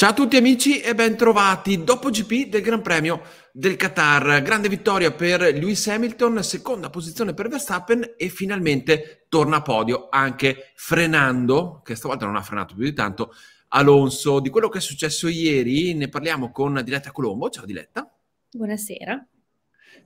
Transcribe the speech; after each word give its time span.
Ciao 0.00 0.12
a 0.12 0.14
tutti 0.14 0.38
amici 0.38 0.80
e 0.80 0.94
ben 0.94 1.14
trovati 1.14 1.84
dopo 1.84 2.08
GP 2.08 2.48
del 2.48 2.62
Gran 2.62 2.80
Premio 2.80 3.20
del 3.52 3.76
Qatar. 3.76 4.40
Grande 4.40 4.70
vittoria 4.70 5.12
per 5.12 5.42
Lewis 5.42 5.86
Hamilton, 5.88 6.42
seconda 6.42 6.88
posizione 6.88 7.34
per 7.34 7.48
Verstappen 7.48 8.14
e 8.16 8.30
finalmente 8.30 9.26
torna 9.28 9.56
a 9.56 9.60
podio 9.60 10.08
anche 10.08 10.72
frenando, 10.74 11.82
che 11.84 11.96
stavolta 11.96 12.24
non 12.24 12.36
ha 12.36 12.42
frenato 12.42 12.74
più 12.74 12.84
di 12.84 12.94
tanto, 12.94 13.34
Alonso. 13.68 14.40
Di 14.40 14.48
quello 14.48 14.70
che 14.70 14.78
è 14.78 14.80
successo 14.80 15.28
ieri 15.28 15.92
ne 15.92 16.08
parliamo 16.08 16.50
con 16.50 16.80
Diletta 16.82 17.12
Colombo. 17.12 17.50
Ciao 17.50 17.66
Diletta. 17.66 18.10
Buonasera. 18.52 19.22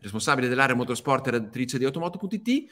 Responsabile 0.01 0.49
dell'area 0.49 0.75
motorsport 0.75 1.25
e 1.29 1.31
redattrice 1.31 1.79
di 1.79 1.85
Automoto.it, 1.85 2.65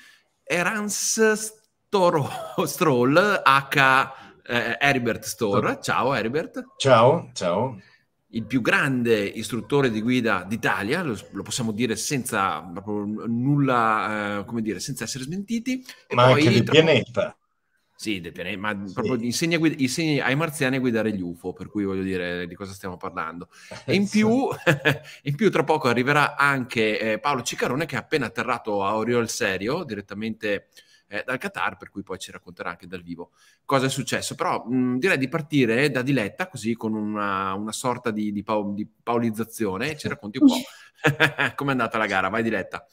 Erans 0.43 1.34
Storo, 1.34 2.29
Stroll, 2.66 3.43
H 3.45 4.21
eh, 4.46 4.77
Heribert 4.80 5.24
Store. 5.24 5.78
Ciao 5.80 6.14
Heribert. 6.14 6.64
Ciao, 6.77 7.30
ciao. 7.32 7.80
Il 8.34 8.45
più 8.45 8.62
grande 8.62 9.23
istruttore 9.23 9.91
di 9.91 10.01
guida 10.01 10.45
d'Italia, 10.48 11.02
lo, 11.02 11.18
lo 11.32 11.43
possiamo 11.43 11.73
dire 11.73 11.96
senza 11.96 12.60
nulla, 13.26 14.38
eh, 14.40 14.45
come 14.45 14.63
dire, 14.63 14.80
senza 14.80 15.04
essere 15.04 15.24
smentiti. 15.24 15.85
E 16.07 16.15
Ma 16.15 16.24
anche 16.24 16.51
del 16.51 16.65
pianeta. 16.65 17.37
Sì, 18.02 18.20
del 18.20 18.32
pianeta, 18.32 18.59
ma 18.59 18.85
sì. 18.85 18.95
proprio 18.95 19.15
insegna, 19.15 19.59
insegna, 19.76 20.24
ai 20.24 20.35
marziani 20.35 20.74
a 20.74 20.80
guidare 20.80 21.13
gli 21.13 21.20
UFO, 21.20 21.52
per 21.52 21.68
cui 21.68 21.85
voglio 21.85 22.02
dire 22.02 22.48
di 22.48 22.54
cosa 22.57 22.73
stiamo 22.73 22.96
parlando. 22.96 23.48
E 23.85 23.95
in 23.95 24.09
più, 24.10 24.48
in 25.23 25.37
più 25.37 25.51
tra 25.52 25.63
poco 25.63 25.87
arriverà 25.87 26.35
anche 26.35 26.98
eh, 26.98 27.18
Paolo 27.20 27.43
Cicarone 27.43 27.87
che 27.87 27.95
è 27.95 27.98
appena 27.98 28.26
atterrato 28.26 28.82
a 28.85 28.96
Oriol 28.96 29.29
Serio, 29.29 29.85
direttamente 29.85 30.68
eh, 31.13 31.23
dal 31.27 31.38
Qatar, 31.38 31.77
per 31.77 31.91
cui 31.91 32.02
poi 32.02 32.18
ci 32.18 32.30
racconterà 32.30 32.71
anche 32.71 32.87
dal 32.87 33.02
vivo 33.02 33.32
cosa 33.65 33.87
è 33.87 33.88
successo. 33.91 34.35
Però 34.35 34.65
mh, 34.66 34.99
direi 34.99 35.19
di 35.19 35.29
partire 35.29 35.91
da 35.91 36.02
Diletta, 36.02 36.49
così 36.49 36.74
con 36.74 36.95
una, 36.95 37.54
una 37.54 37.73
sorta 37.73 38.10
di, 38.10 38.32
di, 38.32 38.43
pau- 38.43 38.74
di 38.74 38.88
paolizzazione, 39.02 39.93
e 39.93 39.96
ci 39.96 40.09
racconti 40.09 40.38
un 40.38 40.49
po' 40.49 40.57
com'è 41.54 41.71
andata 41.73 41.99
la 41.99 42.07
gara. 42.07 42.29
Vai 42.29 42.43
Diletta. 42.43 42.87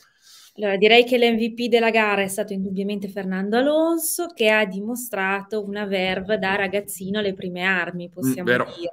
Allora, 0.60 0.76
direi 0.76 1.06
che 1.06 1.18
l'MVP 1.18 1.70
della 1.70 1.90
gara 1.90 2.22
è 2.22 2.28
stato 2.28 2.52
indubbiamente 2.52 3.08
Fernando 3.08 3.56
Alonso, 3.56 4.28
che 4.28 4.50
ha 4.50 4.66
dimostrato 4.66 5.64
una 5.64 5.86
verve 5.86 6.38
da 6.38 6.56
ragazzino 6.56 7.20
alle 7.20 7.34
prime 7.34 7.64
armi, 7.64 8.10
possiamo 8.10 8.52
mm, 8.52 8.56
dire. 8.56 8.90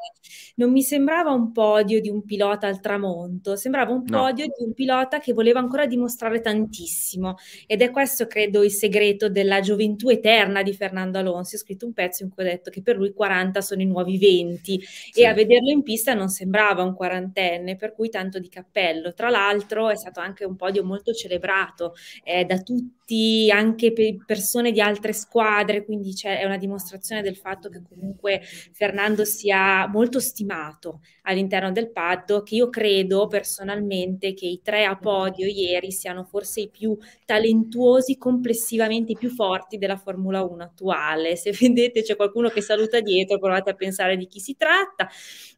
Non 0.56 0.70
mi 0.70 0.82
sembrava 0.82 1.32
un 1.32 1.50
podio 1.50 2.00
di 2.00 2.08
un 2.08 2.24
pilota 2.24 2.68
al 2.68 2.80
tramonto, 2.80 3.56
sembrava 3.56 3.92
un 3.92 4.04
no. 4.06 4.20
podio 4.20 4.44
di 4.46 4.64
un 4.64 4.74
pilota 4.74 5.18
che 5.18 5.32
voleva 5.32 5.58
ancora 5.58 5.86
dimostrare 5.86 6.40
tantissimo. 6.40 7.34
Ed 7.66 7.82
è 7.82 7.90
questo, 7.90 8.28
credo, 8.28 8.62
il 8.62 8.70
segreto 8.70 9.28
della 9.28 9.58
gioventù 9.58 10.08
eterna 10.08 10.62
di 10.62 10.72
Fernando 10.72 11.18
Alonso. 11.18 11.56
Ho 11.56 11.58
scritto 11.58 11.84
un 11.84 11.92
pezzo 11.92 12.22
in 12.22 12.30
cui 12.30 12.44
ho 12.44 12.46
detto 12.46 12.70
che 12.70 12.80
per 12.80 12.96
lui 12.96 13.12
40 13.12 13.60
sono 13.60 13.82
i 13.82 13.86
nuovi 13.86 14.18
20 14.18 14.80
sì. 14.80 15.20
e 15.20 15.26
a 15.26 15.34
vederlo 15.34 15.70
in 15.70 15.82
pista 15.82 16.14
non 16.14 16.28
sembrava 16.28 16.84
un 16.84 16.94
quarantenne, 16.94 17.74
per 17.74 17.92
cui 17.92 18.08
tanto 18.08 18.38
di 18.38 18.48
cappello. 18.48 19.12
Tra 19.14 19.30
l'altro 19.30 19.90
è 19.90 19.96
stato 19.96 20.20
anche 20.20 20.44
un 20.44 20.54
podio 20.54 20.84
molto 20.84 21.12
celebrato 21.12 21.54
celebrato 21.56 21.94
eh, 22.22 22.44
da 22.44 22.58
tutti, 22.58 23.50
anche 23.52 23.92
per 23.92 24.24
persone 24.24 24.72
di 24.72 24.80
altre 24.80 25.12
squadre, 25.12 25.84
quindi 25.84 26.12
è 26.22 26.44
una 26.44 26.56
dimostrazione 26.56 27.22
del 27.22 27.36
fatto 27.36 27.68
che 27.68 27.80
comunque 27.88 28.40
Fernando 28.72 29.24
sia 29.24 29.86
molto 29.86 30.18
stimato 30.18 31.00
all'interno 31.22 31.70
del 31.70 31.90
paddock. 31.92 32.50
Io 32.52 32.68
credo 32.68 33.26
personalmente 33.28 34.34
che 34.34 34.46
i 34.46 34.60
tre 34.62 34.84
a 34.84 34.96
podio 34.96 35.46
ieri 35.46 35.92
siano 35.92 36.24
forse 36.24 36.62
i 36.62 36.68
più 36.68 36.96
talentuosi, 37.24 38.18
complessivamente 38.18 39.12
i 39.12 39.16
più 39.16 39.30
forti 39.30 39.78
della 39.78 39.96
Formula 39.96 40.42
1 40.42 40.62
attuale. 40.62 41.36
Se 41.36 41.52
vedete 41.58 42.02
c'è 42.02 42.16
qualcuno 42.16 42.48
che 42.48 42.60
saluta 42.60 43.00
dietro, 43.00 43.38
provate 43.38 43.70
a 43.70 43.74
pensare 43.74 44.16
di 44.16 44.26
chi 44.26 44.40
si 44.40 44.56
tratta. 44.56 45.08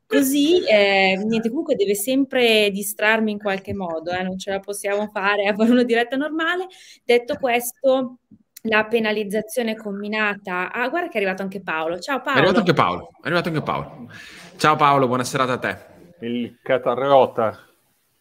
Così, 0.09 0.67
eh, 0.67 1.23
niente, 1.23 1.51
comunque 1.51 1.75
deve 1.75 1.95
sempre 1.95 2.71
distrarmi 2.71 3.31
in 3.31 3.39
qualche 3.39 3.75
modo, 3.75 4.11
eh, 4.11 4.23
non 4.23 4.39
ce 4.39 4.51
la 4.53 4.59
possiamo 4.59 5.07
fare 5.09 5.45
a 5.45 5.55
fare 5.55 5.71
una 5.71 5.83
diretta 5.83 6.17
normale. 6.17 6.67
Detto 7.05 7.37
questo, 7.37 8.21
la 8.63 8.87
penalizzazione 8.87 9.77
combinata. 9.77 10.73
Ah, 10.73 10.89
guarda 10.89 11.09
che 11.09 11.15
è 11.15 11.17
arrivato 11.19 11.43
anche 11.43 11.61
Paolo. 11.61 11.99
Ciao 11.99 12.23
Paolo. 12.23 12.39
È 12.39 12.41
arrivato 12.41 12.61
anche 12.61 12.73
Paolo. 12.73 13.11
È 13.21 13.27
arrivato 13.27 13.49
anche 13.49 13.61
Paolo. 13.61 14.11
Ciao 14.57 14.77
Paolo, 14.77 15.07
buona 15.09 15.25
serata 15.25 15.53
a 15.53 15.59
te. 15.59 15.77
Il 16.21 16.59
Catarreota. 16.63 17.67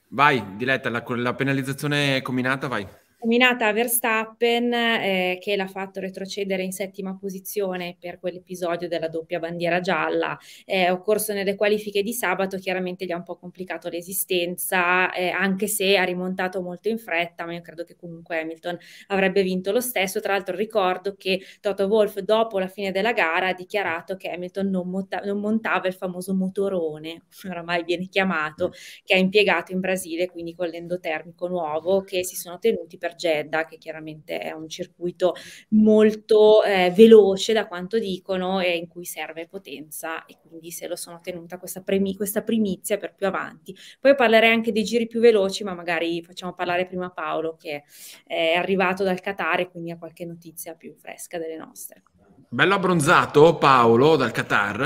Vai, 0.10 0.58
Diletta, 0.58 0.90
la, 0.90 1.02
la 1.08 1.34
penalizzazione 1.36 2.22
combinata, 2.22 2.68
vai. 2.68 2.86
Nominata 3.20 3.74
Verstappen 3.74 4.72
eh, 4.72 5.38
che 5.42 5.56
l'ha 5.56 5.66
fatto 5.68 6.00
retrocedere 6.00 6.62
in 6.62 6.72
settima 6.72 7.18
posizione 7.20 7.98
per 8.00 8.20
quell'episodio 8.20 8.88
della 8.88 9.08
doppia 9.10 9.40
bandiera 9.40 9.80
gialla, 9.80 10.38
è 10.64 10.92
occorso 10.92 11.34
nelle 11.34 11.56
qualifiche 11.56 12.04
di 12.04 12.14
sabato, 12.14 12.58
chiaramente 12.58 13.06
gli 13.06 13.12
ha 13.12 13.18
un 13.18 13.24
po' 13.24 13.36
complicato 13.38 13.90
l'esistenza, 13.90 15.12
eh, 15.14 15.30
anche 15.30 15.68
se 15.68 15.98
ha 15.98 16.04
rimontato 16.04 16.62
molto 16.62 16.90
in 16.90 17.00
fretta, 17.00 17.46
ma 17.46 17.54
io 17.54 17.62
credo 17.62 17.84
che 17.86 17.96
comunque 17.96 18.40
Hamilton 18.40 18.78
avrebbe 19.08 19.42
vinto 19.42 19.72
lo 19.72 19.82
stesso. 19.82 20.20
Tra 20.20 20.34
l'altro 20.34 20.56
ricordo 20.56 21.16
che 21.18 21.42
Toto 21.60 21.86
Wolff 21.86 22.20
dopo 22.20 22.60
la 22.60 22.68
fine 22.68 22.92
della 22.92 23.14
gara 23.14 23.48
ha 23.48 23.54
dichiarato 23.54 24.16
che 24.16 24.30
Hamilton 24.30 24.70
non, 24.70 24.90
monta- 24.90 25.22
non 25.22 25.40
montava 25.40 25.88
il 25.88 25.94
famoso 25.96 26.34
motorone, 26.36 27.24
oramai 27.50 27.84
viene 27.84 28.08
chiamato, 28.08 28.72
che 29.04 29.14
ha 29.16 29.18
impiegato 29.18 29.72
in 29.72 29.80
Brasile, 29.80 30.28
quindi 30.30 30.54
con 30.54 30.68
l'endotermico 30.68 31.48
nuovo, 31.48 32.02
che 32.04 32.24
si 32.24 32.36
sono 32.36 32.60
tenuti 32.60 32.98
per 32.98 33.07
per 33.08 33.16
Jeddah, 33.16 33.66
che 33.66 33.78
chiaramente 33.78 34.40
è 34.40 34.52
un 34.52 34.68
circuito 34.68 35.36
molto 35.70 36.64
eh, 36.64 36.92
veloce 36.96 37.54
da 37.54 37.68
quanto 37.68 37.98
dicono 37.98 38.60
e 38.60 38.76
in 38.76 38.88
cui 38.88 39.06
serve 39.06 39.48
potenza 39.48 40.26
e 40.26 40.38
quindi 40.42 40.72
se 40.72 40.88
lo 40.88 40.96
sono 40.96 41.22
tenuta 41.22 41.58
questa, 41.58 41.82
premi- 41.82 42.16
questa 42.16 42.44
primizia 42.44 42.98
per 42.98 43.16
più 43.16 43.28
avanti. 43.28 43.76
Poi 44.00 44.16
parlerei 44.16 44.52
anche 44.52 44.72
dei 44.72 44.84
giri 44.84 45.08
più 45.08 45.20
veloci, 45.20 45.64
ma 45.64 45.74
magari 45.74 46.22
facciamo 46.22 46.54
parlare 46.54 46.86
prima 46.86 47.10
Paolo 47.10 47.56
che 47.56 47.84
è 48.26 48.54
arrivato 48.54 49.04
dal 49.04 49.22
Qatar 49.22 49.62
e 49.62 49.70
quindi 49.70 49.92
ha 49.92 49.98
qualche 49.98 50.26
notizia 50.26 50.74
più 50.76 50.94
fresca 50.96 51.38
delle 51.38 51.56
nostre. 51.56 52.04
Bello 52.50 52.76
abbronzato 52.76 53.58
Paolo 53.58 54.16
dal 54.16 54.32
Qatar, 54.32 54.82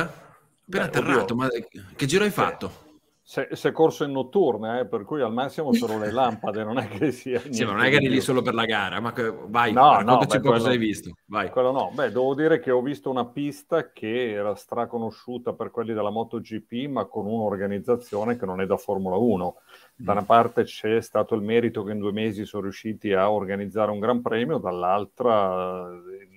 appena 0.66 0.86
atterrato, 0.86 1.36
ma 1.36 1.48
che 1.96 2.06
giro 2.06 2.24
hai 2.24 2.32
fatto? 2.32 2.90
Se, 3.32 3.48
se 3.54 3.72
corso 3.72 4.04
in 4.04 4.12
notturna, 4.12 4.80
eh, 4.80 4.86
per 4.86 5.06
cui 5.06 5.22
al 5.22 5.32
massimo 5.32 5.72
solo 5.72 5.98
le 5.98 6.12
lampade, 6.12 6.66
non 6.66 6.78
è 6.78 6.90
che 6.90 7.14
sia 7.14 7.40
Sì, 7.50 7.64
ma 7.64 7.72
non 7.72 7.86
è 7.86 7.90
che 7.90 7.96
eri 7.96 8.10
lì 8.10 8.20
solo 8.20 8.42
per 8.42 8.54
la 8.54 8.66
gara, 8.66 9.00
ma 9.00 9.14
che, 9.14 9.34
vai, 9.48 9.72
no, 9.72 10.00
raccontaci 10.00 10.36
no, 10.36 10.42
beh, 10.42 10.50
cosa 10.50 10.70
hai 10.70 10.78
visto. 10.78 11.16
Vai. 11.28 11.50
Quello 11.50 11.72
no, 11.72 11.92
beh, 11.94 12.12
devo 12.12 12.36
dire 12.36 12.60
che 12.60 12.72
ho 12.72 12.82
visto 12.82 13.10
una 13.10 13.24
pista 13.24 13.94
che 13.94 14.32
era 14.32 14.54
straconosciuta 14.54 15.54
per 15.54 15.72
quelli 15.72 15.94
della 15.94 16.10
MotoGP, 16.10 16.90
ma 16.90 17.06
con 17.06 17.26
un'organizzazione 17.26 18.36
che 18.36 18.46
non 18.46 18.60
è 18.60 18.66
da 18.66 18.76
Formula 18.76 19.16
1. 19.16 19.56
Da 19.96 20.12
una 20.12 20.24
parte 20.24 20.64
c'è 20.66 21.00
stato 21.02 21.34
il 21.34 21.42
merito 21.42 21.84
che 21.84 21.94
in 21.94 22.00
due 22.00 22.12
mesi 22.12 22.44
sono 22.44 22.64
riusciti 22.64 23.14
a 23.14 23.32
organizzare 23.32 23.92
un 23.92 24.00
gran 24.00 24.22
premio, 24.22 24.58
dall'altra 24.58 25.88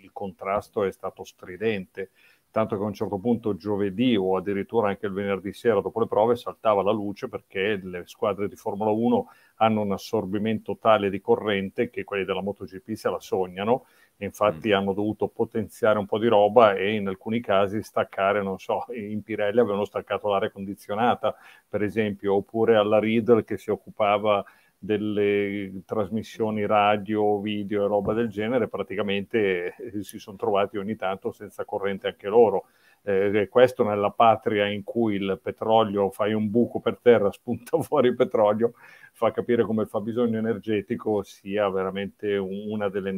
il 0.00 0.10
contrasto 0.12 0.84
è 0.84 0.93
stato 0.93 1.25
stridente 1.25 2.10
tanto 2.54 2.76
che 2.76 2.82
a 2.84 2.87
un 2.87 2.94
certo 2.94 3.19
punto 3.19 3.56
giovedì 3.56 4.15
o 4.15 4.37
addirittura 4.37 4.87
anche 4.87 5.06
il 5.06 5.12
venerdì 5.12 5.53
sera 5.53 5.80
dopo 5.80 5.98
le 5.98 6.06
prove 6.06 6.36
saltava 6.36 6.84
la 6.84 6.92
luce 6.92 7.28
perché 7.28 7.80
le 7.83 8.04
squadre 8.06 8.47
di 8.47 8.54
Formula 8.54 8.92
1 8.92 9.27
hanno 9.56 9.80
un 9.80 9.91
assorbimento 9.91 10.78
tale 10.80 11.10
di 11.10 11.21
corrente 11.21 11.91
che 11.91 12.04
quelli 12.04 12.24
della 12.24 12.42
MotoGP 12.42 12.92
se 12.92 13.10
la 13.10 13.18
sognano 13.18 13.86
e 14.16 14.24
infatti 14.24 14.68
mm. 14.68 14.72
hanno 14.72 14.92
dovuto 14.92 15.27
potenziare 15.27 15.98
un 15.98 16.06
po' 16.06 16.21
di 16.21 16.28
roba 16.28 16.74
e 16.74 16.95
in 16.95 17.09
alcuni 17.09 17.41
casi 17.41 17.83
staccare, 17.83 18.41
non 18.41 18.60
so, 18.60 18.84
in 18.92 19.24
Pirelli 19.24 19.59
avevano 19.59 19.84
staccato 19.84 20.28
l'aria 20.28 20.53
condizionata 20.53 21.34
per 21.68 21.83
esempio, 21.83 22.36
oppure 22.36 22.77
alla 22.77 23.01
Riddle 23.01 23.42
che 23.42 23.59
si 23.59 23.72
occupava 23.72 24.45
delle 24.84 25.83
trasmissioni 25.86 26.66
radio, 26.66 27.41
video 27.41 27.84
e 27.84 27.89
roba 27.89 28.13
del 28.13 28.28
genere, 28.28 28.69
praticamente 28.69 29.75
eh, 29.77 30.03
si 30.03 30.19
sono 30.19 30.36
trovati 30.36 30.77
ogni 30.77 30.95
tanto 30.95 31.33
senza 31.33 31.65
corrente 31.65 32.09
anche 32.09 32.28
loro. 32.28 32.66
Eh, 33.03 33.48
questo 33.51 33.84
nella 33.84 34.10
patria 34.10 34.66
in 34.66 34.83
cui 34.83 35.16
il 35.16 35.39
petrolio 35.42 36.10
fai 36.10 36.33
un 36.33 36.51
buco 36.51 36.81
per 36.81 36.98
terra, 37.01 37.31
spunta 37.33 37.81
fuori 37.81 38.09
il 38.09 38.15
petrolio, 38.15 38.75
fa 39.13 39.31
capire 39.31 39.65
come 39.65 39.83
il 39.83 39.89
fabbisogno 39.89 40.39
energetico 40.39 41.22
sia 41.22 41.69
veramente 41.71 42.37
una 42.37 42.89
delle 42.89 43.13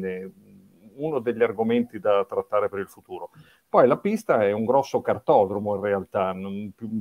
uno 0.97 1.19
degli 1.21 1.43
argomenti 1.43 1.99
da 1.99 2.25
trattare 2.25 2.69
per 2.69 2.79
il 2.79 2.89
futuro. 2.89 3.31
Poi 3.69 3.87
la 3.87 3.99
pista 3.99 4.45
è 4.45 4.53
un 4.53 4.65
grosso 4.65 5.01
cartodromo 5.01 5.75
in 5.75 5.81
realtà, 5.81 6.35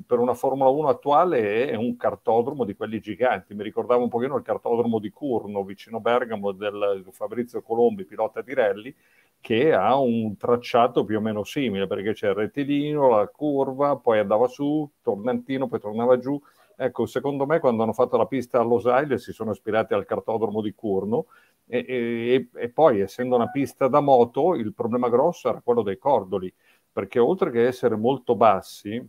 per 0.06 0.20
una 0.20 0.34
Formula 0.34 0.70
1 0.70 0.88
attuale 0.88 1.68
è 1.68 1.76
un 1.76 1.96
cartodromo 1.96 2.66
di 2.66 2.76
quelli 2.76 3.00
giganti. 3.00 3.54
Mi 3.54 3.64
ricordavo 3.64 4.04
un 4.04 4.10
pochino 4.10 4.36
il 4.36 4.44
cartodromo 4.44 5.00
di 5.00 5.10
Curno, 5.10 5.64
vicino 5.64 6.00
Bergamo, 6.00 6.52
del 6.52 7.06
Fabrizio 7.12 7.62
Colombi, 7.62 8.06
pilota 8.06 8.42
di 8.42 8.54
rally, 8.54 8.96
che 9.40 9.74
ha 9.74 9.96
un 9.98 10.36
tracciato 10.38 11.06
più 11.06 11.18
o 11.18 11.22
meno 11.22 11.44
simile, 11.44 11.86
perché 11.86 12.14
c'è 12.14 12.30
il 12.30 12.36
rettilineo, 12.36 13.10
la 13.10 13.28
curva, 13.28 13.96
poi 13.96 14.20
andava 14.20 14.48
su, 14.48 14.90
tornantino, 15.02 15.68
poi 15.68 15.80
tornava 15.80 16.18
giù. 16.18 16.42
Ecco, 16.78 17.06
secondo 17.06 17.46
me 17.46 17.60
quando 17.60 17.84
hanno 17.84 17.94
fatto 17.94 18.18
la 18.18 18.26
pista 18.26 18.60
a 18.60 18.64
Los 18.64 18.86
Angeles 18.86 19.24
si 19.24 19.32
sono 19.32 19.52
ispirati 19.52 19.94
al 19.94 20.06
cartodromo 20.06 20.62
di 20.62 20.74
Curno 20.74 21.28
e, 21.68 21.86
e, 21.88 22.50
e, 22.54 22.70
poi 22.70 23.00
essendo 23.02 23.36
una 23.36 23.50
pista 23.50 23.88
da 23.88 24.00
moto 24.00 24.56
il 24.56 24.74
problema 24.74 25.10
grosso 25.10 25.50
era 25.50 25.62
quello 25.62 25.82
dei 25.82 25.98
cordoli, 25.98 26.54
perché 26.92 27.20
oltre 27.20 27.52
che 27.52 27.66
essere 27.66 27.96
molto 27.96 28.36
bassi, 28.36 29.04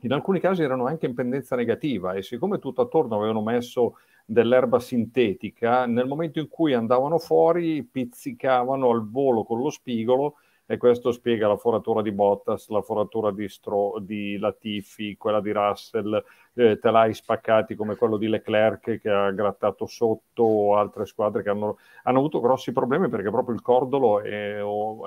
in 0.00 0.12
alcuni 0.12 0.40
casi 0.40 0.62
erano 0.62 0.86
anche 0.86 1.06
in 1.06 1.14
pendenza 1.14 1.56
negativa 1.56 2.12
e 2.14 2.22
siccome 2.22 2.58
tutto 2.58 2.82
attorno 2.82 3.16
avevano 3.16 3.42
messo 3.42 3.96
dell'erba 4.26 4.80
sintetica, 4.80 5.86
nel 5.86 6.06
momento 6.06 6.40
in 6.40 6.48
cui 6.48 6.74
andavano 6.74 7.18
fuori 7.18 7.84
pizzicavano 7.84 8.90
al 8.90 9.08
volo 9.08 9.44
con 9.44 9.60
lo 9.60 9.70
spigolo 9.70 10.36
e 10.66 10.76
questo 10.78 11.12
spiega 11.12 11.46
la 11.46 11.56
foratura 11.56 12.02
di 12.02 12.10
Bottas, 12.10 12.68
la 12.70 12.82
foratura 12.82 13.30
di, 13.30 13.48
Stro- 13.48 13.98
di 14.00 14.36
Latifi, 14.36 15.16
quella 15.16 15.40
di 15.40 15.52
Russell, 15.52 16.22
eh, 16.54 16.78
telai 16.80 17.14
spaccati 17.14 17.76
come 17.76 17.94
quello 17.94 18.16
di 18.16 18.26
Leclerc 18.26 18.98
che 18.98 19.08
ha 19.08 19.30
grattato 19.30 19.86
sotto 19.86 20.42
o 20.42 20.76
altre 20.76 21.06
squadre 21.06 21.44
che 21.44 21.50
hanno, 21.50 21.78
hanno 22.02 22.18
avuto 22.18 22.40
grossi 22.40 22.72
problemi 22.72 23.08
perché 23.08 23.30
proprio 23.30 23.54
il 23.54 23.62
cordolo 23.62 24.20
è, 24.20 24.58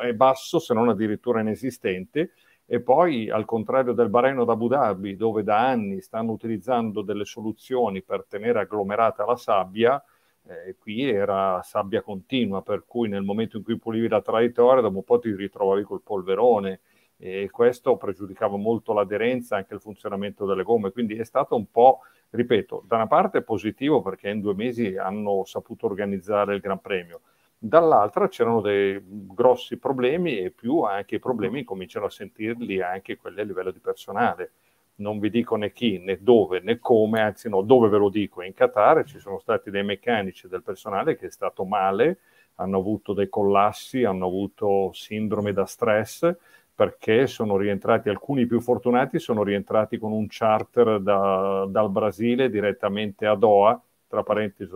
è 0.01 0.13
basso 0.13 0.59
se 0.59 0.73
non 0.73 0.87
addirittura 0.87 1.41
inesistente. 1.41 2.31
E 2.71 2.81
poi, 2.81 3.29
al 3.31 3.45
contrario 3.45 3.93
del 3.93 4.09
Bahrain 4.09 4.45
d'Abu 4.45 4.67
Dhabi, 4.67 5.15
dove 5.15 5.41
da 5.43 5.67
anni 5.67 6.01
stanno 6.01 6.31
utilizzando 6.31 7.01
delle 7.01 7.25
soluzioni 7.25 8.03
per 8.03 8.25
tenere 8.29 8.59
agglomerata 8.59 9.25
la 9.25 9.35
sabbia, 9.35 10.01
eh, 10.49 10.75
qui 10.77 11.09
era 11.09 11.61
sabbia 11.63 12.01
continua, 12.01 12.61
per 12.61 12.83
cui 12.85 13.07
nel 13.07 13.23
momento 13.23 13.57
in 13.57 13.63
cui 13.63 13.77
pulivi 13.77 14.07
la 14.07 14.21
traiettoria, 14.21 14.81
dopo 14.81 14.97
un 14.97 15.03
po' 15.03 15.19
ti 15.19 15.33
ritrovavi 15.35 15.83
col 15.83 16.01
polverone 16.01 16.81
e 17.17 17.49
questo 17.51 17.97
pregiudicava 17.97 18.57
molto 18.57 18.93
l'aderenza 18.93 19.55
e 19.55 19.59
anche 19.59 19.73
il 19.73 19.81
funzionamento 19.81 20.45
delle 20.45 20.63
gomme. 20.63 20.91
Quindi 20.91 21.17
è 21.17 21.23
stato 21.25 21.55
un 21.55 21.69
po', 21.69 21.99
ripeto, 22.29 22.83
da 22.87 22.95
una 22.95 23.07
parte 23.07 23.41
positivo 23.41 24.01
perché 24.01 24.29
in 24.29 24.41
due 24.41 24.53
mesi 24.53 24.95
hanno 24.95 25.43
saputo 25.45 25.85
organizzare 25.85 26.55
il 26.55 26.61
Gran 26.61 26.79
Premio, 26.79 27.21
dall'altra 27.57 28.29
c'erano 28.29 28.61
dei 28.61 29.01
grossi 29.05 29.77
problemi 29.77 30.39
e 30.39 30.51
più 30.51 30.81
anche 30.81 31.15
i 31.15 31.19
problemi 31.19 31.63
cominciano 31.65 32.05
a 32.05 32.09
sentirli 32.09 32.81
anche 32.81 33.17
quelli 33.17 33.41
a 33.41 33.43
livello 33.43 33.71
di 33.71 33.79
personale. 33.79 34.53
Non 34.99 35.19
vi 35.19 35.29
dico 35.29 35.55
né 35.55 35.71
chi, 35.71 35.97
né 35.97 36.17
dove, 36.21 36.59
né 36.59 36.79
come, 36.79 37.21
anzi 37.21 37.49
no, 37.49 37.61
dove 37.61 37.89
ve 37.89 37.97
lo 37.97 38.09
dico, 38.09 38.41
in 38.41 38.53
Qatar 38.53 39.05
ci 39.05 39.19
sono 39.19 39.39
stati 39.39 39.69
dei 39.69 39.83
meccanici 39.83 40.47
del 40.47 40.61
personale 40.61 41.15
che 41.15 41.27
è 41.27 41.31
stato 41.31 41.63
male, 41.63 42.19
hanno 42.55 42.77
avuto 42.77 43.13
dei 43.13 43.29
collassi, 43.29 44.03
hanno 44.03 44.25
avuto 44.25 44.91
sindrome 44.93 45.53
da 45.53 45.65
stress 45.65 46.35
perché 46.75 47.27
sono 47.27 47.57
rientrati, 47.57 48.09
alcuni 48.09 48.45
più 48.45 48.61
fortunati 48.61 49.19
sono 49.19 49.43
rientrati 49.43 49.97
con 49.97 50.11
un 50.11 50.27
charter 50.29 50.99
da, 50.99 51.65
dal 51.67 51.89
Brasile 51.89 52.49
direttamente 52.49 53.25
a 53.25 53.35
Doha, 53.35 53.81
tra 54.07 54.23
parentesi 54.23 54.71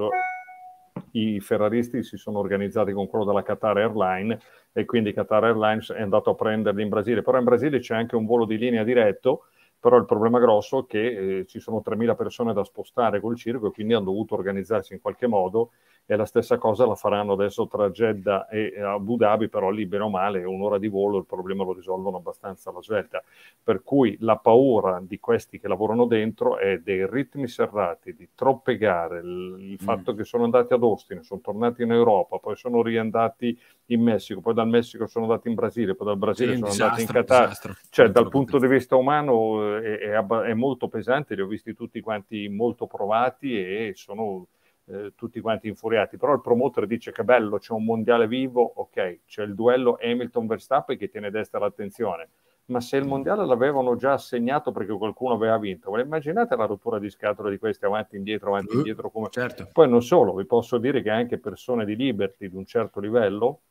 i 1.12 1.40
ferraristi 1.40 2.04
si 2.04 2.18
sono 2.18 2.40
organizzati 2.40 2.92
con 2.92 3.08
quello 3.08 3.26
della 3.26 3.44
Qatar 3.44 3.78
Airlines 3.78 4.38
e 4.72 4.86
quindi 4.86 5.14
Qatar 5.14 5.44
Airlines 5.44 5.92
è 5.92 6.02
andato 6.02 6.32
a 6.32 6.36
prenderli 6.36 6.82
in 6.82 6.90
Brasile, 6.90 7.22
però 7.22 7.38
in 7.38 7.44
Brasile 7.44 7.80
c'è 7.80 7.96
anche 7.96 8.16
un 8.16 8.26
volo 8.26 8.46
di 8.46 8.58
linea 8.58 8.84
diretto, 8.84 9.46
però 9.84 9.98
il 9.98 10.06
problema 10.06 10.40
grosso 10.40 10.80
è 10.80 10.86
che 10.86 11.40
eh, 11.40 11.46
ci 11.46 11.60
sono 11.60 11.82
3.000 11.82 12.16
persone 12.16 12.54
da 12.54 12.64
spostare 12.64 13.20
col 13.20 13.36
circo 13.36 13.68
e 13.68 13.72
quindi 13.72 13.94
hanno 13.94 14.06
dovuto 14.06 14.34
organizzarsi 14.34 14.94
in 14.94 15.02
qualche 15.02 15.28
modo 15.28 15.72
e 16.06 16.16
la 16.18 16.26
stessa 16.26 16.58
cosa 16.58 16.86
la 16.86 16.96
faranno 16.96 17.34
adesso 17.34 17.68
tra 17.68 17.90
Jeddah 17.90 18.50
e 18.50 18.80
Abu 18.82 19.16
Dhabi, 19.16 19.48
però 19.48 19.70
lì 19.70 19.86
bene 19.86 20.04
o 20.04 20.10
male 20.10 20.44
un'ora 20.44 20.78
di 20.78 20.90
volo 20.90 21.18
il 21.18 21.26
problema 21.26 21.64
lo 21.64 21.72
risolvono 21.72 22.18
abbastanza 22.18 22.70
alla 22.70 22.82
svelta. 22.82 23.24
Per 23.64 23.84
cui 23.84 24.18
la 24.20 24.36
paura 24.36 25.02
di 25.02 25.20
questi 25.20 25.60
che 25.60 25.70
lavorano 25.70 26.06
dentro 26.06 26.58
è 26.58 26.80
dei 26.80 27.08
ritmi 27.10 27.48
serrati, 27.48 28.14
di 28.16 28.30
troppe 28.36 28.78
gare, 28.78 29.20
il, 29.20 29.56
il 29.60 29.80
mm. 29.82 29.86
fatto 29.86 30.14
che 30.14 30.26
sono 30.26 30.44
andati 30.44 30.74
ad 30.74 30.84
Austin, 30.84 31.24
sono 31.24 31.40
tornati 31.42 31.84
in 31.84 31.92
Europa, 31.92 32.38
poi 32.38 32.58
sono 32.58 32.82
riandati 32.82 33.58
in 33.88 34.02
Messico, 34.02 34.42
poi 34.42 34.54
dal 34.54 34.68
Messico 34.68 35.08
sono 35.08 35.26
andati 35.26 35.48
in 35.48 35.56
Brasile, 35.56 35.96
poi 35.96 36.08
dal 36.08 36.18
Brasile 36.18 36.54
sì, 36.54 36.58
sono 36.58 36.72
disastro, 36.72 36.96
andati 36.96 37.02
in 37.02 37.08
Qatar. 37.08 37.48
Disastro. 37.48 37.76
Cioè 37.90 38.10
dal 38.10 38.28
punto 38.28 38.60
di 38.60 38.68
vista 38.68 38.98
umano 38.98 39.78
è, 39.78 40.00
è, 40.00 40.26
è 40.26 40.54
molto 40.54 40.90
pesante, 40.90 41.36
li 41.36 41.42
ho 41.42 41.48
visti 41.48 41.74
tutti 41.74 42.02
quanti 42.02 42.50
molto 42.50 42.88
provati 42.88 43.58
e 43.58 43.94
sono 43.96 44.48
eh, 44.86 45.14
tutti 45.16 45.40
quanti 45.40 45.68
infuriati, 45.68 46.18
però 46.18 46.34
il 46.34 46.42
promoter 46.42 46.86
dice 46.86 47.12
che 47.12 47.24
bello, 47.24 47.58
c'è 47.58 47.74
un 47.74 47.86
mondiale 47.86 48.28
vivo, 48.28 48.62
ok, 48.76 49.20
c'è 49.26 49.44
il 49.44 49.56
duello 49.56 49.98
Hamilton-Verstappen 50.02 50.98
che 50.98 51.10
tiene 51.10 51.32
destra 51.32 51.60
l'attenzione, 51.60 52.30
ma 52.66 52.80
se 52.80 52.98
il 52.98 53.06
mondiale 53.06 53.46
l'avevano 53.46 53.96
già 53.96 54.14
assegnato 54.14 54.72
perché 54.72 54.94
qualcuno 54.94 55.34
aveva 55.34 55.58
vinto, 55.58 55.90
voi 55.90 56.02
immaginate 56.02 56.56
la 56.56 56.66
rottura 56.66 57.00
di 57.00 57.10
scatola 57.10 57.50
di 57.50 57.58
questi 57.58 57.86
avanti, 57.86 58.16
indietro, 58.16 58.50
avanti, 58.50 58.76
uh, 58.76 58.78
indietro, 58.78 59.10
come... 59.10 59.28
Certo. 59.30 59.70
Poi 59.72 59.90
non 59.90 60.02
solo, 60.02 60.34
vi 60.34 60.46
posso 60.46 60.78
dire 60.78 61.02
che 61.02 61.10
anche 61.10 61.38
persone 61.38 61.86
di 61.86 61.96
Liberty 61.96 62.50
di 62.50 62.56
un 62.56 62.66
certo 62.66 63.00
livello 63.00 63.62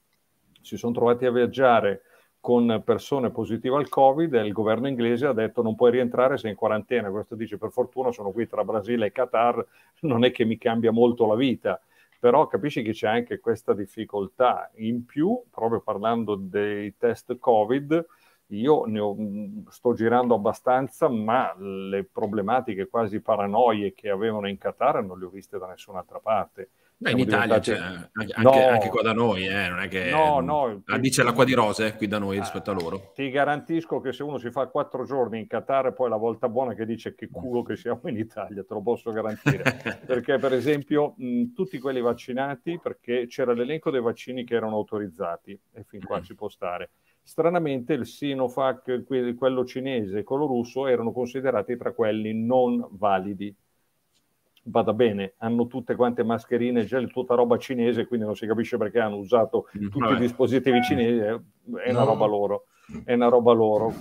si 0.61 0.77
sono 0.77 0.93
trovati 0.93 1.27
a 1.27 1.31
viaggiare 1.33 2.03
con 2.43 2.83
persone 2.85 3.31
positive 3.31 3.77
al 3.77 3.89
Covid 3.89 4.35
e 4.35 4.45
il 4.45 4.53
governo 4.53 4.89
inglese 4.89 5.27
ha 5.27 5.33
detto 5.33 5.63
non 5.63 5.77
puoi 5.77 5.93
rientrare 5.93 6.37
sei 6.37 6.51
in 6.51 6.57
quarantena. 6.57 7.09
Questo 7.09 7.37
dice 7.37 7.57
per 7.57 7.71
fortuna 7.71 8.11
sono 8.11 8.33
qui 8.33 8.49
tra 8.49 8.65
Brasile 8.65 9.07
e 9.07 9.13
Qatar, 9.13 9.65
non 10.03 10.25
è 10.25 10.33
che 10.33 10.45
mi 10.45 10.59
cambia 10.59 10.91
molto 10.91 11.25
la 11.25 11.37
vita, 11.37 11.81
però 12.19 12.49
capisci 12.49 12.83
che 12.83 12.91
c'è 12.91 13.07
anche 13.07 13.39
questa 13.39 13.75
difficoltà. 13.75 14.73
In 14.79 15.05
più, 15.05 15.41
proprio 15.53 15.83
parlando 15.83 16.35
dei 16.35 16.97
test 16.97 17.39
Covid, 17.39 18.07
io 18.49 18.85
ne 18.87 18.99
ho, 18.99 19.17
sto 19.69 19.95
girando 19.95 20.35
abbastanza, 20.35 21.09
ma 21.09 21.55
le 21.57 22.03
problematiche 22.03 22.89
quasi 22.89 23.21
paranoie 23.21 23.95
che 23.95 24.11
avevano 24.11 24.49
in 24.49 24.59
Qatar 24.59 25.05
non 25.05 25.17
le 25.17 25.27
ho 25.27 25.31
viste 25.31 25.59
da 25.59 25.69
nessun'altra 25.69 26.19
parte 26.19 26.71
Beh, 27.03 27.11
in 27.11 27.19
Italia 27.19 27.59
diventati... 27.59 28.11
anche, 28.13 28.43
no. 28.43 28.69
anche, 28.69 28.89
qua 28.89 29.03
da 29.03 29.13
noi, 29.13 29.45
eh, 29.45 29.69
non 29.69 29.81
è 29.81 29.89
che 29.89 30.11
no, 30.11 30.39
no, 30.39 30.83
ah, 30.87 30.99
dice 30.99 31.25
l'acqua 31.25 31.45
di 31.45 31.53
rose 31.53 31.97
qui 31.97 32.07
da 32.07 32.19
noi 32.19 32.37
ah, 32.37 32.41
rispetto 32.41 32.71
a 32.71 32.75
loro. 32.75 33.11
Ti 33.13 33.29
garantisco 33.29 34.01
che 34.01 34.13
se 34.13 34.23
uno 34.23 34.39
si 34.39 34.53
fa 34.53 34.69
quattro 34.69 35.05
giorni 35.05 35.41
in 35.41 35.49
Qatar 35.49 35.87
e 35.87 35.93
poi 35.93 36.09
la 36.09 36.17
volta 36.17 36.49
buona 36.49 36.75
che 36.75 36.87
dice 36.87 37.17
che 37.17 37.29
culo 37.29 37.63
che 37.63 37.75
siamo 37.75 38.03
in 38.05 38.17
Italia, 38.17 38.63
te 38.63 38.73
lo 38.73 38.83
posso 38.83 39.11
garantire. 39.11 39.65
perché 40.07 40.39
per 40.39 40.53
esempio 40.53 41.15
mh, 41.17 41.53
tutti 41.55 41.81
quelli 41.81 42.01
vaccinati, 42.01 42.79
perché 42.81 43.27
c'era 43.27 43.53
l'elenco 43.53 43.91
dei 43.91 44.01
vaccini 44.01 44.45
che 44.45 44.55
erano 44.55 44.77
autorizzati 44.77 45.59
e 45.73 45.83
fin 45.83 46.05
qua 46.05 46.21
mm. 46.21 46.23
ci 46.23 46.37
può 46.37 46.49
stare. 46.49 46.91
Stranamente 47.21 47.95
il 47.95 48.07
Sinovac, 48.07 49.05
quello 49.37 49.65
cinese 49.65 50.21
e 50.21 50.23
quello 50.23 50.47
russo 50.47 50.87
erano 50.87 51.11
considerati 51.11 51.77
tra 51.77 51.93
quelli 51.93 52.33
non 52.33 52.87
validi 52.93 53.55
vada 54.65 54.93
bene, 54.93 55.35
hanno 55.39 55.67
tutte 55.67 55.95
quante 55.97 56.23
mascherine, 56.23 56.85
gel, 56.85 57.11
tutta 57.11 57.35
roba 57.35 57.57
cinese, 57.59 58.07
quindi 58.07 58.27
non 58.27 58.37
si 58.37 58.47
capisce 58.47 58.77
perché 58.77 59.01
hanno 59.01 59.17
usato 59.17 59.69
mm, 59.77 59.89
tutti 59.89 59.99
Vabbè. 59.99 60.17
i 60.17 60.21
dispositivi 60.21 60.83
cinesi, 60.83 61.19
è, 61.19 61.41
è 61.85 61.91
una 61.91 62.05
roba 62.05 62.27
loro, 62.27 62.67
è 63.05 63.15
una 63.15 63.29
roba 63.29 63.53
loro. 63.53 63.93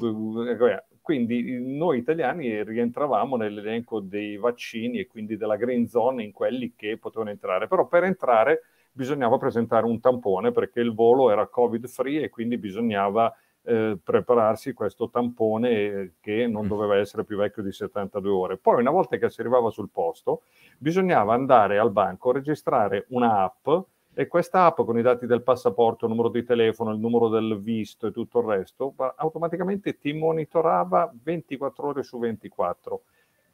Quindi 1.01 1.59
noi 1.59 1.97
italiani 1.97 2.63
rientravamo 2.63 3.35
nell'elenco 3.35 3.99
dei 3.99 4.37
vaccini 4.37 4.99
e 4.99 5.07
quindi 5.07 5.35
della 5.35 5.55
green 5.55 5.87
zone 5.87 6.23
in 6.23 6.31
quelli 6.31 6.73
che 6.75 6.97
potevano 6.97 7.31
entrare, 7.31 7.67
però 7.67 7.87
per 7.87 8.03
entrare 8.03 8.61
bisognava 8.91 9.37
presentare 9.37 9.85
un 9.85 9.99
tampone 9.99 10.51
perché 10.51 10.79
il 10.81 10.93
volo 10.93 11.31
era 11.31 11.47
covid 11.47 11.87
free 11.87 12.23
e 12.23 12.29
quindi 12.29 12.57
bisognava 12.57 13.33
eh, 13.63 13.97
prepararsi 14.03 14.73
questo 14.73 15.09
tampone 15.09 16.13
che 16.19 16.47
non 16.47 16.65
mm. 16.65 16.67
doveva 16.67 16.97
essere 16.97 17.23
più 17.23 17.37
vecchio 17.37 17.63
di 17.63 17.71
72 17.71 18.31
ore. 18.31 18.57
Poi 18.57 18.79
una 18.79 18.91
volta 18.91 19.17
che 19.17 19.29
si 19.29 19.41
arrivava 19.41 19.69
sul 19.69 19.89
posto, 19.89 20.41
bisognava 20.77 21.33
andare 21.33 21.77
al 21.77 21.91
banco, 21.91 22.31
registrare 22.31 23.05
un'app 23.09 23.69
e 24.13 24.27
questa 24.27 24.65
app 24.65 24.81
con 24.81 24.97
i 24.97 25.01
dati 25.01 25.25
del 25.25 25.41
passaporto, 25.41 26.05
il 26.05 26.11
numero 26.11 26.29
di 26.29 26.43
telefono, 26.43 26.91
il 26.91 26.99
numero 26.99 27.29
del 27.29 27.59
visto 27.61 28.07
e 28.07 28.11
tutto 28.11 28.39
il 28.39 28.45
resto, 28.45 28.93
automaticamente 29.15 29.97
ti 29.97 30.11
monitorava 30.11 31.11
24 31.23 31.87
ore 31.87 32.03
su 32.03 32.19
24. 32.19 33.01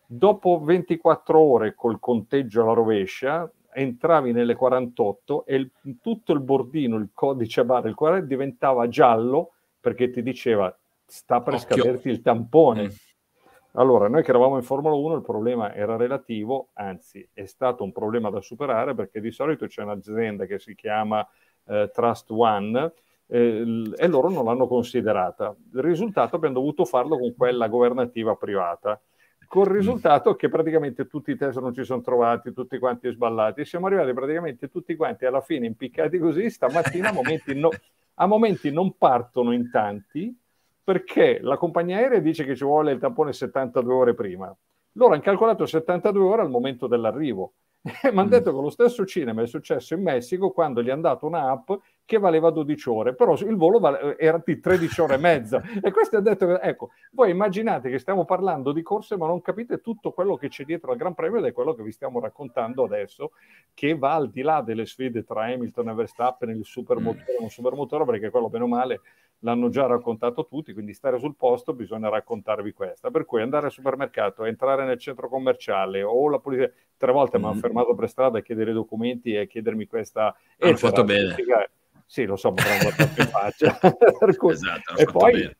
Dopo 0.07 0.59
24 0.63 1.39
ore 1.39 1.75
col 1.75 1.99
conteggio 1.99 2.63
alla 2.63 2.73
rovescia, 2.73 3.49
entravi 3.71 4.31
nelle 4.31 4.55
48 4.55 5.45
e 5.45 5.55
il, 5.55 5.71
tutto 6.01 6.31
il 6.31 6.39
bordino, 6.39 6.95
il 6.95 7.09
codice 7.13 7.59
a 7.59 7.63
barra, 7.63 7.89
il 7.89 7.93
quadro 7.93 8.21
diventava 8.21 8.87
giallo 8.87 9.51
perché 9.87 10.09
ti 10.09 10.21
diceva 10.21 10.77
sta 11.05 11.39
per 11.39 11.53
Occhio. 11.53 11.77
scaderti 11.77 12.09
il 12.09 12.21
tampone. 12.21 12.83
Mm. 12.83 12.87
Allora, 13.75 14.09
noi 14.09 14.21
che 14.21 14.31
eravamo 14.31 14.57
in 14.57 14.63
Formula 14.63 14.93
1 14.93 15.15
il 15.15 15.21
problema 15.21 15.73
era 15.73 15.95
relativo, 15.95 16.71
anzi 16.73 17.25
è 17.31 17.45
stato 17.45 17.85
un 17.85 17.93
problema 17.93 18.29
da 18.29 18.41
superare 18.41 18.93
perché 18.95 19.21
di 19.21 19.31
solito 19.31 19.65
c'è 19.65 19.83
un'azienda 19.83 20.45
che 20.45 20.59
si 20.59 20.75
chiama 20.75 21.25
eh, 21.67 21.89
Trust 21.93 22.31
One, 22.31 22.91
eh, 23.27 23.93
e 23.95 24.07
loro 24.07 24.29
non 24.29 24.43
l'hanno 24.43 24.67
considerata. 24.67 25.55
Il 25.73 25.81
risultato 25.81 26.35
abbiamo 26.35 26.55
dovuto 26.55 26.83
farlo 26.83 27.17
con 27.17 27.33
quella 27.33 27.69
governativa 27.69 28.35
privata, 28.35 28.99
col 29.47 29.65
risultato 29.65 30.35
che 30.35 30.49
praticamente 30.49 31.07
tutti 31.07 31.31
i 31.31 31.37
test 31.37 31.59
non 31.59 31.73
ci 31.73 31.83
sono 31.83 32.01
trovati, 32.01 32.53
tutti 32.53 32.77
quanti 32.77 33.09
sballati, 33.09 33.65
siamo 33.65 33.87
arrivati 33.87 34.13
praticamente 34.13 34.69
tutti 34.69 34.95
quanti 34.95 35.25
alla 35.25 35.41
fine 35.41 35.65
impiccati 35.65 36.19
così, 36.19 36.49
stamattina 36.49 37.09
a 37.09 37.13
momenti, 37.13 37.55
no, 37.55 37.69
a 38.15 38.25
momenti 38.25 38.71
non 38.71 38.97
partono 38.97 39.53
in 39.53 39.69
tanti, 39.71 40.37
perché 40.83 41.39
la 41.41 41.57
compagnia 41.57 41.97
aerea 41.97 42.19
dice 42.19 42.45
che 42.45 42.55
ci 42.55 42.63
vuole 42.63 42.91
il 42.91 42.99
tampone 42.99 43.33
72 43.33 43.93
ore 43.93 44.13
prima. 44.13 44.55
Loro 44.93 45.13
hanno 45.13 45.21
calcolato 45.21 45.65
72 45.65 46.23
ore 46.23 46.41
al 46.41 46.49
momento 46.49 46.87
dell'arrivo. 46.87 47.53
E 47.81 48.11
mi 48.11 48.19
hanno 48.19 48.29
detto 48.29 48.53
che 48.53 48.61
lo 48.61 48.69
stesso 48.69 49.05
cinema 49.05 49.41
è 49.41 49.47
successo 49.47 49.93
in 49.93 50.01
Messico 50.01 50.51
quando 50.51 50.81
gli 50.81 50.89
hanno 50.89 51.01
dato 51.01 51.25
un'app 51.25 51.71
che 52.07 52.19
valeva 52.19 52.51
12 52.51 52.89
ore, 52.89 53.13
però 53.13 53.33
il 53.33 53.57
volo 53.57 53.79
vale, 53.79 54.17
era 54.17 54.41
di 54.43 54.59
13 54.61 55.01
ore 55.01 55.15
e 55.15 55.17
mezza. 55.17 55.61
e 55.83 55.91
questo 55.91 56.15
ha 56.15 56.21
detto, 56.21 56.57
ecco, 56.57 56.91
voi 57.11 57.31
immaginate 57.31 57.89
che 57.89 57.99
stiamo 57.99 58.23
parlando 58.23 58.71
di 58.71 58.81
corse, 58.81 59.17
ma 59.17 59.27
non 59.27 59.41
capite 59.41 59.81
tutto 59.81 60.11
quello 60.13 60.37
che 60.37 60.47
c'è 60.47 60.63
dietro 60.63 60.91
al 60.91 60.97
Gran 60.97 61.13
Premio 61.13 61.39
ed 61.39 61.45
è 61.45 61.51
quello 61.51 61.75
che 61.75 61.83
vi 61.83 61.91
stiamo 61.91 62.21
raccontando 62.21 62.85
adesso, 62.85 63.31
che 63.73 63.97
va 63.97 64.13
al 64.13 64.29
di 64.29 64.41
là 64.41 64.61
delle 64.61 64.85
sfide 64.85 65.25
tra 65.25 65.47
Hamilton 65.47 65.89
e 65.89 65.93
Verstappen, 65.93 66.49
il 66.49 66.63
supermotore 66.63 67.25
e 67.25 67.37
non 67.41 67.49
supermotore, 67.49 68.05
perché 68.05 68.29
quello 68.29 68.49
bene 68.49 68.63
o 68.63 68.67
male 68.67 69.01
l'hanno 69.39 69.67
già 69.67 69.85
raccontato 69.85 70.47
tutti, 70.47 70.71
quindi 70.71 70.93
stare 70.93 71.19
sul 71.19 71.35
posto 71.35 71.73
bisogna 71.73 72.07
raccontarvi 72.07 72.71
questa. 72.71 73.11
Per 73.11 73.25
cui 73.25 73.41
andare 73.41 73.65
al 73.65 73.71
supermercato, 73.73 74.45
entrare 74.45 74.85
nel 74.85 74.97
centro 74.97 75.27
commerciale 75.27 76.03
o 76.03 76.29
la 76.29 76.39
polizia, 76.39 76.71
tre 76.95 77.11
volte 77.11 77.37
mm. 77.37 77.41
mi 77.41 77.47
hanno 77.49 77.59
fermato 77.59 77.93
per 77.95 78.07
strada 78.07 78.37
a 78.37 78.41
chiedere 78.41 78.71
i 78.71 78.73
documenti 78.73 79.33
e 79.33 79.39
a 79.39 79.45
chiedermi 79.45 79.85
questa... 79.87 80.33
Hanno 80.57 80.77
fatto 80.77 81.03
bene. 81.03 81.35
Sì, 82.09 82.23
lo 82.23 82.37
so, 82.37 82.53
potrò 82.53 82.71
guardarti 82.81 83.21
in 83.21 83.27
faccia. 83.27 83.77
cui... 84.37 84.53
esatto, 84.53 84.95
e 84.95 85.05
poi... 85.05 85.55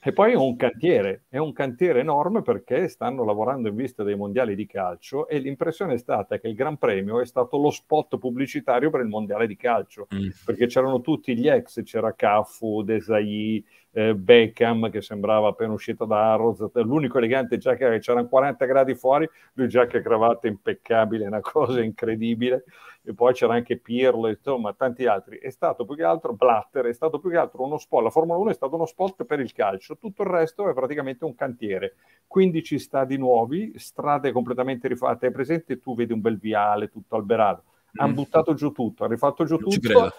E 0.00 0.12
poi 0.12 0.30
è 0.30 0.36
un 0.36 0.54
cantiere, 0.54 1.24
è 1.28 1.38
un 1.38 1.52
cantiere 1.52 1.98
enorme 1.98 2.42
perché 2.42 2.86
stanno 2.86 3.24
lavorando 3.24 3.68
in 3.68 3.74
vista 3.74 4.04
dei 4.04 4.14
mondiali 4.14 4.54
di 4.54 4.64
calcio 4.64 5.26
e 5.26 5.38
l'impressione 5.38 5.94
è 5.94 5.98
stata 5.98 6.38
che 6.38 6.46
il 6.46 6.54
Gran 6.54 6.78
Premio 6.78 7.20
è 7.20 7.26
stato 7.26 7.58
lo 7.58 7.70
spot 7.70 8.16
pubblicitario 8.16 8.90
per 8.90 9.00
il 9.00 9.08
mondiale 9.08 9.48
di 9.48 9.56
calcio, 9.56 10.06
mm. 10.14 10.28
perché 10.44 10.66
c'erano 10.66 11.00
tutti 11.00 11.36
gli 11.36 11.48
ex, 11.48 11.82
c'era 11.82 12.14
Cafu, 12.14 12.82
Desai, 12.84 13.62
eh, 13.98 14.14
Beckham 14.14 14.90
che 14.90 15.02
sembrava 15.02 15.48
appena 15.48 15.72
uscito 15.72 16.04
da 16.04 16.32
Arroz, 16.32 16.70
l'unico 16.74 17.18
elegante 17.18 17.58
giacca 17.58 17.90
che 17.90 17.98
c'erano 17.98 18.28
40 18.28 18.64
gradi 18.64 18.94
fuori, 18.94 19.28
lui 19.54 19.68
giacca 19.68 19.98
e 19.98 20.02
cravatta 20.02 20.46
impeccabile, 20.46 21.26
una 21.26 21.40
cosa 21.40 21.82
incredibile 21.82 22.64
e 23.02 23.12
poi 23.14 23.32
c'era 23.32 23.54
anche 23.54 23.76
Pirlo, 23.78 24.28
insomma, 24.28 24.72
tanti 24.74 25.06
altri. 25.06 25.38
È 25.38 25.50
stato 25.50 25.84
più 25.84 25.96
che 25.96 26.04
altro 26.04 26.34
Blatter, 26.34 26.84
è 26.84 26.92
stato 26.92 27.18
più 27.18 27.30
che 27.30 27.38
altro 27.38 27.64
uno 27.64 27.78
spot. 27.78 28.02
La 28.02 28.10
Formula 28.10 28.38
1 28.38 28.50
è 28.50 28.54
stato 28.54 28.74
uno 28.74 28.86
spot 28.86 29.24
per 29.24 29.40
il 29.40 29.52
calcio, 29.52 29.96
tutto 29.96 30.22
il 30.22 30.28
resto 30.28 30.68
è 30.68 30.74
praticamente 30.74 31.24
un 31.24 31.34
cantiere. 31.34 31.96
15 32.26 32.78
stadi 32.78 33.16
nuovi, 33.16 33.72
strade 33.78 34.30
completamente 34.30 34.86
rifatte. 34.88 35.28
È 35.28 35.30
presente? 35.30 35.80
Tu 35.80 35.94
vedi 35.96 36.12
un 36.12 36.20
bel 36.20 36.38
viale 36.38 36.88
tutto 36.88 37.16
alberato. 37.16 37.62
Hanno 37.94 38.12
mm. 38.12 38.16
buttato 38.16 38.54
giù 38.54 38.70
tutto, 38.70 39.04
hanno 39.04 39.14
rifatto 39.14 39.44
giù 39.44 39.56
non 39.56 39.70
tutto 39.70 40.12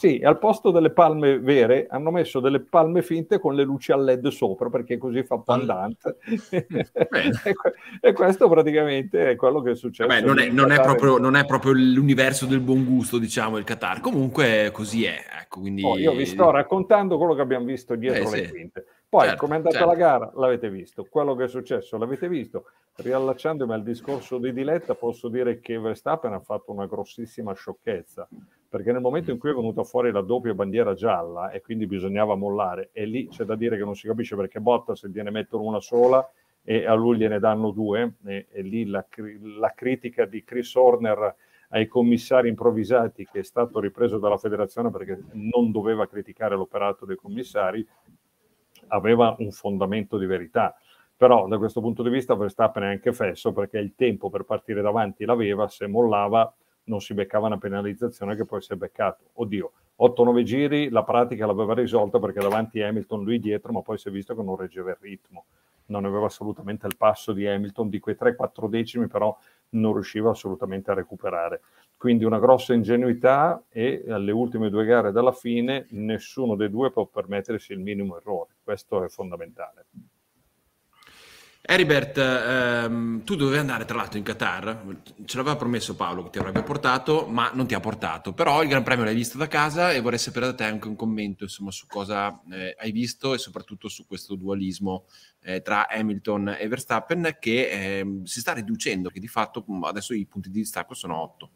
sì, 0.00 0.20
al 0.22 0.38
posto 0.38 0.70
delle 0.70 0.90
palme 0.90 1.40
vere 1.40 1.88
hanno 1.90 2.12
messo 2.12 2.38
delle 2.38 2.60
palme 2.60 3.02
finte 3.02 3.40
con 3.40 3.56
le 3.56 3.64
luci 3.64 3.90
a 3.90 3.96
LED 3.96 4.28
sopra 4.28 4.70
perché 4.70 4.96
così 4.96 5.24
fa 5.24 5.38
pandante. 5.38 6.18
e, 6.50 6.64
e, 8.00 8.12
questo 8.12 8.48
praticamente 8.48 9.30
è 9.30 9.34
quello 9.34 9.60
che 9.60 9.72
è 9.72 9.74
successo. 9.74 10.08
Vabbè, 10.08 10.24
non, 10.24 10.38
è, 10.38 10.50
non, 10.50 10.70
è 10.70 10.80
proprio, 10.80 11.18
non, 11.18 11.34
è, 11.34 11.44
proprio, 11.44 11.72
l'universo 11.72 12.46
del 12.46 12.60
buon 12.60 12.84
gusto, 12.84 13.18
diciamo, 13.18 13.58
il 13.58 13.64
Qatar. 13.64 13.98
Comunque 13.98 14.70
così 14.72 15.04
è. 15.04 15.18
Ecco, 15.42 15.58
quindi... 15.58 15.82
oh, 15.82 15.98
io 15.98 16.12
vi 16.12 16.26
sto 16.26 16.52
raccontando 16.52 17.18
quello 17.18 17.34
che 17.34 17.40
abbiamo 17.40 17.64
visto 17.64 17.96
dietro 17.96 18.28
eh, 18.28 18.36
le 18.36 18.44
sì. 18.44 18.50
quinte. 18.52 18.86
Poi, 19.08 19.24
certo, 19.24 19.38
come 19.38 19.54
è 19.54 19.56
andata 19.56 19.76
certo. 19.76 19.90
la 19.90 19.96
gara, 19.96 20.32
l'avete 20.34 20.70
visto. 20.70 21.04
Quello 21.04 21.34
che 21.34 21.44
è 21.44 21.48
successo, 21.48 21.96
l'avete 21.96 22.28
visto. 22.28 22.66
Riallacciandomi 22.96 23.72
al 23.72 23.82
discorso 23.82 24.38
di 24.38 24.52
Diletta, 24.52 24.94
posso 24.94 25.28
dire 25.28 25.60
che 25.60 25.78
Verstappen 25.78 26.32
ha 26.32 26.40
fatto 26.40 26.72
una 26.72 26.86
grossissima 26.86 27.54
sciocchezza 27.54 28.28
perché 28.68 28.92
nel 28.92 29.00
momento 29.00 29.30
in 29.30 29.38
cui 29.38 29.50
è 29.50 29.54
venuta 29.54 29.82
fuori 29.82 30.12
la 30.12 30.20
doppia 30.20 30.52
bandiera 30.52 30.92
gialla 30.92 31.50
e 31.50 31.62
quindi 31.62 31.86
bisognava 31.86 32.34
mollare, 32.34 32.90
e 32.92 33.06
lì 33.06 33.28
c'è 33.28 33.44
da 33.44 33.56
dire 33.56 33.78
che 33.78 33.84
non 33.84 33.94
si 33.94 34.06
capisce 34.06 34.36
perché 34.36 34.60
Bottas 34.60 35.06
gliene 35.06 35.30
mettono 35.30 35.62
una 35.62 35.80
sola 35.80 36.30
e 36.62 36.84
a 36.84 36.92
lui 36.92 37.16
gliene 37.16 37.38
danno 37.38 37.70
due, 37.70 38.16
e, 38.26 38.46
e 38.50 38.62
lì 38.62 38.84
la, 38.84 39.04
la, 39.58 39.72
critica 39.74 40.26
di 40.26 40.44
Chris 40.44 40.74
Horner 40.74 41.34
ai 41.70 41.86
commissari 41.86 42.50
improvvisati, 42.50 43.26
che 43.30 43.38
è 43.38 43.42
stato 43.42 43.80
ripreso 43.80 44.18
dalla 44.18 44.36
federazione 44.36 44.90
perché 44.90 45.18
non 45.32 45.70
doveva 45.70 46.06
criticare 46.06 46.54
l'operato 46.54 47.06
dei 47.06 47.16
commissari, 47.16 47.86
aveva 48.88 49.34
un 49.38 49.50
fondamento 49.50 50.18
di 50.18 50.26
verità. 50.26 50.74
Però 51.16 51.48
da 51.48 51.58
questo 51.58 51.80
punto 51.80 52.02
di 52.02 52.10
vista 52.10 52.34
Verstappen 52.34 52.84
è 52.84 52.86
anche 52.86 53.12
fesso 53.12 53.52
perché 53.52 53.78
il 53.78 53.94
tempo 53.96 54.30
per 54.30 54.44
partire 54.44 54.82
davanti 54.82 55.24
l'aveva, 55.24 55.66
se 55.66 55.86
mollava 55.86 56.52
non 56.84 57.00
si 57.00 57.14
beccava 57.14 57.46
una 57.46 57.58
penalizzazione 57.58 58.36
che 58.36 58.44
poi 58.44 58.60
si 58.62 58.72
è 58.72 58.76
beccato. 58.76 59.30
Oddio, 59.34 59.72
8-9 60.00 60.42
giri 60.42 60.88
la 60.90 61.02
pratica 61.02 61.46
l'aveva 61.46 61.74
risolta 61.74 62.18
perché 62.18 62.40
davanti 62.40 62.80
Hamilton 62.82 63.24
lui 63.24 63.40
dietro, 63.40 63.72
ma 63.72 63.82
poi 63.82 63.98
si 63.98 64.08
è 64.08 64.10
visto 64.10 64.34
che 64.36 64.42
non 64.42 64.56
reggeva 64.56 64.90
il 64.90 64.98
ritmo. 65.00 65.44
Non 65.88 66.04
aveva 66.04 66.26
assolutamente 66.26 66.86
il 66.86 66.96
passo 66.96 67.32
di 67.32 67.46
Hamilton, 67.46 67.88
di 67.88 67.98
quei 67.98 68.16
3-4 68.18 68.68
decimi 68.68 69.06
però 69.06 69.36
non 69.70 69.92
riusciva 69.92 70.30
assolutamente 70.30 70.90
a 70.90 70.94
recuperare. 70.94 71.60
Quindi 71.96 72.24
una 72.24 72.38
grossa 72.38 72.74
ingenuità 72.74 73.64
e 73.68 74.04
alle 74.08 74.32
ultime 74.32 74.70
due 74.70 74.84
gare 74.84 75.12
dalla 75.12 75.32
fine 75.32 75.86
nessuno 75.90 76.54
dei 76.54 76.70
due 76.70 76.90
può 76.90 77.06
permettersi 77.06 77.72
il 77.72 77.80
minimo 77.80 78.16
errore. 78.16 78.54
Questo 78.62 79.02
è 79.02 79.08
fondamentale. 79.08 79.86
Heribert, 81.70 82.16
ehm, 82.16 83.24
tu 83.24 83.36
dovevi 83.36 83.58
andare 83.58 83.84
tra 83.84 83.98
l'altro 83.98 84.16
in 84.16 84.24
Qatar, 84.24 85.02
ce 85.26 85.36
l'aveva 85.36 85.56
promesso 85.56 85.94
Paolo 85.96 86.22
che 86.22 86.30
ti 86.30 86.38
avrebbe 86.38 86.62
portato, 86.62 87.26
ma 87.26 87.50
non 87.52 87.66
ti 87.66 87.74
ha 87.74 87.80
portato. 87.80 88.32
Però 88.32 88.62
il 88.62 88.70
Gran 88.70 88.82
Premio 88.82 89.04
l'hai 89.04 89.14
visto 89.14 89.36
da 89.36 89.48
casa 89.48 89.92
e 89.92 90.00
vorrei 90.00 90.18
sapere 90.18 90.46
da 90.46 90.54
te 90.54 90.64
anche 90.64 90.88
un 90.88 90.96
commento 90.96 91.44
insomma, 91.44 91.70
su 91.70 91.86
cosa 91.86 92.40
eh, 92.50 92.74
hai 92.78 92.90
visto 92.90 93.34
e 93.34 93.38
soprattutto 93.38 93.88
su 93.88 94.06
questo 94.06 94.34
dualismo 94.34 95.04
eh, 95.42 95.60
tra 95.60 95.88
Hamilton 95.90 96.56
e 96.58 96.68
Verstappen 96.68 97.36
che 97.38 97.68
eh, 97.68 98.20
si 98.24 98.40
sta 98.40 98.54
riducendo, 98.54 99.10
che 99.10 99.20
di 99.20 99.28
fatto 99.28 99.66
mm, 99.70 99.84
adesso 99.84 100.14
i 100.14 100.24
punti 100.24 100.48
di 100.48 100.60
distacco 100.60 100.94
sono 100.94 101.20
otto. 101.20 101.50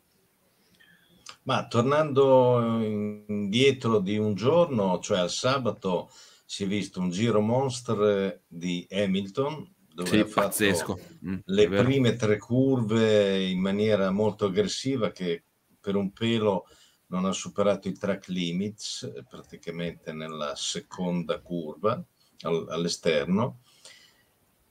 Ma 1.44 1.66
tornando 1.68 2.82
indietro 2.82 3.98
di 3.98 4.18
un 4.18 4.34
giorno, 4.34 4.98
cioè 4.98 5.20
al 5.20 5.30
sabato, 5.30 6.10
si 6.44 6.64
è 6.64 6.66
visto 6.66 7.00
un 7.00 7.08
giro 7.08 7.40
monster 7.40 8.42
di 8.46 8.86
Hamilton 8.90 9.71
dove 9.94 10.08
sì, 10.08 10.18
ha 10.18 10.26
fatto 10.26 10.48
pazzesco. 10.48 10.98
Mm, 11.26 11.38
le 11.44 11.68
prime 11.68 12.16
tre 12.16 12.38
curve 12.38 13.42
in 13.42 13.60
maniera 13.60 14.10
molto 14.10 14.46
aggressiva 14.46 15.10
che 15.10 15.44
per 15.80 15.96
un 15.96 16.12
pelo 16.12 16.66
non 17.06 17.24
ha 17.24 17.32
superato 17.32 17.88
i 17.88 17.92
track 17.92 18.28
limits 18.28 19.12
praticamente 19.28 20.12
nella 20.12 20.54
seconda 20.56 21.40
curva 21.40 22.02
all- 22.42 22.68
all'esterno, 22.70 23.60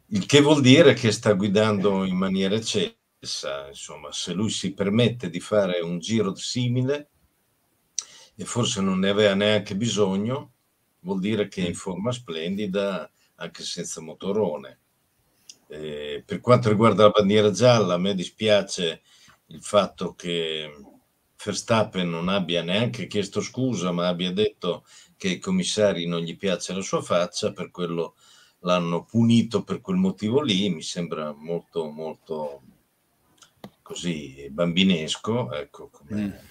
il 0.08 0.26
che 0.26 0.42
vuol 0.42 0.62
dire 0.62 0.94
che 0.94 1.12
sta 1.12 1.34
guidando 1.34 2.04
in 2.04 2.18
maniera 2.18 2.56
eccessa, 2.56 3.68
insomma, 3.68 4.12
se 4.12 4.34
lui 4.34 4.50
si 4.50 4.74
permette 4.74 5.30
di 5.30 5.40
fare 5.40 5.80
un 5.80 6.00
giro 6.00 6.36
simile 6.36 7.10
e 8.36 8.44
forse 8.44 8.82
non 8.82 9.00
ne 9.00 9.10
aveva 9.10 9.36
neanche 9.36 9.76
bisogno, 9.76 10.54
vuol 11.02 11.20
dire 11.20 11.48
che 11.48 11.64
è 11.64 11.68
in 11.68 11.76
forma 11.76 12.12
splendida 12.12 13.10
anche 13.36 13.64
senza 13.64 14.02
motorone. 14.02 14.81
Eh, 15.74 16.22
per 16.26 16.42
quanto 16.42 16.68
riguarda 16.68 17.04
la 17.04 17.12
bandiera 17.12 17.50
gialla, 17.50 17.94
a 17.94 17.98
me 17.98 18.14
dispiace 18.14 19.04
il 19.48 19.64
fatto 19.64 20.16
che 20.16 20.70
Verstappen 21.42 22.10
non 22.10 22.28
abbia 22.28 22.62
neanche 22.62 23.08
chiesto 23.08 23.40
scusa, 23.40 23.94
ma 23.94 24.10
abbia 24.10 24.34
detto 24.34 24.84
che 25.16 25.30
ai 25.30 25.40
commissari 25.40 26.08
non 26.08 26.20
gli 26.20 26.36
piace 26.36 26.74
la 26.74 26.82
sua 26.82 27.02
faccia, 27.02 27.54
per 27.54 27.72
quello 27.72 28.16
l'hanno 28.60 29.06
punito 29.06 29.64
per 29.64 29.80
quel 29.80 29.96
motivo 29.96 30.42
lì, 30.42 30.70
mi 30.70 30.82
sembra 30.82 31.32
molto, 31.32 31.90
molto 31.90 32.62
così 33.82 34.50
bambinesco, 34.52 35.54
ecco, 35.54 35.90
come, 35.90 36.22
mm. 36.22 36.51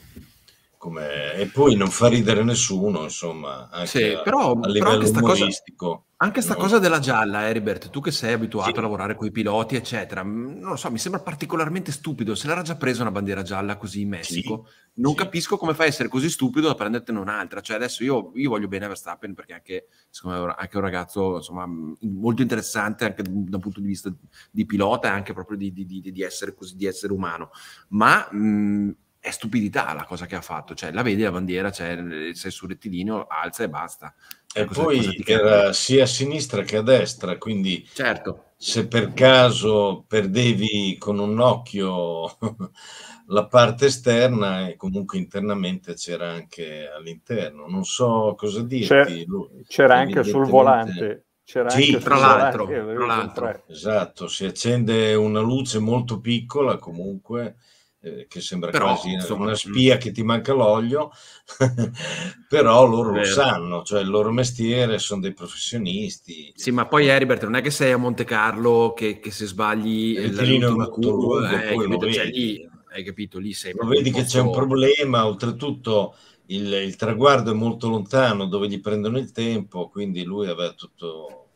Come... 0.80 1.34
e 1.34 1.46
poi 1.48 1.76
non 1.76 1.90
fa 1.90 2.08
ridere 2.08 2.42
nessuno, 2.42 3.02
insomma, 3.02 3.68
anche 3.70 3.86
sì, 3.86 4.18
però, 4.24 4.52
a, 4.52 4.58
però 4.58 4.96
umoristico. 4.96 5.86
Cosa 5.86 6.04
anche 6.22 6.42
sta 6.42 6.52
no. 6.52 6.60
cosa 6.60 6.78
della 6.78 6.98
gialla, 6.98 7.48
Heribert, 7.48 7.88
tu 7.88 8.00
che 8.00 8.10
sei 8.10 8.34
abituato 8.34 8.72
sì. 8.72 8.78
a 8.78 8.82
lavorare 8.82 9.14
con 9.14 9.26
i 9.26 9.30
piloti, 9.30 9.74
eccetera, 9.76 10.22
mm, 10.22 10.58
non 10.58 10.70
lo 10.70 10.76
so, 10.76 10.90
mi 10.90 10.98
sembra 10.98 11.22
particolarmente 11.22 11.92
stupido. 11.92 12.34
Se 12.34 12.46
l'era 12.46 12.60
già 12.60 12.76
presa 12.76 13.00
una 13.00 13.10
bandiera 13.10 13.42
gialla 13.42 13.78
così 13.78 14.02
in 14.02 14.10
Messico, 14.10 14.66
sì. 14.66 15.00
non 15.00 15.12
sì. 15.12 15.18
capisco 15.18 15.56
come 15.56 15.72
fai 15.72 15.86
a 15.86 15.88
essere 15.88 16.10
così 16.10 16.28
stupido 16.28 16.66
da 16.66 16.74
prendertene 16.74 17.18
un'altra. 17.18 17.62
Cioè, 17.62 17.76
adesso 17.76 18.04
io, 18.04 18.32
io 18.34 18.50
voglio 18.50 18.68
bene 18.68 18.84
a 18.84 18.88
Verstappen 18.88 19.32
perché 19.32 19.54
anche, 19.54 19.88
secondo 20.10 20.44
me, 20.44 20.54
anche 20.58 20.76
un 20.76 20.82
ragazzo 20.82 21.36
insomma, 21.36 21.66
mm, 21.66 21.94
molto 22.00 22.42
interessante 22.42 23.06
anche 23.06 23.22
da 23.22 23.56
un 23.56 23.62
punto 23.62 23.80
di 23.80 23.86
vista 23.86 24.12
di 24.50 24.66
pilota 24.66 25.08
e 25.08 25.12
anche 25.12 25.32
proprio 25.32 25.56
di, 25.56 25.72
di, 25.72 25.86
di, 25.86 26.02
di 26.02 26.22
essere 26.22 26.54
così, 26.54 26.76
di 26.76 26.84
essere 26.84 27.14
umano. 27.14 27.50
Ma 27.88 28.28
mh, 28.30 28.38
mm, 28.38 28.90
è 29.20 29.30
stupidità 29.30 29.92
la 29.92 30.04
cosa 30.04 30.24
che 30.24 30.34
ha 30.34 30.40
fatto, 30.40 30.74
cioè 30.74 30.92
la 30.92 31.02
vedi 31.02 31.22
la 31.22 31.30
bandiera, 31.30 31.70
cioè, 31.70 32.32
sei 32.32 32.50
sul 32.50 32.70
rettilineo, 32.70 33.26
alza 33.28 33.64
e 33.64 33.68
basta. 33.68 34.14
E 34.52 34.64
cosa, 34.64 34.82
poi 34.82 35.04
cosa 35.04 35.22
era 35.26 35.72
sia 35.74 36.04
a 36.04 36.06
sinistra 36.06 36.62
che 36.62 36.78
a 36.78 36.82
destra, 36.82 37.36
quindi 37.36 37.86
certo. 37.92 38.52
se 38.56 38.88
per 38.88 39.12
caso 39.12 40.04
perdevi 40.08 40.96
con 40.98 41.18
un 41.18 41.38
occhio 41.38 42.38
la 43.28 43.46
parte 43.46 43.86
esterna 43.86 44.68
e 44.68 44.76
comunque 44.76 45.18
internamente 45.18 45.94
c'era 45.94 46.30
anche 46.30 46.90
all'interno. 46.90 47.68
Non 47.68 47.84
so 47.84 48.34
cosa 48.38 48.62
dirti. 48.62 48.86
C'è, 48.86 49.24
c'era 49.68 49.98
anche 49.98 50.24
sul 50.24 50.46
volante. 50.46 51.26
C'era 51.44 51.68
sì, 51.68 51.92
anche 51.92 52.04
tra 52.04 52.16
l'altro, 52.16 52.64
volante, 52.64 52.94
tra 52.94 53.06
l'altro. 53.06 53.62
Esatto, 53.66 54.28
si 54.28 54.46
accende 54.46 55.14
una 55.14 55.40
luce 55.40 55.78
molto 55.78 56.20
piccola 56.20 56.78
comunque 56.78 57.56
eh, 58.02 58.26
che 58.28 58.40
sembra 58.40 58.70
però, 58.70 58.86
quasi 58.86 59.12
insomma, 59.12 59.44
una 59.44 59.54
spia 59.54 59.98
che 59.98 60.10
ti 60.10 60.22
manca 60.22 60.54
l'olio, 60.54 61.10
però 62.48 62.86
loro 62.86 63.12
lo 63.12 63.24
sanno, 63.24 63.82
cioè 63.82 64.00
il 64.00 64.08
loro 64.08 64.32
mestiere 64.32 64.98
sono 64.98 65.20
dei 65.20 65.34
professionisti. 65.34 66.52
Sì, 66.54 66.70
ma 66.70 66.86
poi 66.86 67.08
Heribert 67.08 67.44
non 67.44 67.56
è 67.56 67.60
che 67.60 67.70
sei 67.70 67.92
a 67.92 67.98
Monte 67.98 68.24
Carlo 68.24 68.94
che, 68.96 69.18
che 69.18 69.30
se 69.30 69.46
sbagli 69.46 70.18
l'ultima 70.18 70.86
curva, 70.88 71.62
eh, 71.62 71.74
lungo, 71.74 72.10
cioè, 72.10 72.24
lì, 72.24 72.66
hai 72.92 73.04
capito, 73.04 73.38
lì 73.38 73.52
sei 73.52 73.74
lo 73.74 73.86
vedi 73.86 74.10
che 74.10 74.24
c'è 74.24 74.40
un 74.40 74.50
problema, 74.50 75.26
oltretutto 75.26 76.14
il, 76.46 76.72
il, 76.72 76.96
traguardo 76.96 77.50
è 77.50 77.54
molto 77.54 77.88
lontano 77.88 78.46
dove 78.46 78.66
gli 78.66 78.80
prendono 78.80 79.18
il 79.18 79.30
tempo, 79.30 79.88
quindi 79.88 80.24
lui 80.24 80.48
aveva 80.48 80.72
tutto, 80.72 81.50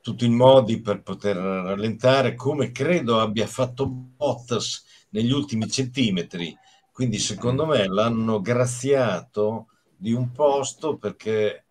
tutto 0.00 0.24
i 0.24 0.30
modi 0.30 0.80
per 0.80 1.02
poter 1.02 1.36
rallentare, 1.36 2.36
come 2.36 2.70
credo 2.70 3.18
abbia 3.18 3.48
fatto 3.48 3.86
Bottas 3.86 4.84
negli 5.16 5.32
ultimi 5.32 5.68
centimetri. 5.68 6.56
Quindi 6.92 7.18
secondo 7.18 7.66
me 7.66 7.86
l'hanno 7.86 8.40
graziato 8.40 9.68
di 9.96 10.12
un 10.12 10.30
posto 10.32 10.96
perché 10.96 11.66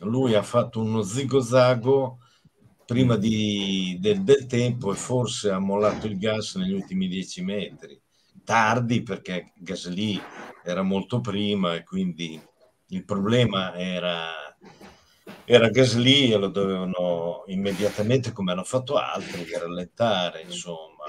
lui 0.00 0.34
ha 0.34 0.42
fatto 0.42 0.80
uno 0.80 1.02
zigozago 1.02 2.18
prima 2.84 3.16
di, 3.16 3.96
del, 4.00 4.22
del 4.22 4.46
tempo 4.46 4.92
e 4.92 4.96
forse 4.96 5.50
ha 5.50 5.58
mollato 5.58 6.06
il 6.06 6.18
gas 6.18 6.56
negli 6.56 6.72
ultimi 6.72 7.08
dieci 7.08 7.42
metri 7.42 8.00
tardi 8.44 9.02
perché 9.02 9.52
Gasly 9.56 10.20
era 10.64 10.82
molto 10.82 11.20
prima 11.20 11.74
e 11.74 11.84
quindi 11.84 12.40
il 12.88 13.04
problema 13.04 13.74
era, 13.74 14.30
era 15.44 15.68
Gasly 15.68 16.32
e 16.32 16.36
lo 16.36 16.48
dovevano 16.48 17.44
immediatamente, 17.46 18.32
come 18.32 18.52
hanno 18.52 18.64
fatto 18.64 18.96
altri, 18.96 19.46
rallentare, 19.56 20.42
insomma. 20.42 21.04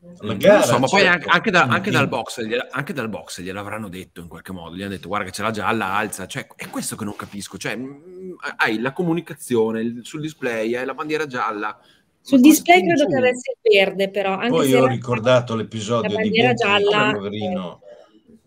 Gara, 0.00 0.62
so, 0.62 0.78
ma 0.78 0.86
poi 0.86 1.00
certo, 1.00 1.10
anche, 1.10 1.28
anche, 1.28 1.50
da, 1.50 1.62
anche, 1.64 1.90
dal 1.90 2.08
box, 2.08 2.40
anche, 2.70 2.92
dal 2.92 3.08
box, 3.08 3.40
gliel'avranno 3.40 3.88
detto 3.88 4.20
in 4.20 4.28
qualche 4.28 4.52
modo, 4.52 4.76
gli 4.76 4.82
hanno 4.82 4.92
detto 4.92 5.08
guarda 5.08 5.26
che 5.26 5.32
c'è 5.32 5.42
la 5.42 5.50
gialla, 5.50 5.94
alza, 5.94 6.26
cioè, 6.26 6.46
è 6.54 6.68
questo 6.70 6.94
che 6.94 7.04
non 7.04 7.16
capisco, 7.16 7.58
cioè, 7.58 7.74
mh, 7.74 8.36
hai 8.58 8.80
la 8.80 8.92
comunicazione 8.92 10.00
sul 10.02 10.20
display, 10.20 10.76
hai 10.76 10.86
la 10.86 10.94
bandiera 10.94 11.26
gialla, 11.26 11.76
sul 12.20 12.40
display 12.40 12.84
credo 12.84 13.06
che 13.06 13.16
avesse 13.16 13.52
il 13.52 13.72
verde, 13.72 14.10
però. 14.10 14.34
Anche 14.34 14.48
Poi 14.48 14.74
ho 14.74 14.86
ricordato 14.86 15.56
l'episodio 15.56 16.14
di 16.18 16.30
gialla. 16.54 17.12
Poverino, 17.14 17.80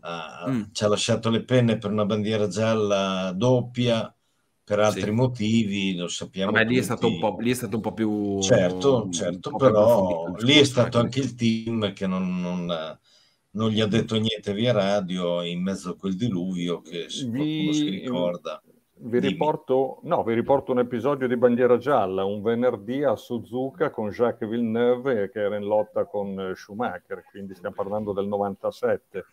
uh, 0.02 0.50
mm. 0.52 0.62
ci 0.72 0.84
ha 0.84 0.88
lasciato 0.88 1.32
le 1.32 1.44
penne 1.44 1.80
per 1.80 1.90
una 1.90 2.06
bandiera 2.06 2.48
gialla 2.48 3.32
doppia 3.36 4.14
per 4.72 4.80
altri 4.80 5.02
sì. 5.02 5.12
motivi, 5.12 5.96
lo 5.98 6.08
sappiamo. 6.08 6.54
Vabbè, 6.54 6.64
lì 6.66 6.78
è, 6.78 6.82
stato 6.82 7.08
un 7.08 7.20
po', 7.20 7.36
lì 7.40 7.52
è 7.52 7.54
stato 7.54 7.76
un 7.76 7.82
po' 7.82 7.92
più... 7.92 8.40
Certo, 8.42 9.10
certo, 9.10 9.52
però 9.58 10.34
lì 10.38 10.54
è 10.54 10.64
stato 10.64 10.98
anche 10.98 11.20
il 11.20 11.36
team 11.36 11.92
che 11.92 12.08
non, 12.08 12.40
non, 12.40 12.98
non, 13.52 13.70
gli 13.70 13.82
ha 13.82 13.88
detto 13.88 14.16
niente 14.16 14.54
via 14.54 14.72
radio 14.72 15.42
in 15.44 15.62
mezzo 15.62 15.90
a 15.90 15.98
quel 15.98 16.16
diluvio 16.16 16.80
che 16.80 17.10
se 17.10 17.30
qualcuno 17.30 17.74
si 17.74 17.90
ricorda. 17.90 18.64
Vi 19.04 19.20
riporto, 19.20 20.00
no, 20.04 20.24
vi 20.24 20.36
riporto, 20.36 20.72
un 20.72 20.80
episodio 20.80 21.28
di 21.28 21.36
Bandiera 21.36 21.78
Gialla, 21.78 22.24
un 22.24 22.42
venerdì 22.42 23.04
a 23.04 23.18
Suzuka 23.18 23.90
con 23.90 24.10
Jacques 24.10 24.50
Villeneuve 24.50 25.30
che 25.32 25.40
era 25.42 25.58
in 25.58 25.64
lotta 25.64 26.06
con 26.06 26.54
Schumacher, 26.56 27.24
quindi 27.30 27.56
stiamo 27.56 27.76
parlando 27.76 28.14
del 28.14 28.28
97. 28.28 29.26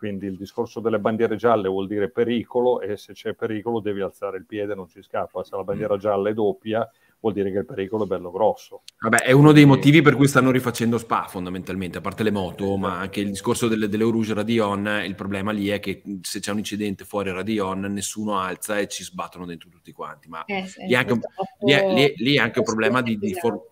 Quindi 0.00 0.24
il 0.24 0.38
discorso 0.38 0.80
delle 0.80 0.98
bandiere 0.98 1.36
gialle 1.36 1.68
vuol 1.68 1.86
dire 1.86 2.08
pericolo 2.08 2.80
e 2.80 2.96
se 2.96 3.12
c'è 3.12 3.34
pericolo 3.34 3.80
devi 3.80 4.00
alzare 4.00 4.38
il 4.38 4.46
piede, 4.46 4.74
non 4.74 4.88
ci 4.88 5.02
scappa. 5.02 5.44
Se 5.44 5.54
la 5.54 5.62
bandiera 5.62 5.98
gialla 5.98 6.30
è 6.30 6.32
doppia 6.32 6.90
vuol 7.20 7.34
dire 7.34 7.52
che 7.52 7.58
il 7.58 7.66
pericolo 7.66 8.04
è 8.04 8.06
bello 8.06 8.30
grosso. 8.30 8.80
Vabbè, 8.98 9.18
è 9.18 9.32
uno 9.32 9.52
dei 9.52 9.66
motivi 9.66 10.00
per 10.00 10.16
cui 10.16 10.26
stanno 10.26 10.50
rifacendo 10.50 10.96
Spa 10.96 11.26
fondamentalmente, 11.28 11.98
a 11.98 12.00
parte 12.00 12.22
le 12.22 12.30
moto, 12.30 12.78
ma 12.78 12.98
anche 12.98 13.20
il 13.20 13.28
discorso 13.28 13.68
delle, 13.68 13.90
delle 13.90 14.04
Rouge 14.04 14.32
Radion, 14.32 15.02
il 15.04 15.14
problema 15.14 15.52
lì 15.52 15.68
è 15.68 15.80
che 15.80 16.02
se 16.22 16.40
c'è 16.40 16.50
un 16.52 16.58
incidente 16.58 17.04
fuori 17.04 17.30
Radion 17.30 17.80
nessuno 17.80 18.38
alza 18.38 18.78
e 18.78 18.88
ci 18.88 19.04
sbattono 19.04 19.44
dentro 19.44 19.68
tutti 19.68 19.92
quanti, 19.92 20.28
ma 20.28 20.44
eh, 20.46 20.66
sì, 20.66 20.86
lì, 20.86 20.94
è 20.94 20.96
anche, 20.96 21.20
lì, 21.60 21.72
è, 21.72 21.92
lì, 21.92 22.14
lì, 22.16 22.36
è, 22.36 22.40
anche 22.40 22.60
un 22.60 22.64
problema 22.64 23.02
di, 23.02 23.18
di 23.18 23.34
for- 23.34 23.69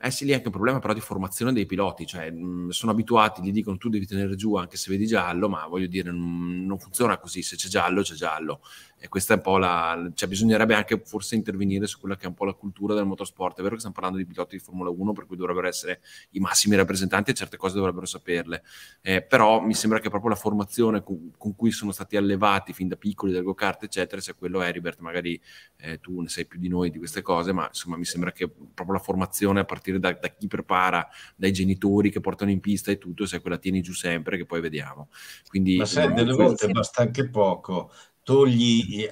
eh 0.00 0.10
sì, 0.12 0.24
lì 0.24 0.30
è 0.30 0.34
anche 0.34 0.46
un 0.46 0.52
problema 0.52 0.78
però 0.78 0.92
di 0.94 1.00
formazione 1.00 1.52
dei 1.52 1.66
piloti, 1.66 2.06
cioè 2.06 2.30
mh, 2.30 2.68
sono 2.70 2.92
abituati, 2.92 3.42
gli 3.42 3.50
dicono 3.50 3.76
tu 3.78 3.88
devi 3.88 4.06
tenere 4.06 4.36
giù 4.36 4.54
anche 4.54 4.76
se 4.76 4.90
vedi 4.90 5.06
giallo, 5.06 5.48
ma 5.48 5.66
voglio 5.66 5.88
dire 5.88 6.12
non, 6.12 6.64
non 6.66 6.78
funziona 6.78 7.18
così, 7.18 7.42
se 7.42 7.56
c'è 7.56 7.68
giallo 7.68 8.02
c'è 8.02 8.14
giallo 8.14 8.60
e 9.00 9.08
questa 9.08 9.34
è 9.34 9.36
un 9.36 9.42
po' 9.42 9.58
la... 9.58 10.10
cioè 10.14 10.28
bisognerebbe 10.28 10.74
anche 10.74 11.00
forse 11.04 11.36
intervenire 11.36 11.86
su 11.86 12.00
quella 12.00 12.16
che 12.16 12.24
è 12.24 12.26
un 12.26 12.34
po' 12.34 12.44
la 12.44 12.52
cultura 12.52 12.94
del 12.94 13.06
motorsport. 13.06 13.58
È 13.58 13.62
vero 13.62 13.74
che 13.74 13.78
stiamo 13.78 13.94
parlando 13.94 14.18
di 14.18 14.26
piloti 14.26 14.56
di 14.56 14.62
Formula 14.62 14.90
1, 14.90 15.12
per 15.12 15.26
cui 15.26 15.36
dovrebbero 15.36 15.68
essere 15.68 16.00
i 16.30 16.40
massimi 16.40 16.74
rappresentanti 16.74 17.30
e 17.30 17.34
certe 17.34 17.56
cose 17.56 17.76
dovrebbero 17.76 18.06
saperle, 18.06 18.62
eh, 19.00 19.22
però 19.22 19.60
mi 19.60 19.74
sembra 19.74 20.00
che 20.00 20.08
proprio 20.08 20.30
la 20.30 20.36
formazione 20.36 21.02
con, 21.02 21.32
con, 21.36 21.54
cui 21.54 21.70
sono 21.70 21.92
stati 21.92 22.16
allevati 22.16 22.72
fin 22.72 22.88
da 22.88 22.96
piccoli 22.96 23.32
del 23.32 23.44
go-kart, 23.44 23.84
eccetera, 23.84 24.20
sia 24.20 24.34
quello 24.34 24.62
Heribert, 24.62 24.98
magari 24.98 25.40
eh, 25.76 26.00
tu 26.00 26.20
ne 26.20 26.28
sai 26.28 26.46
più 26.46 26.58
di 26.58 26.68
noi 26.68 26.90
di 26.90 26.98
queste 26.98 27.22
cose, 27.22 27.52
ma 27.52 27.66
insomma 27.66 27.96
mi 27.96 28.04
sembra 28.04 28.32
che 28.32 28.48
proprio 28.48 28.96
la 28.96 29.02
formazione 29.02 29.60
a 29.60 29.64
partire 29.64 30.00
da, 30.00 30.12
da 30.12 30.28
chi 30.28 30.48
prepara, 30.48 31.06
dai 31.36 31.52
genitori 31.52 32.10
che 32.10 32.20
portano 32.20 32.50
in 32.50 32.60
pista 32.60 32.90
e 32.90 32.98
tutto, 32.98 33.26
se 33.26 33.40
quella 33.40 33.58
tieni 33.58 33.80
giù 33.80 33.92
sempre, 33.92 34.36
che 34.36 34.44
poi 34.44 34.60
vediamo. 34.60 35.08
Quindi, 35.46 35.76
ma 35.76 35.84
sai, 35.84 36.12
delle 36.12 36.32
volte 36.32 36.68
basta 36.68 37.02
anche 37.02 37.28
poco 37.28 37.92
togli, 38.28 39.08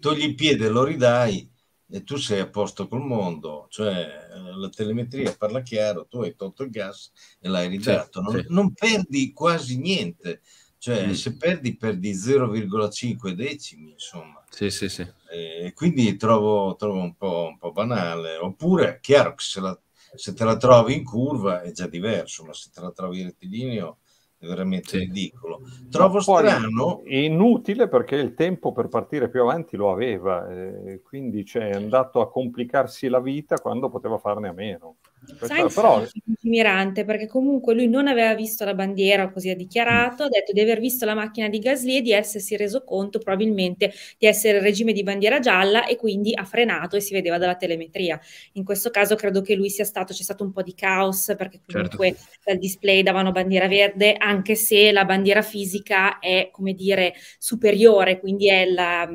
togli 0.00 0.24
il 0.24 0.34
piede 0.34 0.64
e 0.64 0.68
lo 0.70 0.82
ridai 0.82 1.46
e 1.90 2.02
tu 2.04 2.16
sei 2.16 2.40
a 2.40 2.48
posto 2.48 2.88
col 2.88 3.04
mondo, 3.04 3.66
cioè 3.68 4.28
la 4.56 4.70
telemetria 4.70 5.36
parla 5.36 5.60
chiaro, 5.60 6.06
tu 6.06 6.22
hai 6.22 6.34
tolto 6.34 6.62
il 6.62 6.70
gas 6.70 7.12
e 7.38 7.50
l'hai 7.50 7.68
ridato, 7.68 8.22
non, 8.22 8.40
sì. 8.40 8.46
non 8.48 8.72
perdi 8.72 9.30
quasi 9.34 9.78
niente, 9.78 10.40
cioè 10.78 11.08
mm. 11.08 11.12
se 11.12 11.36
perdi 11.36 11.76
perdi 11.76 12.12
0,5 12.12 13.32
decimi, 13.32 13.90
insomma. 13.90 14.42
Sì, 14.48 14.70
sì, 14.70 14.88
sì. 14.88 15.06
E 15.30 15.74
quindi 15.74 16.16
trovo, 16.16 16.76
trovo 16.76 17.02
un, 17.02 17.14
po', 17.14 17.48
un 17.50 17.58
po' 17.58 17.72
banale, 17.72 18.38
oppure 18.38 19.00
chiaro 19.02 19.34
che 19.34 19.44
se, 19.44 19.60
la, 19.60 19.78
se 20.14 20.32
te 20.32 20.44
la 20.44 20.56
trovi 20.56 20.94
in 20.94 21.04
curva 21.04 21.60
è 21.60 21.72
già 21.72 21.86
diverso, 21.86 22.42
ma 22.42 22.54
se 22.54 22.70
te 22.72 22.80
la 22.80 22.90
trovi 22.90 23.20
in 23.20 23.26
rettilineo 23.26 23.98
è 24.38 24.46
veramente 24.46 24.90
sì. 24.90 24.98
ridicolo. 24.98 25.60
Trovo 25.90 26.20
strano. 26.20 27.02
È 27.02 27.14
inutile 27.14 27.88
perché 27.88 28.16
il 28.16 28.34
tempo 28.34 28.72
per 28.72 28.88
partire 28.88 29.30
più 29.30 29.40
avanti 29.40 29.76
lo 29.76 29.90
aveva, 29.90 30.48
eh, 30.48 31.00
quindi 31.02 31.44
cioè, 31.44 31.70
è 31.70 31.74
andato 31.74 32.20
a 32.20 32.30
complicarsi 32.30 33.08
la 33.08 33.20
vita 33.20 33.56
quando 33.56 33.88
poteva 33.88 34.18
farne 34.18 34.48
a 34.48 34.52
meno. 34.52 34.96
Sainz 35.40 35.74
però... 35.74 36.02
è 36.02 36.08
mirante 36.42 37.04
perché 37.04 37.26
comunque 37.26 37.74
lui 37.74 37.88
non 37.88 38.06
aveva 38.06 38.34
visto 38.34 38.64
la 38.64 38.74
bandiera, 38.74 39.30
così 39.30 39.50
ha 39.50 39.56
dichiarato, 39.56 40.24
ha 40.24 40.28
detto 40.28 40.52
di 40.52 40.60
aver 40.60 40.78
visto 40.78 41.04
la 41.04 41.14
macchina 41.14 41.48
di 41.48 41.58
Gasly 41.58 41.96
e 41.96 42.02
di 42.02 42.12
essersi 42.12 42.56
reso 42.56 42.84
conto 42.84 43.18
probabilmente 43.18 43.92
di 44.18 44.26
essere 44.26 44.58
il 44.58 44.62
regime 44.62 44.92
di 44.92 45.02
bandiera 45.02 45.40
gialla 45.40 45.86
e 45.86 45.96
quindi 45.96 46.32
ha 46.34 46.44
frenato 46.44 46.96
e 46.96 47.00
si 47.00 47.12
vedeva 47.12 47.38
dalla 47.38 47.56
telemetria. 47.56 48.20
In 48.52 48.64
questo 48.64 48.90
caso 48.90 49.16
credo 49.16 49.40
che 49.40 49.56
lui 49.56 49.70
sia 49.70 49.84
stato, 49.84 50.12
c'è 50.12 50.22
stato 50.22 50.44
un 50.44 50.52
po' 50.52 50.62
di 50.62 50.74
caos 50.74 51.34
perché 51.36 51.60
comunque 51.66 52.14
certo. 52.14 52.30
dal 52.44 52.58
display 52.58 53.02
davano 53.02 53.32
bandiera 53.32 53.66
verde 53.66 54.14
anche 54.14 54.35
se 54.44 54.92
la 54.92 55.04
bandiera 55.04 55.42
fisica 55.42 56.18
è 56.18 56.50
come 56.52 56.74
dire 56.74 57.14
superiore, 57.38 58.20
quindi 58.20 58.48
è 58.48 58.66
la, 58.66 59.08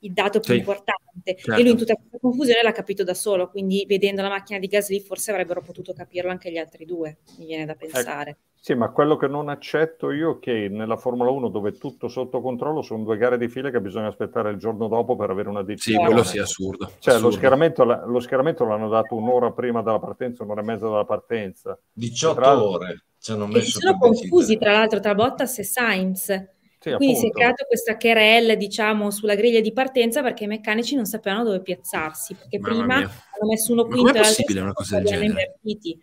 il 0.00 0.12
dato 0.12 0.40
più 0.40 0.54
sì. 0.54 0.58
importante. 0.60 1.36
Certo. 1.36 1.52
E 1.52 1.62
lui 1.62 1.70
in 1.70 1.76
tutta 1.76 1.94
questa 1.94 2.18
confusione 2.20 2.62
l'ha 2.62 2.72
capito 2.72 3.04
da 3.04 3.14
solo, 3.14 3.48
quindi 3.48 3.84
vedendo 3.86 4.22
la 4.22 4.28
macchina 4.28 4.58
di 4.58 4.66
Gasly 4.66 5.00
forse 5.00 5.30
avrebbero 5.30 5.60
potuto 5.60 5.92
capirlo 5.92 6.30
anche 6.30 6.50
gli 6.50 6.58
altri 6.58 6.84
due, 6.84 7.18
mi 7.38 7.46
viene 7.46 7.64
da 7.64 7.72
ecco. 7.72 7.86
pensare. 7.86 8.30
Ecco. 8.30 8.40
Sì, 8.64 8.72
ma 8.72 8.88
quello 8.88 9.16
che 9.16 9.26
non 9.26 9.50
accetto 9.50 10.10
io 10.10 10.36
è 10.36 10.38
che 10.38 10.68
nella 10.70 10.96
Formula 10.96 11.30
1 11.30 11.48
dove 11.48 11.68
è 11.68 11.72
tutto 11.74 12.08
sotto 12.08 12.40
controllo 12.40 12.80
sono 12.80 13.04
due 13.04 13.18
gare 13.18 13.36
di 13.36 13.46
file 13.46 13.70
che 13.70 13.78
bisogna 13.78 14.06
aspettare 14.06 14.50
il 14.50 14.56
giorno 14.56 14.88
dopo 14.88 15.16
per 15.16 15.28
avere 15.28 15.50
una 15.50 15.62
decisione. 15.62 16.06
Sì, 16.06 16.10
quello 16.10 16.26
sì, 16.26 16.38
assurdo. 16.38 16.90
Cioè, 16.98 17.12
assurdo. 17.12 17.28
Lo, 17.28 17.30
schieramento, 17.30 17.84
lo 17.84 18.20
schieramento 18.20 18.64
l'hanno 18.64 18.88
dato 18.88 19.16
un'ora 19.16 19.52
prima 19.52 19.82
della 19.82 19.98
partenza, 19.98 20.44
un'ora 20.44 20.62
e 20.62 20.64
mezza 20.64 20.88
dalla 20.88 21.04
partenza. 21.04 21.78
18 21.92 22.70
ore 22.70 23.04
ci 23.24 23.32
hanno 23.32 23.46
messo. 23.46 23.58
E 23.58 23.64
si 23.64 23.70
sono 23.70 23.96
confusi, 23.96 24.58
tra 24.58 24.72
l'altro, 24.72 25.00
tra 25.00 25.14
Bottas 25.14 25.58
e 25.58 25.64
Sainz. 25.64 26.24
Sì, 26.24 26.90
Quindi 26.92 27.14
appunto. 27.14 27.20
si 27.20 27.26
è 27.28 27.30
creato 27.30 27.64
questa 27.64 27.96
querelle, 27.96 28.58
diciamo, 28.58 29.10
sulla 29.10 29.34
griglia 29.34 29.60
di 29.60 29.72
partenza 29.72 30.20
perché 30.20 30.44
i 30.44 30.46
meccanici 30.46 30.94
non 30.94 31.06
sapevano 31.06 31.42
dove 31.44 31.62
piazzarsi, 31.62 32.34
perché 32.34 32.58
Mamma 32.58 32.74
prima 32.74 32.96
mia. 32.98 33.06
hanno 33.06 33.50
messo 33.50 33.72
uno 33.72 33.86
quinto 33.86 34.10
e 34.12 34.20
l'altro 34.20 34.60
una 34.60 34.72
cosa 34.74 34.96
del 34.96 35.06
genere? 35.06 35.26
invertiti. 35.26 36.02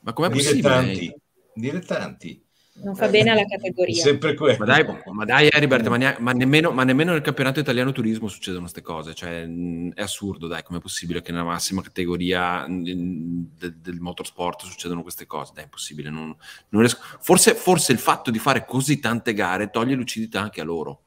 Ma 0.00 0.12
com'è 0.12 0.28
possibile? 0.28 0.54
Dilettanti, 0.54 1.14
dilettanti. 1.54 2.45
Non 2.82 2.94
fa 2.94 3.08
bene 3.08 3.30
alla 3.30 3.44
categoria. 3.44 4.02
Sempre 4.02 4.34
quello. 4.34 4.58
Ma 4.58 4.64
dai, 4.64 4.84
ma 5.12 5.24
dai 5.24 5.48
Heribert, 5.50 5.86
ma, 5.88 6.16
ma, 6.18 6.32
nemmeno, 6.32 6.70
ma, 6.72 6.84
nemmeno, 6.84 7.12
nel 7.12 7.22
campionato 7.22 7.60
italiano 7.60 7.92
turismo 7.92 8.28
succedono 8.28 8.62
queste 8.62 8.82
cose. 8.82 9.14
Cioè, 9.14 9.48
è 9.94 10.02
assurdo, 10.02 10.46
dai, 10.46 10.62
com'è 10.62 10.80
possibile 10.80 11.22
che 11.22 11.32
nella 11.32 11.44
massima 11.44 11.82
categoria 11.82 12.66
del, 12.68 13.48
del 13.56 14.00
motorsport 14.00 14.64
succedano 14.64 15.02
queste 15.02 15.26
cose? 15.26 15.52
Dai, 15.54 15.62
è 15.62 15.66
impossibile. 15.66 16.10
Non, 16.10 16.34
non 16.68 16.80
riesco... 16.80 17.00
forse, 17.20 17.54
forse 17.54 17.92
il 17.92 17.98
fatto 17.98 18.30
di 18.30 18.38
fare 18.38 18.64
così 18.66 19.00
tante 19.00 19.32
gare 19.32 19.70
toglie 19.70 19.94
lucidità 19.94 20.40
anche 20.40 20.60
a 20.60 20.64
loro. 20.64 21.02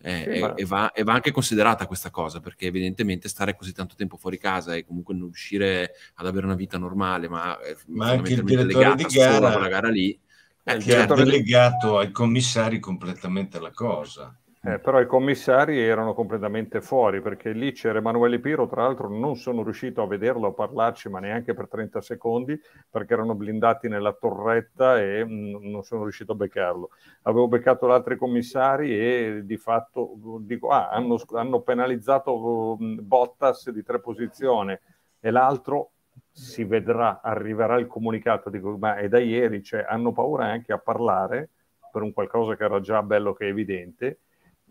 Eh, 0.00 0.22
sì, 0.22 0.28
e, 0.28 0.52
e, 0.54 0.64
va, 0.64 0.92
e, 0.92 1.02
va, 1.02 1.14
anche 1.14 1.32
considerata 1.32 1.88
questa 1.88 2.10
cosa 2.10 2.38
perché 2.38 2.66
evidentemente 2.66 3.28
stare 3.28 3.56
così 3.56 3.72
tanto 3.72 3.96
tempo 3.96 4.16
fuori 4.16 4.38
casa 4.38 4.76
e 4.76 4.84
comunque 4.84 5.12
non 5.12 5.24
riuscire 5.24 5.90
ad 6.14 6.26
avere 6.28 6.46
una 6.46 6.54
vita 6.54 6.78
normale 6.78 7.28
ma, 7.28 7.58
eh, 7.58 7.76
ma 7.88 8.10
anche 8.10 8.34
il 8.34 8.44
direttore 8.44 8.94
di 8.94 9.06
gara, 9.10 9.50
quella 9.50 9.66
gara 9.66 9.88
lì 9.88 10.16
eh, 10.74 10.76
che 10.78 10.90
certo. 10.90 11.12
ha 11.14 11.16
delegato 11.16 11.98
ai 11.98 12.10
commissari 12.10 12.78
completamente 12.78 13.58
la 13.58 13.70
cosa. 13.72 14.34
Eh, 14.60 14.80
però 14.80 15.00
i 15.00 15.06
commissari 15.06 15.78
erano 15.78 16.14
completamente 16.14 16.80
fuori 16.80 17.22
perché 17.22 17.52
lì 17.52 17.70
c'era 17.72 17.98
Emanuele 17.98 18.40
Piro, 18.40 18.66
tra 18.66 18.82
l'altro 18.82 19.08
non 19.08 19.36
sono 19.36 19.62
riuscito 19.62 20.02
a 20.02 20.06
vederlo, 20.08 20.48
a 20.48 20.52
parlarci, 20.52 21.08
ma 21.08 21.20
neanche 21.20 21.54
per 21.54 21.68
30 21.68 22.00
secondi 22.00 22.60
perché 22.90 23.12
erano 23.12 23.36
blindati 23.36 23.88
nella 23.88 24.12
torretta 24.12 25.00
e 25.00 25.24
mh, 25.24 25.30
mm, 25.30 25.70
non 25.70 25.84
sono 25.84 26.02
riuscito 26.02 26.32
a 26.32 26.34
beccarlo. 26.34 26.90
Avevo 27.22 27.46
beccato 27.46 27.86
gli 27.86 27.92
altri 27.92 28.16
commissari 28.16 28.98
e 28.98 29.40
di 29.44 29.56
fatto 29.56 30.14
dico, 30.40 30.68
ah, 30.68 30.88
hanno, 30.88 31.18
hanno 31.34 31.60
penalizzato 31.60 32.76
mh, 32.78 32.84
mm, 32.84 32.98
Bottas 33.02 33.70
di 33.70 33.84
tre 33.84 34.00
posizioni 34.00 34.76
e 35.20 35.30
l'altro 35.30 35.92
si 36.38 36.62
vedrà, 36.62 37.20
arriverà 37.20 37.76
il 37.78 37.88
comunicato, 37.88 38.48
dico, 38.48 38.76
ma 38.78 38.96
è 38.96 39.08
da 39.08 39.18
ieri, 39.18 39.62
cioè 39.62 39.84
hanno 39.88 40.12
paura 40.12 40.44
anche 40.44 40.72
a 40.72 40.78
parlare 40.78 41.50
per 41.90 42.02
un 42.02 42.12
qualcosa 42.12 42.54
che 42.54 42.64
era 42.64 42.80
già 42.80 43.02
bello 43.02 43.32
che 43.32 43.48
evidente, 43.48 44.20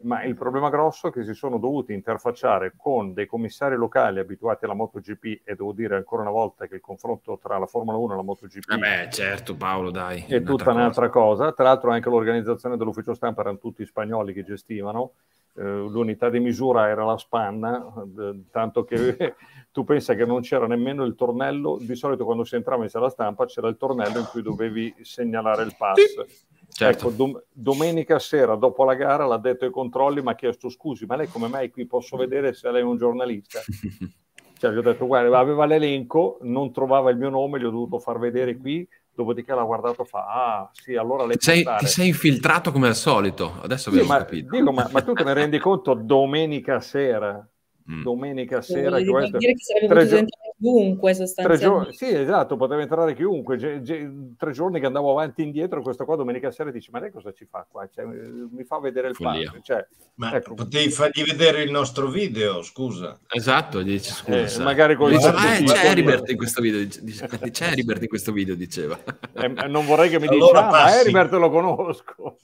ma 0.03 0.23
il 0.23 0.35
problema 0.35 0.69
grosso 0.69 1.07
è 1.07 1.11
che 1.11 1.23
si 1.23 1.33
sono 1.33 1.57
dovuti 1.57 1.91
interfacciare 1.91 2.73
con 2.77 3.13
dei 3.13 3.25
commissari 3.25 3.75
locali 3.75 4.19
abituati 4.19 4.63
alla 4.63 4.75
MotoGP 4.75 5.41
e 5.43 5.55
devo 5.55 5.73
dire 5.73 5.95
ancora 5.95 6.21
una 6.21 6.31
volta 6.31 6.67
che 6.67 6.75
il 6.75 6.81
confronto 6.81 7.37
tra 7.41 7.57
la 7.57 7.65
Formula 7.65 7.97
1 7.97 8.13
e 8.13 8.15
la 8.15 8.21
MotoGP 8.21 8.71
eh 8.71 8.77
beh, 8.77 9.07
certo 9.09 9.55
Paolo 9.55 9.89
dai 9.89 10.23
è 10.27 10.43
tutta 10.43 10.71
un'altra 10.71 11.09
cosa. 11.09 11.45
cosa. 11.45 11.53
tra 11.53 11.63
l'altro 11.63 11.89
anche 11.89 12.09
l'organizzazione 12.09 12.77
dell'ufficio 12.77 13.15
stampa 13.15 13.41
erano 13.41 13.57
tutti 13.57 13.83
spagnoli 13.85 14.33
che 14.33 14.43
gestivano 14.43 15.13
l'unità 15.61 16.29
di 16.29 16.39
misura 16.39 16.87
era 16.87 17.03
la 17.03 17.17
spanna 17.17 17.83
eh, 18.19 18.43
tanto 18.51 18.83
che 18.83 19.35
tu 19.71 19.83
pensa 19.83 20.13
che 20.13 20.25
non 20.25 20.41
c'era 20.41 20.67
nemmeno 20.67 21.03
il 21.03 21.15
tornello 21.15 21.77
di 21.79 21.95
solito 21.95 22.25
quando 22.25 22.43
si 22.43 22.55
entrava 22.55 22.83
in 22.83 22.89
sala 22.89 23.09
stampa 23.09 23.45
c'era 23.45 23.67
il 23.67 23.77
tornello 23.77 24.19
in 24.19 24.27
cui 24.29 24.41
dovevi 24.41 24.93
segnalare 25.01 25.63
il 25.63 25.75
pass 25.77 26.45
Certo. 26.69 27.07
Ecco, 27.07 27.15
dom- 27.15 27.43
domenica 27.51 28.19
sera 28.19 28.55
dopo 28.55 28.83
la 28.83 28.93
gara 28.93 29.25
l'ha 29.25 29.37
detto 29.37 29.65
ai 29.65 29.71
controlli, 29.71 30.21
mi 30.21 30.29
ha 30.29 30.35
chiesto 30.35 30.69
scusi, 30.69 31.05
ma 31.05 31.15
lei 31.15 31.27
come 31.27 31.47
mai 31.47 31.71
qui 31.71 31.87
posso 31.87 32.17
vedere 32.17 32.53
se 32.53 32.69
lei 32.69 32.81
è 32.81 32.83
un 32.83 32.97
giornalista? 32.97 33.61
cioè, 34.59 34.71
gli 34.71 34.77
ho 34.77 34.81
detto, 34.81 35.07
guarda, 35.07 35.39
aveva 35.39 35.65
l'elenco, 35.65 36.37
non 36.41 36.71
trovava 36.71 37.09
il 37.09 37.17
mio 37.17 37.29
nome, 37.29 37.59
gli 37.59 37.63
ho 37.63 37.71
dovuto 37.71 37.97
far 37.97 38.19
vedere 38.19 38.57
qui, 38.57 38.87
dopodiché 39.17 39.55
l'ha 39.55 39.63
guardato 39.63 40.03
e 40.03 40.05
fa, 40.05 40.25
ah 40.27 40.69
sì, 40.73 40.95
allora 40.95 41.25
lei 41.25 41.37
ti 41.37 41.45
sei, 41.45 41.63
ti 41.79 41.87
sei 41.87 42.07
infiltrato 42.09 42.71
come 42.71 42.87
al 42.87 42.95
solito, 42.95 43.59
adesso 43.63 43.91
sì, 43.91 44.01
ma, 44.03 44.17
capito. 44.19 44.55
Dico, 44.55 44.71
ma, 44.71 44.87
ma 44.91 45.01
tu 45.01 45.15
te 45.15 45.23
ne 45.23 45.33
rendi 45.33 45.57
conto 45.57 45.95
domenica 45.95 46.79
sera? 46.79 47.47
Mm. 47.89 48.01
Domenica 48.01 48.61
sera... 48.61 48.97
Che 48.97 49.05
questo, 49.05 49.37
dire 49.37 49.53
che 49.53 49.63
sarebbe 49.63 50.07
tre, 50.07 50.07
gio- 50.07 50.25
chiunque 50.59 51.13
sostanzialmente. 51.13 51.93
Sì, 51.93 52.09
esatto, 52.09 52.57
poteva 52.57 52.81
entrare 52.81 53.15
chiunque. 53.15 53.57
Ge- 53.57 53.81
ge- 53.81 54.33
tre 54.37 54.51
giorni 54.51 54.79
che 54.79 54.87
andavo 54.87 55.11
avanti 55.11 55.41
e 55.41 55.45
indietro, 55.45 55.81
questo 55.81 56.03
qua 56.03 56.15
domenica 56.15 56.51
sera 56.51 56.69
dice, 56.71 56.89
ma 56.91 56.99
lei 56.99 57.11
cosa 57.11 57.31
ci 57.31 57.45
fa 57.45 57.65
qua? 57.69 57.87
Cioè, 57.87 58.05
mi 58.05 58.63
fa 58.65 58.79
vedere 58.79 59.09
il 59.09 59.15
padre. 59.17 59.61
Cioè, 59.61 59.87
ma 60.15 60.35
ecco. 60.35 60.55
potevi 60.55 60.89
fargli 60.89 61.23
vedere 61.23 61.61
il 61.61 61.71
nostro 61.71 62.09
video, 62.09 62.61
scusa. 62.61 63.19
Esatto, 63.29 63.81
dice 63.81 64.11
scusa. 64.11 64.59
Eh, 64.59 64.63
magari 64.63 64.95
con 64.95 65.09
dice, 65.09 65.27
ah, 65.27 65.57
c'è 65.63 65.89
Heribert 65.89 66.29
in 66.29 66.37
questo 66.37 66.61
video, 66.61 66.83
dice, 67.01 67.27
c'è 67.51 67.71
Heribert 67.71 68.01
in 68.01 68.09
questo 68.09 68.31
video, 68.31 68.55
diceva. 68.55 68.99
Eh, 69.33 69.47
non 69.47 69.85
vorrei 69.85 70.09
che 70.09 70.19
mi 70.19 70.27
allora 70.27 70.63
dica, 70.63 70.67
ah, 70.67 70.71
ma 70.71 70.99
Heribert 70.99 71.31
lo 71.33 71.49
conosco. 71.49 72.37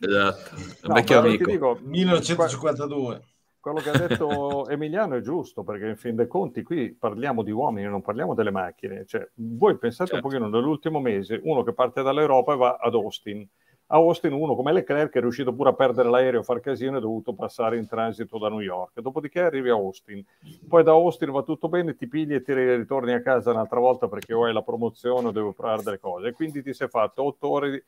Esatto, 0.00 0.54
un 0.56 0.74
no, 0.82 0.94
vecchio 0.94 1.18
amico. 1.18 1.50
Dico, 1.50 1.78
1952 1.82 3.22
quello 3.60 3.80
che 3.80 3.90
ha 3.90 4.06
detto 4.06 4.68
Emiliano 4.70 5.16
è 5.16 5.20
giusto, 5.20 5.62
perché 5.62 5.86
in 5.86 5.96
fin 5.96 6.16
dei 6.16 6.26
conti 6.26 6.62
qui 6.62 6.94
parliamo 6.94 7.42
di 7.42 7.50
uomini, 7.50 7.86
non 7.88 8.02
parliamo 8.02 8.34
delle 8.34 8.50
macchine. 8.50 9.04
Cioè, 9.06 9.28
voi 9.34 9.78
pensate 9.78 10.10
certo. 10.10 10.26
un 10.26 10.32
pochino 10.32 10.48
nell'ultimo 10.48 11.00
mese, 11.00 11.40
uno 11.42 11.62
che 11.62 11.72
parte 11.72 12.02
dall'Europa 12.02 12.54
e 12.54 12.56
va 12.56 12.76
ad 12.80 12.94
Austin, 12.94 13.46
a 13.90 13.96
Austin 13.96 14.32
uno 14.32 14.54
come 14.54 14.72
Leclerc 14.72 15.14
è 15.14 15.20
riuscito 15.20 15.52
pure 15.52 15.70
a 15.70 15.72
perdere 15.72 16.10
l'aereo, 16.10 16.40
a 16.40 16.42
far 16.42 16.60
casino, 16.60 16.98
è 16.98 17.00
dovuto 17.00 17.32
passare 17.32 17.78
in 17.78 17.86
transito 17.86 18.38
da 18.38 18.48
New 18.48 18.60
York. 18.60 19.00
Dopodiché 19.00 19.40
arrivi 19.40 19.70
a 19.70 19.74
Austin. 19.74 20.22
Poi 20.68 20.82
da 20.82 20.90
Austin 20.92 21.30
va 21.30 21.42
tutto 21.42 21.68
bene, 21.68 21.96
ti 21.96 22.06
pigli 22.06 22.34
e 22.34 22.42
ti 22.42 22.52
ritorni 22.52 23.12
a 23.12 23.22
casa 23.22 23.50
un'altra 23.50 23.80
volta 23.80 24.06
perché 24.08 24.34
o 24.34 24.44
hai 24.44 24.52
la 24.52 24.62
promozione 24.62 25.28
o 25.28 25.30
devi 25.30 25.52
provare 25.54 25.82
delle 25.82 25.98
cose. 25.98 26.28
E 26.28 26.32
quindi 26.32 26.62
ti 26.62 26.74
sei 26.74 26.88
fatto 26.88 27.22
8 27.22 27.48
ore, 27.48 27.84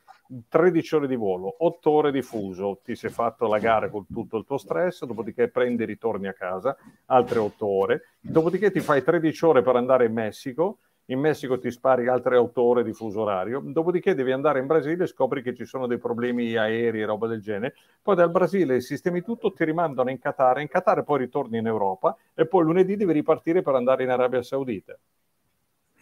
13 0.48 0.94
ore 0.94 1.06
di 1.06 1.16
volo, 1.16 1.54
8 1.58 1.90
ore 1.90 2.12
di 2.12 2.22
fuso, 2.22 2.80
ti 2.82 2.94
sei 2.94 3.10
fatto 3.10 3.46
la 3.46 3.58
gara 3.58 3.90
con 3.90 4.06
tutto 4.06 4.38
il 4.38 4.46
tuo 4.46 4.56
stress, 4.56 5.04
dopodiché 5.04 5.48
prendi 5.48 5.82
e 5.82 5.86
ritorni 5.86 6.28
a 6.28 6.32
casa, 6.32 6.76
altre 7.06 7.38
8 7.40 7.66
ore. 7.66 8.02
Dopodiché 8.20 8.70
ti 8.70 8.80
fai 8.80 9.02
13 9.02 9.44
ore 9.44 9.62
per 9.62 9.76
andare 9.76 10.06
in 10.06 10.14
Messico 10.14 10.78
in 11.10 11.18
Messico 11.18 11.58
ti 11.58 11.70
spari 11.70 12.08
altre 12.08 12.36
otto 12.36 12.62
ore 12.62 12.82
di 12.82 12.92
fuso 12.92 13.20
orario, 13.20 13.60
dopodiché 13.64 14.14
devi 14.14 14.32
andare 14.32 14.60
in 14.60 14.66
Brasile 14.66 15.04
e 15.04 15.06
scopri 15.06 15.42
che 15.42 15.54
ci 15.54 15.64
sono 15.64 15.86
dei 15.86 15.98
problemi 15.98 16.56
aerei 16.56 17.02
e 17.02 17.04
roba 17.04 17.26
del 17.26 17.40
genere, 17.40 17.74
poi 18.00 18.14
dal 18.14 18.30
Brasile 18.30 18.80
sistemi 18.80 19.22
tutto, 19.22 19.52
ti 19.52 19.64
rimandano 19.64 20.10
in 20.10 20.18
Qatar, 20.18 20.60
in 20.60 20.68
Qatar 20.68 21.02
poi 21.02 21.18
ritorni 21.18 21.58
in 21.58 21.66
Europa 21.66 22.16
e 22.34 22.46
poi 22.46 22.64
lunedì 22.64 22.96
devi 22.96 23.12
ripartire 23.12 23.62
per 23.62 23.74
andare 23.74 24.04
in 24.04 24.10
Arabia 24.10 24.42
Saudita. 24.42 24.96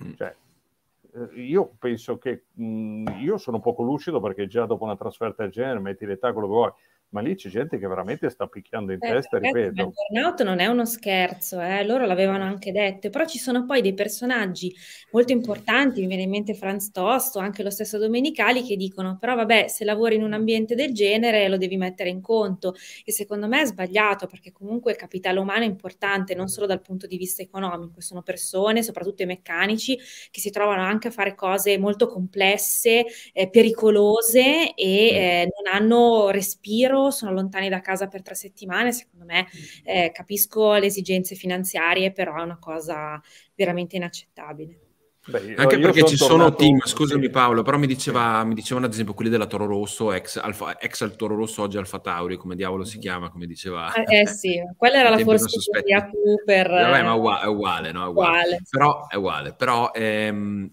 Mm. 0.04 0.12
Cioè, 0.14 0.34
eh, 1.14 1.40
io 1.40 1.72
penso 1.78 2.18
che 2.18 2.44
mh, 2.52 2.64
mm, 2.64 3.06
io 3.20 3.38
sono 3.38 3.60
poco 3.60 3.82
lucido 3.82 4.20
perché 4.20 4.46
già 4.46 4.66
dopo 4.66 4.84
una 4.84 4.96
trasferta 4.96 5.42
del 5.42 5.52
genere 5.52 5.80
metti 5.80 6.04
l'età 6.04 6.32
quello 6.32 6.48
che 6.48 6.54
vuoi 6.54 6.72
ma 7.10 7.20
lì 7.20 7.34
c'è 7.36 7.48
gente 7.48 7.78
che 7.78 7.86
veramente 7.86 8.28
sta 8.28 8.46
picchiando 8.46 8.92
in 8.92 8.98
eh, 9.02 9.08
testa, 9.12 9.38
ripeto. 9.38 9.82
Il 9.82 9.92
burnout 10.10 10.42
non 10.42 10.58
è 10.58 10.66
uno 10.66 10.84
scherzo, 10.84 11.60
eh? 11.60 11.82
loro 11.84 12.04
l'avevano 12.04 12.44
anche 12.44 12.70
detto, 12.70 13.08
però 13.08 13.24
ci 13.24 13.38
sono 13.38 13.64
poi 13.64 13.80
dei 13.80 13.94
personaggi 13.94 14.74
molto 15.12 15.32
importanti, 15.32 16.00
mi 16.00 16.06
viene 16.06 16.22
in 16.24 16.30
mente 16.30 16.54
Franz 16.54 16.90
Tosto, 16.90 17.38
anche 17.38 17.62
lo 17.62 17.70
stesso 17.70 17.96
Domenicali, 17.96 18.62
che 18.62 18.76
dicono, 18.76 19.16
però 19.18 19.34
vabbè, 19.36 19.68
se 19.68 19.84
lavori 19.84 20.16
in 20.16 20.22
un 20.22 20.34
ambiente 20.34 20.74
del 20.74 20.92
genere 20.92 21.48
lo 21.48 21.56
devi 21.56 21.78
mettere 21.78 22.10
in 22.10 22.20
conto, 22.20 22.74
e 23.04 23.12
secondo 23.12 23.48
me 23.48 23.62
è 23.62 23.66
sbagliato, 23.66 24.26
perché 24.26 24.52
comunque 24.52 24.90
il 24.90 24.98
capitale 24.98 25.38
umano 25.38 25.62
è 25.62 25.66
importante, 25.66 26.34
non 26.34 26.48
solo 26.48 26.66
dal 26.66 26.82
punto 26.82 27.06
di 27.06 27.16
vista 27.16 27.40
economico, 27.40 28.02
sono 28.02 28.22
persone, 28.22 28.82
soprattutto 28.82 29.22
i 29.22 29.26
meccanici, 29.26 29.98
che 30.30 30.40
si 30.40 30.50
trovano 30.50 30.82
anche 30.82 31.08
a 31.08 31.10
fare 31.10 31.34
cose 31.34 31.78
molto 31.78 32.06
complesse, 32.06 33.06
eh, 33.32 33.48
pericolose 33.48 34.74
e 34.74 35.06
eh, 35.08 35.48
non 35.56 35.72
hanno 35.72 36.28
respiro 36.28 36.97
lavoro, 36.98 37.10
sono 37.10 37.32
lontani 37.32 37.68
da 37.68 37.80
casa 37.80 38.08
per 38.08 38.22
tre 38.22 38.34
settimane, 38.34 38.92
secondo 38.92 39.24
me 39.24 39.46
eh, 39.84 40.10
capisco 40.12 40.74
le 40.74 40.86
esigenze 40.86 41.34
finanziarie, 41.34 42.12
però 42.12 42.36
è 42.36 42.42
una 42.42 42.58
cosa 42.58 43.20
veramente 43.54 43.96
inaccettabile. 43.96 44.80
Beh, 45.28 45.56
Anche 45.56 45.78
perché 45.78 46.06
ci 46.06 46.16
sono 46.16 46.54
team, 46.54 46.80
scusami 46.82 47.28
Paolo, 47.28 47.62
però 47.62 47.76
mi, 47.76 47.86
diceva, 47.86 48.42
mi 48.44 48.54
dicevano 48.54 48.86
ad 48.86 48.92
esempio 48.92 49.12
quelli 49.12 49.28
della 49.28 49.44
Toro 49.44 49.66
Rosso, 49.66 50.10
ex, 50.10 50.36
Alfa, 50.36 50.78
ex 50.78 51.02
al 51.02 51.16
Toro 51.16 51.36
Rosso, 51.36 51.60
oggi 51.60 51.76
Alfa 51.76 51.98
Tauri, 51.98 52.38
come 52.38 52.56
diavolo 52.56 52.84
si 52.84 52.98
chiama, 52.98 53.28
come 53.28 53.44
diceva. 53.44 53.92
Eh, 53.92 54.20
eh 54.20 54.26
sì, 54.26 54.58
quella 54.74 55.00
era 55.00 55.10
la 55.14 55.18
forza 55.18 55.44
di 55.46 55.92
Cooper. 56.10 56.68
Vabbè, 56.70 57.02
ma 57.02 57.10
è 57.10 57.14
uguale, 57.14 57.42
è 57.42 57.46
uguale, 57.46 57.92
no? 57.92 58.04
È 58.06 58.08
uguale. 58.08 58.38
uguale. 58.38 58.62
Però 58.70 59.06
è 59.06 59.16
uguale, 59.16 59.52
però 59.52 59.90
ehm, 59.92 60.70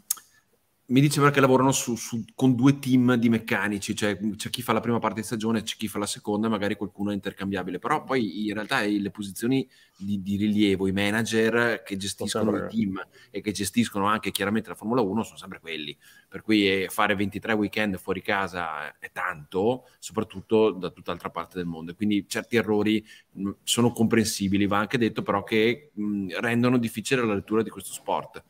mi 0.87 1.01
diceva 1.01 1.31
che 1.31 1.39
lavorano 1.39 1.71
su, 1.71 1.95
su, 1.95 2.23
con 2.35 2.53
due 2.53 2.77
team 2.77 3.15
di 3.15 3.27
meccanici, 3.27 3.95
cioè 3.95 4.19
c'è 4.35 4.49
chi 4.51 4.61
fa 4.61 4.71
la 4.71 4.81
prima 4.81 4.99
parte 4.99 5.21
di 5.21 5.25
stagione, 5.25 5.63
c'è 5.63 5.75
chi 5.77 5.87
fa 5.87 5.97
la 5.97 6.05
seconda, 6.05 6.47
magari 6.47 6.75
qualcuno 6.75 7.09
è 7.09 7.15
intercambiabile, 7.15 7.79
però 7.79 8.03
poi 8.03 8.45
in 8.45 8.53
realtà 8.53 8.81
le 8.81 9.09
posizioni 9.09 9.67
di, 9.97 10.21
di 10.21 10.35
rilievo, 10.35 10.87
i 10.87 10.91
manager 10.91 11.81
che 11.81 11.97
gestiscono 11.97 12.55
il 12.55 12.67
team 12.69 13.03
e 13.31 13.41
che 13.41 13.51
gestiscono 13.51 14.05
anche 14.05 14.29
chiaramente 14.29 14.69
la 14.69 14.75
Formula 14.75 15.01
1 15.01 15.23
sono 15.23 15.37
sempre 15.37 15.59
quelli, 15.59 15.97
per 16.27 16.43
cui 16.43 16.83
eh, 16.83 16.87
fare 16.89 17.15
23 17.15 17.53
weekend 17.53 17.97
fuori 17.97 18.21
casa 18.21 18.99
è 18.99 19.09
tanto, 19.11 19.87
soprattutto 19.97 20.69
da 20.69 20.91
tutt'altra 20.91 21.31
parte 21.31 21.57
del 21.57 21.65
mondo, 21.65 21.95
quindi 21.95 22.27
certi 22.27 22.57
errori 22.57 23.03
mh, 23.31 23.51
sono 23.63 23.91
comprensibili, 23.91 24.67
va 24.67 24.77
anche 24.77 24.99
detto 24.99 25.23
però 25.23 25.41
che 25.43 25.89
mh, 25.95 26.39
rendono 26.41 26.77
difficile 26.77 27.25
la 27.25 27.33
lettura 27.33 27.63
di 27.63 27.71
questo 27.71 27.91
sport 27.91 28.43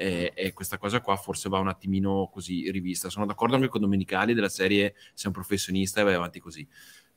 e, 0.00 0.32
e, 0.34 0.52
questa 0.54 0.78
cosa 0.78 1.02
qua 1.02 1.14
forse 1.16 1.50
va 1.50 1.58
un 1.58 1.68
attimino 1.68 2.30
così 2.32 2.70
rivista. 2.70 3.10
Sono 3.10 3.26
d'accordo 3.26 3.56
anche 3.56 3.68
con 3.68 3.82
Domenicali 3.82 4.32
della 4.32 4.48
serie 4.48 4.94
sei 5.12 5.26
un 5.26 5.32
professionista 5.32 6.00
e 6.00 6.04
vai 6.04 6.14
avanti 6.14 6.40
così. 6.40 6.66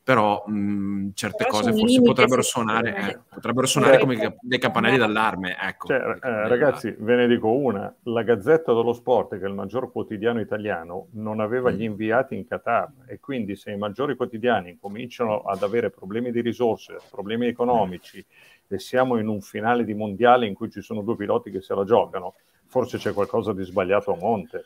Però 0.03 0.43
mh, 0.45 1.11
certe 1.13 1.45
però 1.45 1.57
cose 1.57 1.71
forse 1.71 2.01
potrebbero 2.01 2.41
suonare, 2.41 2.95
eh, 2.95 3.19
potrebbero 3.29 3.65
suonare 3.65 3.99
come 3.99 4.35
dei 4.41 4.59
campanelli 4.59 4.97
d'allarme. 4.97 5.55
Ecco, 5.57 5.87
cioè, 5.87 5.97
eh, 5.97 6.47
ragazzi, 6.47 6.93
ve 6.99 7.15
ne 7.15 7.27
dico 7.27 7.49
una, 7.49 7.93
la 8.03 8.23
Gazzetta 8.23 8.73
dello 8.73 8.91
Sport, 8.91 9.37
che 9.37 9.45
è 9.45 9.47
il 9.47 9.53
maggior 9.53 9.91
quotidiano 9.91 10.41
italiano, 10.41 11.07
non 11.11 11.39
aveva 11.39 11.71
mm. 11.71 11.75
gli 11.75 11.83
inviati 11.83 12.35
in 12.35 12.45
Qatar 12.45 12.91
e 13.05 13.21
quindi 13.21 13.55
se 13.55 13.71
i 13.71 13.77
maggiori 13.77 14.17
quotidiani 14.17 14.77
cominciano 14.77 15.41
ad 15.43 15.63
avere 15.63 15.89
problemi 15.89 16.31
di 16.31 16.41
risorse, 16.41 16.97
problemi 17.09 17.47
economici 17.47 18.23
e 18.67 18.79
siamo 18.79 19.17
in 19.17 19.27
un 19.27 19.39
finale 19.39 19.85
di 19.85 19.93
mondiale 19.93 20.47
in 20.47 20.53
cui 20.53 20.69
ci 20.69 20.81
sono 20.81 21.01
due 21.01 21.15
piloti 21.15 21.49
che 21.49 21.61
se 21.61 21.73
la 21.75 21.85
giocano, 21.85 22.33
forse 22.67 22.97
c'è 22.97 23.13
qualcosa 23.13 23.53
di 23.53 23.63
sbagliato 23.63 24.11
a 24.11 24.17
monte. 24.17 24.65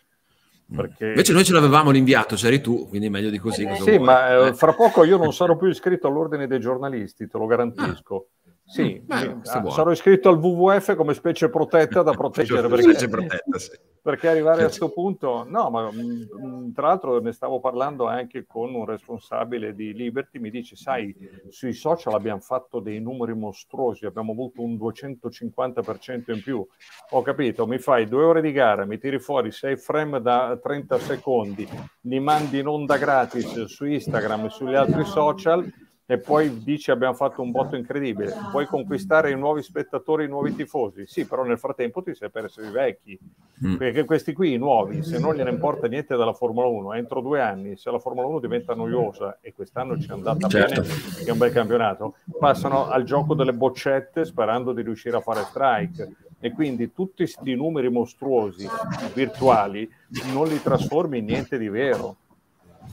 Mm. 0.72 0.76
Perché... 0.76 1.06
Invece 1.08 1.34
noi 1.34 1.46
ce 1.46 1.54
l'avevamo 1.54 1.92
l'inviato, 1.92 2.36
c'eri 2.36 2.60
tu, 2.62 2.88
quindi 2.88 3.10
meglio 3.10 3.30
di 3.30 3.38
così. 3.38 3.64
Eh, 3.64 3.76
sì, 3.76 3.92
vuoi? 3.92 4.00
ma 4.00 4.48
eh, 4.48 4.54
fra 4.54 4.74
poco 4.74 5.04
io 5.04 5.18
non 5.18 5.34
sarò 5.34 5.56
più 5.56 5.68
iscritto 5.68 6.08
all'ordine 6.08 6.48
dei 6.48 6.60
giornalisti, 6.60 7.28
te 7.28 7.38
lo 7.38 7.46
garantisco. 7.46 8.28
Ah. 8.30 8.46
Sì, 8.70 9.02
Beh, 9.02 9.38
ah, 9.46 9.70
sarò 9.70 9.92
iscritto 9.92 10.28
al 10.28 10.38
WWF 10.38 10.96
come 10.96 11.14
specie 11.14 11.50
protetta 11.50 12.02
da 12.02 12.12
proteggere 12.14 12.68
perché, 12.68 13.08
protetta, 13.08 13.58
sì. 13.58 13.72
Perché 14.08 14.30
arrivare 14.30 14.62
a 14.62 14.68
questo 14.68 14.90
punto, 14.94 15.46
no, 15.46 15.70
ma 15.70 15.92
mh, 15.92 16.30
mm, 16.42 16.72
tra 16.72 16.88
l'altro 16.88 17.20
ne 17.20 17.34
stavo 17.34 17.60
parlando 17.60 18.08
anche 18.08 18.46
con 18.46 18.74
un 18.74 18.86
responsabile 18.86 19.76
di 19.76 19.92
Liberty, 19.92 20.40
mi 20.40 20.50
dice, 20.50 20.78
sai, 20.78 21.14
sui 21.50 21.74
social 21.74 22.14
abbiamo 22.14 22.40
fatto 22.40 22.80
dei 22.80 23.02
numeri 23.02 23.36
mostruosi, 23.36 24.06
abbiamo 24.06 24.32
avuto 24.32 24.62
un 24.62 24.76
250% 24.76 26.32
in 26.32 26.42
più, 26.42 26.66
ho 27.10 27.22
capito, 27.22 27.68
mi 27.68 27.80
fai 27.80 28.08
due 28.08 28.24
ore 28.24 28.40
di 28.40 28.54
gara, 28.54 28.86
mi 28.86 28.98
tiri 28.98 29.20
fuori 29.20 29.52
sei 29.52 29.76
frame 29.76 30.22
da 30.22 30.58
30 30.58 31.00
secondi, 31.00 31.68
li 32.04 32.20
mandi 32.22 32.60
in 32.60 32.68
onda 32.68 32.96
gratis 32.96 33.66
su 33.66 33.84
Instagram 33.84 34.46
e 34.46 34.50
sugli 34.50 34.76
altri 34.76 35.04
social 35.04 35.70
e 36.10 36.20
poi 36.20 36.64
dici 36.64 36.90
abbiamo 36.90 37.14
fatto 37.14 37.42
un 37.42 37.52
botto 37.52 37.76
incredibile, 37.76 38.34
puoi 38.50 38.66
conquistare 38.66 39.30
i 39.32 39.36
nuovi 39.36 39.62
spettatori, 39.62 40.24
i 40.24 40.30
nuovi 40.30 40.56
tifosi, 40.56 41.06
sì, 41.06 41.26
però 41.26 41.44
nel 41.44 41.60
frattempo 41.60 42.02
ti 42.02 42.16
sei 42.16 42.30
perso 42.30 42.62
i 42.62 42.72
vecchi, 42.72 43.20
mm. 43.66 43.76
perché 43.76 44.06
questi 44.06 44.32
qui, 44.32 44.54
i 44.54 44.58
nuovi, 44.58 45.04
se 45.04 45.20
non 45.20 45.36
gliene 45.36 45.50
importa 45.50 45.88
niente 45.88 46.16
dalla 46.16 46.32
Formula 46.32 46.66
1, 46.68 46.94
entro 46.94 47.20
due 47.20 47.42
anni, 47.42 47.76
se 47.76 47.92
la 47.92 48.00
Formula 48.00 48.26
1 48.26 48.40
diventa 48.40 48.74
noiosa, 48.74 49.40
e 49.42 49.54
quest'anno 49.54 50.00
ci 50.00 50.08
è 50.08 50.14
andata 50.14 50.48
certo. 50.48 50.80
bene, 50.80 50.94
che 50.94 51.26
è 51.26 51.32
un 51.32 51.38
bel 51.38 51.52
campionato, 51.52 52.16
passano 52.40 52.88
al 52.88 53.04
gioco 53.04 53.34
delle 53.34 53.54
boccette 53.54 54.24
sperando 54.24 54.72
di 54.72 54.84
riuscire 54.84 55.18
a 55.18 55.22
fare 55.22 55.44
strike, 55.44 56.16
e 56.40 56.54
quindi 56.54 56.94
tutti 56.94 57.24
questi 57.24 57.54
numeri 57.54 57.90
mostruosi 57.90 58.66
virtuali 59.14 59.90
non 60.32 60.48
li 60.48 60.62
trasformi 60.62 61.18
in 61.18 61.26
niente 61.26 61.58
di 61.58 61.68
vero 61.68 62.16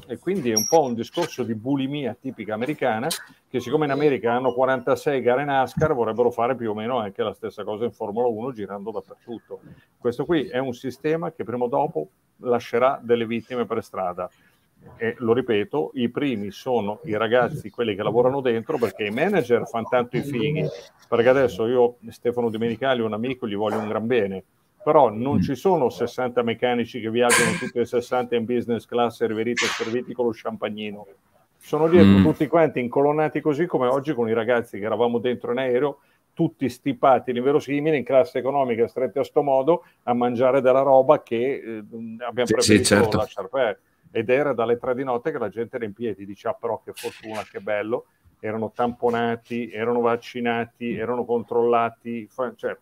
e 0.06 0.18
quindi 0.18 0.50
è 0.50 0.56
un 0.56 0.66
po' 0.66 0.82
un 0.82 0.94
discorso 0.94 1.42
di 1.42 1.54
bulimia 1.54 2.16
tipica 2.18 2.54
americana 2.54 3.08
che 3.48 3.60
siccome 3.60 3.84
in 3.84 3.90
America 3.90 4.32
hanno 4.32 4.52
46 4.52 5.20
gare 5.20 5.44
NASCAR 5.44 5.94
vorrebbero 5.94 6.30
fare 6.30 6.54
più 6.56 6.70
o 6.70 6.74
meno 6.74 6.98
anche 6.98 7.22
la 7.22 7.32
stessa 7.32 7.64
cosa 7.64 7.84
in 7.84 7.92
Formula 7.92 8.26
1 8.26 8.52
girando 8.52 8.90
dappertutto. 8.90 9.60
Questo 9.98 10.24
qui 10.24 10.48
è 10.48 10.58
un 10.58 10.72
sistema 10.72 11.32
che 11.32 11.44
prima 11.44 11.64
o 11.64 11.68
dopo 11.68 12.08
lascerà 12.38 13.00
delle 13.02 13.26
vittime 13.26 13.64
per 13.64 13.82
strada. 13.82 14.28
E 14.96 15.14
lo 15.18 15.32
ripeto, 15.32 15.92
i 15.94 16.10
primi 16.10 16.50
sono 16.50 17.00
i 17.04 17.16
ragazzi, 17.16 17.70
quelli 17.70 17.94
che 17.94 18.02
lavorano 18.02 18.42
dentro, 18.42 18.76
perché 18.76 19.04
i 19.04 19.10
manager 19.10 19.66
fanno 19.66 19.86
tanto 19.88 20.18
i 20.18 20.22
fighi, 20.22 20.66
perché 21.08 21.28
adesso 21.28 21.66
io, 21.66 21.96
Stefano 22.08 22.50
Domenicali, 22.50 23.00
un 23.00 23.14
amico, 23.14 23.48
gli 23.48 23.56
voglio 23.56 23.78
un 23.78 23.88
gran 23.88 24.06
bene, 24.06 24.44
però 24.84 25.08
non 25.08 25.36
mm. 25.36 25.40
ci 25.40 25.54
sono 25.54 25.88
60 25.88 26.42
meccanici 26.42 27.00
che 27.00 27.10
viaggiano 27.10 27.56
tutti 27.58 27.78
e 27.78 27.86
60 27.86 28.36
in 28.36 28.44
business 28.44 28.84
class 28.84 29.16
serviriti 29.16 29.64
e 29.64 29.68
serviti 29.68 30.12
con 30.12 30.26
lo 30.26 30.32
champagnino. 30.34 31.06
Sono 31.56 31.88
dietro 31.88 32.18
mm. 32.18 32.22
tutti 32.22 32.46
quanti 32.46 32.80
incolonnati 32.80 33.40
così 33.40 33.64
come 33.64 33.86
oggi 33.86 34.12
con 34.12 34.28
i 34.28 34.34
ragazzi 34.34 34.78
che 34.78 34.84
eravamo 34.84 35.18
dentro 35.18 35.52
in 35.52 35.58
aereo, 35.58 36.00
tutti 36.34 36.68
stipati 36.68 37.32
l'inverosimile 37.32 37.96
in 37.96 38.04
classe 38.04 38.38
economica 38.38 38.86
stretti 38.86 39.18
a 39.18 39.24
sto 39.24 39.42
modo 39.42 39.84
a 40.02 40.12
mangiare 40.12 40.60
della 40.60 40.82
roba 40.82 41.22
che 41.22 41.36
eh, 41.36 41.78
abbiamo 41.78 42.32
preferito 42.32 42.62
sì, 42.62 42.84
certo. 42.84 43.16
lasciare 43.16 43.48
perdere. 43.48 43.80
Ed 44.10 44.28
era 44.28 44.52
dalle 44.52 44.76
tre 44.76 44.94
di 44.94 45.02
notte 45.02 45.32
che 45.32 45.38
la 45.38 45.48
gente 45.48 45.76
era 45.76 45.84
in 45.84 45.92
piedi, 45.92 46.26
dice 46.26 46.48
ah 46.48 46.54
però 46.54 46.80
che 46.84 46.92
fortuna, 46.92 47.42
che 47.50 47.60
bello, 47.60 48.06
erano 48.44 48.72
tamponati, 48.72 49.70
erano 49.70 50.00
vaccinati, 50.00 50.94
erano 50.94 51.24
controllati, 51.24 52.28
cioè 52.57 52.76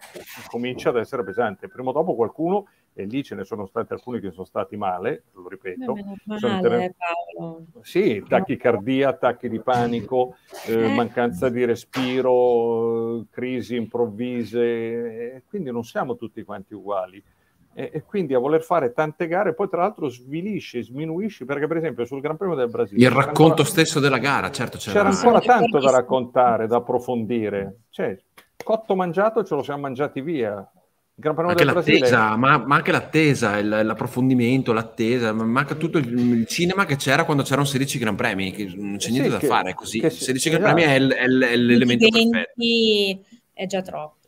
comincia 0.48 0.88
ad 0.88 0.96
essere 0.96 1.22
pesante. 1.22 1.68
Prima 1.68 1.90
o 1.90 1.92
dopo 1.92 2.16
qualcuno, 2.16 2.66
e 2.92 3.04
lì 3.04 3.22
ce 3.22 3.36
ne 3.36 3.44
sono 3.44 3.66
stati 3.66 3.92
alcuni 3.92 4.18
che 4.18 4.32
sono 4.32 4.44
stati 4.44 4.76
male, 4.76 5.22
lo 5.34 5.48
ripeto. 5.48 5.96
Male, 6.24 6.60
ter... 6.60 6.94
Sì, 7.82 8.24
tachicardia, 8.26 9.10
attacchi 9.10 9.48
di 9.48 9.60
panico, 9.60 10.34
eh, 10.66 10.72
eh. 10.72 10.94
mancanza 10.96 11.48
di 11.48 11.64
respiro, 11.64 13.24
crisi 13.30 13.76
improvvise, 13.76 15.44
quindi 15.48 15.70
non 15.70 15.84
siamo 15.84 16.16
tutti 16.16 16.42
quanti 16.42 16.74
uguali 16.74 17.22
e, 17.74 17.90
e, 17.92 18.02
quindi 18.04 18.34
a 18.34 18.38
voler 18.38 18.62
fare 18.62 18.92
tante 18.92 19.26
gare 19.26 19.54
poi 19.54 19.68
tra 19.68 19.80
l'altro 19.80 20.08
svilisci, 20.08 20.82
sminuisci 20.82 21.44
perché 21.44 21.66
per 21.66 21.78
esempio 21.78 22.04
sul 22.04 22.20
Gran 22.20 22.36
Premio 22.36 22.54
del 22.54 22.68
Brasile 22.68 23.02
il 23.02 23.10
racconto 23.10 23.42
ancora, 23.42 23.64
stesso 23.68 23.98
della 23.98 24.18
gara 24.18 24.50
certo 24.50 24.76
c'era, 24.76 25.08
c'era 25.08 25.08
ancora 25.08 25.40
tanto 25.40 25.78
da 25.78 25.90
raccontare 25.90 26.66
da 26.66 26.76
approfondire. 26.76 27.80
Cioè 27.90 28.18
cotto 28.62 28.94
mangiato 28.94 29.42
ce 29.44 29.54
lo 29.54 29.62
siamo 29.62 29.80
mangiati 29.80 30.20
via. 30.20 30.70
Gran 31.14 31.34
Premio 31.34 31.52
anche 31.52 31.64
del 31.64 31.72
Brasile 31.72 32.10
ma, 32.10 32.56
ma, 32.58 32.74
anche 32.74 32.90
l'attesa 32.90 33.58
il, 33.58 33.68
l'approfondimento 33.68 34.72
l'attesa 34.72 35.32
manca 35.32 35.74
tutto 35.74 35.98
il, 35.98 36.08
il, 36.08 36.46
cinema 36.46 36.86
che 36.86 36.96
c'era 36.96 37.24
quando 37.24 37.42
c'erano 37.42 37.66
16 37.66 37.98
Gran 37.98 38.16
Premi 38.16 38.50
che 38.50 38.72
non 38.74 38.96
c'è 38.96 39.10
niente 39.10 39.28
sì, 39.28 39.34
da 39.34 39.38
che, 39.38 39.46
fare 39.46 39.74
così. 39.74 40.00
che, 40.00 40.10
16 40.10 40.50
Gran 40.50 40.62
Premi 40.62 40.82
è, 40.82 40.96
è, 40.96 41.22
è 41.22 41.56
l'elemento 41.56 42.08
perfetto. 42.08 43.24
è 43.52 43.66
già 43.66 43.82
troppo 43.82 44.20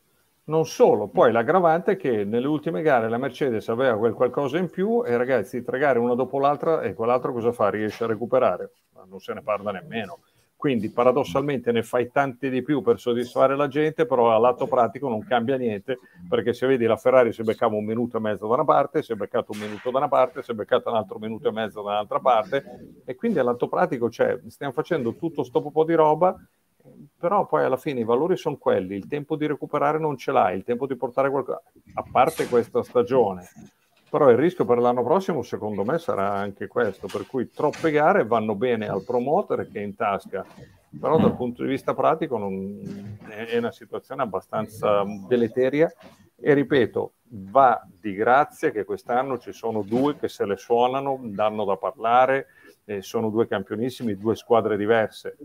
non 0.46 0.66
solo, 0.66 1.08
poi 1.08 1.32
l'aggravante 1.32 1.92
è 1.92 1.96
che 1.96 2.24
nelle 2.24 2.46
ultime 2.46 2.82
gare 2.82 3.08
la 3.08 3.16
Mercedes 3.16 3.68
aveva 3.68 3.96
quel 3.96 4.12
qualcosa 4.12 4.58
in 4.58 4.68
più 4.68 5.02
e 5.04 5.16
ragazzi, 5.16 5.62
tre 5.64 5.78
gare 5.78 5.98
una 5.98 6.14
dopo 6.14 6.38
l'altra 6.38 6.82
e 6.82 6.92
quell'altro 6.92 7.32
cosa 7.32 7.52
fa? 7.52 7.70
Riesce 7.70 8.04
a 8.04 8.08
recuperare? 8.08 8.72
Ma 8.94 9.06
non 9.08 9.20
se 9.20 9.32
ne 9.32 9.42
parla 9.42 9.70
nemmeno. 9.70 10.18
Quindi 10.64 10.90
paradossalmente 10.90 11.72
ne 11.72 11.82
fai 11.82 12.10
tanti 12.10 12.48
di 12.48 12.62
più 12.62 12.80
per 12.80 12.98
soddisfare 12.98 13.54
la 13.54 13.68
gente, 13.68 14.06
però 14.06 14.34
a 14.34 14.38
lato 14.38 14.66
pratico 14.66 15.10
non 15.10 15.22
cambia 15.22 15.56
niente, 15.56 15.98
perché 16.26 16.54
se 16.54 16.66
vedi 16.66 16.86
la 16.86 16.96
Ferrari 16.96 17.32
si 17.34 17.42
beccava 17.42 17.76
un 17.76 17.84
minuto 17.84 18.16
e 18.16 18.20
mezzo 18.20 18.46
da 18.46 18.54
una 18.54 18.64
parte, 18.64 19.02
si 19.02 19.12
è 19.12 19.14
beccato 19.14 19.52
un 19.52 19.58
minuto 19.58 19.90
da 19.90 19.98
una 19.98 20.08
parte, 20.08 20.42
si 20.42 20.52
è 20.52 20.54
beccato 20.54 20.88
un 20.88 20.96
altro 20.96 21.18
minuto 21.18 21.48
e 21.48 21.52
mezzo 21.52 21.82
da 21.82 21.90
un'altra 21.90 22.18
parte, 22.18 22.64
e 23.04 23.14
quindi 23.14 23.38
a 23.38 23.42
lato 23.42 23.68
pratico 23.68 24.08
cioè, 24.08 24.40
stiamo 24.46 24.72
facendo 24.72 25.14
tutto 25.16 25.42
sto 25.42 25.60
po' 25.60 25.84
di 25.84 25.94
roba 25.94 26.34
però 27.18 27.46
poi 27.46 27.64
alla 27.64 27.76
fine 27.76 28.00
i 28.00 28.04
valori 28.04 28.36
sono 28.36 28.56
quelli, 28.56 28.96
il 28.96 29.06
tempo 29.06 29.36
di 29.36 29.46
recuperare 29.46 29.98
non 29.98 30.16
ce 30.16 30.32
l'hai, 30.32 30.56
il 30.56 30.64
tempo 30.64 30.86
di 30.86 30.96
portare 30.96 31.30
qualcosa, 31.30 31.62
a 31.94 32.04
parte 32.10 32.46
questa 32.48 32.82
stagione. 32.82 33.48
Però 34.10 34.30
il 34.30 34.36
rischio 34.36 34.64
per 34.64 34.78
l'anno 34.78 35.02
prossimo 35.02 35.42
secondo 35.42 35.84
me 35.84 35.98
sarà 35.98 36.32
anche 36.32 36.68
questo, 36.68 37.08
per 37.08 37.26
cui 37.26 37.50
troppe 37.50 37.90
gare 37.90 38.24
vanno 38.24 38.54
bene 38.54 38.86
al 38.86 39.02
promoter 39.04 39.68
che 39.68 39.80
è 39.80 39.82
in 39.82 39.96
tasca, 39.96 40.46
però 41.00 41.18
dal 41.18 41.34
punto 41.34 41.62
di 41.62 41.68
vista 41.68 41.94
pratico 41.94 42.38
non, 42.38 43.18
è 43.28 43.56
una 43.56 43.72
situazione 43.72 44.22
abbastanza 44.22 45.02
deleteria 45.26 45.92
e 46.36 46.54
ripeto, 46.54 47.12
va 47.28 47.84
di 47.88 48.12
grazia 48.14 48.70
che 48.70 48.84
quest'anno 48.84 49.38
ci 49.38 49.52
sono 49.52 49.82
due 49.82 50.16
che 50.16 50.28
se 50.28 50.44
le 50.44 50.56
suonano, 50.56 51.18
danno 51.22 51.64
da 51.64 51.76
parlare, 51.76 52.46
eh, 52.86 53.00
sono 53.00 53.30
due 53.30 53.46
campionissimi, 53.46 54.16
due 54.16 54.36
squadre 54.36 54.76
diverse, 54.76 55.38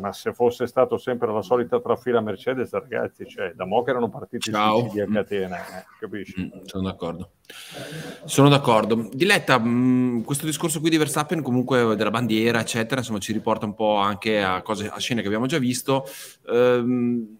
ma 0.00 0.12
se 0.12 0.34
fosse 0.34 0.66
stato 0.66 0.98
sempre 0.98 1.32
la 1.32 1.40
solita 1.40 1.80
trafila 1.80 2.20
Mercedes, 2.20 2.70
ragazzi, 2.72 3.26
cioè, 3.26 3.52
da 3.54 3.64
mo' 3.64 3.82
che 3.82 3.90
erano 3.90 4.10
partiti 4.10 4.50
tutti 4.50 5.00
a 5.00 5.06
catena, 5.06 5.56
eh, 5.78 5.84
capisci? 5.98 6.42
Mm, 6.42 6.64
sono 6.64 6.82
d'accordo. 6.84 7.30
Sono 8.24 8.50
d'accordo. 8.50 9.08
Diletta, 9.12 9.58
mh, 9.58 9.68
mm, 9.68 10.20
questo 10.22 10.44
discorso 10.44 10.80
qui 10.80 10.90
di 10.90 10.98
Verstappen, 10.98 11.40
comunque 11.42 11.96
della 11.96 12.10
bandiera, 12.10 12.60
eccetera, 12.60 13.00
insomma, 13.00 13.18
ci 13.18 13.32
riporta 13.32 13.64
un 13.64 13.74
po' 13.74 13.96
anche 13.96 14.42
a, 14.42 14.60
cose, 14.60 14.88
a 14.88 14.98
scene 14.98 15.22
che 15.22 15.26
abbiamo 15.26 15.46
già 15.46 15.58
visto. 15.58 16.04
Ehm, 16.48 17.38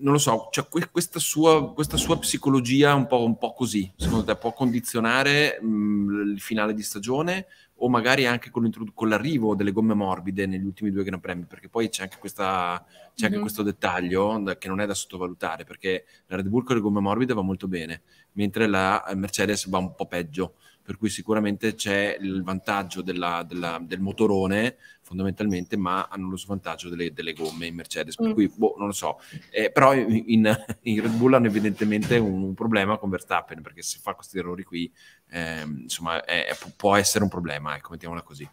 non 0.00 0.12
lo 0.12 0.18
so, 0.18 0.48
cioè 0.52 0.68
questa, 0.68 1.18
sua, 1.18 1.72
questa 1.72 1.96
sua 1.96 2.18
psicologia 2.18 2.94
un 2.94 3.06
po', 3.06 3.24
un 3.24 3.36
po', 3.36 3.52
così, 3.52 3.90
secondo 3.96 4.24
te 4.24 4.36
può 4.36 4.52
condizionare 4.52 5.58
mh, 5.60 6.32
il 6.34 6.40
finale 6.40 6.72
di 6.72 6.82
stagione 6.82 7.46
o 7.80 7.88
magari 7.88 8.26
anche 8.26 8.50
con, 8.50 8.70
con, 8.94 9.08
l'arrivo 9.08 9.54
delle 9.54 9.72
gomme 9.72 9.94
morbide 9.94 10.46
negli 10.46 10.64
ultimi 10.64 10.90
due 10.90 11.04
Gran 11.04 11.20
Premi, 11.20 11.44
perché 11.44 11.68
poi 11.68 11.88
c'è 11.88 12.02
anche, 12.02 12.16
questa, 12.18 12.84
c'è 12.86 13.24
anche 13.24 13.28
mm-hmm. 13.30 13.40
questo 13.40 13.62
dettaglio 13.62 14.38
da, 14.38 14.56
che 14.56 14.68
non 14.68 14.80
è 14.80 14.86
da 14.86 14.94
sottovalutare, 14.94 15.64
perché 15.64 16.04
la 16.26 16.36
Red 16.36 16.48
Bull 16.48 16.64
con 16.64 16.76
le 16.76 16.82
gomme 16.82 17.00
morbide 17.00 17.34
va 17.34 17.42
molto 17.42 17.68
bene, 17.68 18.02
mentre 18.32 18.66
la 18.66 19.04
Mercedes 19.14 19.68
va 19.68 19.78
un 19.78 19.94
po' 19.94 20.06
peggio 20.06 20.54
per 20.88 20.96
cui 20.96 21.10
sicuramente 21.10 21.74
c'è 21.74 22.16
il 22.18 22.42
vantaggio 22.42 23.02
della, 23.02 23.44
della, 23.46 23.78
del 23.78 24.00
motorone 24.00 24.78
fondamentalmente, 25.02 25.76
ma 25.76 26.08
hanno 26.10 26.30
lo 26.30 26.38
svantaggio 26.38 26.88
delle, 26.88 27.12
delle 27.12 27.34
gomme 27.34 27.66
in 27.66 27.74
Mercedes, 27.74 28.14
per 28.14 28.28
mm. 28.28 28.32
cui 28.32 28.48
boh, 28.48 28.74
non 28.78 28.86
lo 28.86 28.94
so, 28.94 29.20
eh, 29.50 29.70
però 29.70 29.92
in, 29.92 30.24
in, 30.28 31.02
Red 31.02 31.14
Bull 31.16 31.34
hanno 31.34 31.46
evidentemente 31.46 32.16
un, 32.16 32.42
un, 32.42 32.54
problema 32.54 32.96
con 32.96 33.10
Verstappen, 33.10 33.60
perché 33.60 33.82
se 33.82 33.98
fa 34.00 34.14
questi 34.14 34.38
errori 34.38 34.64
qui, 34.64 34.90
eh, 35.28 35.60
insomma, 35.60 36.24
è, 36.24 36.56
può 36.74 36.96
essere 36.96 37.22
un 37.22 37.28
problema, 37.28 37.76
ecco, 37.76 37.90
mettiamola 37.90 38.22
così. 38.22 38.48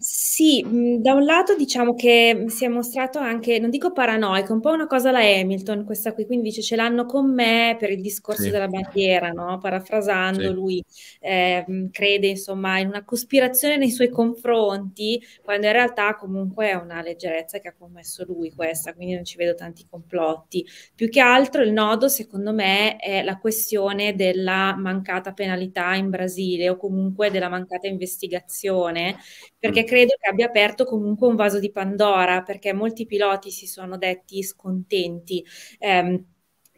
Sì, 0.00 0.62
mhmm, 0.62 1.00
da 1.00 1.14
un 1.14 1.24
lato 1.24 1.56
diciamo 1.56 1.94
che 1.94 2.44
si 2.48 2.66
è 2.66 2.68
mostrato 2.68 3.18
anche, 3.18 3.58
non 3.58 3.70
dico 3.70 3.92
paranoico, 3.92 4.52
un 4.52 4.60
po' 4.60 4.70
una 4.72 4.86
cosa 4.86 5.08
alla 5.08 5.20
Hamilton 5.20 5.84
questa 5.86 6.12
qui, 6.12 6.26
quindi 6.26 6.48
dice: 6.50 6.60
"Ce 6.60 6.76
l'hanno 6.76 7.06
con 7.06 7.32
me 7.32 7.76
per 7.78 7.90
il 7.90 8.02
discorso 8.02 8.50
Sì. 8.50 8.50
della 8.50 8.68
bandiera", 8.68 9.30
no, 9.30 9.56
parafrasando 9.58 10.50
Sì. 10.50 10.52
lui, 10.52 10.84
ehm, 11.20 11.88
crede 11.90 12.26
insomma 12.26 12.78
in 12.78 12.88
una 12.88 13.04
cospirazione 13.04 13.78
nei 13.78 13.90
suoi 13.90 14.10
confronti, 14.10 15.18
quando 15.42 15.66
in 15.66 15.72
realtà 15.72 16.14
comunque 16.14 16.68
è 16.68 16.74
una 16.74 17.00
leggerezza 17.00 17.58
che 17.58 17.68
ha 17.68 17.74
commesso 17.74 18.22
lui 18.26 18.52
questa, 18.52 18.92
quindi 18.92 19.14
non 19.14 19.24
ci 19.24 19.38
vedo 19.38 19.54
tanti 19.54 19.86
complotti. 19.88 20.62
Più 20.94 21.08
che 21.08 21.20
altro 21.20 21.62
il 21.62 21.72
nodo 21.72 22.08
secondo 22.08 22.52
me 22.52 22.96
è 22.96 23.22
la 23.22 23.38
questione 23.38 24.14
della 24.14 24.74
mancata 24.76 25.32
penalità 25.32 25.94
in 25.94 26.10
Brasile 26.10 26.68
o 26.68 26.76
comunque 26.76 27.30
della 27.30 27.48
mancata 27.48 27.86
investigazione, 27.86 29.16
perché 29.58 29.84
credo 29.86 30.14
che 30.20 30.28
abbia 30.28 30.46
aperto 30.46 30.84
comunque 30.84 31.26
un 31.28 31.36
vaso 31.36 31.58
di 31.58 31.70
Pandora, 31.72 32.42
perché 32.42 32.74
molti 32.74 33.06
piloti 33.06 33.50
si 33.50 33.66
sono 33.66 33.96
detti 33.96 34.42
scontenti. 34.42 35.42
Ehm, 35.78 36.24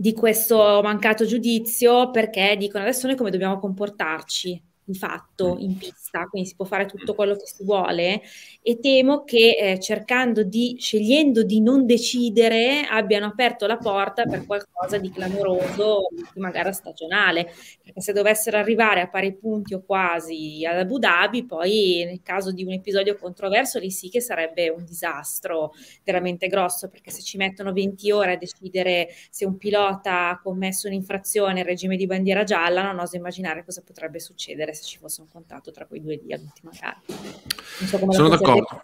di 0.00 0.12
questo 0.12 0.80
mancato 0.82 1.24
giudizio 1.26 2.10
perché 2.12 2.54
dicono 2.56 2.84
adesso 2.84 3.08
noi 3.08 3.16
come 3.16 3.30
dobbiamo 3.32 3.58
comportarci 3.58 4.62
di 4.88 4.94
fatto 4.94 5.54
mm. 5.54 5.60
in 5.60 5.76
pista, 5.76 6.26
quindi 6.30 6.48
si 6.48 6.56
può 6.56 6.64
fare 6.64 6.86
tutto 6.86 7.14
quello 7.14 7.36
che 7.36 7.46
si 7.46 7.62
vuole 7.62 8.22
e 8.62 8.78
temo 8.80 9.22
che 9.24 9.56
eh, 9.58 9.78
cercando 9.78 10.42
di, 10.42 10.76
scegliendo 10.78 11.42
di 11.42 11.60
non 11.60 11.84
decidere, 11.84 12.86
abbiano 12.88 13.26
aperto 13.26 13.66
la 13.66 13.76
porta 13.76 14.24
per 14.24 14.46
qualcosa 14.46 14.96
di 14.96 15.10
clamoroso, 15.10 16.08
l'ultima 16.10 16.50
gara 16.50 16.72
stagionale, 16.72 17.52
perché 17.82 18.00
se 18.00 18.14
dovessero 18.14 18.56
arrivare 18.56 19.02
a 19.02 19.08
pari 19.08 19.34
punti 19.34 19.74
o 19.74 19.82
quasi 19.84 20.64
ad 20.64 20.78
Abu 20.78 20.98
Dhabi, 20.98 21.44
poi 21.44 22.04
nel 22.06 22.22
caso 22.22 22.50
di 22.50 22.64
un 22.64 22.72
episodio 22.72 23.16
controverso 23.16 23.78
lì 23.78 23.90
sì 23.90 24.08
che 24.08 24.22
sarebbe 24.22 24.70
un 24.70 24.86
disastro 24.86 25.74
veramente 26.02 26.46
grosso, 26.46 26.88
perché 26.88 27.10
se 27.10 27.20
ci 27.20 27.36
mettono 27.36 27.74
20 27.74 28.10
ore 28.10 28.32
a 28.32 28.36
decidere 28.36 29.08
se 29.28 29.44
un 29.44 29.58
pilota 29.58 30.30
ha 30.30 30.40
commesso 30.40 30.86
un'infrazione 30.86 31.60
in 31.60 31.66
regime 31.66 31.96
di 31.96 32.06
bandiera 32.06 32.44
gialla, 32.44 32.82
non 32.82 32.98
oso 32.98 33.16
immaginare 33.16 33.64
cosa 33.64 33.82
potrebbe 33.84 34.18
succedere 34.18 34.76
se 34.78 34.84
ci 34.84 34.98
fosse 34.98 35.20
un 35.20 35.28
contatto 35.28 35.70
tra 35.70 35.86
quei 35.86 36.00
due 36.00 36.20
lì 36.22 36.32
all'ultima 36.32 36.70
gara. 36.78 37.00
So 37.06 38.12
Sono 38.12 38.28
d'accordo. 38.28 38.80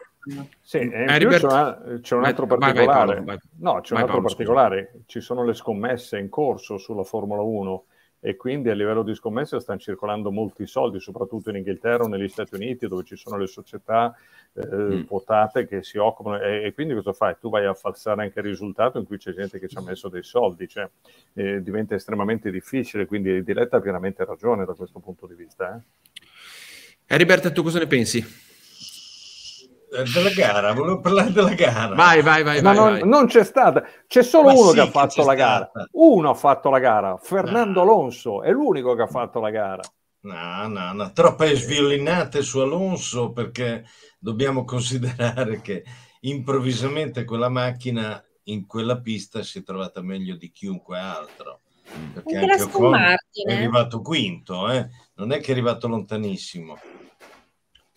Sì, 0.63 0.79
eh, 0.79 1.05
c'è, 1.07 2.01
c'è, 2.01 2.15
un 2.15 2.25
altro 2.25 2.47
vai, 2.47 2.59
particolare. 2.59 3.15
Vai, 3.17 3.25
vai, 3.25 3.39
no, 3.59 3.81
c'è 3.81 3.93
un 3.93 4.01
altro 4.01 4.15
Paolo, 4.15 4.23
particolare. 4.23 4.89
Scusa. 4.91 5.05
Ci 5.07 5.21
sono 5.21 5.45
le 5.45 5.55
scommesse 5.55 6.19
in 6.19 6.29
corso 6.31 6.79
sulla 6.79 7.05
Formula 7.05 7.43
1 7.43 7.85
e 8.27 8.37
quindi 8.37 8.71
a 8.71 8.75
livello 8.75 9.03
di 9.03 9.15
scommesse 9.15 9.61
stanno 9.61 9.79
circolando 9.79 10.33
molti 10.33 10.67
soldi, 10.67 10.99
soprattutto 10.99 11.51
in 11.51 11.57
Inghilterra 11.57 12.05
o 12.05 12.07
negli 12.07 12.27
Stati 12.27 12.55
Uniti, 12.55 12.89
dove 12.89 13.05
ci 13.05 13.17
sono 13.17 13.37
le 13.37 13.47
società 13.47 14.17
eh, 14.55 14.67
mm. 14.67 15.03
quotate 15.03 15.67
che 15.67 15.83
si 15.83 15.99
occupano. 15.99 16.41
E, 16.41 16.65
e, 16.65 16.73
quindi 16.73 16.95
cosa 16.95 17.13
fai? 17.13 17.37
Tu 17.39 17.51
vai 17.51 17.67
a 17.67 17.75
falsare 17.75 18.23
anche 18.23 18.39
il 18.39 18.47
risultato 18.47 18.99
in 18.99 19.05
cui 19.05 19.19
c'è 19.19 19.35
gente 19.35 19.59
che 19.59 19.69
ci 19.69 19.77
ha 19.77 19.83
messo 19.83 20.09
dei 20.09 20.23
soldi, 20.23 20.67
cioè 20.67 20.89
eh, 21.35 21.63
diventa 21.63 21.95
estremamente 21.97 22.51
difficile. 22.51 23.05
Quindi 23.05 23.45
Diletta 23.45 23.77
ha 23.77 23.81
pienamente 23.81 24.25
ragione 24.25 24.65
da 24.65 24.73
questo 24.73 25.01
punto 25.01 25.27
di 25.27 25.35
vista. 25.35 25.77
Eh? 25.77 26.25
Heriberto, 27.05 27.53
tu 27.53 27.63
cosa 27.63 27.79
ne 27.79 27.87
pensi? 27.87 28.25
Eh, 29.95 30.03
della 30.13 30.31
gara, 30.31 30.73
volevo 30.73 30.99
parlare 30.99 31.31
della 31.31 31.55
gara. 31.55 31.95
Vai, 31.95 32.21
vai, 32.21 32.43
vai. 32.43 32.61
Ma 32.61 32.73
vai, 32.73 32.77
non, 32.77 32.93
vai. 32.99 33.09
non, 33.09 33.27
c'è 33.27 33.45
stata, 33.45 33.85
c'è 34.09 34.25
solo 34.25 34.49
Ma 34.49 34.53
uno 34.55 34.69
sì 34.71 34.75
che 34.75 34.81
ha 34.81 34.87
fatto 34.91 35.25
la 35.25 35.35
gara. 35.35 35.71
Uno 35.93 36.31
ha 36.31 36.35
fatto 36.35 36.69
la 36.69 36.81
gara, 36.81 37.17
Fernando 37.17 37.85
no. 37.85 37.93
Alonso, 37.93 38.43
è 38.43 38.51
l'unico 38.51 38.97
che 38.97 39.03
ha 39.03 39.07
fatto 39.07 39.39
la 39.39 39.51
gara. 39.51 39.83
No, 40.23 40.67
no, 40.67 40.93
no, 40.93 41.13
troppe 41.13 41.55
sviolinate 41.55 42.43
su 42.43 42.59
Alonso 42.59 43.31
perché 43.31 43.85
dobbiamo 44.19 44.65
considerare 44.65 45.61
che 45.61 45.85
improvvisamente 46.23 47.25
quella 47.25 47.49
macchina 47.49 48.21
in 48.45 48.67
quella 48.67 49.01
pista 49.01 49.45
si 49.45 49.61
è 49.61 49.63
trovata 49.63 50.03
meglio 50.03 50.35
di 50.35 50.51
chiunque 50.51 50.99
altro. 50.99 51.61
Perché 52.15 52.37
anche, 52.37 52.53
anche 52.53 52.63
Ocon 52.65 52.95
è 52.97 53.53
arrivato 53.53 54.01
quinto, 54.01 54.69
eh? 54.71 54.89
non 55.17 55.31
è 55.31 55.39
che 55.39 55.49
è 55.49 55.51
arrivato 55.53 55.87
lontanissimo. 55.87 56.79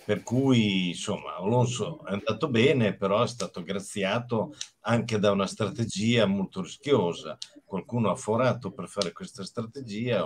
Per 0.07 0.23
cui, 0.23 0.87
insomma, 0.87 1.35
Alonso 1.35 2.05
è 2.05 2.13
andato 2.13 2.47
bene, 2.47 2.95
però 2.95 3.23
è 3.23 3.27
stato 3.27 3.61
graziato 3.61 4.55
anche 4.83 5.19
da 5.19 5.31
una 5.31 5.47
strategia 5.47 6.25
molto 6.25 6.61
rischiosa. 6.61 7.37
Qualcuno 7.65 8.09
ha 8.09 8.15
forato 8.15 8.71
per 8.71 8.87
fare 8.87 9.11
questa 9.11 9.43
strategia 9.43 10.25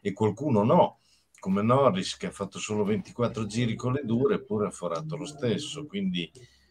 e 0.00 0.12
qualcuno 0.12 0.64
no, 0.64 0.98
come 1.38 1.62
Norris 1.62 2.16
che 2.16 2.26
ha 2.26 2.30
fatto 2.32 2.58
solo 2.58 2.82
24 2.82 3.46
giri 3.46 3.76
con 3.76 3.92
le 3.92 4.02
dure, 4.04 4.34
eppure 4.34 4.66
ha 4.66 4.72
forato 4.72 5.14
lo 5.14 5.26
stesso. 5.26 5.86
Quindi, 5.86 6.28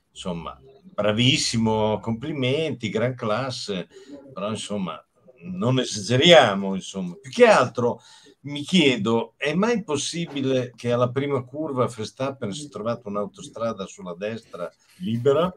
insomma, 0.10 0.60
bravissimo, 0.84 2.02
complimenti, 2.02 2.90
gran 2.90 3.16
classe, 3.16 3.88
però 4.34 4.50
insomma, 4.50 5.02
non 5.44 5.80
esageriamo, 5.80 6.76
insomma. 6.76 7.16
Più 7.16 7.32
che 7.32 7.46
altro 7.46 8.02
mi 8.42 8.62
chiedo, 8.62 9.34
è 9.38 9.54
mai 9.54 9.84
possibile 9.84 10.74
che 10.76 10.92
alla 10.92 11.10
prima 11.10 11.44
curva 11.44 11.86
Verstappen 11.86 12.52
si 12.52 12.66
è 12.66 12.70
trovato 12.70 13.08
un'autostrada 13.08 13.86
sulla 13.86 14.16
destra 14.16 14.72
libera? 14.98 15.52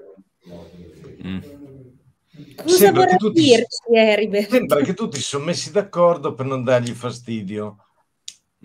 Mm. 1.24 1.38
Cosa 2.56 2.76
sembra 2.76 3.06
che, 3.06 3.16
tutti, 3.16 3.40
dirci, 3.40 4.48
sembra 4.48 4.80
che 4.82 4.92
tutti 4.94 5.16
si 5.16 5.22
sono 5.22 5.44
messi 5.44 5.70
d'accordo 5.70 6.34
per 6.34 6.46
non 6.46 6.64
dargli 6.64 6.90
fastidio. 6.90 7.76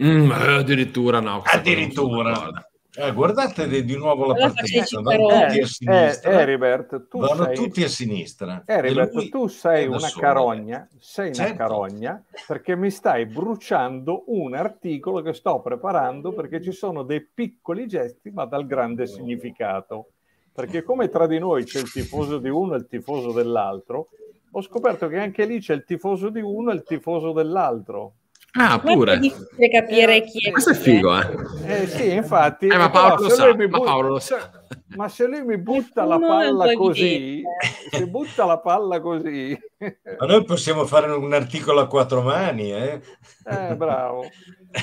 Mm, 0.01 0.31
addirittura 0.31 1.19
no. 1.19 1.41
Addirittura. 1.45 2.68
Eh, 3.01 3.13
guardate 3.13 3.85
di 3.85 3.95
nuovo 3.95 4.25
la 4.25 4.33
partita, 4.33 4.99
vanno 4.99 5.29
tutti 5.29 5.61
a 5.61 5.65
sinistra. 5.65 6.31
Eh, 6.31 6.35
Heribert, 6.35 7.07
tu 7.07 7.19
vanno 7.19 7.43
sei... 7.45 7.55
tutti 7.55 7.83
a 7.83 7.87
sinistra. 7.87 8.63
Heribert, 8.65 9.29
tu 9.29 9.47
sei 9.47 9.87
una 9.87 9.99
solo. 9.99 10.21
carogna, 10.21 10.89
sei 10.99 11.33
certo. 11.33 11.51
una 11.53 11.57
carogna 11.57 12.23
perché 12.45 12.75
mi 12.75 12.91
stai 12.91 13.25
bruciando 13.25 14.25
un 14.27 14.53
articolo 14.53 15.21
che 15.21 15.31
sto 15.31 15.61
preparando 15.61 16.33
perché 16.33 16.61
ci 16.61 16.73
sono 16.73 17.03
dei 17.03 17.25
piccoli 17.25 17.87
gesti 17.87 18.31
ma 18.31 18.43
dal 18.43 18.67
grande 18.67 19.07
significato. 19.07 20.09
Perché 20.51 20.83
come 20.83 21.07
tra 21.07 21.25
di 21.25 21.39
noi 21.39 21.63
c'è 21.63 21.79
il 21.79 21.89
tifoso 21.89 22.37
di 22.37 22.49
uno 22.49 22.73
e 22.73 22.79
il 22.79 22.85
tifoso 22.85 23.31
dell'altro, 23.31 24.09
ho 24.51 24.61
scoperto 24.61 25.07
che 25.07 25.19
anche 25.19 25.45
lì 25.45 25.61
c'è 25.61 25.73
il 25.73 25.85
tifoso 25.85 26.27
di 26.27 26.41
uno 26.41 26.71
e 26.71 26.75
il 26.75 26.83
tifoso 26.83 27.31
dell'altro. 27.31 28.15
Ah, 28.53 28.79
pure. 28.79 29.13
È 29.13 29.19
difficile 29.19 29.69
capire 29.69 30.15
eh, 30.17 30.23
chi 30.23 30.47
è. 30.47 30.51
Questo 30.51 30.71
è 30.71 30.75
figo, 30.75 31.19
eh. 31.19 31.81
eh 31.81 31.87
sì, 31.87 32.11
infatti. 32.11 32.67
Eh, 32.67 32.77
ma 32.77 32.89
Paolo, 32.89 33.23
lo 33.23 33.29
sa, 33.29 33.55
ma 33.55 33.79
Paolo 33.79 34.09
lo 34.09 34.19
sa. 34.19 34.51
Ma 34.95 35.07
se 35.07 35.27
lui 35.27 35.43
mi 35.43 35.57
butta 35.57 36.03
la 36.03 36.17
palla 36.17 36.73
così, 36.73 37.43
se 37.91 38.07
butta 38.07 38.45
la 38.45 38.59
palla 38.59 38.99
così... 38.99 39.57
Ma 39.77 40.25
noi 40.25 40.43
possiamo 40.45 40.85
fare 40.85 41.11
un 41.11 41.31
articolo 41.31 41.79
a 41.79 41.87
quattro 41.87 42.23
mani, 42.23 42.71
eh? 42.73 43.01
Eh, 43.45 43.75
bravo. 43.75 44.25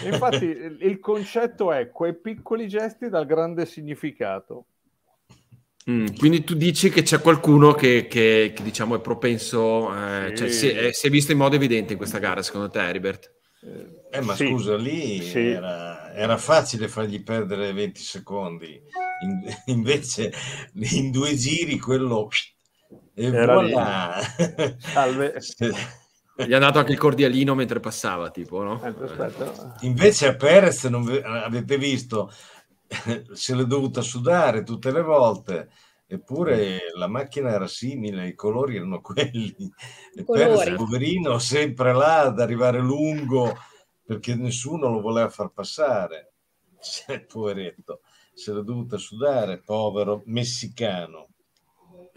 Infatti 0.04 0.44
il 0.44 0.98
concetto 1.00 1.72
è 1.72 1.90
quei 1.90 2.14
piccoli 2.14 2.68
gesti 2.68 3.08
dal 3.08 3.26
grande 3.26 3.66
significato. 3.66 4.66
Mm, 5.90 6.06
quindi 6.18 6.42
tu 6.42 6.54
dici 6.54 6.90
che 6.90 7.02
c'è 7.02 7.20
qualcuno 7.20 7.72
che, 7.72 8.06
che, 8.08 8.52
che 8.54 8.62
diciamo 8.62 8.96
è 8.96 9.00
propenso, 9.00 9.94
eh, 9.94 10.28
sì. 10.30 10.36
cioè 10.36 10.48
si 10.48 10.68
è, 10.68 10.92
si 10.92 11.06
è, 11.06 11.10
visto 11.10 11.30
in 11.30 11.38
modo 11.38 11.54
evidente 11.54 11.92
in 11.92 11.98
questa 11.98 12.18
gara, 12.18 12.42
secondo 12.42 12.70
te, 12.70 12.80
Heribert? 12.80 13.35
Eh, 14.10 14.20
ma 14.20 14.34
sì, 14.34 14.46
scusa, 14.46 14.76
lì 14.76 15.20
sì. 15.22 15.48
era, 15.48 16.12
era, 16.14 16.36
facile 16.36 16.88
fargli 16.88 17.22
perdere 17.22 17.72
20 17.72 18.00
secondi, 18.00 18.80
in, 19.22 19.42
invece 19.74 20.32
in 20.74 21.10
due 21.10 21.34
giri 21.34 21.78
quello... 21.78 22.28
E 23.14 23.24
era 23.24 23.54
voilà. 23.54 24.20
Salve. 24.78 25.40
Gli 26.36 26.52
ha 26.52 26.58
dato 26.58 26.78
anche 26.78 26.92
il 26.92 26.98
cordialino 26.98 27.54
mentre 27.54 27.80
passava, 27.80 28.30
tipo, 28.30 28.62
no? 28.62 28.82
Eh, 28.84 28.94
invece 29.86 30.28
a 30.28 30.36
Perez, 30.36 30.84
non 30.84 31.08
avete 31.24 31.78
visto, 31.78 32.30
se 33.32 33.54
l'è 33.54 33.64
dovuta 33.64 34.02
sudare 34.02 34.62
tutte 34.62 34.92
le 34.92 35.00
volte 35.00 35.70
eppure 36.06 36.78
la 36.96 37.08
macchina 37.08 37.50
era 37.50 37.66
simile, 37.66 38.28
i 38.28 38.34
colori 38.34 38.76
erano 38.76 39.00
quelli. 39.02 39.54
E 40.14 40.24
Perez, 40.24 40.74
poverino, 40.76 41.38
sempre 41.38 41.92
là 41.92 42.22
ad 42.22 42.40
arrivare 42.40 42.78
lungo 42.80 43.54
perché 44.04 44.36
nessuno 44.36 44.88
lo 44.88 45.00
voleva 45.00 45.28
far 45.28 45.50
passare. 45.52 46.32
Cioè, 46.86 47.24
poveretto, 47.24 48.02
se 48.32 48.52
l'è 48.52 48.60
dovuta 48.60 48.96
sudare, 48.96 49.60
povero 49.60 50.22
messicano. 50.26 51.30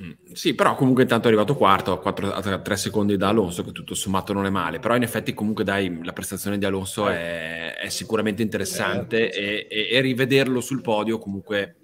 Mm, 0.01 0.33
sì, 0.33 0.53
però 0.53 0.75
comunque 0.75 1.03
intanto 1.03 1.25
è 1.25 1.31
arrivato 1.31 1.55
quarto 1.55 1.91
a, 1.91 1.99
4, 1.99 2.31
a 2.31 2.59
3 2.59 2.77
secondi 2.77 3.17
da 3.17 3.29
Alonso, 3.29 3.63
che 3.63 3.71
tutto 3.71 3.95
sommato 3.95 4.31
non 4.31 4.45
è 4.45 4.49
male, 4.49 4.79
però 4.79 4.95
in 4.95 5.01
effetti 5.01 5.33
comunque 5.33 5.63
dai, 5.63 6.03
la 6.03 6.13
prestazione 6.13 6.57
di 6.57 6.65
Alonso 6.65 7.09
è, 7.09 7.75
è 7.75 7.89
sicuramente 7.89 8.43
interessante 8.43 9.31
eh, 9.31 9.67
e, 9.69 9.89
e, 9.89 9.95
e, 9.95 10.01
rivederlo 10.01 10.61
sul 10.61 10.81
podio 10.81 11.17
comunque 11.17 11.77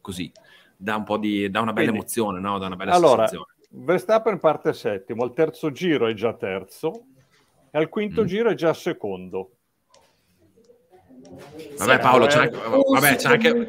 così 0.00 0.30
dà 0.80 0.96
un 0.96 1.04
po' 1.04 1.18
di, 1.18 1.50
dà 1.50 1.60
una 1.60 1.72
bella 1.72 1.88
Quindi, 1.90 1.98
emozione, 1.98 2.40
no? 2.40 2.58
dà 2.58 2.66
una 2.66 2.76
bella 2.76 2.94
allora, 2.94 3.26
sensazione. 3.26 3.46
Verstappen 3.70 4.38
parte 4.38 4.72
settimo, 4.72 5.24
al 5.24 5.34
terzo 5.34 5.72
giro 5.72 6.06
è 6.06 6.14
già 6.14 6.32
terzo 6.34 7.06
e 7.70 7.78
al 7.78 7.88
quinto 7.88 8.22
mm. 8.22 8.26
giro 8.26 8.50
è 8.50 8.54
già 8.54 8.72
secondo. 8.72 9.57
Vabbè 11.78 11.98
Paolo, 12.00 12.26
c'è 12.26 12.38
anche, 12.38 12.56
vabbè, 12.56 13.16
c'è 13.16 13.28
anche, 13.28 13.68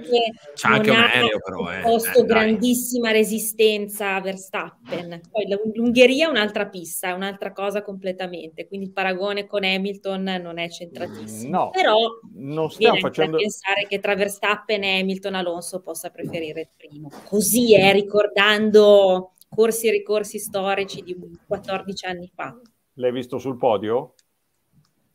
c'è 0.55 0.67
anche 0.67 0.89
un 0.89 0.95
aereo 0.95 1.39
però. 1.39 1.71
Eh. 1.71 1.81
posto 1.81 2.23
eh, 2.23 2.25
grandissima 2.25 3.11
resistenza 3.11 4.15
a 4.15 4.21
Verstappen. 4.21 5.21
Poi 5.29 5.45
l'Ungheria 5.75 6.27
è 6.27 6.29
un'altra 6.29 6.67
pista, 6.67 7.09
è 7.09 7.11
un'altra 7.11 7.51
cosa 7.51 7.83
completamente, 7.83 8.67
quindi 8.67 8.87
il 8.87 8.93
paragone 8.93 9.45
con 9.45 9.63
Hamilton 9.63 10.23
non 10.41 10.57
è 10.57 10.69
centratissimo. 10.69 11.49
No, 11.49 11.69
però 11.69 11.97
non 12.33 12.71
stiamo 12.71 12.99
facendo... 12.99 13.37
pensare 13.37 13.85
che 13.87 13.99
tra 13.99 14.15
Verstappen 14.15 14.83
e 14.83 14.99
Hamilton 15.01 15.35
Alonso 15.35 15.81
possa 15.81 16.09
preferire 16.09 16.61
il 16.61 16.69
primo. 16.75 17.09
Così 17.25 17.75
è, 17.75 17.91
ricordando 17.93 19.33
corsi 19.49 19.87
e 19.87 19.91
ricorsi 19.91 20.39
storici 20.39 21.01
di 21.01 21.15
14 21.45 22.05
anni 22.05 22.31
fa. 22.33 22.59
L'hai 22.93 23.11
visto 23.11 23.37
sul 23.37 23.57
podio? 23.57 24.15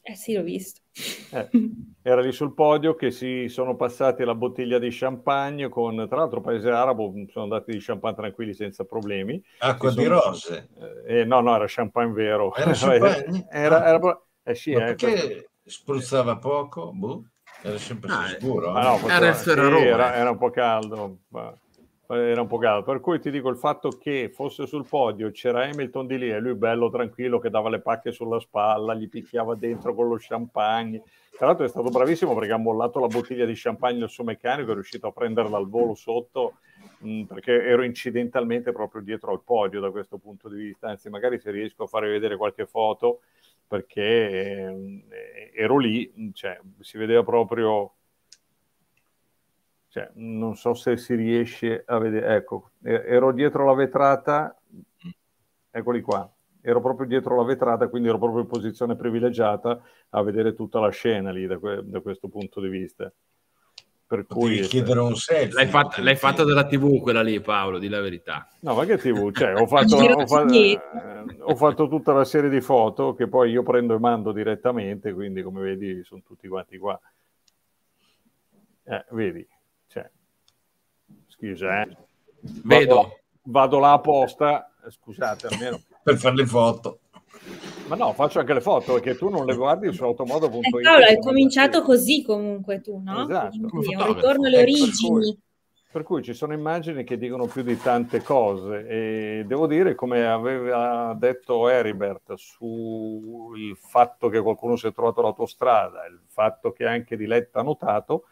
Eh 0.02 0.14
sì, 0.14 0.34
l'ho 0.34 0.42
visto. 0.42 0.82
Eh, 1.30 1.48
era 2.02 2.20
lì 2.20 2.30
sul 2.30 2.54
podio 2.54 2.94
che 2.94 3.10
si 3.10 3.48
sono 3.48 3.74
passati 3.74 4.22
la 4.24 4.36
bottiglia 4.36 4.78
di 4.78 4.88
champagne 4.90 5.68
con, 5.68 6.06
tra 6.08 6.18
l'altro, 6.18 6.40
paese 6.40 6.70
arabo, 6.70 7.12
sono 7.28 7.44
andati 7.44 7.72
di 7.72 7.78
champagne 7.80 8.14
tranquilli 8.14 8.54
senza 8.54 8.84
problemi. 8.84 9.42
Acqua 9.58 9.92
di 9.92 10.06
rose. 10.06 10.68
Eh, 11.06 11.20
eh, 11.20 11.24
no, 11.24 11.40
no, 11.40 11.56
era 11.56 11.64
champagne 11.66 12.12
vero. 12.12 12.54
Era 12.54 12.72
champagne? 12.74 13.46
era, 13.50 13.82
ah. 13.82 13.88
era, 13.88 14.22
eh 14.44 14.54
sì, 14.54 14.72
Ma 14.72 14.82
eh, 14.82 14.94
perché 14.94 15.10
questo... 15.10 15.48
spruzzava 15.64 16.36
poco? 16.38 16.92
Boh. 16.92 17.24
Era 17.62 17.78
sempre 17.78 18.12
ah, 18.12 18.26
sicuro. 18.28 18.72
Ma 18.72 18.82
no, 18.82 19.08
era, 19.08 19.32
sì, 19.32 19.50
era, 19.50 20.14
era, 20.14 20.30
un 20.30 20.38
po' 20.38 20.50
caldo. 20.50 21.20
Ma 21.28 21.52
era 22.08 22.40
un 22.40 22.46
po' 22.46 22.58
caldo. 22.58 22.84
Per 22.84 23.00
cui 23.00 23.20
ti 23.20 23.30
dico 23.30 23.48
il 23.48 23.56
fatto 23.56 23.88
che 23.90 24.30
fosse 24.32 24.66
sul 24.66 24.86
podio, 24.86 25.30
c'era 25.30 25.64
Hamilton 25.64 26.06
di 26.06 26.18
lì 26.18 26.30
e 26.30 26.38
lui 26.38 26.54
bello 26.54 26.90
tranquillo 26.90 27.38
che 27.38 27.50
dava 27.50 27.70
le 27.70 27.80
pacche 27.80 28.12
sulla 28.12 28.40
spalla, 28.40 28.94
gli 28.94 29.08
picchiava 29.08 29.54
dentro 29.54 29.94
con 29.94 30.08
lo 30.08 30.16
champagne. 30.18 31.02
Tra 31.36 31.46
l'altro 31.46 31.64
è 31.64 31.68
stato 31.68 31.88
bravissimo 31.88 32.34
perché 32.34 32.52
ha 32.52 32.58
mollato 32.58 33.00
la 33.00 33.08
bottiglia 33.08 33.44
di 33.44 33.54
champagne 33.56 34.02
al 34.02 34.10
suo 34.10 34.22
meccanico, 34.22 34.70
è 34.70 34.74
riuscito 34.74 35.08
a 35.08 35.12
prenderla 35.12 35.56
al 35.56 35.68
volo 35.68 35.94
sotto 35.94 36.58
mh, 36.98 37.22
perché 37.22 37.64
ero 37.64 37.82
incidentalmente 37.82 38.70
proprio 38.70 39.02
dietro 39.02 39.32
al 39.32 39.42
podio 39.42 39.80
da 39.80 39.90
questo 39.90 40.18
punto 40.18 40.48
di 40.48 40.56
vista. 40.56 40.88
Anzi, 40.88 41.08
magari 41.08 41.40
se 41.40 41.50
riesco 41.50 41.84
a 41.84 41.86
farvi 41.86 42.10
vedere 42.10 42.36
qualche 42.36 42.66
foto 42.66 43.20
perché 43.66 44.02
eh, 45.10 45.50
ero 45.54 45.78
lì, 45.78 46.30
cioè, 46.32 46.60
si 46.80 46.98
vedeva 46.98 47.24
proprio 47.24 47.94
cioè, 49.94 50.10
non 50.14 50.56
so 50.56 50.74
se 50.74 50.96
si 50.96 51.14
riesce 51.14 51.84
a 51.86 51.98
vedere, 51.98 52.34
ecco, 52.34 52.70
ero 52.82 53.30
dietro 53.30 53.64
la 53.64 53.74
vetrata, 53.74 54.60
eccoli 55.70 56.00
qua, 56.00 56.28
ero 56.60 56.80
proprio 56.80 57.06
dietro 57.06 57.36
la 57.36 57.44
vetrata, 57.44 57.86
quindi 57.86 58.08
ero 58.08 58.18
proprio 58.18 58.40
in 58.40 58.48
posizione 58.48 58.96
privilegiata 58.96 59.80
a 60.08 60.22
vedere 60.22 60.52
tutta 60.52 60.80
la 60.80 60.88
scena 60.88 61.30
lì 61.30 61.46
da, 61.46 61.58
que- 61.58 61.82
da 61.84 62.00
questo 62.00 62.26
punto 62.26 62.60
di 62.60 62.66
vista. 62.66 63.12
Per 64.04 64.26
cui 64.26 64.62
chiedere 64.62 64.98
un 64.98 65.14
selfie. 65.14 65.54
L'hai, 65.54 65.68
fatta, 65.68 66.02
l'hai 66.02 66.16
fatta 66.16 66.42
dalla 66.42 66.66
TV 66.66 67.00
quella 67.00 67.22
lì, 67.22 67.40
Paolo, 67.40 67.78
di 67.78 67.86
la 67.88 68.00
verità. 68.00 68.48
No, 68.62 68.74
ma 68.74 68.84
che 68.84 68.98
TV? 68.98 69.30
Cioè, 69.30 69.54
ho, 69.54 69.66
fatto, 69.68 69.94
ho, 69.94 70.26
fatto, 70.26 70.52
eh, 70.52 70.80
ho 71.38 71.54
fatto 71.54 71.86
tutta 71.86 72.12
la 72.12 72.24
serie 72.24 72.50
di 72.50 72.60
foto 72.60 73.14
che 73.14 73.28
poi 73.28 73.52
io 73.52 73.62
prendo 73.62 73.94
e 73.94 74.00
mando 74.00 74.32
direttamente, 74.32 75.12
quindi 75.12 75.40
come 75.40 75.60
vedi 75.62 76.02
sono 76.02 76.22
tutti 76.26 76.48
quanti 76.48 76.78
qua. 76.78 77.00
Eh, 78.86 79.04
vedi, 79.10 79.48
Scusa, 81.44 81.82
eh. 81.82 81.96
Vedo. 82.64 82.94
Vado, 82.94 83.20
vado 83.42 83.78
là 83.78 83.92
apposta, 83.92 84.70
scusate 84.88 85.48
almeno. 85.48 85.80
per 86.02 86.16
fare 86.16 86.34
le 86.34 86.46
foto. 86.46 87.00
Ma 87.88 87.96
no, 87.96 88.14
faccio 88.14 88.38
anche 88.38 88.54
le 88.54 88.62
foto 88.62 88.94
perché 88.94 89.16
tu 89.16 89.28
non 89.28 89.44
le 89.44 89.54
guardi 89.54 89.92
su 89.92 90.02
automodo.it. 90.04 90.66
Eh, 90.66 90.80
Paolo, 90.80 91.04
hai 91.04 91.18
cominciato 91.18 91.82
così 91.82 92.22
comunque 92.22 92.80
tu, 92.80 92.98
no? 93.04 93.24
Esatto. 93.24 93.58
Quindi 93.68 93.94
un 93.94 94.14
ritorno 94.14 94.46
alle 94.46 94.60
ecco, 94.60 94.70
origini. 94.72 95.38
Per 95.90 96.02
cui 96.02 96.22
ci 96.22 96.32
sono 96.32 96.54
immagini 96.54 97.04
che 97.04 97.18
dicono 97.18 97.46
più 97.46 97.62
di 97.62 97.76
tante 97.78 98.22
cose 98.22 98.86
e 98.88 99.44
devo 99.46 99.66
dire, 99.66 99.94
come 99.94 100.26
aveva 100.26 101.14
detto 101.16 101.68
Heribert, 101.68 102.34
sul 102.34 103.76
fatto 103.76 104.28
che 104.28 104.40
qualcuno 104.40 104.74
si 104.74 104.88
è 104.88 104.92
trovato 104.92 105.22
l'autostrada, 105.22 106.04
il 106.06 106.20
fatto 106.26 106.72
che 106.72 106.84
anche 106.84 107.16
Diletta 107.16 107.60
ha 107.60 107.62
notato, 107.62 108.24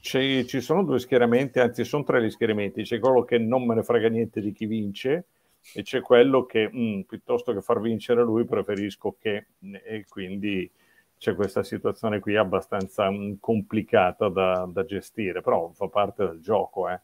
ci, 0.00 0.46
ci 0.46 0.60
sono 0.60 0.84
due 0.84 0.98
schieramenti, 0.98 1.58
anzi 1.58 1.84
sono 1.84 2.04
tre 2.04 2.24
gli 2.24 2.30
schieramenti, 2.30 2.82
c'è 2.82 2.98
quello 2.98 3.24
che 3.24 3.38
non 3.38 3.66
me 3.66 3.74
ne 3.74 3.82
frega 3.82 4.08
niente 4.08 4.40
di 4.40 4.52
chi 4.52 4.66
vince 4.66 5.26
e 5.74 5.82
c'è 5.82 6.00
quello 6.00 6.46
che 6.46 6.68
mh, 6.70 6.80
mm, 6.80 7.00
piuttosto 7.02 7.52
che 7.52 7.60
far 7.60 7.80
vincere 7.80 8.22
lui 8.22 8.44
preferisco 8.44 9.16
che 9.18 9.46
e 9.84 10.04
quindi 10.08 10.70
c'è 11.18 11.34
questa 11.34 11.62
situazione 11.62 12.20
qui 12.20 12.36
abbastanza 12.36 13.10
mh, 13.10 13.16
mm, 13.16 13.32
complicata 13.40 14.28
da, 14.28 14.68
da, 14.70 14.84
gestire, 14.84 15.40
però 15.40 15.70
fa 15.72 15.88
parte 15.88 16.24
del 16.24 16.40
gioco. 16.40 16.88
Eh. 16.88 17.00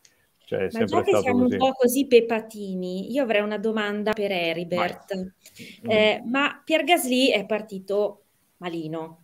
Cioè, 0.46 0.68
ma 0.72 0.84
già 0.84 1.02
che 1.02 1.16
siamo 1.16 1.42
così. 1.42 1.52
un 1.54 1.58
po' 1.58 1.72
così 1.72 2.06
pepatini, 2.06 3.12
io 3.12 3.22
avrei 3.22 3.42
una 3.42 3.58
domanda 3.58 4.12
per 4.12 4.30
Heribert. 4.30 5.32
Eh, 5.82 6.22
ma 6.26 6.60
Pier 6.62 6.84
Gasly 6.84 7.28
è 7.28 7.46
partito 7.46 8.24
malino, 8.58 9.23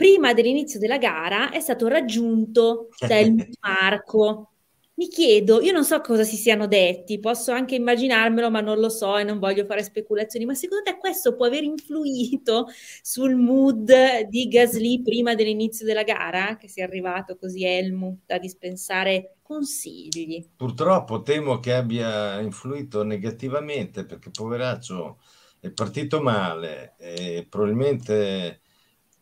prima 0.00 0.32
dell'inizio 0.32 0.78
della 0.78 0.96
gara 0.96 1.50
è 1.50 1.60
stato 1.60 1.86
raggiunto 1.86 2.88
dal 3.06 3.34
Marco. 3.60 4.46
Mi 4.94 5.08
chiedo, 5.08 5.60
io 5.60 5.72
non 5.72 5.84
so 5.84 6.00
cosa 6.00 6.24
si 6.24 6.36
siano 6.36 6.66
detti, 6.66 7.20
posso 7.20 7.52
anche 7.52 7.74
immaginarmelo, 7.74 8.50
ma 8.50 8.62
non 8.62 8.78
lo 8.78 8.88
so 8.88 9.18
e 9.18 9.24
non 9.24 9.38
voglio 9.38 9.66
fare 9.66 9.82
speculazioni, 9.82 10.46
ma 10.46 10.54
secondo 10.54 10.84
te 10.84 10.96
questo 10.96 11.36
può 11.36 11.44
aver 11.44 11.64
influito 11.64 12.68
sul 13.02 13.34
mood 13.34 13.92
di 14.28 14.48
Gasly 14.48 15.02
prima 15.02 15.34
dell'inizio 15.34 15.84
della 15.84 16.02
gara, 16.02 16.56
che 16.56 16.68
sia 16.68 16.84
arrivato 16.84 17.36
così 17.36 17.64
Helmut 17.66 18.30
a 18.30 18.38
dispensare 18.38 19.36
consigli? 19.42 20.46
Purtroppo 20.56 21.20
temo 21.20 21.60
che 21.60 21.74
abbia 21.74 22.40
influito 22.40 23.02
negativamente 23.02 24.06
perché 24.06 24.30
poveraccio 24.30 25.18
è 25.60 25.70
partito 25.70 26.22
male 26.22 26.94
e 26.96 27.46
probabilmente 27.46 28.60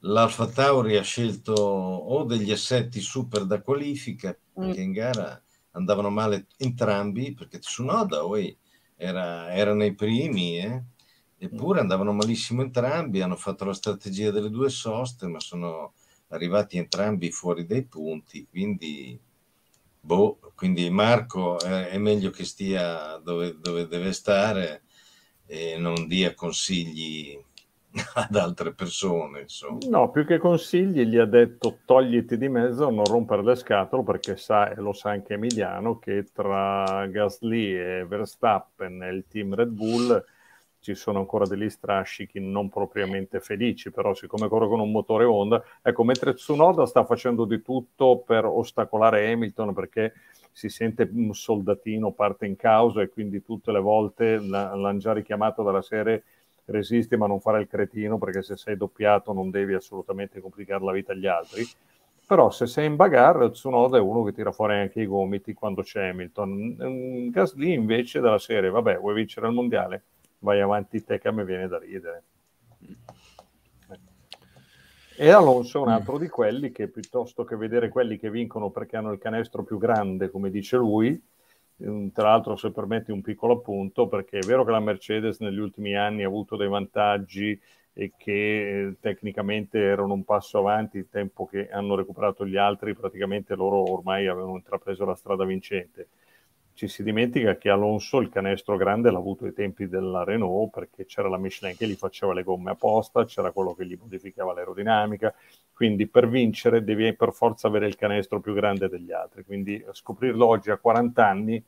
l'Alfa 0.00 0.46
Tauri 0.46 0.96
ha 0.96 1.02
scelto 1.02 1.52
o 1.52 2.24
degli 2.24 2.52
assetti 2.52 3.00
super 3.00 3.44
da 3.44 3.60
qualifica, 3.60 4.36
perché 4.52 4.80
mm. 4.80 4.82
in 4.82 4.92
gara 4.92 5.42
andavano 5.72 6.10
male 6.10 6.46
entrambi, 6.58 7.34
perché 7.34 7.58
Tsunoda 7.58 8.20
poi 8.20 8.56
era, 8.96 9.52
era 9.52 9.74
nei 9.74 9.94
primi, 9.94 10.58
eh? 10.58 10.82
eppure 11.38 11.78
mm. 11.78 11.82
andavano 11.82 12.12
malissimo 12.12 12.62
entrambi, 12.62 13.20
hanno 13.20 13.36
fatto 13.36 13.64
la 13.64 13.74
strategia 13.74 14.30
delle 14.30 14.50
due 14.50 14.70
soste, 14.70 15.26
ma 15.26 15.40
sono 15.40 15.94
arrivati 16.28 16.76
entrambi 16.76 17.30
fuori 17.30 17.66
dai 17.66 17.84
punti, 17.84 18.46
quindi, 18.48 19.18
boh, 20.00 20.38
quindi 20.54 20.90
Marco 20.90 21.58
eh, 21.60 21.90
è 21.90 21.98
meglio 21.98 22.30
che 22.30 22.44
stia 22.44 23.16
dove, 23.18 23.58
dove 23.58 23.86
deve 23.86 24.12
stare 24.12 24.82
e 25.46 25.78
non 25.78 26.06
dia 26.06 26.34
consigli 26.34 27.42
ad 28.14 28.34
altre 28.36 28.72
persone. 28.72 29.40
Insomma. 29.40 29.78
No, 29.88 30.10
più 30.10 30.26
che 30.26 30.38
consigli 30.38 31.02
gli 31.04 31.16
ha 31.16 31.24
detto 31.24 31.78
togliti 31.84 32.36
di 32.36 32.48
mezzo, 32.48 32.90
non 32.90 33.04
rompere 33.04 33.42
le 33.42 33.54
scatole 33.54 34.02
perché 34.02 34.36
sa, 34.36 34.70
e 34.70 34.76
lo 34.76 34.92
sa 34.92 35.10
anche 35.10 35.34
Emiliano, 35.34 35.98
che 35.98 36.26
tra 36.32 37.06
Gasly 37.06 37.74
e 37.74 38.04
Verstappen 38.06 39.02
e 39.02 39.10
il 39.10 39.24
team 39.28 39.54
Red 39.54 39.70
Bull 39.70 40.24
ci 40.80 40.94
sono 40.94 41.18
ancora 41.18 41.44
degli 41.44 41.68
strascichi 41.68 42.38
non 42.40 42.68
propriamente 42.68 43.40
felici, 43.40 43.90
però 43.90 44.14
siccome 44.14 44.48
corre 44.48 44.68
con 44.68 44.80
un 44.80 44.90
motore 44.90 45.24
Honda, 45.24 45.62
ecco, 45.82 46.04
mentre 46.04 46.34
Tsunoda 46.34 46.86
sta 46.86 47.04
facendo 47.04 47.44
di 47.44 47.62
tutto 47.62 48.22
per 48.24 48.44
ostacolare 48.44 49.30
Hamilton 49.32 49.74
perché 49.74 50.12
si 50.52 50.68
sente 50.68 51.08
un 51.12 51.34
soldatino 51.34 52.12
parte 52.12 52.46
in 52.46 52.56
causa 52.56 53.02
e 53.02 53.08
quindi 53.08 53.42
tutte 53.42 53.70
le 53.72 53.80
volte 53.80 54.38
l'hanno 54.38 54.96
già 54.96 55.12
richiamato 55.12 55.62
dalla 55.62 55.82
serie 55.82 56.24
resisti 56.70 57.16
ma 57.16 57.26
non 57.26 57.40
fare 57.40 57.60
il 57.60 57.68
cretino 57.68 58.18
perché 58.18 58.42
se 58.42 58.56
sei 58.56 58.76
doppiato 58.76 59.32
non 59.32 59.50
devi 59.50 59.74
assolutamente 59.74 60.40
complicare 60.40 60.84
la 60.84 60.92
vita 60.92 61.12
agli 61.12 61.26
altri. 61.26 61.66
Però 62.26 62.50
se 62.50 62.66
sei 62.66 62.86
in 62.86 62.96
bagarre, 62.96 63.50
Tsunoda 63.50 63.96
è 63.96 64.00
uno 64.00 64.22
che 64.22 64.32
tira 64.32 64.52
fuori 64.52 64.74
anche 64.74 65.00
i 65.00 65.06
gomiti 65.06 65.54
quando 65.54 65.82
c'è 65.82 66.08
Hamilton. 66.08 67.30
Gasly 67.30 67.72
invece 67.72 68.20
della 68.20 68.38
serie, 68.38 68.68
vabbè, 68.68 68.98
vuoi 68.98 69.14
vincere 69.14 69.46
il 69.46 69.54
mondiale? 69.54 70.02
Vai 70.40 70.60
avanti 70.60 71.02
te 71.02 71.18
che 71.18 71.28
a 71.28 71.32
me 71.32 71.44
viene 71.44 71.68
da 71.68 71.78
ridere. 71.78 72.22
E 75.16 75.30
Alonso 75.30 75.78
è 75.78 75.82
un 75.82 75.88
altro 75.88 76.18
di 76.18 76.28
quelli 76.28 76.70
che 76.70 76.88
piuttosto 76.88 77.44
che 77.44 77.56
vedere 77.56 77.88
quelli 77.88 78.18
che 78.18 78.30
vincono 78.30 78.70
perché 78.70 78.96
hanno 78.96 79.10
il 79.10 79.18
canestro 79.18 79.64
più 79.64 79.78
grande, 79.78 80.30
come 80.30 80.50
dice 80.50 80.76
lui, 80.76 81.20
tra 82.12 82.28
l'altro, 82.30 82.56
se 82.56 82.72
permetti 82.72 83.12
un 83.12 83.22
piccolo 83.22 83.54
appunto, 83.54 84.08
perché 84.08 84.38
è 84.38 84.46
vero 84.46 84.64
che 84.64 84.72
la 84.72 84.80
Mercedes 84.80 85.38
negli 85.40 85.58
ultimi 85.58 85.96
anni 85.96 86.24
ha 86.24 86.26
avuto 86.26 86.56
dei 86.56 86.68
vantaggi 86.68 87.58
e 87.92 88.12
che 88.16 88.86
eh, 88.86 88.96
tecnicamente 89.00 89.78
erano 89.80 90.12
un 90.12 90.24
passo 90.24 90.58
avanti 90.58 90.98
il 90.98 91.08
tempo 91.10 91.46
che 91.46 91.68
hanno 91.68 91.94
recuperato 91.94 92.46
gli 92.46 92.56
altri, 92.56 92.94
praticamente 92.94 93.54
loro 93.54 93.90
ormai 93.90 94.26
avevano 94.26 94.56
intrapreso 94.56 95.04
la 95.04 95.14
strada 95.14 95.44
vincente. 95.44 96.08
Ci 96.74 96.86
si 96.86 97.02
dimentica 97.02 97.56
che 97.56 97.70
Alonso 97.70 98.20
il 98.20 98.28
canestro 98.28 98.76
grande 98.76 99.10
l'ha 99.10 99.18
avuto 99.18 99.46
ai 99.46 99.52
tempi 99.52 99.88
della 99.88 100.22
Renault 100.22 100.70
perché 100.72 101.06
c'era 101.06 101.28
la 101.28 101.38
Michelin 101.38 101.76
che 101.76 101.88
gli 101.88 101.94
faceva 101.94 102.32
le 102.32 102.44
gomme 102.44 102.70
apposta, 102.70 103.24
c'era 103.24 103.50
quello 103.50 103.74
che 103.74 103.84
gli 103.84 103.98
modificava 104.00 104.52
l'aerodinamica, 104.52 105.34
quindi 105.78 106.08
per 106.08 106.28
vincere 106.28 106.82
devi 106.82 107.14
per 107.14 107.32
forza 107.32 107.68
avere 107.68 107.86
il 107.86 107.94
canestro 107.94 108.40
più 108.40 108.52
grande 108.52 108.88
degli 108.88 109.12
altri, 109.12 109.44
quindi 109.44 109.80
scoprirlo 109.92 110.44
oggi 110.44 110.72
a 110.72 110.76
40 110.76 111.24
anni, 111.24 111.64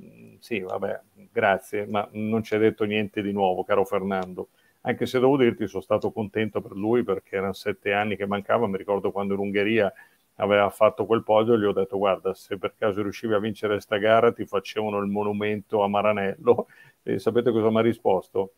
mm, 0.00 0.36
sì, 0.38 0.60
vabbè, 0.60 1.00
grazie, 1.30 1.84
ma 1.84 2.08
non 2.12 2.42
ci 2.42 2.54
hai 2.54 2.60
detto 2.60 2.84
niente 2.84 3.20
di 3.20 3.30
nuovo, 3.30 3.62
caro 3.62 3.84
Fernando 3.84 4.48
anche 4.84 5.04
se 5.04 5.20
devo 5.20 5.36
dirti 5.36 5.68
sono 5.68 5.82
stato 5.82 6.10
contento 6.12 6.62
per 6.62 6.72
lui 6.72 7.02
perché 7.02 7.36
erano 7.36 7.52
sette 7.52 7.92
anni 7.92 8.16
che 8.16 8.24
mancava, 8.26 8.66
mi 8.66 8.78
ricordo 8.78 9.12
quando 9.12 9.34
in 9.34 9.40
Ungheria 9.40 9.92
aveva 10.36 10.70
fatto 10.70 11.04
quel 11.04 11.22
podio, 11.22 11.58
gli 11.58 11.64
ho 11.64 11.72
detto 11.72 11.98
guarda 11.98 12.32
se 12.32 12.56
per 12.56 12.72
caso 12.78 13.02
riuscivi 13.02 13.34
a 13.34 13.38
vincere 13.38 13.74
questa 13.74 13.98
gara 13.98 14.32
ti 14.32 14.46
facevano 14.46 14.96
il 15.00 15.08
monumento 15.08 15.82
a 15.82 15.88
Maranello 15.88 16.68
e 17.04 17.18
sapete 17.18 17.50
cosa 17.50 17.68
mi 17.68 17.76
ha 17.76 17.82
risposto? 17.82 18.54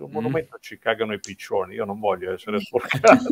sul 0.00 0.08
mm. 0.08 0.12
monumento 0.12 0.58
ci 0.60 0.78
cagano 0.78 1.12
i 1.12 1.20
piccioni, 1.20 1.74
io 1.74 1.84
non 1.84 2.00
voglio 2.00 2.32
essere 2.32 2.58
sporcato. 2.64 3.28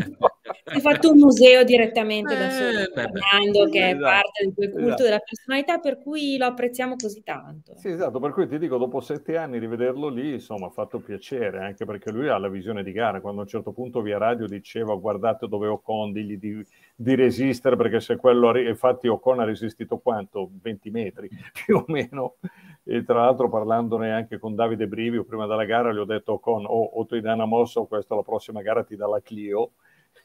Hai 0.65 0.81
fatto 0.81 1.11
un 1.11 1.19
museo 1.19 1.65
direttamente 1.65 2.35
eh, 2.35 2.39
da 2.39 2.51
solo, 2.51 2.79
Fernando, 2.93 3.69
che 3.71 3.89
esatto, 3.89 3.97
è 3.97 4.01
parte 4.01 4.45
di 4.45 4.55
quel 4.55 4.71
culto 4.71 4.87
esatto. 4.87 5.03
della 5.03 5.19
personalità 5.19 5.79
per 5.79 5.99
cui 5.99 6.37
lo 6.37 6.47
apprezziamo 6.47 6.97
così 6.97 7.23
tanto. 7.23 7.77
Sì, 7.77 7.89
esatto, 7.89 8.21
per 8.21 8.33
cui 8.33 8.49
ti 8.49 8.59
dico, 8.59 8.77
dopo 8.77 9.01
sette 9.01 9.37
anni 9.37 9.59
rivederlo 9.59 10.09
lì, 10.09 10.35
insomma, 10.35 10.67
ha 10.67 10.71
fatto 10.71 11.01
piacere, 11.01 11.59
anche 11.61 11.85
perché 11.85 12.11
lui 12.11 12.29
ha 12.29 12.39
la 12.39 12.49
visione 12.49 12.83
di 12.83 12.93
gara, 12.93 13.21
quando 13.21 13.41
a 13.41 13.45
un 13.45 13.49
certo 13.49 13.73
punto 13.73 14.01
via 14.03 14.19
radio 14.19 14.47
diceva 14.47 14.95
guardate 14.95 15.49
dove 15.49 15.69
Ocon, 15.69 16.13
digli 16.13 16.39
di, 16.39 16.65
di 16.95 17.15
resistere, 17.15 17.77
perché 17.77 18.01
se 18.01 18.17
quello, 18.17 18.57
infatti 18.59 19.09
Ocon 19.09 19.41
ha 19.41 19.45
resistito 19.45 19.99
quanto? 19.99 20.51
20 20.61 20.91
metri, 20.91 21.29
più 21.65 21.77
o 21.77 21.85
meno, 21.87 22.37
e 22.85 23.05
tra 23.05 23.21
l'altro 23.23 23.49
parlandone 23.49 24.13
anche 24.13 24.39
con 24.39 24.55
Davide 24.55 24.87
Brivio 24.87 25.25
prima 25.25 25.47
della 25.47 25.65
gara 25.65 25.93
gli 25.93 25.99
ho 25.99 26.05
detto 26.05 26.39
con 26.39 26.65
o, 26.65 26.83
o 26.85 27.07
ti 27.07 27.21
dai 27.21 27.35
una 27.35 27.45
mossa 27.45 27.81
o 27.81 27.87
questa 27.87 28.15
la 28.15 28.23
prossima 28.23 28.63
gara 28.63 28.83
ti 28.83 28.97
dà 28.97 29.07
la 29.07 29.21
Clio 29.21 29.73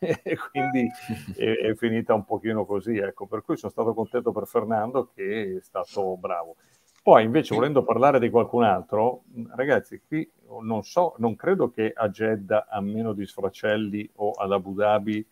e 0.23 0.37
quindi 0.51 0.89
è, 1.35 1.69
è, 1.69 1.75
finita 1.75 2.13
un 2.13 2.25
pochino 2.25 2.65
così 2.65 2.97
ecco. 2.97 3.25
Per 3.25 3.41
cui 3.43 3.57
sono 3.57 3.71
stato 3.71 3.93
contento 3.93 4.31
per 4.31 4.47
Fernando 4.47 5.09
che 5.13 5.57
è 5.57 5.61
stato 5.61 6.17
bravo. 6.17 6.55
Poi 7.01 7.23
invece 7.23 7.53
volendo 7.53 7.83
parlare 7.83 8.19
di 8.19 8.29
qualcun 8.29 8.63
altro 8.63 9.23
ragazzi 9.55 10.01
qui 10.07 10.29
non 10.61 10.83
so 10.83 11.15
non 11.17 11.35
credo 11.35 11.69
che 11.69 11.91
a 11.93 12.09
Jeddah 12.09 12.67
a 12.69 12.79
meno 12.79 13.13
di 13.13 13.25
Sfracelli 13.25 14.09
o 14.15 14.31
ad 14.31 14.51
Abu 14.51 14.73
Dhabi 14.73 15.25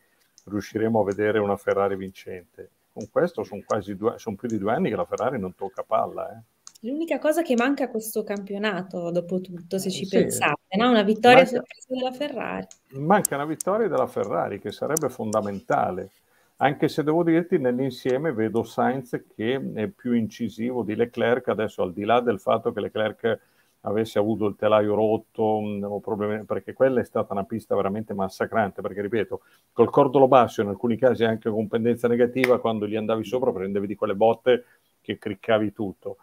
riusciremo 0.46 1.00
a 1.00 1.04
vedere 1.04 1.40
una 1.40 1.58
Ferrari 1.58 1.96
vincente. 1.96 2.70
Con 2.92 3.10
questo 3.10 3.44
sono 3.44 3.62
quasi 3.66 3.96
due 3.96 4.18
sono 4.18 4.36
più 4.36 4.48
di 4.48 4.58
due 4.58 4.74
anni 4.74 4.90
che 4.90 4.96
la 4.96 5.06
Ferrari 5.06 5.40
non 5.40 5.56
tocca 5.56 5.84
palla 5.84 6.30
eh 6.30 6.60
L'unica 6.84 7.20
cosa 7.20 7.44
che 7.44 7.54
manca 7.56 7.84
a 7.84 7.90
questo 7.90 8.24
campionato, 8.24 9.12
dopo 9.12 9.40
tutto, 9.40 9.78
se 9.78 9.92
ci 9.92 10.04
sì. 10.06 10.18
pensate, 10.18 10.78
no? 10.78 10.90
una 10.90 11.04
vittoria 11.04 11.44
manca, 11.44 11.64
della 11.88 12.12
Ferrari. 12.12 12.68
Manca 12.94 13.36
una 13.36 13.46
vittoria 13.46 13.88
della 13.88 14.08
Ferrari, 14.08 14.60
che 14.60 14.72
sarebbe 14.72 15.10
fondamentale. 15.10 16.10
Anche 16.58 16.88
se 16.88 17.04
devo 17.04 17.24
dirti, 17.24 17.60
nell'insieme 17.60 18.34
vedo 18.34 18.64
Sainz 18.64 19.26
che 19.36 19.62
è 19.76 19.88
più 19.90 20.14
incisivo 20.14 20.82
di 20.82 20.96
Leclerc, 20.96 21.50
adesso 21.50 21.84
al 21.84 21.94
di 21.94 22.04
là 22.04 22.20
del 22.20 22.40
fatto 22.40 22.72
che 22.72 22.80
Leclerc 22.80 23.40
avesse 23.82 24.18
avuto 24.18 24.48
il 24.48 24.56
telaio 24.56 24.96
rotto, 24.96 25.62
problemi, 26.02 26.46
perché 26.46 26.74
quella 26.74 27.00
è 27.00 27.06
stata 27.06 27.34
una 27.34 27.46
pista 27.46 27.76
veramente 27.76 28.16
massacrante, 28.16 28.82
perché 28.82 29.02
ripeto, 29.02 29.42
col 29.72 29.92
cordolo 29.92 30.28
basso, 30.28 30.64
in 30.64 30.70
alcuni 30.70 30.98
casi 30.98 31.26
anche 31.26 31.52
con 31.52 31.68
pendenza 31.68 32.08
negativa, 32.08 32.60
quando 32.60 32.88
gli 32.88 32.96
andavi 32.96 33.24
sopra 33.24 33.52
prendevi 33.52 33.86
di 33.86 33.96
quelle 33.96 34.16
botte 34.16 34.66
che 35.00 35.20
criccavi 35.20 35.74
tutto 35.74 36.18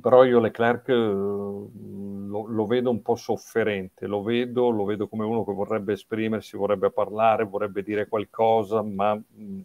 però 0.00 0.24
io 0.24 0.40
Leclerc 0.40 0.88
eh, 0.88 0.94
lo, 0.94 2.46
lo, 2.46 2.66
vedo 2.66 2.90
un 2.90 3.02
po' 3.02 3.16
sofferente, 3.16 4.06
lo 4.06 4.22
vedo, 4.22 4.70
lo 4.70 4.84
vedo 4.84 5.08
come 5.08 5.24
uno 5.24 5.44
che 5.44 5.52
vorrebbe 5.52 5.94
esprimersi, 5.94 6.56
vorrebbe 6.56 6.90
parlare, 6.90 7.44
vorrebbe 7.44 7.82
dire 7.82 8.06
qualcosa, 8.06 8.82
ma 8.82 9.14
mh, 9.14 9.60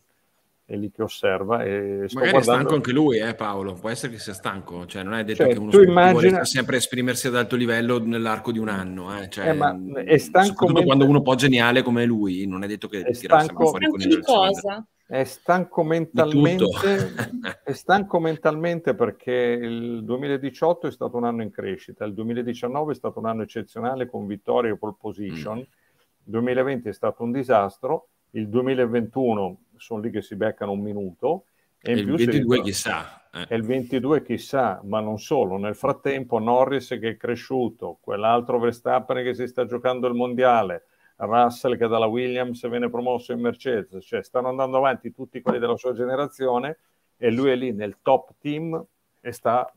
è 0.65 0.75
lì 0.75 0.91
che 0.91 1.03
osserva. 1.03 1.63
E 1.63 2.05
sto 2.07 2.19
Magari 2.19 2.31
guardando... 2.31 2.39
è 2.39 2.43
stanco 2.43 2.73
anche 2.75 2.91
lui, 2.91 3.19
eh, 3.19 3.35
Paolo, 3.35 3.73
può 3.73 3.89
essere 3.89 4.13
che 4.13 4.19
sia 4.19 4.33
stanco, 4.33 4.85
cioè 4.85 5.03
non 5.03 5.13
è 5.15 5.23
detto 5.23 5.43
cioè, 5.43 5.53
che 5.53 5.59
uno 5.59 5.81
immagina... 5.81 6.43
sempre 6.45 6.77
esprimersi 6.77 7.27
ad 7.27 7.35
alto 7.35 7.55
livello 7.55 7.99
nell'arco 7.99 8.51
di 8.51 8.59
un 8.59 8.69
anno, 8.69 9.17
eh? 9.19 9.29
Ccioè, 9.29 9.49
eh, 9.49 9.53
ma 9.53 9.77
è 10.05 10.17
stanco 10.17 10.65
mentre... 10.65 10.85
quando 10.85 11.05
uno 11.05 11.21
può 11.21 11.35
geniale 11.35 11.81
come 11.81 12.05
lui, 12.05 12.47
non 12.47 12.63
è 12.63 12.67
detto 12.67 12.87
che 12.87 13.01
è 13.01 13.13
stanco... 13.13 13.67
fuori 13.67 13.87
con 13.87 14.01
il 14.01 14.19
cosa? 14.21 14.85
È 15.13 15.25
stanco 15.25 15.83
mentalmente, 15.83 16.65
è 17.63 17.71
stanco 17.73 18.19
mentalmente 18.19 18.95
perché 18.95 19.31
il 19.31 20.03
2018 20.03 20.87
è 20.87 20.91
stato 20.91 21.17
un 21.17 21.25
anno 21.25 21.43
in 21.43 21.51
crescita, 21.51 22.03
il 22.03 22.15
2019 22.15 22.93
è 22.93 22.95
stato 22.95 23.19
un 23.19 23.27
anno 23.27 23.43
eccezionale 23.43 24.07
con 24.07 24.25
vittorie 24.25 24.71
e 24.71 24.75
pole 24.75 24.95
position, 24.99 25.59
il 25.59 25.67
mm. 25.67 26.31
2020 26.31 26.89
è 26.89 26.93
stato 26.93 27.21
un 27.21 27.31
disastro, 27.31 28.07
il 28.31 28.49
2021 28.49 29.57
sono 29.77 30.01
lì 30.01 30.09
che 30.09 30.23
si 30.23 30.35
beccano 30.35 30.71
un 30.71 30.81
minuto 30.81 31.45
e, 31.79 31.91
e 31.91 31.93
il 31.93 32.05
22 32.07 32.31
ritorna... 32.31 32.63
chissà. 32.63 33.29
Eh. 33.31 33.45
E 33.49 33.55
il 33.55 33.63
22 33.65 34.23
chissà, 34.23 34.81
ma 34.83 34.99
non 34.99 35.19
solo, 35.19 35.57
nel 35.57 35.75
frattempo 35.75 36.39
Norris 36.39 36.87
che 36.87 37.09
è 37.09 37.17
cresciuto, 37.17 37.99
quell'altro 38.01 38.57
Verstappen 38.57 39.23
che 39.23 39.35
si 39.35 39.45
sta 39.45 39.67
giocando 39.67 40.07
il 40.07 40.15
mondiale, 40.15 40.85
Russell 41.15 41.77
che 41.77 41.87
dalla 41.87 42.05
Williams 42.05 42.67
viene 42.67 42.89
promosso 42.89 43.31
in 43.31 43.39
Mercedes, 43.39 44.05
cioè 44.05 44.23
stanno 44.23 44.49
andando 44.49 44.77
avanti 44.77 45.13
tutti 45.13 45.41
quelli 45.41 45.59
della 45.59 45.77
sua 45.77 45.93
generazione 45.93 46.77
e 47.17 47.31
lui 47.31 47.51
è 47.51 47.55
lì 47.55 47.71
nel 47.71 47.97
top 48.01 48.33
team 48.39 48.83
e 49.21 49.31
sta, 49.31 49.71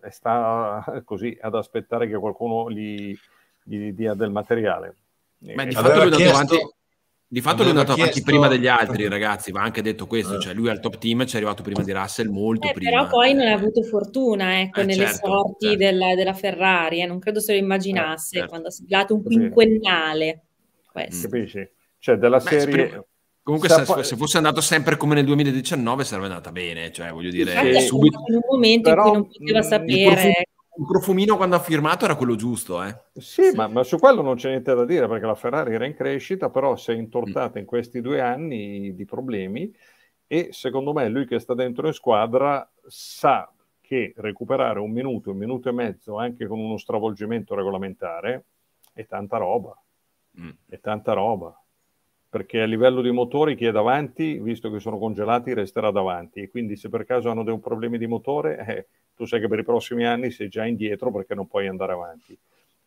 e 0.00 0.10
sta 0.10 1.02
così 1.04 1.36
ad 1.40 1.54
aspettare 1.54 2.08
che 2.08 2.16
qualcuno 2.16 2.70
gli, 2.70 3.16
gli 3.62 3.92
dia 3.92 4.14
del 4.14 4.30
materiale. 4.30 4.96
Ma 5.54 5.64
di 5.64 5.74
fatto 5.74 6.02
lui 6.02 6.10
chiesto... 6.10 6.34
avanti, 6.34 6.56
di 7.30 7.40
fatto 7.40 7.58
lui 7.58 7.66
è 7.66 7.70
andato 7.70 7.92
avanti 7.92 8.22
prima 8.22 8.48
degli 8.48 8.66
altri 8.66 9.06
ragazzi, 9.06 9.52
va 9.52 9.60
anche 9.62 9.82
detto 9.82 10.06
questo, 10.06 10.36
eh. 10.36 10.40
cioè 10.40 10.54
lui 10.54 10.68
al 10.68 10.80
top 10.80 10.98
team 10.98 11.24
ci 11.26 11.34
è 11.34 11.36
arrivato 11.36 11.62
prima 11.62 11.84
di 11.84 11.92
Russell 11.92 12.28
molto 12.28 12.68
eh, 12.68 12.72
prima. 12.72 12.90
Però 12.90 13.06
poi 13.06 13.34
non 13.34 13.46
ha 13.46 13.52
avuto 13.52 13.82
fortuna 13.82 14.60
ecco, 14.60 14.80
eh, 14.80 14.84
nelle 14.84 15.06
certo, 15.06 15.26
sorti 15.26 15.66
certo. 15.66 15.78
Della, 15.78 16.14
della, 16.16 16.34
Ferrari, 16.34 17.02
eh. 17.02 17.06
non 17.06 17.20
credo 17.20 17.38
se 17.38 17.52
lo 17.52 17.58
immaginasse 17.58 18.30
eh, 18.30 18.38
certo. 18.38 18.48
quando 18.48 18.68
ha 18.68 18.72
siglato 18.72 19.14
un 19.14 19.22
quinquennale 19.22 20.42
questo. 21.04 21.28
Capisci? 21.28 21.68
Cioè 21.98 22.16
della 22.16 22.38
Beh, 22.38 22.60
serie... 22.60 23.06
Comunque, 23.48 23.70
se, 23.70 24.04
se, 24.04 24.16
fosse 24.16 24.36
andato 24.36 24.60
sempre 24.60 24.98
come 24.98 25.14
nel 25.14 25.24
2019, 25.24 26.04
sarebbe 26.04 26.26
andata 26.26 26.52
bene. 26.52 26.92
Cioè, 26.92 27.12
voglio 27.12 27.30
dire, 27.30 27.80
sì, 27.80 27.86
subito... 27.86 28.22
in 28.26 28.34
un 28.34 28.40
momento 28.46 28.90
Però, 28.90 29.06
in 29.06 29.10
cui 29.10 29.20
non 29.20 29.28
poteva 29.30 29.62
sapere. 29.62 29.96
Il 29.96 30.04
profumino, 30.04 30.44
il 30.76 30.86
profumino, 30.86 31.36
quando 31.36 31.56
ha 31.56 31.60
firmato 31.60 32.04
era 32.04 32.14
quello 32.14 32.36
giusto. 32.36 32.82
Eh? 32.82 32.94
Sì, 33.14 33.44
sì. 33.44 33.56
Ma, 33.56 33.66
ma, 33.66 33.82
su 33.84 33.98
quello 33.98 34.20
non 34.20 34.36
c'è 34.36 34.50
niente 34.50 34.74
da 34.74 34.84
dire 34.84 35.08
perché 35.08 35.24
la 35.24 35.34
Ferrari 35.34 35.72
era 35.72 35.86
in 35.86 35.94
crescita, 35.94 36.50
però 36.50 36.76
si 36.76 36.90
è 36.90 36.94
intortata 36.94 37.58
mm. 37.58 37.60
in 37.60 37.64
questi 37.64 38.02
due 38.02 38.20
anni 38.20 38.94
di 38.94 39.04
problemi. 39.06 39.74
E 40.26 40.48
secondo 40.50 40.92
me, 40.92 41.08
lui 41.08 41.26
che 41.26 41.38
sta 41.38 41.54
dentro 41.54 41.86
in 41.86 41.94
squadra 41.94 42.70
sa 42.86 43.50
che 43.80 44.12
recuperare 44.14 44.78
un 44.78 44.90
minuto, 44.90 45.30
un 45.30 45.38
minuto 45.38 45.70
e 45.70 45.72
mezzo 45.72 46.18
anche 46.18 46.46
con 46.46 46.58
uno 46.58 46.76
stravolgimento 46.76 47.54
regolamentare 47.54 48.44
è 48.92 49.06
tanta 49.06 49.38
roba 49.38 49.74
mm. 50.40 50.50
è 50.68 50.80
tanta 50.80 51.12
roba. 51.12 51.60
Perché 52.30 52.60
a 52.60 52.66
livello 52.66 53.00
di 53.00 53.10
motori 53.10 53.56
chi 53.56 53.64
è 53.64 53.72
davanti, 53.72 54.38
visto 54.38 54.70
che 54.70 54.80
sono 54.80 54.98
congelati, 54.98 55.54
resterà 55.54 55.90
davanti. 55.90 56.40
E 56.40 56.50
quindi 56.50 56.76
se 56.76 56.88
per 56.88 57.04
caso 57.04 57.30
hanno 57.30 57.42
dei 57.42 57.58
problemi 57.58 57.96
di 57.96 58.06
motore, 58.06 58.64
eh, 58.66 58.86
tu 59.14 59.24
sai 59.24 59.40
che 59.40 59.48
per 59.48 59.60
i 59.60 59.64
prossimi 59.64 60.04
anni 60.04 60.30
sei 60.30 60.48
già 60.48 60.66
indietro 60.66 61.10
perché 61.10 61.34
non 61.34 61.48
puoi 61.48 61.66
andare 61.66 61.92
avanti. 61.92 62.38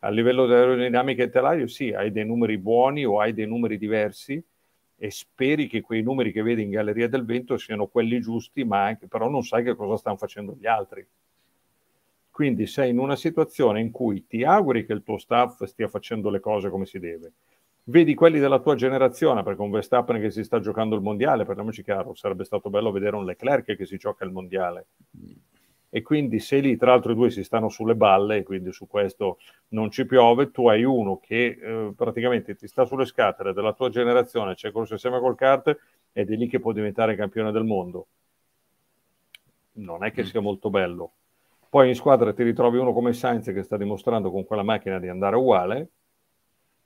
A 0.03 0.09
livello 0.09 0.45
di 0.45 0.53
aerodinamica 0.53 1.23
e 1.23 1.29
telaio, 1.29 1.67
sì, 1.67 1.91
hai 1.91 2.11
dei 2.11 2.25
numeri 2.25 2.57
buoni 2.57 3.05
o 3.05 3.19
hai 3.19 3.33
dei 3.33 3.47
numeri 3.47 3.77
diversi 3.77 4.43
e 4.95 5.11
speri 5.11 5.67
che 5.67 5.81
quei 5.81 6.03
numeri 6.03 6.31
che 6.31 6.43
vedi 6.43 6.61
in 6.61 6.69
Galleria 6.69 7.07
del 7.07 7.25
Vento 7.25 7.57
siano 7.57 7.87
quelli 7.87 8.21
giusti, 8.21 8.63
ma 8.63 8.83
anche, 8.85 9.07
però 9.07 9.29
non 9.29 9.43
sai 9.43 9.63
che 9.63 9.75
cosa 9.75 9.97
stanno 9.97 10.17
facendo 10.17 10.55
gli 10.59 10.67
altri. 10.67 11.05
Quindi 12.41 12.65
sei 12.65 12.89
in 12.89 12.97
una 12.97 13.15
situazione 13.15 13.81
in 13.81 13.91
cui 13.91 14.25
ti 14.25 14.43
auguri 14.43 14.83
che 14.83 14.93
il 14.93 15.03
tuo 15.03 15.19
staff 15.19 15.63
stia 15.65 15.87
facendo 15.87 16.31
le 16.31 16.39
cose 16.39 16.71
come 16.71 16.87
si 16.87 16.97
deve. 16.97 17.33
Vedi 17.83 18.15
quelli 18.15 18.39
della 18.39 18.57
tua 18.57 18.73
generazione, 18.73 19.43
perché 19.43 19.61
un 19.61 19.69
Verstappen 19.69 20.19
che 20.19 20.31
si 20.31 20.43
sta 20.43 20.59
giocando 20.59 20.95
il 20.95 21.03
mondiale, 21.03 21.45
parliamoci 21.45 21.83
chiaro, 21.83 22.15
sarebbe 22.15 22.43
stato 22.43 22.71
bello 22.71 22.91
vedere 22.91 23.15
un 23.15 23.25
Leclerc 23.25 23.75
che 23.75 23.85
si 23.85 23.97
gioca 23.97 24.25
il 24.25 24.31
mondiale. 24.31 24.87
E 25.91 26.01
quindi 26.01 26.39
se 26.39 26.57
lì 26.61 26.75
tra 26.77 26.89
l'altro 26.89 27.11
i 27.11 27.15
due 27.15 27.29
si 27.29 27.43
stanno 27.43 27.69
sulle 27.69 27.93
balle, 27.93 28.41
quindi 28.41 28.71
su 28.71 28.87
questo 28.87 29.37
non 29.67 29.91
ci 29.91 30.07
piove, 30.07 30.49
tu 30.49 30.67
hai 30.67 30.83
uno 30.83 31.19
che 31.19 31.59
eh, 31.61 31.93
praticamente 31.95 32.55
ti 32.55 32.65
sta 32.65 32.85
sulle 32.85 33.05
scatole 33.05 33.53
della 33.53 33.73
tua 33.73 33.89
generazione, 33.89 34.55
c'è 34.55 34.71
corso 34.71 34.93
insieme 34.93 35.19
col 35.19 35.35
kart 35.35 35.77
ed 36.11 36.31
è 36.31 36.35
lì 36.35 36.47
che 36.47 36.59
può 36.59 36.71
diventare 36.71 37.15
campione 37.15 37.51
del 37.51 37.65
mondo. 37.65 38.07
Non 39.73 40.03
è 40.03 40.11
che 40.11 40.23
mm. 40.23 40.25
sia 40.25 40.41
molto 40.41 40.71
bello 40.71 41.11
poi 41.71 41.87
in 41.87 41.95
squadra 41.95 42.33
ti 42.33 42.43
ritrovi 42.43 42.77
uno 42.79 42.91
come 42.91 43.13
Sainz 43.13 43.45
che 43.45 43.63
sta 43.63 43.77
dimostrando 43.77 44.29
con 44.29 44.45
quella 44.45 44.61
macchina 44.61 44.99
di 44.99 45.07
andare 45.07 45.37
uguale, 45.37 45.89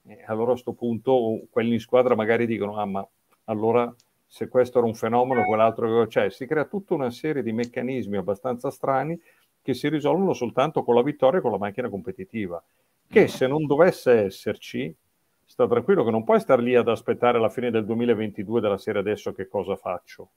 e 0.06 0.24
allora 0.28 0.50
a 0.50 0.52
questo 0.52 0.74
punto 0.74 1.48
quelli 1.50 1.74
in 1.74 1.80
squadra 1.80 2.14
magari 2.14 2.46
dicono, 2.46 2.78
ah 2.78 2.86
ma 2.86 3.08
allora 3.46 3.92
se 4.28 4.48
questo 4.48 4.78
era 4.78 4.86
un 4.86 4.94
fenomeno, 4.94 5.44
quell'altro 5.44 6.06
cioè 6.06 6.30
si 6.30 6.46
crea 6.46 6.66
tutta 6.66 6.94
una 6.94 7.10
serie 7.10 7.42
di 7.42 7.52
meccanismi 7.52 8.16
abbastanza 8.16 8.70
strani 8.70 9.20
che 9.60 9.74
si 9.74 9.90
risolvono 9.90 10.34
soltanto 10.34 10.84
con 10.84 10.94
la 10.94 11.02
vittoria 11.02 11.40
e 11.40 11.42
con 11.42 11.50
la 11.50 11.58
macchina 11.58 11.90
competitiva, 11.90 12.64
che 13.08 13.28
se 13.28 13.48
non 13.48 13.66
dovesse 13.66 14.26
esserci 14.26 14.96
sta 15.44 15.68
tranquillo 15.68 16.04
che 16.04 16.12
non 16.12 16.24
puoi 16.24 16.40
star 16.40 16.60
lì 16.60 16.76
ad 16.76 16.90
aspettare 16.90 17.40
la 17.40 17.50
fine 17.50 17.72
del 17.72 17.86
2022 17.86 18.62
della 18.62 18.78
serie 18.78 19.02
adesso 19.02 19.34
che 19.34 19.48
cosa 19.48 19.76
faccio. 19.76 20.30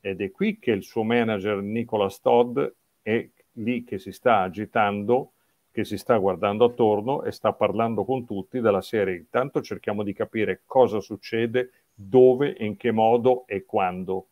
Ed 0.00 0.22
è 0.22 0.30
qui 0.30 0.58
che 0.58 0.70
il 0.70 0.82
suo 0.82 1.02
manager 1.02 1.60
Nicolas 1.60 2.22
Todd 2.22 2.58
è 3.02 3.28
lì 3.54 3.84
che 3.84 3.98
si 3.98 4.12
sta 4.12 4.40
agitando, 4.40 5.32
che 5.70 5.84
si 5.84 5.96
sta 5.96 6.16
guardando 6.16 6.66
attorno 6.66 7.22
e 7.22 7.32
sta 7.32 7.52
parlando 7.52 8.04
con 8.04 8.24
tutti 8.24 8.60
della 8.60 8.82
serie. 8.82 9.16
Intanto 9.16 9.62
cerchiamo 9.62 10.02
di 10.02 10.12
capire 10.12 10.62
cosa 10.66 11.00
succede, 11.00 11.70
dove, 11.94 12.54
in 12.58 12.76
che 12.76 12.90
modo 12.90 13.44
e 13.46 13.64
quando. 13.64 14.26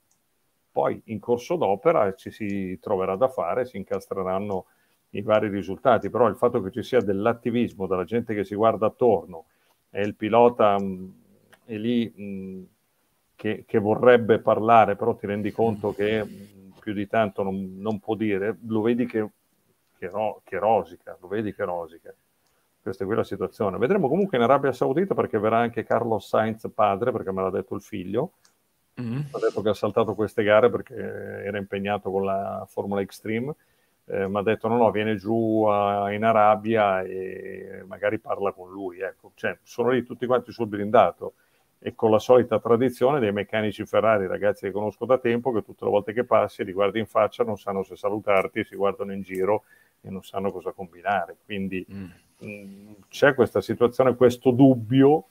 Poi 0.72 1.00
in 1.06 1.18
corso 1.18 1.56
d'opera 1.56 2.14
ci 2.14 2.30
si 2.30 2.78
troverà 2.80 3.16
da 3.16 3.28
fare, 3.28 3.64
si 3.64 3.76
incastreranno 3.76 4.66
i 5.10 5.22
vari 5.22 5.48
risultati, 5.48 6.10
però 6.10 6.28
il 6.28 6.36
fatto 6.36 6.62
che 6.62 6.70
ci 6.70 6.82
sia 6.82 7.00
dell'attivismo, 7.00 7.86
della 7.86 8.04
gente 8.04 8.34
che 8.34 8.44
si 8.44 8.54
guarda 8.54 8.86
attorno 8.86 9.46
e 9.90 10.02
il 10.02 10.14
pilota 10.14 10.78
mh, 10.78 10.84
mm, 10.84 11.08
è 11.64 11.76
lì 11.76 12.12
mh, 12.14 12.22
mm, 12.22 12.62
che, 13.34 13.64
che, 13.66 13.78
vorrebbe 13.78 14.38
parlare, 14.38 14.94
però 14.94 15.14
ti 15.14 15.26
rendi 15.26 15.50
conto 15.50 15.92
che 15.92 16.22
mh, 16.22 16.28
mm, 16.28 16.59
più 16.90 16.92
di 16.92 17.06
tanto 17.06 17.42
non, 17.42 17.76
non, 17.78 18.00
può 18.00 18.16
dire, 18.16 18.58
lo 18.66 18.80
vedi 18.82 19.06
che, 19.06 19.28
che, 19.96 20.08
ro, 20.08 20.42
che, 20.44 20.58
rosica, 20.58 21.16
lo 21.20 21.28
vedi 21.28 21.54
che 21.54 21.64
rosica. 21.64 22.12
Questa 22.82 23.04
è 23.04 23.06
qui 23.06 23.14
la 23.14 23.24
situazione. 23.24 23.78
Vedremo 23.78 24.08
comunque 24.08 24.36
in 24.36 24.42
Arabia 24.42 24.72
Saudita 24.72 25.14
perché 25.14 25.38
verrà 25.38 25.58
anche 25.58 25.84
Carlos 25.84 26.26
Sainz 26.26 26.68
padre, 26.74 27.12
perché 27.12 27.30
me 27.30 27.42
l'ha 27.42 27.50
detto 27.50 27.74
il 27.74 27.82
figlio, 27.82 28.32
mm-hmm. 29.00 29.20
ha 29.30 29.38
detto 29.38 29.62
che 29.62 29.68
ha 29.68 29.74
saltato 29.74 30.14
queste 30.14 30.42
gare 30.42 30.70
perché 30.70 30.94
era 30.94 31.58
impegnato 31.58 32.10
con 32.10 32.24
la 32.24 32.64
Formula 32.68 33.00
Extreme 33.00 33.54
eh, 34.06 34.26
mi 34.26 34.38
ha 34.38 34.42
detto 34.42 34.66
no, 34.66 34.76
no, 34.76 34.90
viene 34.90 35.14
giù 35.14 35.64
a, 35.64 36.12
in 36.12 36.24
Arabia 36.24 37.02
e 37.02 37.84
magari 37.86 38.18
parla 38.18 38.52
con 38.52 38.70
lui. 38.70 39.00
Ecco. 39.00 39.32
Cioè, 39.34 39.58
sono 39.62 39.90
lì 39.90 40.02
tutti 40.02 40.26
quanti 40.26 40.50
sul 40.50 40.66
blindato 40.66 41.34
e 41.82 41.94
con 41.94 42.10
la 42.10 42.18
solita 42.18 42.60
tradizione 42.60 43.20
dei 43.20 43.32
meccanici 43.32 43.86
Ferrari, 43.86 44.26
ragazzi 44.26 44.66
che 44.66 44.70
conosco 44.70 45.06
da 45.06 45.16
tempo, 45.16 45.50
che 45.50 45.62
tutte 45.62 45.86
le 45.86 45.90
volte 45.90 46.12
che 46.12 46.24
passi 46.24 46.62
li 46.62 46.72
guardi 46.72 46.98
in 46.98 47.06
faccia, 47.06 47.42
non 47.42 47.56
sanno 47.56 47.82
se 47.82 47.96
salutarti, 47.96 48.64
si 48.64 48.76
guardano 48.76 49.12
in 49.12 49.22
giro 49.22 49.64
e 50.02 50.10
non 50.10 50.22
sanno 50.22 50.52
cosa 50.52 50.72
combinare. 50.72 51.38
Quindi 51.42 51.84
mm. 51.90 52.04
mh, 52.38 52.46
mm, 52.46 52.92
c'è 53.08 53.34
questa 53.34 53.62
situazione, 53.62 54.14
questo 54.14 54.50
dubbio 54.50 55.24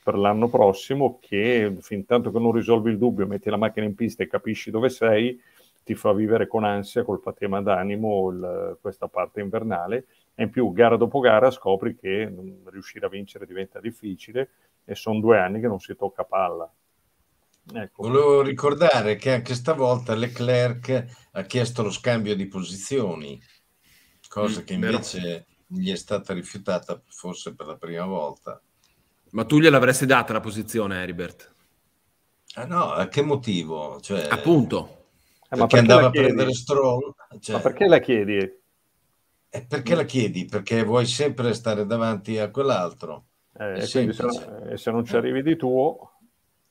per 0.00 0.16
l'anno 0.16 0.48
prossimo 0.48 1.18
che 1.20 1.74
fin 1.80 2.06
tanto 2.06 2.30
che 2.30 2.38
non 2.38 2.52
risolvi 2.52 2.90
il 2.90 2.98
dubbio, 2.98 3.26
metti 3.26 3.50
la 3.50 3.56
macchina 3.56 3.86
in 3.86 3.96
pista 3.96 4.22
e 4.22 4.28
capisci 4.28 4.70
dove 4.70 4.88
sei, 4.88 5.40
ti 5.82 5.96
fa 5.96 6.12
vivere 6.12 6.46
con 6.46 6.62
ansia, 6.62 7.02
col 7.02 7.20
patema 7.20 7.60
d'animo 7.60 8.30
il, 8.30 8.78
questa 8.80 9.08
parte 9.08 9.40
invernale 9.40 10.06
e 10.36 10.44
in 10.44 10.50
più 10.50 10.72
gara 10.72 10.96
dopo 10.96 11.18
gara 11.18 11.50
scopri 11.50 11.96
che 11.96 12.32
riuscire 12.66 13.06
a 13.06 13.08
vincere 13.08 13.46
diventa 13.46 13.80
difficile 13.80 14.50
e 14.86 14.94
sono 14.94 15.20
due 15.20 15.38
anni 15.38 15.60
che 15.60 15.66
non 15.66 15.80
si 15.80 15.94
tocca 15.94 16.24
palla. 16.24 16.72
Ecco. 17.74 18.04
Volevo 18.04 18.42
ricordare 18.42 19.16
che 19.16 19.32
anche 19.32 19.54
stavolta 19.54 20.14
Leclerc 20.14 21.28
ha 21.32 21.42
chiesto 21.42 21.82
lo 21.82 21.90
scambio 21.90 22.36
di 22.36 22.46
posizioni, 22.46 23.42
cosa 24.28 24.60
mm, 24.60 24.64
che 24.64 24.72
invece 24.72 25.20
vero. 25.20 25.44
gli 25.66 25.90
è 25.90 25.96
stata 25.96 26.32
rifiutata 26.32 27.02
forse 27.08 27.54
per 27.54 27.66
la 27.66 27.76
prima 27.76 28.06
volta. 28.06 28.60
Ma 29.30 29.44
tu 29.44 29.58
gliel'avresti 29.58 30.06
data 30.06 30.32
la 30.32 30.40
posizione, 30.40 31.02
Heribert? 31.02 31.52
Ah 32.54 32.66
no, 32.66 32.92
a 32.92 33.08
che 33.08 33.22
motivo? 33.22 34.00
Cioè... 34.00 34.28
Appunto. 34.30 35.06
Eh, 35.48 35.56
perché, 35.56 35.56
perché 35.58 35.78
andava 35.78 36.06
a 36.06 36.10
prendere 36.10 36.52
Stroll. 36.52 37.14
Cioè, 37.40 37.56
ma 37.56 37.62
perché 37.62 37.86
la 37.86 37.98
chiedi? 37.98 38.36
Eh, 39.48 39.66
perché 39.66 39.94
la 39.96 40.04
chiedi? 40.04 40.44
Perché 40.44 40.84
vuoi 40.84 41.06
sempre 41.06 41.52
stare 41.52 41.84
davanti 41.84 42.38
a 42.38 42.50
quell'altro. 42.50 43.26
Eh, 43.58 43.80
se, 43.86 44.12
se, 44.12 44.90
non 44.90 45.04
ci 45.04 45.16
arrivi 45.16 45.42
di 45.42 45.56
tuo... 45.56 46.18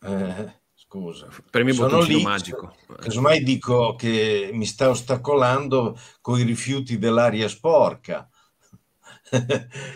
Eh, 0.01 0.53
scusa. 0.73 1.27
Per 1.49 1.63
me 1.63 1.73
sono 1.73 2.01
lì, 2.01 2.21
magico. 2.21 2.75
Casomai 2.99 3.43
dico 3.43 3.95
che 3.95 4.49
mi 4.53 4.65
sta 4.65 4.89
ostacolando 4.89 5.97
con 6.21 6.39
i 6.39 6.43
rifiuti 6.43 6.97
dell'aria 6.97 7.47
sporca 7.47 8.29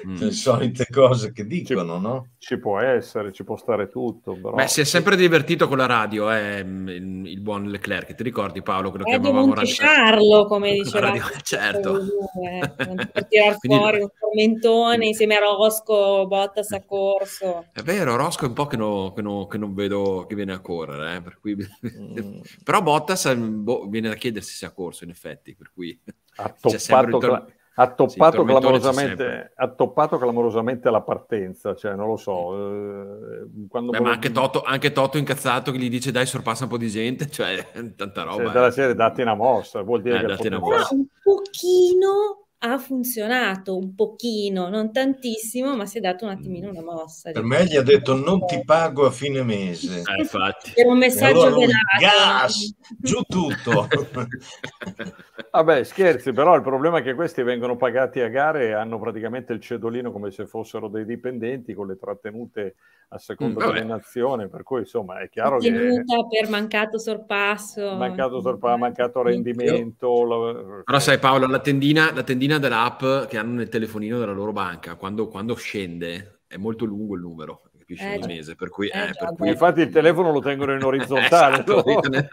mm. 0.08 0.16
le 0.16 0.32
solite 0.32 0.88
cose 0.90 1.32
che 1.32 1.46
dicono, 1.46 1.96
ci, 1.96 2.02
no? 2.02 2.28
Ci 2.40 2.58
può 2.58 2.80
essere, 2.80 3.32
ci 3.32 3.44
può 3.44 3.56
stare 3.56 3.88
tutto. 3.88 4.34
Però... 4.34 4.52
Beh, 4.52 4.68
si 4.68 4.82
è 4.82 4.84
sempre 4.84 5.16
divertito 5.16 5.68
con 5.68 5.78
la 5.78 5.86
radio, 5.86 6.32
eh, 6.32 6.60
il, 6.60 7.28
il, 7.28 7.40
buon 7.40 7.70
Leclerc. 7.70 8.16
Ti 8.16 8.24
ricordi 8.24 8.62
Paolo? 8.64 8.90
Quello 8.90 9.06
radio 9.06 9.22
chiamavamo 9.22 9.54
Radio 9.54 9.76
Charlo, 9.76 10.46
come 10.46 10.74
diceva. 10.82 11.00
Radio, 11.08 11.24
certo. 11.44 12.00
Eh, 12.44 12.74
per 13.12 13.28
tirar 13.28 13.56
fuori 13.60 14.02
un 14.02 14.10
tormentone 14.20 15.06
insieme 15.06 15.36
a 15.36 15.40
Rosco, 15.40 16.26
Bottas 16.28 16.72
a 16.72 16.84
corso. 16.84 17.66
È 17.72 17.82
vero, 17.82 18.16
Rosco 18.16 18.46
è 18.46 18.48
un 18.48 18.54
po' 18.54 18.66
che, 18.66 18.78
no, 18.78 19.14
che, 19.14 19.22
no, 19.22 19.46
che 19.46 19.58
non 19.60 19.76
vedo 19.76 20.26
che 20.28 20.34
viene 20.34 20.54
a 20.54 20.60
correre, 20.60 21.18
eh, 21.18 21.22
per 21.22 21.40
cui... 21.40 21.56
mm. 21.56 22.40
però 22.64 22.82
Bottas 22.82 23.32
boh, 23.36 23.86
viene 23.88 24.10
da 24.10 24.16
chiedersi 24.16 24.56
se 24.56 24.66
ha 24.66 24.72
corso, 24.72 25.04
in 25.04 25.12
effetti, 25.12 25.56
per 25.56 25.72
cui... 25.72 26.00
Ha 26.42 26.56
toppato, 26.58 27.18
tor- 27.18 27.54
ha 27.82 27.88
toppato, 27.88 28.42
sì, 28.42 28.46
clamorosamente, 28.46 29.54
ha 29.56 29.70
toppato 29.70 30.18
clamorosamente 30.18 30.90
la 30.90 31.02
partenza, 31.02 31.76
cioè 31.76 31.96
non 31.96 32.08
lo 32.08 32.18
so. 32.18 32.54
Eh, 32.54 33.48
quando 33.70 33.92
Beh, 33.92 34.02
ma 34.02 34.12
anche 34.12 34.34
Toto, 34.34 34.62
anche 34.64 34.92
Toto, 34.92 35.18
incazzato 35.18 35.72
che 35.72 35.78
gli 35.78 35.90
dice 35.90 36.12
dai 36.12 36.26
sorpassa 36.26 36.66
un 36.66 36.70
po' 36.72 36.78
di 36.78 36.90
gente, 36.90 37.30
cioè 37.32 37.66
tanta 37.96 38.24
roba. 38.24 38.52
Cioè, 38.52 38.68
eh. 38.68 38.72
serie 38.72 38.96
dati 38.96 39.22
una 39.22 39.36
mossa, 39.36 39.82
vuol 39.82 40.02
dire 40.02 40.18
eh, 40.18 40.36
che 40.36 40.48
una 40.48 40.60
mossa. 40.60 40.94
un 40.94 41.06
pochino 41.24 42.49
ha 42.62 42.78
funzionato 42.78 43.78
un 43.78 43.96
pochino, 43.96 44.68
non 44.68 44.92
tantissimo, 44.92 45.76
ma 45.78 45.86
si 45.86 46.00
è 46.00 46.02
dato 46.02 46.26
un 46.26 46.32
attimino 46.32 46.70
una 46.70 46.82
mossa. 46.82 47.32
Per 47.32 47.44
me 47.44 47.64
gli 47.66 47.78
ha 47.78 47.82
detto 47.82 48.16
non 48.16 48.46
ti 48.46 48.62
pago 48.66 49.06
a 49.06 49.12
fine 49.12 49.44
mese. 49.44 50.00
Eh, 50.00 50.22
infatti. 50.22 50.72
Per 50.76 50.86
un 50.86 50.98
messaggio 50.98 51.44
allora 51.44 51.56
velato. 51.56 51.82
Gas, 52.00 52.76
giù 53.00 53.22
tutto. 53.22 53.88
Vabbè, 55.52 55.84
scherzi, 55.84 56.34
però 56.34 56.56
il 56.56 56.62
problema 56.62 57.00
è 57.00 57.02
che 57.02 57.16
questi 57.16 57.44
vengono 57.44 57.78
pagati 57.78 58.20
a 58.20 58.28
gare 58.28 58.68
e 58.68 58.72
hanno 58.74 59.00
praticamente 59.00 59.54
il 59.54 59.62
cedolino 59.62 60.12
come 60.12 60.30
se 60.32 60.46
fossero 60.46 60.90
dei 60.90 61.06
dipendenti 61.06 61.74
con 61.74 61.88
le 61.88 61.98
trattenute 61.98 62.76
a 63.12 63.18
seconda 63.18 63.66
mm, 63.66 63.68
delle 63.68 63.84
nazioni, 63.84 64.48
per 64.50 64.62
cui 64.62 64.82
insomma 64.82 65.20
è 65.20 65.30
chiaro 65.30 65.58
che... 65.58 65.72
per 65.72 66.50
mancato 66.50 67.00
sorpasso. 67.00 67.96
Mancato 67.96 68.40
sorpasso, 68.42 68.78
mancato 68.78 69.24
rendimento. 69.24 70.84
Però 70.86 71.00
sai 71.00 71.18
Paolo, 71.18 71.48
la 71.48 71.60
tendina, 71.60 72.14
la 72.14 72.22
tendina 72.22 72.49
dell'app 72.58 73.28
che 73.28 73.38
hanno 73.38 73.54
nel 73.54 73.70
telefonino 73.70 74.18
della 74.18 74.32
loro 74.32 74.52
banca, 74.52 74.96
quando, 74.96 75.28
quando 75.28 75.56
scende, 75.56 76.42
è 76.48 76.58
molto 76.58 76.86
lungo 76.86 77.16
il 77.16 77.22
numero 77.22 77.70
capisci 77.90 78.06
eh, 78.06 78.28
mese, 78.28 78.56
per 78.56 78.70
cui, 78.70 78.88
eh, 78.88 79.10
eh, 79.10 79.12
per 79.18 79.34
cui... 79.36 79.50
infatti 79.50 79.82
il 79.82 79.90
telefono 79.90 80.32
lo 80.32 80.40
tengono 80.40 80.74
in 80.74 80.84
orizzontale 80.84 81.64
esatto, 81.64 81.84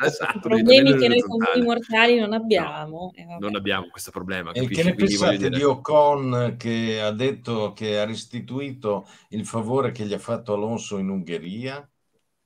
esatto, 0.05 0.41
problemi 0.41 0.97
che 0.97 1.09
noi 1.09 1.21
comuni 1.21 1.62
mortali 1.62 2.19
non 2.19 2.33
abbiamo 2.35 3.12
no, 3.17 3.37
non 3.39 3.57
abbiamo 3.57 3.87
questo 3.91 4.11
problema 4.11 4.53
e 4.53 4.67
che 4.69 4.83
ne 4.83 4.95
pensate 4.95 5.37
dire... 5.37 5.51
di 5.51 5.62
Ocon 5.62 6.57
che 6.59 7.01
ha 7.01 7.11
detto 7.12 7.73
che 7.73 7.99
ha 7.99 8.05
restituito 8.05 9.09
il 9.31 9.47
favore 9.47 9.93
che 9.93 10.05
gli 10.05 10.12
ha 10.12 10.19
fatto 10.19 10.53
Alonso 10.53 10.99
in 10.99 11.09
Ungheria 11.09 11.89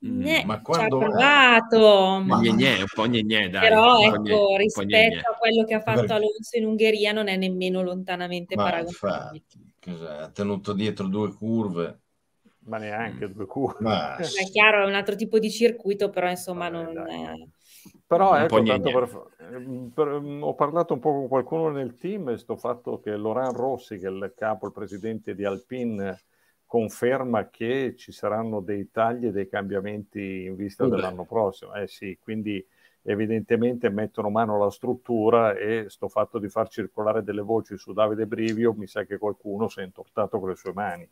Ne, 0.03 0.43
ma 0.45 0.61
quando 0.61 0.97
ci 0.97 1.03
ha 1.03 1.07
provato 1.07 2.23
ma... 2.25 2.39
Gne, 2.39 2.79
un 2.79 2.85
po' 2.91 3.07
gne, 3.07 3.21
gne, 3.21 3.49
dai, 3.49 3.61
però 3.61 3.99
ecco 3.99 4.21
gne, 4.21 4.57
rispetto 4.57 5.29
a 5.29 5.35
quello 5.37 5.63
che 5.63 5.75
ha 5.75 5.81
fatto 5.81 6.13
Alonso 6.13 6.57
in 6.57 6.65
Ungheria 6.65 7.11
non 7.11 7.27
è 7.27 7.35
nemmeno 7.35 7.83
lontanamente 7.83 8.55
ma 8.55 8.63
paragonabile. 8.63 9.43
ha 10.07 10.29
tenuto 10.29 10.73
dietro 10.73 11.05
due 11.05 11.31
curve. 11.33 11.99
Ma 12.63 12.77
neanche 12.77 13.27
mm. 13.27 13.31
due 13.31 13.45
curve. 13.45 13.77
Ma... 13.79 14.15
È 14.17 14.49
chiaro, 14.51 14.83
è 14.83 14.87
un 14.87 14.95
altro 14.95 15.15
tipo 15.15 15.39
di 15.39 15.49
circuito, 15.51 16.09
però 16.09 16.29
insomma 16.29 16.69
Vabbè, 16.69 16.93
non... 16.93 17.09
È... 17.09 17.33
Però 18.05 18.35
ecco, 18.35 18.61
per, 18.61 19.29
ehm, 19.39 19.91
per, 19.93 20.07
ho 20.07 20.53
parlato 20.53 20.93
un 20.93 20.99
po' 20.99 21.11
con 21.11 21.27
qualcuno 21.27 21.69
nel 21.69 21.95
team 21.95 22.29
e 22.29 22.37
sto 22.37 22.55
fatto 22.55 22.99
che 22.99 23.15
Laurent 23.15 23.55
Rossi, 23.55 23.97
che 23.97 24.07
è 24.07 24.11
il 24.11 24.33
capo, 24.35 24.65
il 24.65 24.73
presidente 24.73 25.33
di 25.33 25.45
Alpine, 25.45 26.19
conferma 26.71 27.49
che 27.49 27.95
ci 27.97 28.13
saranno 28.13 28.61
dei 28.61 28.91
tagli 28.91 29.25
e 29.25 29.31
dei 29.33 29.49
cambiamenti 29.49 30.45
in 30.45 30.55
vista 30.55 30.85
Vabbè. 30.85 30.95
dell'anno 30.95 31.25
prossimo. 31.25 31.73
Eh 31.73 31.85
sì, 31.89 32.17
quindi 32.17 32.65
evidentemente 33.01 33.89
mettono 33.89 34.29
mano 34.29 34.55
alla 34.55 34.71
struttura 34.71 35.53
e 35.53 35.87
sto 35.89 36.07
fatto 36.07 36.39
di 36.39 36.47
far 36.47 36.69
circolare 36.69 37.23
delle 37.23 37.41
voci 37.41 37.77
su 37.77 37.91
Davide 37.91 38.25
Brivio, 38.25 38.71
mi 38.71 38.87
sa 38.87 39.03
che 39.03 39.17
qualcuno 39.17 39.67
si 39.67 39.81
è 39.81 39.83
intortato 39.83 40.39
con 40.39 40.47
le 40.47 40.55
sue 40.55 40.71
mani. 40.71 41.05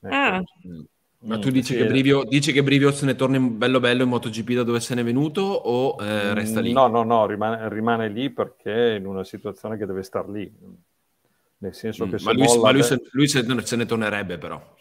Ecco. 0.00 0.14
Ah. 0.14 0.42
Mm. 0.66 0.80
Ma 1.18 1.38
tu 1.38 1.50
dici, 1.50 1.74
sì. 1.74 1.80
che 1.80 1.86
Brivio, 1.86 2.24
dici, 2.24 2.50
che 2.52 2.62
Brivio, 2.62 2.90
se 2.90 3.04
ne 3.04 3.14
torna 3.14 3.38
bello 3.38 3.80
bello 3.80 4.04
in 4.04 4.08
MotoGP 4.08 4.52
da 4.52 4.62
dove 4.62 4.80
se 4.80 4.94
n'è 4.94 5.04
venuto 5.04 5.42
o 5.42 6.02
eh, 6.02 6.30
mm, 6.30 6.32
resta 6.32 6.60
lì? 6.60 6.72
No, 6.72 6.86
no, 6.86 7.02
no, 7.02 7.26
rimane, 7.26 7.68
rimane, 7.68 8.08
lì 8.08 8.30
perché 8.30 8.92
è 8.92 8.96
in 8.96 9.06
una 9.06 9.24
situazione 9.24 9.76
che 9.76 9.84
deve 9.84 10.02
star 10.02 10.30
lì. 10.30 10.50
Nel 11.58 11.74
senso 11.74 12.06
mm, 12.06 12.10
che 12.10 12.22
ma 12.22 12.32
lui, 12.32 12.58
ma 12.58 12.70
lui, 12.72 12.82
se, 12.82 13.00
lui 13.12 13.26
se, 13.26 13.42
se, 13.62 13.76
ne 13.76 13.86
tornerebbe 13.86 14.36
però. 14.36 14.76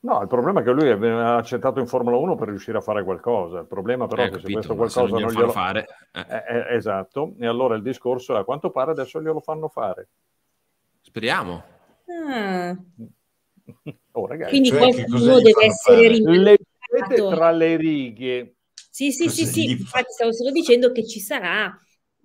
No, 0.00 0.22
il 0.22 0.28
problema 0.28 0.60
è 0.60 0.62
che 0.62 0.70
lui 0.70 0.88
ha 0.90 1.36
accettato 1.36 1.80
in 1.80 1.88
Formula 1.88 2.16
1 2.16 2.36
per 2.36 2.48
riuscire 2.48 2.78
a 2.78 2.80
fare 2.80 3.02
qualcosa. 3.02 3.60
Il 3.60 3.66
problema 3.66 4.06
però 4.06 4.22
eh, 4.22 4.26
è 4.26 4.28
che 4.30 4.36
capito, 4.36 4.62
se 4.62 4.68
questo 4.68 4.74
qualcosa 4.76 5.16
se 5.16 5.22
non, 5.22 5.32
glielo 5.32 5.52
fare... 5.52 5.86
Eh. 6.12 6.20
Eh, 6.20 6.56
eh. 6.56 6.76
esatto, 6.76 7.34
e 7.38 7.46
allora 7.46 7.74
il 7.74 7.82
discorso 7.82 8.36
è 8.36 8.38
a 8.38 8.44
quanto 8.44 8.70
pare 8.70 8.92
adesso 8.92 9.20
glielo 9.20 9.40
fanno 9.40 9.68
fare. 9.68 10.08
Speriamo. 11.00 11.62
Ah. 12.06 12.76
Oh, 14.12 14.26
ragazzi, 14.26 14.50
Quindi 14.50 14.70
cioè, 14.70 14.78
qualcuno 14.78 15.40
deve 15.40 15.64
essere 15.66 16.08
rimandata. 16.08 16.56
Leggete 16.90 17.28
tra 17.28 17.50
le 17.50 17.76
righe. 17.76 18.54
Sì, 18.90 19.12
sì, 19.12 19.28
sì, 19.28 19.44
sì, 19.44 19.70
infatti 19.70 20.10
stavo 20.10 20.32
solo 20.32 20.50
dicendo 20.50 20.90
che 20.90 21.06
ci 21.06 21.20
sarà 21.20 21.78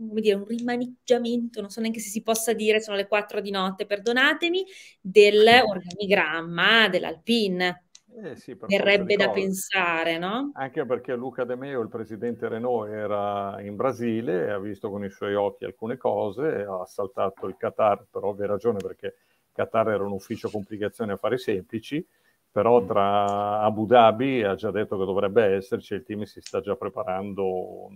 come 0.07 0.21
dire, 0.21 0.35
un 0.35 0.45
rimaneggiamento, 0.45 1.61
non 1.61 1.69
so 1.69 1.81
neanche 1.81 1.99
se 1.99 2.09
si 2.09 2.21
possa 2.21 2.53
dire, 2.53 2.81
sono 2.81 2.97
le 2.97 3.07
4 3.07 3.41
di 3.41 3.51
notte, 3.51 3.85
perdonatemi, 3.85 4.65
dell'organigramma 5.01 6.89
dell'Alpine. 6.89 7.85
Eh 8.15 8.35
sì, 8.35 8.55
Verrebbe 8.67 9.15
da 9.15 9.31
pensare, 9.31 10.19
no? 10.19 10.51
Anche 10.53 10.85
perché 10.85 11.15
Luca 11.15 11.45
De 11.45 11.55
Meo, 11.55 11.81
il 11.81 11.89
presidente 11.89 12.47
Renault, 12.47 12.91
era 12.91 13.59
in 13.61 13.75
Brasile 13.75 14.51
ha 14.51 14.59
visto 14.59 14.91
con 14.91 15.03
i 15.03 15.09
suoi 15.09 15.33
occhi 15.33 15.65
alcune 15.65 15.97
cose, 15.97 16.63
ha 16.69 16.85
saltato 16.85 17.47
il 17.47 17.55
Qatar 17.57 18.05
per 18.11 18.23
ovvia 18.23 18.45
ragione 18.45 18.77
perché 18.77 19.15
Qatar 19.51 19.89
era 19.89 20.03
un 20.03 20.11
ufficio 20.11 20.49
complicazioni 20.49 21.11
affari 21.11 21.39
semplici, 21.39 22.05
però 22.51 22.81
mm. 22.81 22.87
tra 22.87 23.61
Abu 23.61 23.87
Dhabi 23.87 24.43
ha 24.43 24.53
già 24.53 24.69
detto 24.69 24.97
che 24.97 25.05
dovrebbe 25.05 25.55
esserci, 25.55 25.95
il 25.95 26.03
team 26.03 26.21
si 26.23 26.39
sta 26.39 26.61
già 26.61 26.75
preparando 26.75 27.89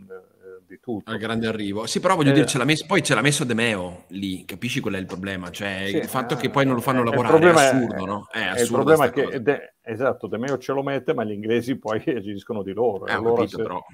di 0.68 0.80
tutto. 0.80 1.10
Al 1.10 1.18
grande 1.18 1.48
arrivo. 1.48 1.86
Sì, 1.86 2.00
però 2.00 2.16
voglio 2.16 2.32
eh, 2.32 2.34
dire, 2.34 2.46
ce 2.46 2.64
messo, 2.64 2.86
poi 2.86 3.02
ce 3.02 3.16
l'ha 3.16 3.22
messo 3.22 3.44
De 3.44 3.54
Meo 3.54 4.04
lì, 4.08 4.46
capisci 4.46 4.80
qual 4.80 4.96
è 4.96 4.98
il 4.98 5.06
problema? 5.06 5.50
Cioè, 5.50 5.86
sì, 5.88 5.98
il 5.98 6.08
fatto 6.08 6.34
eh, 6.36 6.38
che 6.38 6.50
poi 6.50 6.66
non 6.66 6.76
lo 6.76 6.82
fanno 6.82 7.04
lavorare 7.04 7.40
è 7.40 7.50
assurdo, 7.50 8.04
è, 8.04 8.06
no? 8.06 8.28
È 8.30 8.40
assurdo 8.40 8.92
il 8.92 8.98
problema 8.98 9.06
è 9.06 9.10
che, 9.12 9.42
de, 9.42 9.74
esatto, 9.82 10.28
De 10.28 10.38
Meo 10.38 10.58
ce 10.58 10.74
lo 10.74 10.84
mette, 10.84 11.14
ma 11.14 11.24
gli 11.24 11.32
inglesi 11.32 11.78
poi 11.78 12.04
agiscono 12.16 12.62
di 12.62 12.74
loro. 12.74 13.08
Eh, 13.08 13.14
allora, 13.14 13.44
capito, 13.44 13.58
se, 13.58 13.64
però... 13.64 13.86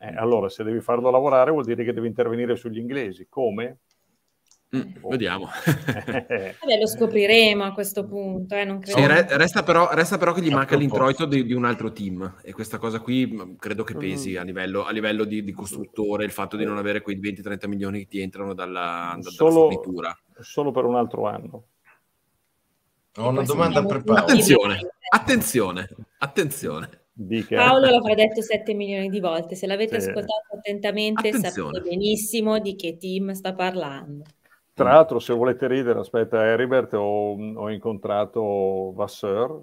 eh, 0.00 0.14
allora, 0.16 0.48
se 0.48 0.64
devi 0.64 0.80
farlo 0.80 1.10
lavorare 1.10 1.50
vuol 1.50 1.64
dire 1.64 1.84
che 1.84 1.92
devi 1.92 2.06
intervenire 2.06 2.56
sugli 2.56 2.78
inglesi. 2.78 3.26
Come? 3.28 3.78
Mm, 4.74 4.80
oh. 5.02 5.10
Vediamo. 5.10 5.48
Vabbè, 5.66 6.78
lo 6.80 6.86
scopriremo 6.86 7.62
a 7.62 7.72
questo 7.72 8.06
punto. 8.06 8.54
Eh, 8.54 8.78
sì, 8.84 9.06
resta, 9.06 9.62
però, 9.62 9.90
resta, 9.92 10.16
però, 10.16 10.32
che 10.32 10.40
gli 10.40 10.50
manca 10.50 10.76
l'introito 10.76 11.26
di, 11.26 11.44
di, 11.44 11.52
un 11.52 11.66
altro 11.66 11.92
team 11.92 12.36
e 12.42 12.54
questa 12.54 12.78
cosa 12.78 13.00
qui 13.00 13.26
mm, 13.26 13.56
credo 13.56 13.84
che 13.84 13.94
pesi 13.94 14.32
mm. 14.32 14.38
a 14.38 14.42
livello, 14.42 14.84
a 14.84 14.90
livello 14.90 15.24
di, 15.24 15.44
di, 15.44 15.52
costruttore 15.52 16.24
il 16.24 16.30
fatto 16.30 16.56
di 16.56 16.64
non 16.64 16.78
avere 16.78 17.02
quei 17.02 17.20
20-30 17.20 17.68
milioni 17.68 17.98
che 18.00 18.06
ti 18.06 18.20
entrano 18.20 18.54
dalla, 18.54 19.14
da, 19.20 19.30
solo, 19.30 19.50
dalla 19.50 19.60
fornitura. 19.60 20.18
Solo 20.40 20.70
per 20.70 20.84
un 20.84 20.96
altro 20.96 21.26
anno. 21.26 21.64
Ho 23.16 23.28
una 23.28 23.42
domanda 23.42 23.84
per 23.84 24.02
Paolo. 24.04 24.22
Attenzione, 24.22 24.78
attenzione, 25.10 25.88
attenzione. 26.16 27.00
Dica. 27.12 27.56
Paolo 27.56 27.90
l'avrà 27.90 28.14
detto 28.14 28.40
7 28.40 28.72
milioni 28.72 29.10
di 29.10 29.20
volte. 29.20 29.54
Se 29.54 29.66
l'avete 29.66 30.00
sì. 30.00 30.08
ascoltato 30.08 30.56
attentamente, 30.56 31.28
attenzione. 31.28 31.74
sapete 31.74 31.90
benissimo 31.90 32.58
di 32.58 32.74
che 32.74 32.96
team 32.96 33.32
sta 33.32 33.52
parlando. 33.52 34.24
Tra 34.74 34.92
l'altro, 34.92 35.18
se 35.18 35.34
volete 35.34 35.66
ridere, 35.66 35.98
aspetta, 35.98 36.44
Heribert, 36.44 36.94
ho, 36.94 37.34
ho 37.34 37.70
incontrato 37.70 38.92
Vasseur. 38.94 39.62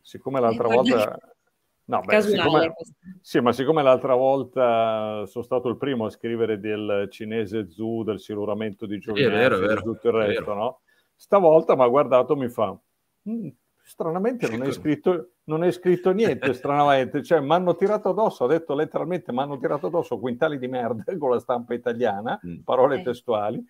Siccome 0.00 0.40
l'altra 0.40 0.68
volta... 0.68 1.18
No, 1.86 2.00
beh, 2.00 2.22
siccome... 2.22 2.74
Sì, 3.20 3.40
ma 3.40 3.52
siccome 3.52 3.82
l'altra 3.82 4.14
volta 4.14 5.24
sono 5.26 5.44
stato 5.44 5.68
il 5.68 5.76
primo 5.76 6.06
a 6.06 6.10
scrivere 6.10 6.58
del 6.58 7.08
cinese 7.10 7.70
Zoo, 7.70 8.02
del 8.02 8.18
siluramento 8.20 8.86
di 8.86 8.98
Giovinazzi 8.98 9.62
e 9.62 9.76
tutto 9.82 10.08
il 10.08 10.14
resto, 10.14 10.54
no? 10.54 10.80
Stavolta 11.14 11.76
mi 11.76 11.82
ha 11.82 11.88
guardato 11.88 12.32
e 12.32 12.36
mi 12.36 12.48
fa... 12.48 12.76
Mm, 13.28 13.48
stranamente 13.84 14.48
non 14.48 14.62
hai, 14.62 14.72
scritto, 14.72 15.32
non 15.44 15.62
hai 15.62 15.70
scritto 15.70 16.10
niente, 16.12 16.54
stranamente. 16.54 17.22
Cioè, 17.22 17.40
mi 17.40 17.52
hanno 17.52 17.76
tirato 17.76 18.08
addosso, 18.08 18.44
ha 18.44 18.48
detto 18.48 18.74
letteralmente, 18.74 19.30
mi 19.30 19.40
hanno 19.40 19.58
tirato 19.58 19.86
addosso 19.86 20.18
quintali 20.18 20.58
di 20.58 20.68
merda 20.68 21.04
con 21.18 21.30
la 21.30 21.38
stampa 21.38 21.74
italiana, 21.74 22.40
mm. 22.44 22.60
parole 22.64 23.02
testuali, 23.02 23.62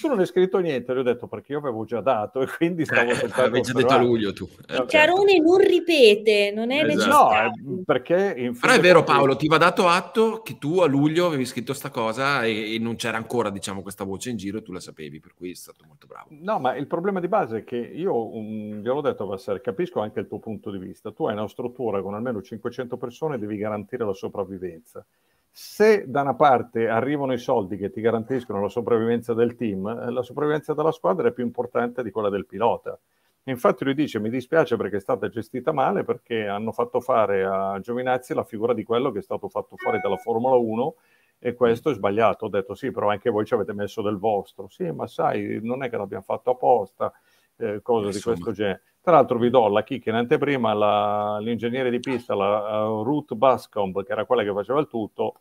tu 0.00 0.08
non 0.08 0.18
hai 0.18 0.26
scritto 0.26 0.58
niente, 0.58 0.94
gli 0.94 0.98
ho 0.98 1.02
detto 1.02 1.26
perché 1.26 1.52
io 1.52 1.58
avevo 1.58 1.84
già 1.84 2.00
dato 2.00 2.42
e 2.42 2.46
quindi 2.46 2.84
stavo 2.84 3.10
eh, 3.10 3.30
Avevi 3.32 3.60
già 3.62 3.72
detto 3.72 3.92
a 3.92 3.98
luglio 3.98 4.32
tu. 4.32 4.48
Eh, 4.68 4.84
Carone 4.86 5.38
non 5.38 5.58
ripete, 5.58 6.52
non 6.54 6.70
è 6.70 6.84
esatto. 6.84 7.28
necessario. 7.28 7.52
No, 7.64 7.82
perché 7.84 8.34
in 8.36 8.58
Però 8.58 8.72
è 8.72 8.80
vero 8.80 9.02
Paolo, 9.02 9.36
ti 9.36 9.48
va 9.48 9.56
dato 9.56 9.88
atto 9.88 10.42
che 10.42 10.58
tu 10.58 10.80
a 10.80 10.86
luglio 10.86 11.26
avevi 11.26 11.46
scritto 11.46 11.72
sta 11.72 11.90
cosa 11.90 12.44
e, 12.44 12.74
e, 12.74 12.78
non 12.78 12.96
c'era 12.96 13.16
ancora 13.16 13.50
diciamo 13.50 13.80
questa 13.82 14.04
voce 14.04 14.30
in 14.30 14.36
giro 14.36 14.58
e 14.58 14.62
tu 14.62 14.72
la 14.72 14.80
sapevi, 14.80 15.18
per 15.18 15.32
cui 15.34 15.50
è 15.50 15.54
stato 15.54 15.84
molto 15.86 16.06
bravo. 16.06 16.28
No, 16.30 16.58
ma 16.58 16.76
il 16.76 16.86
problema 16.86 17.20
di 17.20 17.28
base 17.28 17.58
è 17.58 17.64
che 17.64 17.76
io, 17.76 18.36
um, 18.36 18.80
gliel'ho 18.80 19.00
detto 19.00 19.22
a 19.22 19.26
Vassar, 19.26 19.60
capisco 19.60 20.00
anche 20.00 20.20
il 20.20 20.28
tuo 20.28 20.38
punto 20.38 20.70
di 20.70 20.78
vista. 20.78 21.10
Tu 21.10 21.26
hai 21.26 21.34
una 21.34 21.48
struttura 21.48 22.02
con 22.02 22.14
almeno 22.14 22.42
500 22.42 22.96
persone 22.96 23.36
e 23.36 23.38
devi 23.38 23.56
garantire 23.56 24.04
la 24.04 24.14
sopravvivenza 24.14 25.04
se 25.52 26.04
da 26.06 26.22
una 26.22 26.34
parte 26.34 26.88
arrivano 26.88 27.32
i 27.32 27.38
soldi 27.38 27.76
che 27.76 27.90
ti 27.90 28.00
garantiscono 28.00 28.60
la 28.60 28.68
sopravvivenza 28.68 29.34
del 29.34 29.56
team, 29.56 29.69
eh, 29.72 30.10
la 30.10 30.22
sopravvivenza 30.22 30.74
della 30.74 30.92
squadra 30.92 31.28
è 31.28 31.32
più 31.32 31.44
importante 31.44 32.02
di 32.02 32.10
quella 32.10 32.28
del 32.28 32.46
pilota. 32.46 32.98
Infatti 33.44 33.84
lui 33.84 33.94
dice 33.94 34.20
mi 34.20 34.28
dispiace 34.28 34.76
perché 34.76 34.96
è 34.96 35.00
stata 35.00 35.28
gestita 35.28 35.72
male 35.72 36.04
perché 36.04 36.46
hanno 36.46 36.72
fatto 36.72 37.00
fare 37.00 37.42
a 37.44 37.78
Giovinazzi 37.80 38.34
la 38.34 38.44
figura 38.44 38.74
di 38.74 38.84
quello 38.84 39.10
che 39.10 39.20
è 39.20 39.22
stato 39.22 39.48
fatto 39.48 39.76
fuori 39.76 39.98
dalla 40.00 40.18
Formula 40.18 40.56
1 40.56 40.94
e 41.38 41.54
questo 41.54 41.90
è 41.90 41.94
sbagliato. 41.94 42.44
Ho 42.44 42.48
detto 42.48 42.74
sì, 42.74 42.90
però 42.90 43.08
anche 43.08 43.30
voi 43.30 43.46
ci 43.46 43.54
avete 43.54 43.72
messo 43.72 44.02
del 44.02 44.18
vostro. 44.18 44.68
Sì, 44.68 44.90
ma 44.90 45.06
sai, 45.06 45.58
non 45.62 45.82
è 45.82 45.88
che 45.88 45.96
l'abbiamo 45.96 46.22
fatto 46.22 46.50
apposta, 46.50 47.12
eh, 47.56 47.80
cose 47.82 48.08
Insomma. 48.08 48.34
di 48.34 48.40
questo 48.40 48.52
genere. 48.52 48.82
Tra 49.00 49.12
l'altro 49.12 49.38
vi 49.38 49.48
do 49.48 49.68
la 49.68 49.82
chicca 49.82 50.10
in 50.10 50.16
anteprima, 50.16 50.74
la, 50.74 51.38
l'ingegnere 51.40 51.88
di 51.90 52.00
pista, 52.00 52.34
la 52.34 52.86
uh, 52.86 53.02
Ruth 53.02 53.34
Bascomb, 53.34 54.04
che 54.04 54.12
era 54.12 54.26
quella 54.26 54.42
che 54.42 54.52
faceva 54.52 54.80
il 54.80 54.88
tutto, 54.88 55.40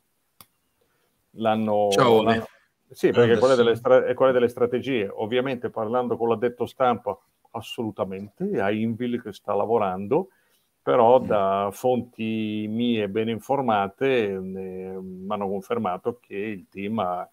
l'hanno... 1.32 1.90
Ciao, 1.92 2.24
l'hanno 2.24 2.48
sì, 2.92 3.12
perché 3.12 3.38
quella 3.38 3.56
delle, 3.56 3.76
stra- 3.76 4.06
è 4.06 4.14
quella 4.14 4.32
delle 4.32 4.48
strategie. 4.48 5.10
Ovviamente 5.12 5.70
parlando 5.70 6.18
con 6.18 6.30
l'addetto 6.30 6.66
stampa, 6.66 7.18
assolutamente, 7.52 8.60
a 8.60 8.72
Invil 8.72 9.22
che 9.22 9.34
sta 9.34 9.54
lavorando, 9.54 10.30
però 10.82 11.20
mm. 11.20 11.26
da 11.26 11.70
fonti 11.72 12.66
mie 12.70 13.10
ben 13.10 13.30
informate 13.30 14.40
mi 14.40 15.26
hanno 15.28 15.48
confermato 15.48 16.20
che 16.20 16.36
il 16.36 16.68
team 16.70 17.00
ha 17.00 17.30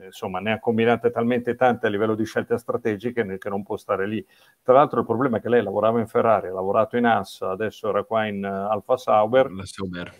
insomma, 0.00 0.40
ne 0.40 0.52
ha 0.52 0.58
combinate 0.58 1.10
talmente 1.10 1.54
tante 1.54 1.86
a 1.86 1.90
livello 1.90 2.14
di 2.14 2.24
scelte 2.24 2.56
strategiche 2.58 3.38
che 3.38 3.48
non 3.48 3.62
può 3.62 3.76
stare 3.76 4.06
lì. 4.06 4.24
Tra 4.62 4.74
l'altro 4.74 5.00
il 5.00 5.06
problema 5.06 5.38
è 5.38 5.40
che 5.40 5.48
lei 5.48 5.62
lavorava 5.62 6.00
in 6.00 6.06
Ferrari, 6.06 6.48
ha 6.48 6.52
lavorato 6.52 6.96
in 6.96 7.04
Assa, 7.04 7.50
adesso 7.50 7.88
era 7.88 8.04
qua 8.04 8.26
in 8.26 8.42
uh, 8.42 8.70
Alfa 8.70 8.96
Sauber. 8.96 9.50
Sauber. 9.64 10.12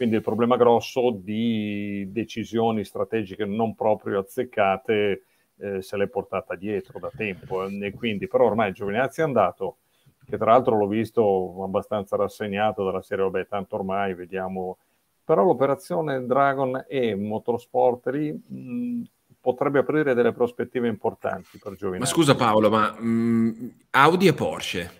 Quindi 0.00 0.16
il 0.16 0.24
problema 0.24 0.56
grosso 0.56 1.10
di 1.10 2.08
decisioni 2.10 2.86
strategiche 2.86 3.44
non 3.44 3.74
proprio 3.74 4.20
azzeccate 4.20 5.24
eh, 5.58 5.82
se 5.82 5.96
l'è 5.98 6.06
portata 6.06 6.54
dietro 6.54 6.98
da 6.98 7.10
tempo. 7.14 7.66
E 7.66 7.92
quindi, 7.92 8.26
però 8.26 8.46
ormai 8.46 8.68
il 8.68 8.74
Giovinazzi 8.74 9.20
è 9.20 9.24
andato, 9.24 9.76
che 10.24 10.38
tra 10.38 10.52
l'altro 10.52 10.78
l'ho 10.78 10.86
visto 10.86 11.62
abbastanza 11.62 12.16
rassegnato 12.16 12.82
dalla 12.82 13.02
serie, 13.02 13.24
vabbè, 13.24 13.46
tanto 13.46 13.74
ormai 13.74 14.14
vediamo 14.14 14.78
però 15.22 15.44
l'operazione 15.44 16.24
Dragon 16.24 16.82
e 16.88 17.14
Motorsport 17.14 18.06
lì 18.06 18.32
mh, 18.32 19.02
potrebbe 19.38 19.80
aprire 19.80 20.14
delle 20.14 20.32
prospettive 20.32 20.88
importanti 20.88 21.58
per 21.62 21.74
Giovinazzi. 21.74 22.00
Ma 22.00 22.06
scusa 22.06 22.34
Paolo, 22.34 22.70
ma 22.70 22.98
mh, 22.98 23.72
Audi 23.90 24.28
e 24.28 24.32
Porsche, 24.32 24.90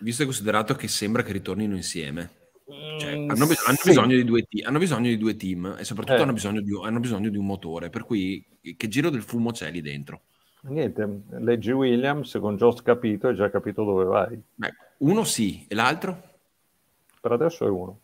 visto 0.00 0.20
e 0.20 0.26
considerato 0.26 0.74
che 0.74 0.88
sembra 0.88 1.22
che 1.22 1.32
ritornino 1.32 1.74
insieme, 1.74 2.36
cioè, 2.98 3.16
mm, 3.16 3.30
hanno, 3.30 3.46
bis- 3.46 3.66
hanno, 3.66 3.76
sì. 3.76 3.88
bisogno 3.88 4.16
di 4.16 4.24
due 4.24 4.42
te- 4.42 4.62
hanno, 4.62 4.78
bisogno 4.78 5.08
di 5.08 5.18
due 5.18 5.36
team 5.36 5.76
e 5.78 5.84
soprattutto 5.84 6.18
eh. 6.18 6.22
hanno, 6.22 6.32
bisogno 6.32 6.60
di, 6.60 6.70
hanno, 6.82 7.00
bisogno 7.00 7.28
di, 7.28 7.36
un 7.36 7.46
motore, 7.46 7.90
per 7.90 8.04
cui 8.04 8.44
che 8.76 8.88
giro 8.88 9.10
del 9.10 9.22
fumo 9.22 9.50
c'è 9.50 9.70
lì 9.70 9.80
dentro? 9.80 10.22
Niente, 10.62 11.22
leggi 11.38 11.70
Williams 11.72 12.36
con 12.40 12.56
Jost 12.56 12.82
capito 12.82 13.28
e 13.28 13.34
già 13.34 13.50
capito 13.50 13.84
dove 13.84 14.04
vai. 14.04 14.42
Beh, 14.54 14.72
uno 14.98 15.24
sì, 15.24 15.64
e 15.68 15.74
l'altro? 15.74 16.22
Per 17.20 17.32
adesso 17.32 17.66
è 17.66 17.68
uno. 17.68 18.00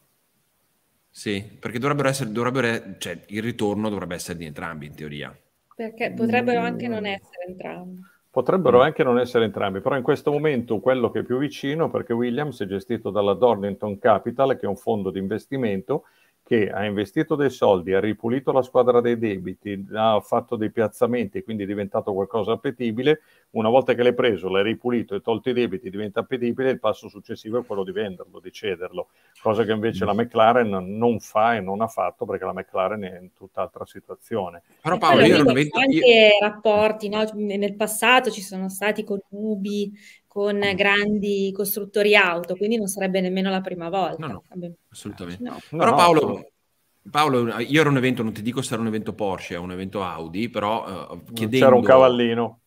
Sì, 1.11 1.43
perché 1.43 1.79
dovrebbero 1.79 2.09
essere, 2.09 2.31
dovrebbero, 2.31 2.97
cioè, 2.99 3.25
il 3.29 3.43
ritorno 3.43 3.89
dovrebbe 3.89 4.15
essere 4.15 4.39
di 4.39 4.45
entrambi 4.45 4.87
in 4.87 4.95
teoria. 4.95 5.35
Perché 5.75 6.13
potrebbero 6.13 6.61
anche 6.61 6.89
non 6.89 7.07
essere 7.07 7.45
entrambi. 7.49 8.01
Potrebbero 8.37 8.83
anche 8.83 9.03
non 9.03 9.19
essere 9.19 9.47
entrambi, 9.47 9.81
però 9.81 9.97
in 9.97 10.03
questo 10.03 10.31
momento 10.31 10.79
quello 10.79 11.11
che 11.11 11.21
è 11.21 11.23
più 11.23 11.39
vicino, 11.39 11.89
perché 11.89 12.13
Williams 12.13 12.61
è 12.61 12.67
gestito 12.67 13.09
dalla 13.09 13.33
Dornington 13.33 13.99
Capital, 13.99 14.59
che 14.59 14.67
è 14.67 14.69
un 14.69 14.77
fondo 14.77 15.09
di 15.09 15.19
investimento 15.19 16.03
che 16.47 16.71
ha 16.71 16.85
investito 16.85 17.35
dei 17.35 17.51
soldi, 17.51 17.93
ha 17.93 17.99
ripulito 17.99 18.53
la 18.53 18.63
squadra 18.63 19.01
dei 19.01 19.19
debiti, 19.19 19.85
ha 19.93 20.21
fatto 20.21 20.55
dei 20.55 20.71
piazzamenti, 20.71 21.43
quindi 21.43 21.65
è 21.65 21.67
diventato 21.67 22.13
qualcosa 22.13 22.53
appetibile. 22.53 23.23
Una 23.51 23.69
volta 23.69 23.95
che 23.95 24.05
l'hai 24.05 24.15
preso, 24.15 24.49
l'hai 24.49 24.63
ripulito 24.63 25.17
e 25.17 25.23
tolto 25.23 25.51
i 25.51 25.53
debiti, 25.53 25.91
diventa 25.91 26.21
appetibile, 26.21 26.71
il 26.71 26.79
passo 26.79 27.09
successivo 27.09 27.59
è 27.59 27.65
quello 27.67 27.83
di 27.83 27.91
venderlo, 27.91 28.39
di 28.39 28.53
cederlo, 28.53 29.09
cosa 29.43 29.65
che 29.65 29.73
invece 29.73 30.05
la 30.05 30.15
McLaren 30.15 30.97
non 30.97 31.19
fa 31.19 31.57
e 31.57 31.61
non 31.61 31.81
ha 31.81 31.89
fatto 31.89 32.25
perché 32.25 32.45
la 32.45 32.53
McLaren 32.53 33.03
è 33.03 33.19
in 33.19 33.33
tutt'altra 33.35 33.85
situazione. 33.85 34.63
Però 34.81 34.99
Paolo, 34.99 35.25
io 35.25 35.43
non 35.43 35.53
vedo 35.53 35.77
anche 35.81 36.39
rapporti, 36.41 37.09
no? 37.09 37.29
nel 37.35 37.75
passato 37.75 38.31
ci 38.31 38.41
sono 38.41 38.69
stati 38.69 39.03
con 39.03 39.19
Ubi, 39.31 39.93
con 40.37 40.61
grandi 40.75 41.51
costruttori 41.51 42.15
auto, 42.15 42.57
quindi 42.57 42.77
non 42.77 42.89
sarebbe 42.89 43.23
nemmeno 43.23 43.49
la 43.49 43.63
prima 43.63 43.89
volta. 43.89 44.27
No, 44.27 44.45
no, 44.55 44.75
assolutamente. 44.91 45.43
No. 45.43 45.59
Però 45.71 45.95
Paolo, 45.95 46.51
Paolo, 47.11 47.59
io 47.61 47.81
ero 47.81 47.89
un 47.89 47.97
evento, 47.97 48.23
non 48.23 48.35
ti 48.35 48.43
dico 48.43 48.61
se 48.61 48.75
era 48.75 48.83
un 48.83 48.89
evento 48.89 49.15
Porsche 49.15 49.57
o 49.57 49.63
un 49.63 49.73
evento 49.73 50.03
Audi, 50.05 50.51
però 50.51 51.11
uh, 51.11 51.23
chiedendo... 51.33 51.65
C'era 51.65 51.75
un 51.75 51.83
cavallino. 51.83 52.61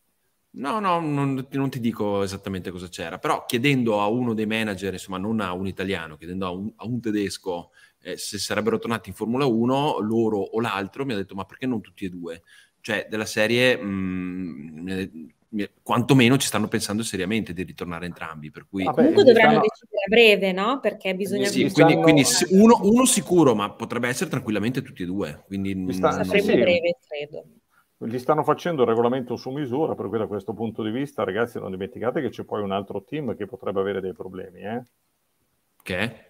No, 0.54 0.80
no, 0.80 1.00
non, 1.00 1.46
non, 1.48 1.70
ti 1.70 1.80
dico 1.80 2.24
esattamente 2.24 2.72
cosa 2.72 2.88
c'era, 2.88 3.20
però 3.20 3.46
chiedendo 3.46 4.02
a 4.02 4.08
uno 4.08 4.34
dei 4.34 4.48
manager, 4.48 4.94
insomma 4.94 5.20
non 5.20 5.40
a 5.40 5.54
un 5.54 5.68
italiano, 5.68 6.18
chiedendo 6.18 6.48
a 6.48 6.50
un, 6.50 6.74
a 6.76 6.88
un 6.88 7.00
tedesco 7.00 7.70
eh, 8.02 8.18
se 8.18 8.40
sarebbero 8.40 8.80
tornati 8.80 9.10
in 9.10 9.16
Formula 9.16 9.46
1, 9.46 10.00
loro 10.00 10.40
o 10.40 10.60
l'altro 10.60 11.06
mi 11.06 11.14
ha 11.14 11.18
detto 11.18 11.36
ma 11.36 11.46
perché 11.46 11.68
non 11.68 11.82
tutti 11.82 12.06
e 12.06 12.10
due? 12.10 12.42
Cioè 12.82 13.06
della 13.08 13.26
serie 13.26 13.78
mh, 13.78 13.88
mm, 13.88 15.28
quantomeno 15.82 16.38
ci 16.38 16.48
stanno 16.48 16.68
pensando 16.68 17.04
seriamente 17.04 17.54
di 17.54 17.64
ritornare 17.64 18.06
entrambi. 18.06 18.52
Per 18.52 18.68
cui... 18.70 18.84
Vabbè, 18.84 18.96
Comunque 18.96 19.24
dovranno 19.24 19.50
stanno... 19.50 19.66
decidere 19.68 20.04
a 20.06 20.10
breve, 20.10 20.52
no? 20.52 20.80
Perché 20.80 21.16
bisogna... 21.16 21.48
Sì, 21.48 21.72
quindi, 21.72 21.96
quindi 21.96 22.24
uno, 22.50 22.80
uno, 22.84 23.06
sicuro, 23.06 23.56
ma 23.56 23.72
potrebbe 23.72 24.08
essere 24.08 24.30
tranquillamente 24.30 24.82
tutti 24.82 25.04
e 25.04 25.06
due. 25.06 25.44
Quindi... 25.46 25.94
Sta... 25.94 26.24
Sarebbe 26.24 26.42
sì, 26.42 26.58
breve, 26.58 26.98
credo. 27.08 27.46
Gli 28.02 28.18
stanno 28.18 28.44
facendo 28.44 28.84
il 28.84 28.88
regolamento 28.88 29.36
su 29.36 29.50
misura, 29.50 29.94
per 29.94 30.08
cui 30.08 30.18
da 30.18 30.28
questo 30.28 30.54
punto 30.54 30.84
di 30.84 30.92
vista, 30.92 31.24
ragazzi, 31.24 31.60
non 31.60 31.72
dimenticate 31.72 32.22
che 32.22 32.30
c'è 32.30 32.44
poi 32.44 32.62
un 32.62 32.72
altro 32.72 33.04
team 33.04 33.36
che 33.36 33.46
potrebbe 33.46 33.82
avere 33.82 34.00
dei 34.00 34.14
problemi. 34.14 34.62
Eh? 34.62 34.84
Che? 35.82 36.28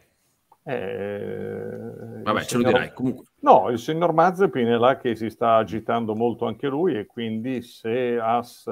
Eh, 0.63 2.21
Vabbè, 2.23 2.43
ce 2.43 2.57
lo 2.57 2.63
dirai 2.63 2.91
comunque. 2.93 3.25
No, 3.41 3.69
il 3.69 3.79
signor 3.79 4.13
Mazepin 4.13 4.67
è 4.67 4.77
là 4.77 4.97
che 4.97 5.15
si 5.15 5.29
sta 5.29 5.55
agitando 5.55 6.15
molto 6.15 6.45
anche 6.45 6.67
lui 6.67 6.95
e 6.95 7.05
quindi 7.05 7.61
se 7.61 8.19
As 8.19 8.67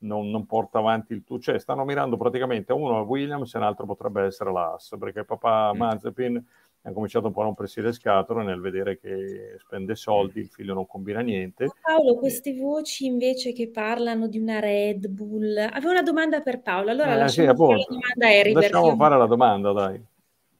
non, 0.00 0.30
non 0.30 0.46
porta 0.46 0.78
avanti 0.78 1.12
il 1.12 1.24
tuo, 1.24 1.38
cioè 1.38 1.58
stanno 1.58 1.84
mirando 1.84 2.16
praticamente 2.16 2.72
a 2.72 2.74
uno 2.74 2.98
a 2.98 3.02
Williams 3.02 3.54
e 3.54 3.58
un 3.58 3.64
altro 3.64 3.86
potrebbe 3.86 4.22
essere 4.22 4.52
la 4.52 4.74
As, 4.74 4.94
perché 4.98 5.24
papà 5.24 5.72
mm. 5.74 5.78
Mazepin 5.78 6.44
ha 6.82 6.92
cominciato 6.92 7.26
un 7.26 7.32
po' 7.32 7.42
a 7.42 7.44
rompersi 7.44 7.82
le 7.82 7.92
scatole 7.92 8.42
nel 8.42 8.60
vedere 8.60 8.98
che 8.98 9.56
spende 9.58 9.94
soldi, 9.94 10.40
il 10.40 10.48
figlio 10.48 10.72
non 10.72 10.86
combina 10.86 11.20
niente. 11.20 11.70
Paolo, 11.82 12.14
queste 12.16 12.54
voci 12.54 13.04
invece 13.04 13.52
che 13.52 13.68
parlano 13.68 14.28
di 14.28 14.38
una 14.38 14.60
Red 14.60 15.06
Bull, 15.08 15.56
avevo 15.58 15.90
una 15.90 16.02
domanda 16.02 16.40
per 16.40 16.62
Paolo, 16.62 16.90
allora 16.90 17.14
eh, 17.14 17.18
lasciamo 17.18 17.52
sì, 17.52 17.56
fare 17.56 17.76
la 17.76 17.84
domanda 17.88 18.26
a 18.26 18.38
Harry. 18.38 18.52
Lasciamo 18.52 18.96
fare 18.96 19.18
la 19.18 19.26
domanda, 19.26 19.72
dai. 19.72 20.04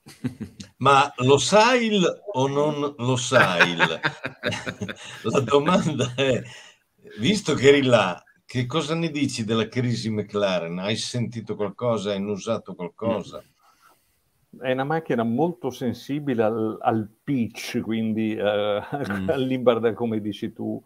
Ma 0.79 1.13
lo 1.19 1.39
sai 1.39 2.01
o 2.33 2.47
non 2.47 2.95
lo 2.99 3.17
sai? 3.17 3.77
la 5.25 5.41
domanda 5.41 6.13
è, 6.15 6.43
visto 7.19 7.55
che 7.55 7.69
eri 7.69 7.83
là, 7.83 8.23
che 8.51 8.67
cosa 8.67 8.97
ne 8.97 9.11
dici 9.11 9.45
della 9.45 9.69
crisi 9.69 10.11
McLaren? 10.11 10.77
Hai 10.81 10.97
sentito 10.97 11.55
qualcosa? 11.55 12.11
Hai 12.11 12.21
usato 12.21 12.75
qualcosa? 12.75 13.41
È 14.61 14.73
una 14.73 14.83
macchina 14.83 15.23
molto 15.23 15.71
sensibile 15.71 16.43
al, 16.43 16.77
al 16.81 17.09
pitch, 17.23 17.81
quindi 17.81 18.33
uh, 18.37 18.43
mm. 18.43 19.29
all'imbarda 19.31 19.93
come 19.93 20.21
dici 20.21 20.53
tu, 20.53 20.83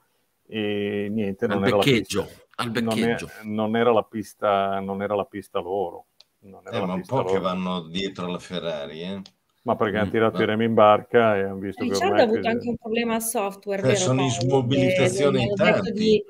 e 0.47 1.09
niente, 1.11 1.47
non 1.47 1.63
al 1.63 1.69
era 1.69 1.77
beccheggio, 1.79 2.21
la 2.21 2.27
pista, 2.27 2.45
al 2.57 2.71
beccheggio. 2.71 3.27
Non, 3.27 3.35
è, 3.41 3.55
non, 3.55 3.77
era 3.77 3.93
la 3.93 4.03
pista, 4.03 4.81
non 4.81 5.01
era 5.01 5.15
la 5.15 5.25
pista 5.25 5.59
loro. 5.59 6.05
Non 6.41 6.61
era 6.67 6.77
eh, 6.77 6.85
ma 6.85 6.93
un 6.93 7.07
po' 7.07 7.17
loro. 7.23 7.33
che 7.33 7.39
vanno 7.39 7.89
dietro 7.89 8.27
alla 8.27 8.41
Ferrari, 8.41 9.01
eh? 9.01 9.23
Ma 9.63 9.75
perché 9.75 9.97
mm, 9.97 10.01
hanno 10.01 10.11
tirato 10.11 10.43
i 10.43 10.45
remi 10.45 10.67
in 10.67 10.75
barca 10.75 11.39
e 11.39 11.45
hanno 11.45 11.61
visto 11.61 11.83
Richard 11.83 11.99
che 11.99 12.07
ormai... 12.09 12.21
ha 12.21 12.25
avuto 12.25 12.49
anche 12.49 12.69
un 12.69 12.77
problema 12.77 13.21
software, 13.21 13.91
eh, 13.91 13.97
Sono 13.97 14.21
in 14.21 14.31
smobilitazione 14.31 15.41
in 15.41 15.55
tanti. 15.55 15.93
Di, 15.93 16.23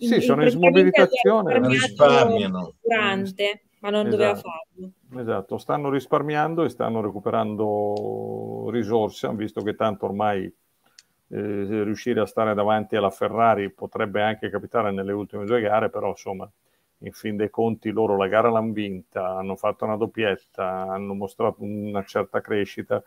in, 0.00 0.08
sì, 0.08 0.20
sono 0.20 0.42
in 0.42 0.50
smobilitazione. 0.50 1.66
Risparmiano. 1.66 2.74
Durante 2.82 3.62
ma 3.80 3.90
non 3.90 4.06
esatto. 4.06 4.16
doveva 4.16 4.34
farlo. 4.34 4.92
Esatto, 5.20 5.58
stanno 5.58 5.90
risparmiando 5.90 6.64
e 6.64 6.68
stanno 6.68 7.00
recuperando 7.00 8.68
risorse, 8.70 9.26
hanno 9.26 9.36
visto 9.36 9.62
che 9.62 9.74
tanto 9.74 10.04
ormai 10.06 10.44
eh, 10.44 11.82
riuscire 11.84 12.20
a 12.20 12.26
stare 12.26 12.54
davanti 12.54 12.96
alla 12.96 13.10
Ferrari 13.10 13.70
potrebbe 13.70 14.22
anche 14.22 14.50
capitare 14.50 14.90
nelle 14.92 15.12
ultime 15.12 15.44
due 15.44 15.60
gare, 15.60 15.90
però 15.90 16.10
insomma, 16.10 16.50
in 16.98 17.12
fin 17.12 17.36
dei 17.36 17.50
conti 17.50 17.90
loro 17.90 18.16
la 18.16 18.28
gara 18.28 18.50
l'hanno 18.50 18.72
vinta, 18.72 19.36
hanno 19.36 19.56
fatto 19.56 19.84
una 19.84 19.96
doppietta, 19.96 20.82
hanno 20.82 21.14
mostrato 21.14 21.62
una 21.62 22.04
certa 22.04 22.40
crescita, 22.40 23.02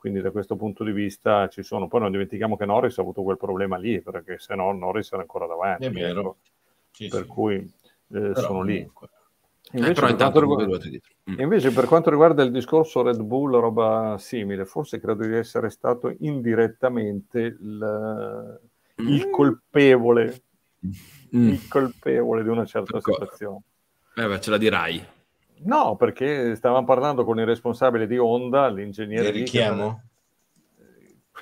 quindi 0.00 0.22
da 0.22 0.30
questo 0.30 0.56
punto 0.56 0.82
di 0.82 0.92
vista 0.92 1.46
ci 1.48 1.62
sono. 1.62 1.86
Poi 1.86 2.00
non 2.00 2.10
dimentichiamo 2.10 2.56
che 2.56 2.64
Norris 2.64 2.96
ha 2.96 3.02
avuto 3.02 3.22
quel 3.22 3.36
problema 3.36 3.76
lì, 3.76 4.00
perché 4.00 4.38
se 4.38 4.54
no 4.54 4.72
Norris 4.72 5.12
era 5.12 5.20
ancora 5.20 5.46
davanti. 5.46 5.84
È 5.84 5.90
vero. 5.90 6.20
Ecco. 6.20 6.36
Sì, 6.90 7.08
per 7.08 7.24
sì. 7.24 7.28
cui 7.28 7.56
eh, 7.56 8.32
sono 8.34 8.60
comunque. 8.60 8.64
lì. 8.64 9.78
Invece, 9.78 10.06
eh, 10.06 10.16
per 10.16 10.32
riguarda... 10.32 10.78
mm. 11.30 11.38
invece, 11.38 11.70
per 11.70 11.84
quanto 11.84 12.08
riguarda 12.08 12.42
il 12.42 12.50
discorso 12.50 13.02
Red 13.02 13.20
Bull, 13.20 13.60
roba 13.60 14.16
simile, 14.18 14.64
forse 14.64 14.98
credo 14.98 15.26
di 15.26 15.34
essere 15.34 15.68
stato 15.68 16.16
indirettamente 16.20 17.40
il, 17.40 18.58
mm. 19.02 19.06
il 19.06 19.28
colpevole, 19.28 20.42
mm. 21.36 21.48
il 21.48 21.68
colpevole 21.68 22.42
di 22.42 22.48
una 22.48 22.64
certa 22.64 22.96
D'accordo. 22.96 23.24
situazione. 23.24 23.60
Eh 24.16 24.26
beh, 24.26 24.40
ce 24.40 24.50
la 24.50 24.56
dirai. 24.56 25.06
No, 25.62 25.96
perché 25.96 26.54
stavamo 26.54 26.86
parlando 26.86 27.24
con 27.24 27.38
il 27.38 27.46
responsabile 27.46 28.06
di 28.06 28.16
Honda, 28.16 28.68
l'ingegnere. 28.68 29.24
Lo 29.24 29.30
richiamo? 29.30 30.02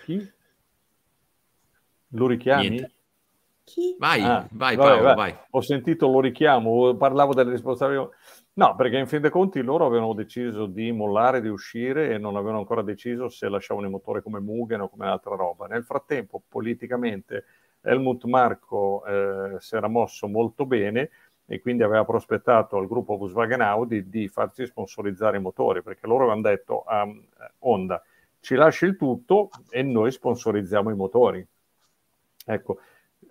Chi? 0.04 0.32
Lo 2.08 2.26
richiami? 2.26 2.68
Niente. 2.68 2.92
Chi? 3.64 3.96
Vai, 3.98 4.22
ah, 4.22 4.48
vai 4.52 4.76
vabbè, 4.76 4.88
Paolo, 4.88 5.02
vai. 5.02 5.14
vai. 5.14 5.36
Ho 5.50 5.60
sentito, 5.60 6.08
lo 6.08 6.20
richiamo, 6.20 6.94
parlavo 6.94 7.34
delle 7.34 7.50
responsabilità. 7.50 8.08
No, 8.54 8.74
perché 8.74 8.96
in 8.96 9.06
fin 9.06 9.20
dei 9.20 9.30
conti 9.30 9.60
loro 9.60 9.86
avevano 9.86 10.14
deciso 10.14 10.66
di 10.66 10.90
mollare, 10.90 11.40
di 11.40 11.48
uscire 11.48 12.10
e 12.12 12.18
non 12.18 12.34
avevano 12.34 12.58
ancora 12.58 12.82
deciso 12.82 13.28
se 13.28 13.48
lasciavano 13.48 13.86
il 13.86 13.92
motore 13.92 14.22
come 14.22 14.40
Mugen 14.40 14.80
o 14.80 14.88
come 14.88 15.06
altra 15.06 15.36
roba. 15.36 15.66
Nel 15.66 15.84
frattempo, 15.84 16.42
politicamente, 16.48 17.44
Helmut 17.82 18.24
Marco 18.24 19.04
eh, 19.04 19.56
si 19.60 19.76
era 19.76 19.86
mosso 19.86 20.26
molto 20.26 20.66
bene 20.66 21.10
e 21.50 21.60
quindi 21.60 21.82
aveva 21.82 22.04
prospettato 22.04 22.76
al 22.76 22.86
gruppo 22.86 23.16
Volkswagen 23.16 23.62
Audi 23.62 24.08
di 24.10 24.28
farsi 24.28 24.66
sponsorizzare 24.66 25.38
i 25.38 25.40
motori, 25.40 25.82
perché 25.82 26.06
loro 26.06 26.24
avevano 26.24 26.42
detto 26.42 26.82
a 26.82 27.08
Honda 27.60 28.02
ci 28.40 28.54
lasci 28.54 28.84
il 28.84 28.96
tutto 28.96 29.50
e 29.70 29.82
noi 29.82 30.10
sponsorizziamo 30.10 30.90
i 30.90 30.94
motori. 30.94 31.46
Ecco, 32.46 32.78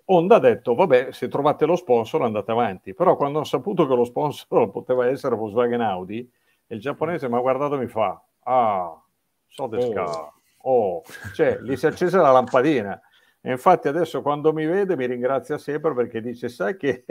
Honda 0.06 0.36
ha 0.36 0.40
detto, 0.40 0.76
vabbè, 0.76 1.12
se 1.12 1.28
trovate 1.28 1.66
lo 1.66 1.76
sponsor 1.76 2.24
andate 2.24 2.52
avanti, 2.52 2.94
però 2.94 3.16
quando 3.16 3.38
hanno 3.38 3.48
saputo 3.48 3.88
che 3.88 3.96
lo 3.96 4.04
sponsor 4.04 4.70
poteva 4.72 5.08
essere 5.08 5.36
Volkswagen 5.36 5.82
Audi, 5.82 6.30
il 6.68 6.80
giapponese 6.80 7.30
mi 7.30 7.36
ha 7.36 7.40
guardato 7.40 7.76
e 7.76 7.80
mi 7.80 7.88
fa, 7.88 8.22
ah, 8.44 9.02
so 9.48 9.70
the 9.70 9.78
oh. 9.98 10.34
oh, 10.62 11.04
cioè 11.34 11.60
gli 11.62 11.76
si 11.76 11.86
è 11.86 11.90
accesa 11.90 12.22
la 12.22 12.32
lampadina. 12.32 13.00
E 13.40 13.52
infatti 13.52 13.88
adesso 13.88 14.22
quando 14.22 14.52
mi 14.52 14.66
vede 14.66 14.98
mi 14.98 15.06
ringrazia 15.06 15.58
sempre 15.58 15.94
perché 15.94 16.22
dice, 16.22 16.50
sai 16.50 16.76
che... 16.76 17.06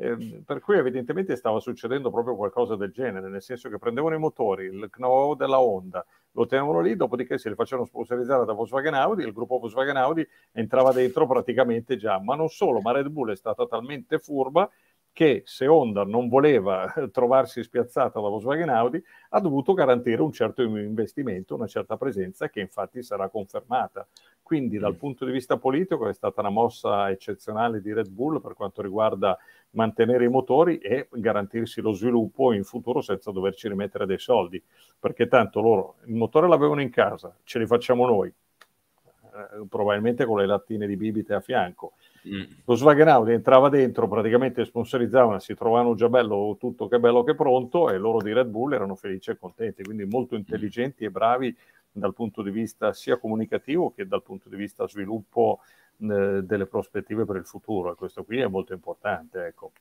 Eh, 0.00 0.42
per 0.44 0.60
cui 0.60 0.76
evidentemente 0.76 1.34
stava 1.34 1.58
succedendo 1.58 2.12
proprio 2.12 2.36
qualcosa 2.36 2.76
del 2.76 2.92
genere, 2.92 3.28
nel 3.28 3.42
senso 3.42 3.68
che 3.68 3.78
prendevano 3.78 4.14
i 4.14 4.18
motori, 4.18 4.66
il 4.66 4.88
know 4.92 5.34
della 5.34 5.60
Honda, 5.60 6.06
lo 6.32 6.46
tenevano 6.46 6.80
lì, 6.80 6.94
dopodiché 6.94 7.36
se 7.36 7.48
li 7.48 7.56
facevano 7.56 7.88
sponsorizzare 7.88 8.44
da 8.44 8.52
Volkswagen 8.52 8.94
Audi, 8.94 9.24
il 9.24 9.32
gruppo 9.32 9.58
Volkswagen 9.58 9.96
Audi 9.96 10.24
entrava 10.52 10.92
dentro 10.92 11.26
praticamente 11.26 11.96
già. 11.96 12.20
Ma 12.20 12.36
non 12.36 12.48
solo, 12.48 12.80
ma 12.80 12.92
Red 12.92 13.08
Bull 13.08 13.32
è 13.32 13.36
stata 13.36 13.66
talmente 13.66 14.20
furba 14.20 14.70
che 15.18 15.42
se 15.46 15.66
Honda 15.66 16.04
non 16.04 16.28
voleva 16.28 16.92
trovarsi 17.10 17.64
spiazzata 17.64 18.20
da 18.20 18.28
Volkswagen 18.28 18.68
Audi, 18.68 19.02
ha 19.30 19.40
dovuto 19.40 19.74
garantire 19.74 20.22
un 20.22 20.30
certo 20.30 20.62
investimento, 20.62 21.56
una 21.56 21.66
certa 21.66 21.96
presenza 21.96 22.48
che 22.48 22.60
infatti 22.60 23.02
sarà 23.02 23.28
confermata. 23.28 24.06
Quindi 24.40 24.78
dal 24.78 24.94
mm. 24.94 24.98
punto 24.98 25.24
di 25.24 25.32
vista 25.32 25.56
politico 25.56 26.08
è 26.08 26.14
stata 26.14 26.40
una 26.40 26.50
mossa 26.50 27.10
eccezionale 27.10 27.80
di 27.80 27.92
Red 27.92 28.10
Bull 28.10 28.40
per 28.40 28.54
quanto 28.54 28.80
riguarda 28.80 29.36
mantenere 29.78 30.24
i 30.24 30.28
motori 30.28 30.78
e 30.78 31.06
garantirsi 31.08 31.80
lo 31.80 31.92
sviluppo 31.92 32.52
in 32.52 32.64
futuro 32.64 33.00
senza 33.00 33.30
doverci 33.30 33.68
rimettere 33.68 34.06
dei 34.06 34.18
soldi, 34.18 34.60
perché 34.98 35.28
tanto 35.28 35.60
loro 35.60 35.96
il 36.06 36.14
motore 36.14 36.48
l'avevano 36.48 36.80
in 36.80 36.90
casa, 36.90 37.32
ce 37.44 37.60
li 37.60 37.66
facciamo 37.66 38.04
noi, 38.04 38.28
eh, 38.28 39.66
probabilmente 39.68 40.24
con 40.24 40.38
le 40.38 40.46
lattine 40.46 40.88
di 40.88 40.96
bibite 40.96 41.34
a 41.34 41.40
fianco. 41.40 41.92
Mm. 42.28 42.42
Lo 42.64 42.74
Swagen 42.74 43.06
Audi 43.06 43.32
entrava 43.32 43.68
dentro, 43.68 44.08
praticamente 44.08 44.64
sponsorizzavano, 44.64 45.38
si 45.38 45.54
trovavano 45.54 45.94
già 45.94 46.08
bello 46.08 46.56
tutto 46.58 46.88
che 46.88 46.98
bello 46.98 47.22
che 47.22 47.36
pronto 47.36 47.88
e 47.88 47.98
loro 47.98 48.20
di 48.20 48.32
Red 48.32 48.48
Bull 48.48 48.72
erano 48.72 48.96
felici 48.96 49.30
e 49.30 49.38
contenti, 49.38 49.84
quindi 49.84 50.04
molto 50.04 50.34
mm. 50.34 50.38
intelligenti 50.38 51.04
e 51.04 51.10
bravi 51.10 51.56
dal 51.92 52.14
punto 52.14 52.42
di 52.42 52.50
vista 52.50 52.92
sia 52.92 53.16
comunicativo 53.16 53.92
che 53.92 54.06
dal 54.06 54.22
punto 54.22 54.48
di 54.48 54.56
vista 54.56 54.88
sviluppo 54.88 55.60
delle 55.98 56.66
prospettive 56.66 57.24
per 57.24 57.36
il 57.36 57.44
futuro 57.44 57.92
e 57.92 57.96
questo 57.96 58.24
qui 58.24 58.38
è 58.38 58.46
molto 58.46 58.72
importante. 58.72 59.46
Ecco. 59.46 59.72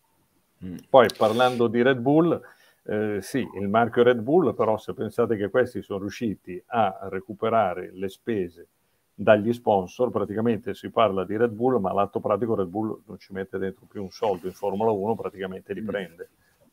Mm. 0.66 0.78
Poi 0.90 1.08
parlando 1.16 1.68
di 1.68 1.82
Red 1.82 2.00
Bull, 2.00 2.42
eh, 2.84 3.20
sì, 3.22 3.48
il 3.60 3.68
marchio 3.68 4.04
Red 4.04 4.20
Bull, 4.20 4.56
però 4.56 4.78
se 4.78 4.94
pensate 4.94 5.36
che 5.36 5.50
questi 5.50 5.82
sono 5.82 6.00
riusciti 6.00 6.62
a 6.68 7.00
recuperare 7.04 7.92
le 7.94 8.10
spese 8.10 8.68
dagli 9.14 9.54
sponsor, 9.54 10.10
praticamente 10.10 10.74
si 10.74 10.90
parla 10.90 11.24
di 11.26 11.38
Red 11.38 11.52
Bull, 11.52 11.80
ma 11.80 11.92
all'atto 11.92 12.20
pratico 12.20 12.56
Red 12.56 12.68
Bull 12.68 13.02
non 13.06 13.20
ci 13.20 13.34
mette 13.34 13.58
dentro 13.58 13.86
più 13.88 14.02
un 14.02 14.12
soldo 14.12 14.48
in 14.48 14.54
Formula 14.54 14.92
1, 14.92 15.16
praticamente 15.16 15.74
li 15.74 15.82
mm. 15.82 15.86
prende. 15.86 16.30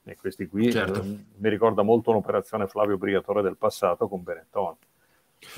E 0.06 0.16
questi 0.16 0.46
qui 0.46 0.70
certo. 0.70 1.00
eh, 1.02 1.18
mi 1.36 1.48
ricorda 1.48 1.82
molto 1.82 2.10
un'operazione 2.10 2.66
Flavio 2.66 2.98
Briatore 2.98 3.42
del 3.42 3.56
passato 3.56 4.06
con 4.06 4.22
Benetton. 4.22 4.76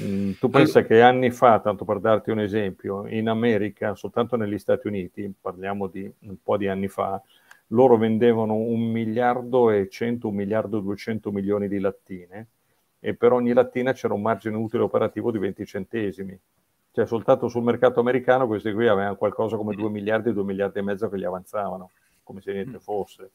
Mm, 0.02 0.32
tu 0.38 0.48
pensa 0.50 0.84
che 0.84 1.00
anni 1.00 1.30
fa, 1.30 1.60
tanto 1.60 1.84
per 1.84 2.00
darti 2.00 2.30
un 2.30 2.40
esempio, 2.40 3.06
in 3.06 3.28
America, 3.28 3.94
soltanto 3.94 4.36
negli 4.36 4.58
Stati 4.58 4.86
Uniti, 4.86 5.32
parliamo 5.40 5.86
di 5.86 6.10
un 6.20 6.36
po' 6.42 6.56
di 6.56 6.68
anni 6.68 6.88
fa, 6.88 7.20
loro 7.68 7.96
vendevano 7.96 8.54
un 8.54 8.90
miliardo 8.90 9.70
e 9.70 9.88
100, 9.88 10.28
un 10.28 10.34
miliardo 10.34 10.78
e 10.78 10.82
200 10.82 11.32
milioni 11.32 11.68
di 11.68 11.78
lattine 11.80 12.48
e 13.00 13.14
per 13.14 13.32
ogni 13.32 13.52
lattina 13.52 13.92
c'era 13.92 14.14
un 14.14 14.22
margine 14.22 14.56
utile 14.56 14.82
operativo 14.82 15.30
di 15.30 15.38
20 15.38 15.66
centesimi. 15.66 16.38
Cioè 16.92 17.06
soltanto 17.06 17.48
sul 17.48 17.62
mercato 17.62 18.00
americano 18.00 18.46
questi 18.46 18.72
qui 18.72 18.88
avevano 18.88 19.16
qualcosa 19.16 19.56
come 19.56 19.74
2 19.74 19.90
miliardi, 19.90 20.32
2 20.32 20.44
miliardi 20.44 20.78
e 20.78 20.82
mezzo 20.82 21.08
che 21.08 21.18
gli 21.18 21.24
avanzavano, 21.24 21.90
come 22.22 22.40
se 22.40 22.52
niente 22.52 22.78
fosse, 22.78 23.30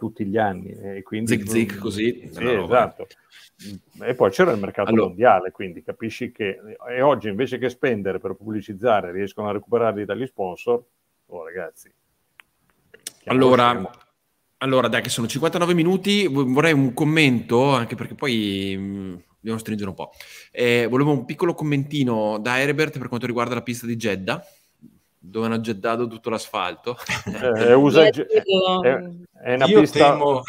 tutti 0.00 0.24
gli 0.24 0.38
anni. 0.38 0.70
E 0.70 1.02
quindi, 1.02 1.36
zic 1.36 1.48
zic 1.48 1.78
così. 1.78 2.28
Sì, 2.32 2.44
esatto. 2.44 3.06
E 4.02 4.14
poi 4.14 4.30
c'era 4.30 4.52
il 4.52 4.58
mercato 4.58 4.88
allora. 4.88 5.08
mondiale, 5.08 5.50
quindi 5.50 5.82
capisci 5.82 6.32
che... 6.32 6.58
E 6.88 7.02
oggi 7.02 7.28
invece 7.28 7.58
che 7.58 7.68
spendere 7.68 8.18
per 8.18 8.34
pubblicizzare 8.34 9.12
riescono 9.12 9.50
a 9.50 9.52
recuperarli 9.52 10.06
dagli 10.06 10.26
sponsor, 10.26 10.82
oh 11.26 11.44
ragazzi. 11.44 11.92
Allora, 13.26 13.90
allora, 14.58 14.88
dai, 14.88 15.02
che 15.02 15.10
sono 15.10 15.26
59 15.26 15.74
minuti, 15.74 16.26
vorrei 16.26 16.72
un 16.72 16.94
commento, 16.94 17.70
anche 17.70 17.96
perché 17.96 18.14
poi 18.14 18.74
mh, 18.76 18.82
mm, 18.82 19.14
dobbiamo 19.36 19.58
stringere 19.58 19.90
un 19.90 19.94
po'. 19.94 20.12
Eh, 20.50 20.86
volevo 20.88 21.12
un 21.12 21.26
piccolo 21.26 21.52
commentino 21.52 22.38
da 22.38 22.58
Herbert 22.58 22.98
per 22.98 23.08
quanto 23.08 23.26
riguarda 23.26 23.54
la 23.54 23.62
pista 23.62 23.86
di 23.86 23.96
Jeddah, 23.96 24.42
dove 25.22 25.46
hanno 25.46 25.58
jeddato 25.58 26.08
tutto 26.08 26.30
l'asfalto. 26.30 26.96
Eh, 27.56 27.74
usa 27.74 28.04
è, 28.04 28.10
è, 28.10 29.54
una 29.54 29.66
Io 29.66 29.80
pista 29.80 30.12
temo... 30.12 30.42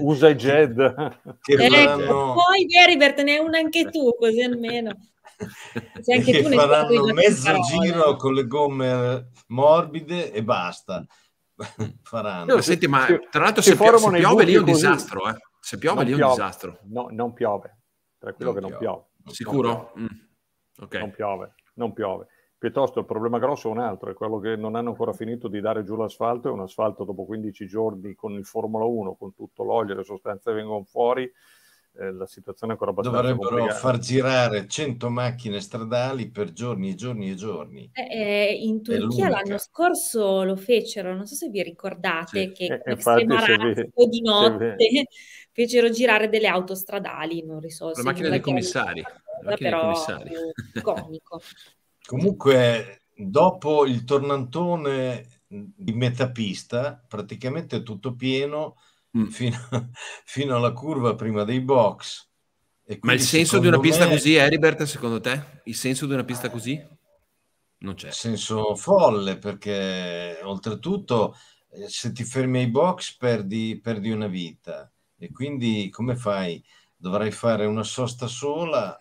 usa 0.00 0.34
Jed. 0.34 0.76
Che 1.40 1.54
ecco, 1.54 2.34
poi 2.34 2.66
Herbert 2.68 3.22
ne 3.22 3.36
è 3.36 3.38
una 3.38 3.58
anche 3.58 3.86
tu, 3.86 4.14
così 4.18 4.42
almeno. 4.42 4.94
Se 6.00 6.14
anche 6.14 6.32
che 6.32 6.42
tu 6.42 6.50
faranno 6.50 7.12
mezzo 7.14 7.52
giro 7.60 8.16
con 8.16 8.34
le 8.34 8.46
gomme 8.46 9.30
morbide 9.46 10.32
e 10.32 10.44
basta. 10.44 11.04
faranno. 12.02 12.54
No, 12.54 12.60
senti, 12.60 12.86
ma 12.86 13.06
tra 13.30 13.44
l'altro 13.44 13.62
se, 13.62 13.76
pio- 13.76 13.98
se 13.98 14.10
piove 14.10 14.44
lì 14.44 14.54
è 14.54 14.58
un 14.58 14.64
così. 14.64 14.74
disastro, 14.74 15.28
eh. 15.28 15.36
Se 15.60 15.78
piove 15.78 16.04
lì 16.04 16.12
è 16.12 16.22
un 16.22 16.30
disastro. 16.30 16.78
No, 16.84 17.08
non 17.10 17.32
piove. 17.32 17.78
Tranquillo 18.18 18.52
non 18.52 18.62
che 18.62 18.68
non 18.68 18.78
piove. 18.78 19.04
piove. 19.22 19.34
Sicuro? 19.34 19.68
Non 19.68 19.90
piove. 19.92 20.00
Mm. 20.00 20.84
Okay. 20.84 21.00
non 21.00 21.10
piove. 21.10 21.54
Non 21.74 21.92
piove. 21.92 22.26
Piuttosto 22.58 22.98
il 22.98 23.04
problema 23.04 23.38
grosso 23.38 23.68
è 23.68 23.70
un 23.70 23.78
altro, 23.78 24.10
è 24.10 24.14
quello 24.14 24.40
che 24.40 24.56
non 24.56 24.74
hanno 24.74 24.88
ancora 24.88 25.12
finito 25.12 25.46
di 25.46 25.60
dare 25.60 25.84
giù 25.84 25.94
l'asfalto, 25.94 26.48
è 26.48 26.50
un 26.50 26.60
asfalto 26.60 27.04
dopo 27.04 27.24
15 27.24 27.68
giorni 27.68 28.16
con 28.16 28.32
il 28.32 28.44
Formula 28.44 28.84
1, 28.84 29.14
con 29.14 29.32
tutto 29.32 29.62
l'olio, 29.62 29.94
le 29.94 30.02
sostanze 30.02 30.52
vengono 30.52 30.82
fuori, 30.82 31.22
eh, 32.00 32.12
la 32.12 32.26
situazione 32.26 32.72
è 32.72 32.74
ancora 32.74 32.90
abbastanza 32.90 33.20
Dovrebbero 33.20 33.48
complicata. 33.48 33.78
far 33.78 33.98
girare 33.98 34.66
100 34.66 35.08
macchine 35.08 35.60
stradali 35.60 36.30
per 36.30 36.52
giorni 36.52 36.90
e 36.90 36.94
giorni 36.96 37.30
e 37.30 37.34
giorni. 37.36 37.90
Eh, 37.92 38.18
eh, 38.18 38.52
in 38.54 38.82
Turchia 38.82 39.28
l'anno 39.28 39.58
scorso 39.58 40.42
lo 40.42 40.56
fecero, 40.56 41.14
non 41.14 41.26
so 41.26 41.36
se 41.36 41.50
vi 41.50 41.62
ricordate 41.62 42.40
sì. 42.40 42.52
che 42.52 42.80
eh, 42.84 42.94
vi, 42.96 44.08
di 44.08 44.20
notte 44.20 44.76
fecero 45.52 45.90
girare 45.90 46.28
delle 46.28 46.48
autostradali, 46.48 47.44
non 47.44 47.60
risolse. 47.60 48.02
La 48.02 48.10
macchina 48.10 48.30
dei 48.30 48.40
commissari. 48.40 49.00
La 49.00 49.50
macchina 49.50 49.70
però 49.70 49.80
commissari. 49.82 50.30
comico. 50.82 51.40
Comunque, 52.08 53.02
dopo 53.14 53.84
il 53.84 54.04
tornantone 54.04 55.42
di 55.46 55.92
metapista, 55.92 57.04
praticamente 57.06 57.82
tutto 57.82 58.14
pieno 58.14 58.78
mm. 59.18 59.26
fino, 59.26 59.58
fino, 60.24 60.56
alla 60.56 60.72
curva 60.72 61.14
prima 61.14 61.44
dei 61.44 61.60
box. 61.60 62.26
Ma 63.00 63.12
il 63.12 63.20
senso 63.20 63.58
di 63.58 63.66
una 63.66 63.78
pista 63.78 64.06
me... 64.06 64.12
così, 64.12 64.36
Heribert, 64.36 64.84
secondo 64.84 65.20
te? 65.20 65.60
Il 65.64 65.74
senso 65.74 66.06
di 66.06 66.14
una 66.14 66.24
pista 66.24 66.48
così? 66.48 66.82
Non 67.80 67.92
c'è. 67.92 68.10
Senso 68.10 68.74
folle, 68.74 69.36
perché 69.36 70.40
oltretutto 70.42 71.36
eh, 71.68 71.90
se 71.90 72.12
ti 72.12 72.24
fermi 72.24 72.60
ai 72.60 72.70
box 72.70 73.18
perdi, 73.18 73.78
perdi 73.82 74.10
una 74.10 74.28
vita. 74.28 74.90
E 75.18 75.30
quindi 75.30 75.90
come 75.90 76.16
fai? 76.16 76.64
Dovrai 76.96 77.32
fare 77.32 77.66
una 77.66 77.84
sosta 77.84 78.26
sola 78.26 78.98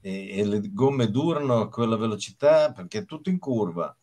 e, 0.00 0.38
e 0.38 0.44
le 0.44 0.60
gomme 0.72 1.10
durano 1.10 1.60
a 1.60 1.68
quella 1.68 1.96
velocità 1.96 2.72
perché 2.72 2.98
è 2.98 3.04
tutto 3.04 3.30
in 3.30 3.38
curva. 3.38 3.94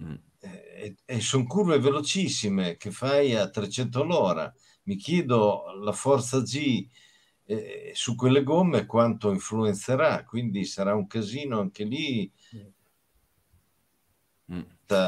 Mm. 0.00 0.14
E, 0.40 0.96
e 1.04 1.20
sono 1.20 1.46
curve 1.46 1.78
velocissime 1.78 2.76
che 2.76 2.90
fai 2.90 3.34
a 3.36 3.48
300 3.48 4.00
all'ora 4.02 4.52
mi 4.84 4.96
chiedo 4.96 5.72
la 5.80 5.92
forza 5.92 6.40
G 6.40 6.88
eh, 7.44 7.92
su 7.94 8.14
quelle 8.14 8.42
gomme 8.42 8.86
quanto 8.86 9.30
influenzerà, 9.30 10.24
quindi 10.24 10.64
sarà 10.64 10.94
un 10.94 11.06
casino 11.06 11.60
anche 11.60 11.84
lì 11.84 12.30
mm. 14.52 14.60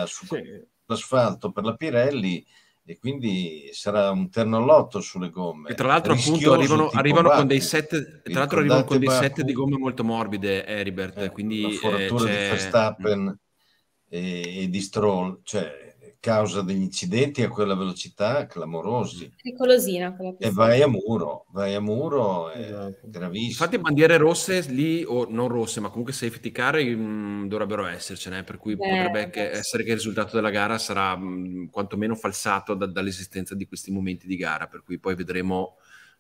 sull'asfalto 0.07 1.53
per 1.53 1.65
la 1.65 1.75
Pirelli 1.75 2.45
e 2.87 2.99
quindi 2.99 3.71
sarà 3.73 4.11
un 4.11 4.29
ternolotto 4.29 5.01
sulle 5.01 5.31
gomme. 5.31 5.71
E 5.71 5.75
tra 5.75 5.89
l'altro 5.89 6.13
appunto 6.13 6.53
arrivano, 6.53 6.91
arrivano 6.91 7.31
con 7.31 7.47
dei 7.47 7.61
set, 7.61 8.23
tra 8.23 8.41
l'altro 8.41 8.59
arrivano 8.59 8.85
con 8.85 8.99
dei 8.99 9.11
set 9.11 9.41
di 9.41 9.53
gomme 9.53 9.79
molto 9.79 10.05
morbide, 10.05 10.67
Heribert, 10.67 11.19
eh, 11.19 11.31
quindi 11.31 11.63
la 11.63 11.69
foratura 11.71 12.25
eh, 12.25 12.33
di 12.33 12.49
Verstappen 12.51 13.39
e, 14.09 14.63
e, 14.63 14.69
di 14.69 14.81
Stroll, 14.81 15.41
cioè 15.43 15.84
causa 16.25 16.63
degli 16.63 16.81
incidenti 16.81 17.43
a 17.43 17.51
quella 17.51 17.75
velocità 17.75 18.47
clamorosi. 18.47 19.31
Pericolosina. 19.43 20.17
E 20.39 20.51
vai 20.51 20.81
a 20.81 20.89
muro, 20.89 21.45
vai 21.51 21.75
a 21.75 21.81
muro, 21.81 22.49
è 22.49 22.61
esatto. 22.61 23.01
gravissimo. 23.03 23.51
Infatti 23.51 23.79
bandiere 23.79 24.17
rosse 24.17 24.61
lì, 24.69 25.05
o 25.07 25.27
non 25.29 25.49
rosse, 25.49 25.81
ma 25.81 25.91
comunque 25.91 26.15
safety 26.15 26.51
car 26.51 26.77
mh, 26.77 26.95
mm, 26.97 27.47
dovrebbero 27.47 27.85
essercene, 27.85 28.43
per 28.43 28.57
cui 28.57 28.75
Beh, 28.75 28.89
potrebbe 28.89 29.29
che 29.29 29.51
essere 29.51 29.83
che 29.83 29.91
il 29.91 29.97
risultato 29.97 30.35
della 30.35 30.49
gara 30.49 30.79
sarà 30.79 31.15
mh, 31.15 31.27
mm, 31.27 31.67
quantomeno 31.67 32.15
falsato 32.15 32.73
da, 32.73 32.87
dall'esistenza 32.87 33.55
di 33.55 33.67
questi 33.67 33.93
momenti 33.93 34.27
di 34.27 34.37
gara, 34.37 34.67
per 34.67 34.83
cui 34.83 34.99
poi 34.99 35.15
vedremo... 35.15 35.77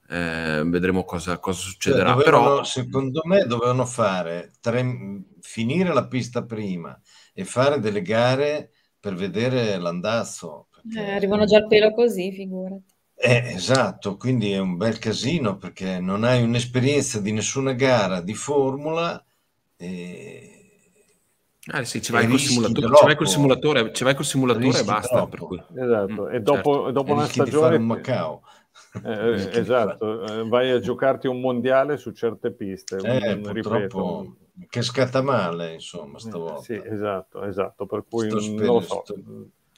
Eh, 0.07 0.63
vedremo 0.67 1.05
cosa, 1.05 1.39
cosa 1.39 1.61
succederà. 1.61 2.13
Cioè, 2.13 2.25
dovevano, 2.25 2.43
Però, 2.43 2.65
secondo 2.65 3.23
me 3.25 3.45
dovevano 3.47 3.87
fare 3.87 4.53
tre, 4.61 4.85
finire 5.41 5.95
la 5.95 6.07
pista 6.07 6.45
prima 6.45 7.01
e 7.33 7.47
fare 7.47 7.81
delle 7.81 8.03
gare 8.03 8.74
per 9.05 9.13
vedere 9.17 9.77
l'andazzo. 9.77 10.69
Perché... 10.71 10.99
Eh, 10.99 11.15
arrivano 11.15 11.45
già 11.45 11.59
al 11.59 11.67
pelo 11.67 11.93
così, 11.93 12.33
figurati. 12.33 12.83
Eh, 13.15 13.53
esatto, 13.55 14.17
quindi 14.17 14.53
è 14.53 14.59
un 14.59 14.79
bel 14.79 14.99
casino 14.99 15.59
perché 15.59 16.01
non 16.01 16.25
hai 16.25 16.43
un'esperienza 16.43 17.21
di 17.21 17.31
nessuna 17.31 17.73
gara 17.73 18.23
di 18.23 18.33
formula 18.33 19.23
e... 19.77 20.49
Ah, 21.67 21.85
sì, 21.85 22.01
ci 22.01 22.13
vai, 22.13 22.27
col 22.27 22.39
simulatore, 22.39 22.97
ci 22.97 23.05
vai 23.05 23.17
col 23.17 23.29
simulatore, 23.29 23.93
ci 23.93 24.05
vai 24.05 24.15
col 24.15 24.25
simulatore 24.25 24.79
e 24.79 24.85
basta. 24.85 25.27
Per 25.27 25.39
cui... 25.39 25.63
Esatto, 25.77 26.23
mm, 26.23 26.35
e 26.35 26.41
dopo, 26.41 26.75
certo. 26.75 26.91
dopo 26.91 27.13
una 27.13 27.27
stagione... 27.27 27.77
Un 27.77 27.85
Macao. 27.85 28.43
Eh, 29.05 29.51
esatto, 29.61 30.25
eh, 30.25 30.49
vai 30.49 30.71
a 30.71 30.81
giocarti 30.81 31.27
un 31.27 31.41
mondiale 31.41 31.99
su 31.99 32.11
certe 32.13 32.53
piste. 32.53 32.97
Eh, 32.97 33.33
un, 33.35 33.53
ripeto, 33.53 34.37
che 34.69 34.83
scatta 34.83 35.23
male, 35.23 35.75
insomma, 35.75 36.19
stavolta. 36.19 36.61
Sì, 36.61 36.81
esatto, 36.85 37.43
esatto, 37.43 37.87
per 37.87 38.05
cui 38.09 38.29
sto 38.29 38.41
non 38.53 38.65
lo 38.67 38.81
so. 38.81 39.03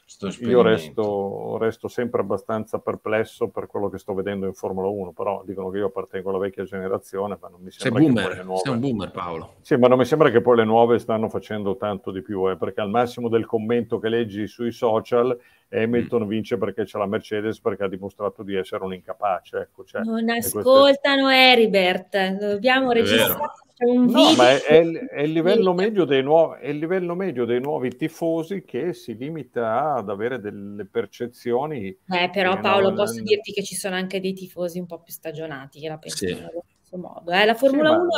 Sto, 0.09 0.31
sto 0.31 0.49
Io 0.49 0.63
resto, 0.63 1.59
resto, 1.59 1.89
sempre 1.89 2.21
abbastanza 2.21 2.79
perplesso 2.79 3.49
per 3.49 3.67
quello 3.67 3.89
che 3.89 3.99
sto 3.99 4.15
vedendo 4.15 4.47
in 4.47 4.55
Formula 4.55 4.87
1, 4.87 5.11
però 5.11 5.43
dicono 5.45 5.69
che 5.69 5.79
io 5.79 5.87
appartengo 5.87 6.29
alla 6.29 6.39
vecchia 6.39 6.63
generazione, 6.63 7.37
ma 7.41 7.49
non 7.49 7.61
mi 7.61 7.73
sembra 7.73 8.01
sei 8.01 8.13
boomer, 8.13 8.37
che 8.37 8.43
nuove... 8.45 8.61
Sei 8.61 8.73
un 8.73 8.81
boomer, 8.81 9.11
Paolo. 9.11 9.55
Sì, 9.63 9.75
ma 9.75 9.89
non 9.89 9.99
mi 9.99 10.05
sembra 10.05 10.31
che 10.31 10.41
poi 10.41 10.57
le 10.59 10.65
nuove 10.65 11.01
stanno 11.01 11.29
facendo 11.29 11.77
tanto 11.77 12.13
di 12.13 12.23
più, 12.23 12.49
eh, 12.49 12.57
perché 12.57 12.81
al 12.81 12.89
massimo 12.89 13.29
del 13.29 13.47
commento 13.47 13.99
che 13.99 14.09
leggi 14.09 14.47
sui 14.47 14.71
social 14.71 15.37
Hamilton 15.71 16.25
mm. 16.25 16.29
vince 16.29 16.59
perché 16.59 16.85
c'è 16.85 16.99
la 16.99 17.07
Mercedes 17.07 17.61
perché 17.61 17.85
ha 17.85 17.89
dimostrato 17.89 18.43
di 18.43 18.55
essere 18.55 18.85
un 18.85 18.95
incapace. 18.95 19.59
Ecco, 19.59 19.85
cioè, 19.85 20.03
non 20.03 20.29
ascoltano 20.29 21.25
queste... 21.25 21.51
Heribert, 21.51 22.39
dobbiamo 22.39 22.93
registrare 22.93 23.65
un 23.79 24.07
no, 24.07 24.33
ma 24.37 24.53
è, 24.53 24.63
è, 24.63 24.91
è, 24.91 25.21
il 25.21 25.33
livello 25.33 25.75
medio 25.75 26.07
dei 26.07 26.23
nuovi, 26.23 26.63
è 26.63 26.69
il 26.69 26.79
livello 26.79 27.15
medio 27.15 27.45
dei 27.45 27.61
nuovi 27.61 27.95
tifosi 27.95 28.65
che 28.65 28.95
si 28.95 29.15
limita 29.17 29.93
ad 29.95 30.09
avere 30.09 30.41
delle 30.41 30.87
percezioni. 30.87 31.89
Eh, 32.09 32.31
però 32.33 32.59
Paolo, 32.59 32.87
non... 32.87 32.95
posso 32.95 33.21
dirti 33.21 33.53
che 33.53 33.63
ci 33.63 33.75
sono 33.75 33.95
anche 33.95 34.19
dei 34.19 34.33
tifosi 34.33 34.79
un 34.79 34.87
po' 34.87 35.01
più 35.01 35.13
stagionati 35.13 35.79
che 35.81 35.89
la 35.89 35.99
pensano 35.99 36.37
sì. 36.37 36.43
allo 36.43 36.65
stesso 36.81 36.97
modo. 36.97 37.31
Eh? 37.33 37.45
La 37.45 37.55
Formula 37.55 37.91
sì, 37.91 37.97
1 37.97 38.07
ma... 38.07 38.17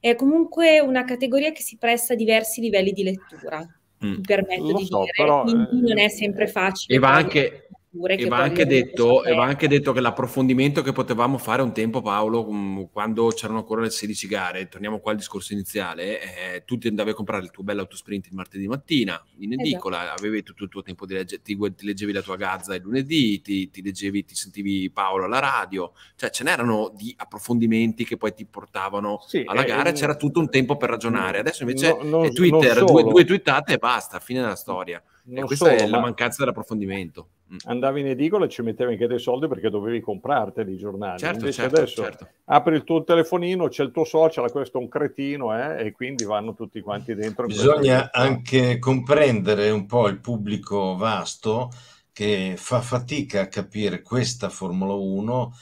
è 0.00 0.14
comunque 0.14 0.80
una 0.80 1.04
categoria 1.04 1.52
che 1.52 1.62
si 1.62 1.78
presta 1.78 2.12
a 2.12 2.16
diversi 2.16 2.60
livelli 2.60 2.92
di 2.92 3.04
lettura. 3.04 3.66
Mm. 4.04 4.20
permetto 4.22 4.72
di 4.72 4.84
so, 4.84 5.00
dire, 5.00 5.12
però, 5.16 5.42
quindi 5.42 5.88
non 5.88 5.98
è 5.98 6.08
sempre 6.08 6.46
facile. 6.46 6.96
E 6.96 6.98
va 6.98 7.12
anche, 7.12 7.68
e 8.06 8.26
va, 8.26 8.38
anche 8.38 8.64
detto, 8.64 9.22
e 9.22 9.34
va 9.34 9.44
anche 9.44 9.68
detto 9.68 9.92
che 9.92 10.00
l'approfondimento 10.00 10.80
che 10.80 10.92
potevamo 10.92 11.36
fare 11.36 11.60
un 11.60 11.74
tempo, 11.74 12.00
Paolo, 12.00 12.50
mm, 12.50 12.84
quando 12.90 13.28
c'erano 13.28 13.58
ancora 13.58 13.82
le 13.82 13.90
16 13.90 14.26
gare, 14.26 14.68
torniamo 14.68 14.98
qua 14.98 15.10
al 15.10 15.18
discorso 15.18 15.52
iniziale, 15.52 16.20
eh, 16.54 16.64
tu 16.64 16.78
ti 16.78 16.88
andavi 16.88 17.10
a 17.10 17.14
comprare 17.14 17.42
il 17.44 17.50
tuo 17.50 17.62
bello 17.62 17.82
autosprint 17.82 18.28
il 18.28 18.34
martedì 18.34 18.66
mattina 18.66 19.22
in 19.38 19.52
edicola, 19.52 20.04
esatto. 20.04 20.20
avevi 20.20 20.42
tutto 20.42 20.64
il 20.64 20.70
tuo 20.70 20.80
tempo 20.80 21.04
di 21.04 21.12
leggere, 21.12 21.42
ti, 21.42 21.54
ti, 21.54 21.84
leggevi 21.84 22.12
la 22.12 22.22
tua 22.22 22.36
gazza 22.36 22.74
il 22.74 22.80
lunedì, 22.82 23.42
ti, 23.42 23.68
ti, 23.68 23.82
leggevi, 23.82 24.24
ti 24.24 24.34
sentivi 24.34 24.88
Paolo 24.90 25.26
alla 25.26 25.38
radio, 25.38 25.92
cioè 26.16 26.30
ce 26.30 26.44
n'erano 26.44 26.92
di 26.96 27.14
approfondimenti 27.14 28.04
che 28.04 28.16
poi 28.16 28.32
ti 28.32 28.46
portavano 28.46 29.22
sì, 29.26 29.42
alla 29.44 29.64
gara, 29.64 29.90
eh, 29.90 29.92
c'era 29.92 30.16
tutto 30.16 30.40
un 30.40 30.48
tempo 30.48 30.78
per 30.78 30.88
ragionare, 30.88 31.40
adesso 31.40 31.62
invece 31.62 31.88
no, 31.88 32.02
no, 32.02 32.24
è 32.24 32.32
Twitter, 32.32 32.84
due, 32.84 33.02
due 33.02 33.24
twittate 33.26 33.74
e 33.74 33.78
basta, 33.78 34.18
fine 34.18 34.40
della 34.40 34.56
storia. 34.56 35.02
Non 35.24 35.38
e 35.38 35.42
questa 35.44 35.66
solo, 35.66 35.78
è 35.78 35.86
la 35.86 36.00
mancanza 36.00 36.38
dell'approfondimento. 36.38 37.28
Mm. 37.52 37.56
Andavi 37.64 38.00
in 38.00 38.06
edicola 38.06 38.46
e 38.46 38.48
ci 38.48 38.62
mettevi 38.62 38.92
anche 38.92 39.06
dei 39.06 39.18
soldi 39.18 39.46
perché 39.46 39.68
dovevi 39.68 40.00
comprarteli 40.00 40.72
i 40.72 40.76
giornali. 40.76 41.18
Certo, 41.18 41.38
Invece 41.40 41.62
certo, 41.62 41.76
adesso 41.76 42.02
certo. 42.02 42.28
apri 42.46 42.74
il 42.76 42.84
tuo 42.84 43.04
telefonino, 43.04 43.68
c'è 43.68 43.82
il 43.82 43.90
tuo 43.90 44.04
social, 44.04 44.50
questo 44.50 44.78
è 44.78 44.80
un 44.80 44.88
cretino, 44.88 45.54
eh, 45.54 45.86
e 45.86 45.92
quindi 45.92 46.24
vanno 46.24 46.54
tutti 46.54 46.80
quanti 46.80 47.14
dentro. 47.14 47.46
Bisogna 47.46 48.10
anche 48.10 48.78
comprendere 48.78 49.70
un 49.70 49.84
po' 49.86 50.08
il 50.08 50.20
pubblico 50.20 50.96
vasto 50.96 51.70
che 52.12 52.54
fa 52.56 52.80
fatica 52.80 53.42
a 53.42 53.48
capire 53.48 54.02
questa 54.02 54.48
Formula 54.48 54.94
1 54.94 55.52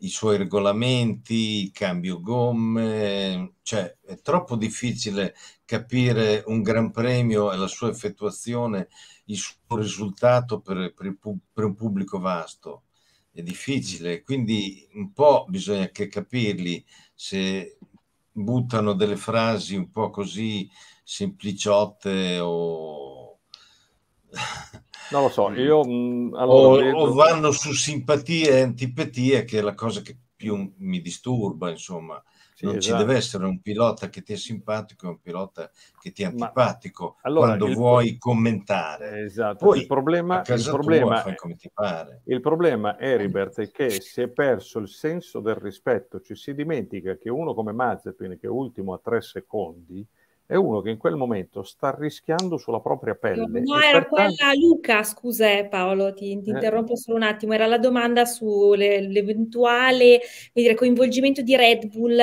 i 0.00 0.08
suoi 0.08 0.36
regolamenti, 0.36 1.62
il 1.64 1.72
cambio 1.72 2.20
gomme, 2.20 3.54
cioè 3.62 3.96
è 4.04 4.20
troppo 4.20 4.56
difficile 4.56 5.34
capire 5.64 6.42
un 6.46 6.62
Gran 6.62 6.90
Premio 6.90 7.52
e 7.52 7.56
la 7.56 7.66
sua 7.66 7.88
effettuazione, 7.88 8.88
il 9.26 9.36
suo 9.36 9.76
risultato 9.76 10.60
per, 10.60 10.92
per, 10.94 11.06
il, 11.06 11.18
per 11.52 11.64
un 11.64 11.74
pubblico 11.74 12.18
vasto. 12.18 12.82
È 13.30 13.42
difficile, 13.42 14.22
quindi 14.22 14.88
un 14.94 15.12
po' 15.12 15.44
bisogna 15.48 15.88
che 15.88 16.08
capirli 16.08 16.84
se 17.14 17.78
buttano 18.32 18.94
delle 18.94 19.16
frasi 19.16 19.76
un 19.76 19.90
po' 19.90 20.10
così 20.10 20.68
sempliciotte 21.02 22.38
o 22.40 23.38
non 25.10 25.22
lo 25.22 25.28
so, 25.28 25.50
io... 25.52 25.84
Mh, 25.84 26.34
allora, 26.34 26.68
o, 26.68 26.76
vedo... 26.76 26.96
o, 26.98 27.12
vanno 27.12 27.50
su 27.50 27.72
simpatie 27.72 28.50
e 28.50 28.60
antipatie, 28.62 29.44
che 29.44 29.58
è 29.58 29.62
la 29.62 29.74
cosa 29.74 30.00
che 30.00 30.16
più 30.34 30.74
mi 30.78 31.00
disturba, 31.00 31.70
insomma. 31.70 32.22
Sì, 32.56 32.64
non 32.64 32.76
esatto. 32.76 32.96
ci 32.96 33.04
deve 33.04 33.18
essere 33.18 33.44
un 33.44 33.60
pilota 33.60 34.08
che 34.08 34.22
ti 34.22 34.32
è 34.32 34.36
simpatico 34.36 35.04
e 35.04 35.08
un 35.10 35.20
pilota 35.20 35.70
che 36.00 36.10
ti 36.10 36.22
è 36.22 36.24
antipatico 36.24 37.16
Ma, 37.16 37.28
allora, 37.28 37.46
quando 37.48 37.74
vuoi 37.74 38.16
pro... 38.16 38.30
commentare. 38.30 39.24
Esatto, 39.24 39.66
Poi, 39.66 39.80
il 39.80 39.86
problema, 39.86 40.42
il 40.46 40.64
problema, 40.64 41.22
è, 41.22 41.34
il 42.24 42.40
problema, 42.40 42.98
Heribert, 42.98 43.60
è 43.60 43.70
che 43.70 44.00
si 44.00 44.22
è 44.22 44.28
perso 44.28 44.78
il 44.78 44.88
senso 44.88 45.40
del 45.40 45.56
rispetto, 45.56 46.22
ci 46.22 46.34
si 46.34 46.54
dimentica 46.54 47.18
che 47.18 47.28
uno 47.28 47.52
come 47.52 47.72
Mazepin, 47.72 48.38
che 48.40 48.46
è 48.46 48.50
ultimo 48.50 48.94
a 48.94 49.00
tre 49.04 49.20
secondi, 49.20 50.06
è 50.46 50.54
uno 50.54 50.80
che 50.80 50.90
in 50.90 50.96
quel 50.96 51.16
momento 51.16 51.62
sta 51.62 51.94
rischiando 51.96 52.56
sulla 52.56 52.80
propria 52.80 53.14
pelle. 53.16 53.60
No, 53.60 53.80
era 53.80 54.04
quella 54.04 54.54
Luca, 54.58 55.02
scusa 55.02 55.50
eh, 55.50 55.66
Paolo, 55.66 56.14
ti, 56.14 56.40
ti 56.40 56.50
eh. 56.50 56.52
interrompo 56.52 56.96
solo 56.96 57.16
un 57.16 57.24
attimo, 57.24 57.52
era 57.52 57.66
la 57.66 57.78
domanda 57.78 58.24
sull'eventuale 58.24 60.20
coinvolgimento 60.76 61.42
di 61.42 61.56
Red 61.56 61.88
Bull 61.88 62.20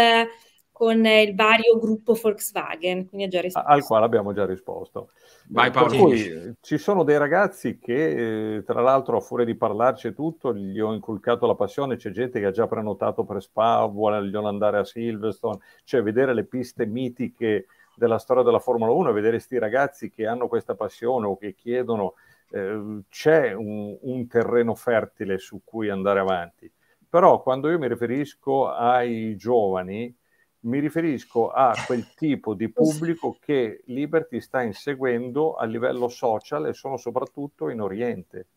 con 0.72 1.06
il 1.06 1.36
vario 1.36 1.78
gruppo 1.78 2.18
Volkswagen, 2.20 3.06
quindi 3.08 3.28
ha 3.28 3.30
già 3.30 3.42
risposto. 3.42 3.70
Al 3.70 3.84
quale 3.84 4.06
abbiamo 4.06 4.34
già 4.34 4.46
risposto. 4.46 5.12
Vai 5.50 5.70
Paolo. 5.70 5.90
Per 5.90 6.00
cui 6.00 6.56
ci 6.62 6.78
sono 6.78 7.04
dei 7.04 7.18
ragazzi 7.18 7.78
che, 7.78 8.56
eh, 8.56 8.64
tra 8.64 8.82
l'altro, 8.82 9.18
a 9.18 9.22
furia 9.22 9.46
di 9.46 9.56
parlarci 9.56 10.08
e 10.08 10.14
tutto, 10.14 10.54
gli 10.54 10.80
ho 10.80 10.94
inculcato 10.94 11.46
la 11.46 11.56
passione, 11.56 11.98
c'è 11.98 12.10
gente 12.10 12.40
che 12.40 12.48
ha 12.48 12.52
già 12.52 12.68
prenotato 12.68 13.24
per 13.24 13.42
Spa, 13.42 13.86
vogliono 13.86 14.48
andare 14.48 14.80
a 14.80 14.84
Silverstone, 14.84 15.60
cioè 15.84 16.02
vedere 16.02 16.34
le 16.34 16.46
piste 16.46 16.86
mitiche 16.86 17.68
della 17.96 18.18
storia 18.18 18.44
della 18.44 18.60
Formula 18.60 18.92
1 18.92 19.10
e 19.10 19.14
vedere 19.14 19.38
questi 19.38 19.58
ragazzi 19.58 20.10
che 20.10 20.26
hanno 20.26 20.48
questa 20.48 20.76
passione 20.76 21.28
o 21.28 21.38
che 21.38 21.54
chiedono, 21.54 22.16
eh, 22.52 23.02
c'è 23.10 23.54
un, 23.54 23.98
un, 24.02 24.28
terreno 24.28 24.76
fertile 24.76 25.38
su 25.38 25.62
cui 25.64 25.90
andare 25.90 26.20
avanti. 26.20 26.72
Però 27.10 27.42
quando 27.42 27.70
io 27.70 27.78
mi 27.78 27.88
riferisco 27.88 28.70
ai 28.70 29.36
giovani, 29.36 30.16
mi 30.62 30.80
riferisco 30.80 31.50
a 31.50 31.74
quel 31.86 32.14
tipo 32.16 32.54
di 32.54 32.70
pubblico 32.70 33.38
che 33.40 33.84
Liberty 33.88 34.40
sta 34.40 34.62
inseguendo 34.62 35.56
a 35.56 35.66
livello 35.66 36.08
social 36.08 36.68
e 36.68 36.74
sono 36.74 36.98
soprattutto 36.98 37.70
in 37.70 37.82
Oriente. 37.82 38.48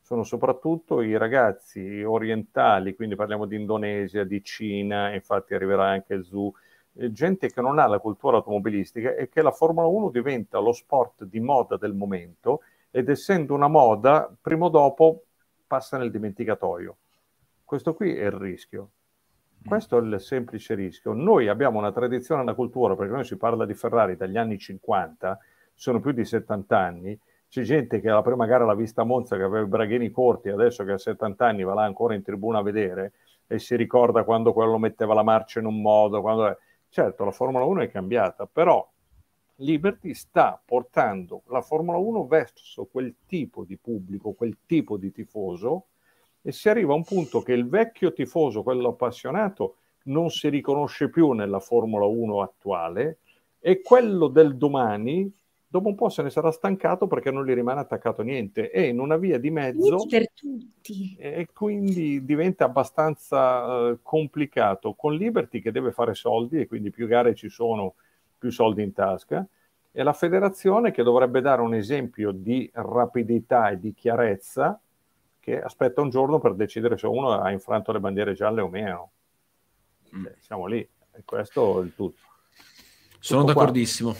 Sono 0.00 0.22
soprattutto 0.24 1.02
i 1.02 1.16
ragazzi 1.18 2.02
orientali, 2.02 2.94
quindi 2.94 3.14
parliamo 3.14 3.44
di 3.44 3.56
Indonesia, 3.56 4.24
di 4.24 4.42
Cina, 4.42 5.12
infatti 5.12 5.52
arriverà 5.52 5.88
anche 5.88 6.22
Zhu, 6.22 6.50
gente 7.10 7.50
che 7.50 7.60
non 7.60 7.78
ha 7.78 7.86
la 7.86 7.98
cultura 7.98 8.38
automobilistica 8.38 9.14
e 9.14 9.28
che 9.28 9.42
la 9.42 9.52
Formula 9.52 9.86
1 9.86 10.10
diventa 10.10 10.58
lo 10.58 10.72
sport 10.72 11.24
di 11.24 11.40
moda 11.40 11.76
del 11.76 11.94
momento 11.94 12.62
ed 12.90 13.08
essendo 13.08 13.54
una 13.54 13.68
moda, 13.68 14.32
prima 14.40 14.66
o 14.66 14.68
dopo 14.68 15.22
passa 15.66 15.98
nel 15.98 16.10
dimenticatoio. 16.10 16.96
Questo 17.64 17.94
qui 17.94 18.16
è 18.16 18.24
il 18.24 18.32
rischio. 18.32 18.90
Questo 19.64 19.98
è 19.98 20.00
il 20.00 20.20
semplice 20.20 20.74
rischio. 20.74 21.12
Noi 21.12 21.48
abbiamo 21.48 21.78
una 21.78 21.92
tradizione, 21.92 22.42
una 22.42 22.54
cultura, 22.54 22.96
perché 22.96 23.12
noi 23.12 23.24
si 23.24 23.36
parla 23.36 23.66
di 23.66 23.74
Ferrari 23.74 24.16
dagli 24.16 24.38
anni 24.38 24.58
50, 24.58 25.38
sono 25.74 26.00
più 26.00 26.12
di 26.12 26.24
70 26.24 26.78
anni, 26.78 27.18
c'è 27.48 27.62
gente 27.62 28.00
che 28.00 28.08
la 28.08 28.22
prima 28.22 28.46
gara 28.46 28.64
l'ha 28.64 28.74
vista 28.74 29.02
a 29.02 29.04
Monza 29.04 29.36
che 29.36 29.42
aveva 29.42 29.64
i 29.64 29.68
braghini 29.68 30.10
corti, 30.10 30.48
adesso 30.48 30.84
che 30.84 30.92
ha 30.92 30.98
70 30.98 31.46
anni 31.46 31.62
va 31.62 31.74
là 31.74 31.84
ancora 31.84 32.14
in 32.14 32.22
tribuna 32.22 32.58
a 32.58 32.62
vedere 32.62 33.12
e 33.46 33.58
si 33.58 33.74
ricorda 33.74 34.24
quando 34.24 34.52
quello 34.52 34.76
metteva 34.78 35.14
la 35.14 35.22
marcia 35.22 35.60
in 35.60 35.66
un 35.66 35.80
modo, 35.80 36.20
quando 36.20 36.58
Certo, 36.88 37.24
la 37.24 37.30
Formula 37.30 37.64
1 37.64 37.82
è 37.82 37.90
cambiata, 37.90 38.46
però 38.46 38.86
Liberty 39.56 40.14
sta 40.14 40.60
portando 40.64 41.42
la 41.48 41.60
Formula 41.60 41.98
1 41.98 42.26
verso 42.26 42.86
quel 42.86 43.14
tipo 43.26 43.64
di 43.64 43.76
pubblico, 43.76 44.32
quel 44.32 44.58
tipo 44.66 44.96
di 44.96 45.10
tifoso 45.10 45.86
e 46.42 46.52
si 46.52 46.68
arriva 46.68 46.92
a 46.92 46.96
un 46.96 47.04
punto 47.04 47.42
che 47.42 47.52
il 47.52 47.68
vecchio 47.68 48.12
tifoso, 48.12 48.62
quello 48.62 48.88
appassionato, 48.88 49.76
non 50.04 50.30
si 50.30 50.48
riconosce 50.48 51.10
più 51.10 51.32
nella 51.32 51.60
Formula 51.60 52.06
1 52.06 52.40
attuale 52.40 53.18
e 53.58 53.82
quello 53.82 54.28
del 54.28 54.56
domani 54.56 55.30
dopo 55.70 55.88
un 55.88 55.94
po' 55.94 56.08
se 56.08 56.22
ne 56.22 56.30
sarà 56.30 56.50
stancato 56.50 57.06
perché 57.06 57.30
non 57.30 57.44
gli 57.44 57.52
rimane 57.52 57.80
attaccato 57.80 58.22
niente. 58.22 58.70
È 58.70 58.80
in 58.80 58.98
una 58.98 59.16
via 59.16 59.38
di 59.38 59.50
mezzo 59.50 60.06
per 60.08 60.30
tutti. 60.32 61.14
e 61.18 61.46
quindi 61.52 62.24
diventa 62.24 62.64
abbastanza 62.64 63.90
uh, 63.90 63.98
complicato. 64.02 64.94
Con 64.94 65.14
Liberty 65.14 65.60
che 65.60 65.70
deve 65.70 65.92
fare 65.92 66.14
soldi 66.14 66.60
e 66.60 66.66
quindi 66.66 66.90
più 66.90 67.06
gare 67.06 67.34
ci 67.34 67.50
sono, 67.50 67.94
più 68.38 68.50
soldi 68.50 68.82
in 68.82 68.92
tasca. 68.92 69.46
E 69.92 70.02
la 70.02 70.12
federazione 70.12 70.90
che 70.90 71.02
dovrebbe 71.02 71.40
dare 71.40 71.60
un 71.60 71.74
esempio 71.74 72.30
di 72.30 72.70
rapidità 72.72 73.68
e 73.68 73.78
di 73.78 73.92
chiarezza 73.92 74.80
che 75.40 75.60
aspetta 75.60 76.00
un 76.00 76.10
giorno 76.10 76.38
per 76.38 76.54
decidere 76.54 76.96
se 76.96 77.06
uno 77.06 77.32
ha 77.32 77.50
infranto 77.50 77.92
le 77.92 78.00
bandiere 78.00 78.34
gialle 78.34 78.60
o 78.60 78.68
meno. 78.68 79.10
Mm. 80.14 80.26
Siamo 80.38 80.66
lì, 80.66 80.78
e 80.78 81.22
questo 81.24 81.80
è 81.80 81.84
il 81.84 81.94
tutto. 81.94 82.20
Sono 83.18 83.40
tutto 83.40 83.52
d'accordissimo. 83.52 84.14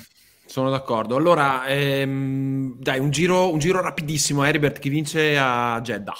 Sono 0.49 0.71
d'accordo. 0.71 1.15
Allora, 1.15 1.67
ehm, 1.67 2.79
dai, 2.79 2.99
un 2.99 3.11
giro, 3.11 3.53
un 3.53 3.59
giro 3.59 3.83
rapidissimo. 3.83 4.45
Heribert, 4.45 4.79
chi 4.79 4.89
vince 4.89 5.37
a 5.39 5.79
Jeddah? 5.83 6.15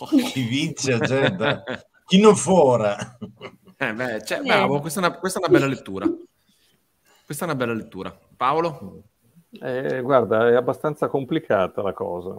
Oh, 0.00 0.06
chi 0.06 0.42
vince 0.42 0.92
a 0.92 0.98
Jeddah? 0.98 1.62
chi 2.04 2.20
non 2.20 2.36
fora? 2.36 3.16
Eh, 3.78 3.94
beh, 3.94 4.22
cioè, 4.24 4.42
bravo, 4.42 4.78
questa 4.80 5.00
è, 5.00 5.06
una, 5.06 5.18
questa 5.18 5.40
è, 5.40 5.42
una, 5.48 5.58
bella 5.58 5.66
lettura. 5.66 6.06
Questa 7.24 7.44
è 7.44 7.48
una 7.48 7.56
bella 7.56 7.72
lettura. 7.72 8.16
Paolo? 8.36 9.04
Eh, 9.50 10.02
guarda, 10.02 10.50
è 10.50 10.54
abbastanza 10.54 11.08
complicata 11.08 11.80
la 11.80 11.94
cosa, 11.94 12.36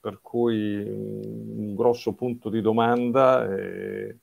per 0.00 0.20
cui 0.22 0.82
un 0.82 1.74
grosso 1.74 2.14
punto 2.14 2.48
di 2.48 2.62
domanda... 2.62 3.44
È 3.44 4.16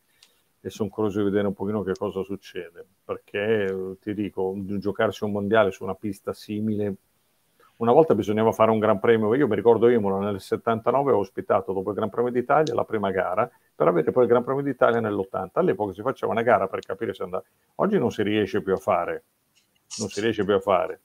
e 0.65 0.69
sono 0.69 0.87
curioso 0.87 1.19
di 1.19 1.25
vedere 1.25 1.45
un 1.45 1.53
pochino 1.53 1.83
che 1.83 1.91
cosa 1.91 2.23
succede, 2.23 2.85
perché 3.03 3.65
eh, 3.65 3.97
ti 3.99 4.13
dico, 4.13 4.55
giocarsi 4.77 5.25
un 5.25 5.33
mondiale 5.33 5.71
su 5.71 5.83
una 5.83 5.93
pista 5.93 6.31
simile, 6.31 6.95
una 7.77 7.91
volta 7.91 8.15
bisognava 8.15 8.53
fare 8.53 8.71
un 8.71 8.79
Gran 8.79 8.97
Premio, 8.97 9.35
io 9.35 9.45
mi 9.45 9.55
ricordo 9.55 9.89
Imola 9.89 10.19
nel 10.19 10.39
79 10.39 11.11
ho 11.11 11.17
ospitato 11.17 11.73
dopo 11.73 11.89
il 11.89 11.97
Gran 11.97 12.09
Premio 12.09 12.31
d'Italia 12.31 12.73
la 12.73 12.85
prima 12.85 13.11
gara 13.11 13.49
per 13.75 13.87
avere 13.89 14.09
poi 14.11 14.23
il 14.23 14.29
Gran 14.29 14.45
Premio 14.45 14.63
d'Italia 14.63 15.01
nell'80, 15.01 15.49
all'epoca 15.55 15.91
si 15.91 16.01
faceva 16.01 16.31
una 16.31 16.43
gara 16.43 16.67
per 16.67 16.79
capire 16.79 17.13
se 17.13 17.23
andava, 17.23 17.43
oggi 17.75 17.97
non 17.99 18.09
si 18.09 18.23
riesce 18.23 18.61
più 18.61 18.71
a 18.71 18.77
fare, 18.77 19.23
non 19.99 20.07
si 20.07 20.21
riesce 20.21 20.45
più 20.45 20.53
a 20.53 20.61
fare. 20.61 21.01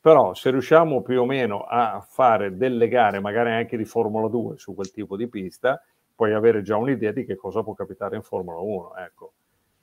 Però 0.00 0.32
se 0.32 0.50
riusciamo 0.50 1.02
più 1.02 1.20
o 1.20 1.26
meno 1.26 1.64
a 1.64 2.02
fare 2.08 2.56
delle 2.56 2.88
gare, 2.88 3.20
magari 3.20 3.50
anche 3.50 3.76
di 3.76 3.84
Formula 3.84 4.26
2 4.28 4.56
su 4.56 4.74
quel 4.74 4.90
tipo 4.90 5.16
di 5.16 5.28
pista, 5.28 5.80
puoi 6.14 6.32
avere 6.32 6.62
già 6.62 6.76
un'idea 6.76 7.12
di 7.12 7.24
che 7.24 7.36
cosa 7.36 7.62
può 7.62 7.74
capitare 7.74 8.16
in 8.16 8.22
Formula 8.22 8.58
1, 8.58 8.96
ecco. 8.96 9.32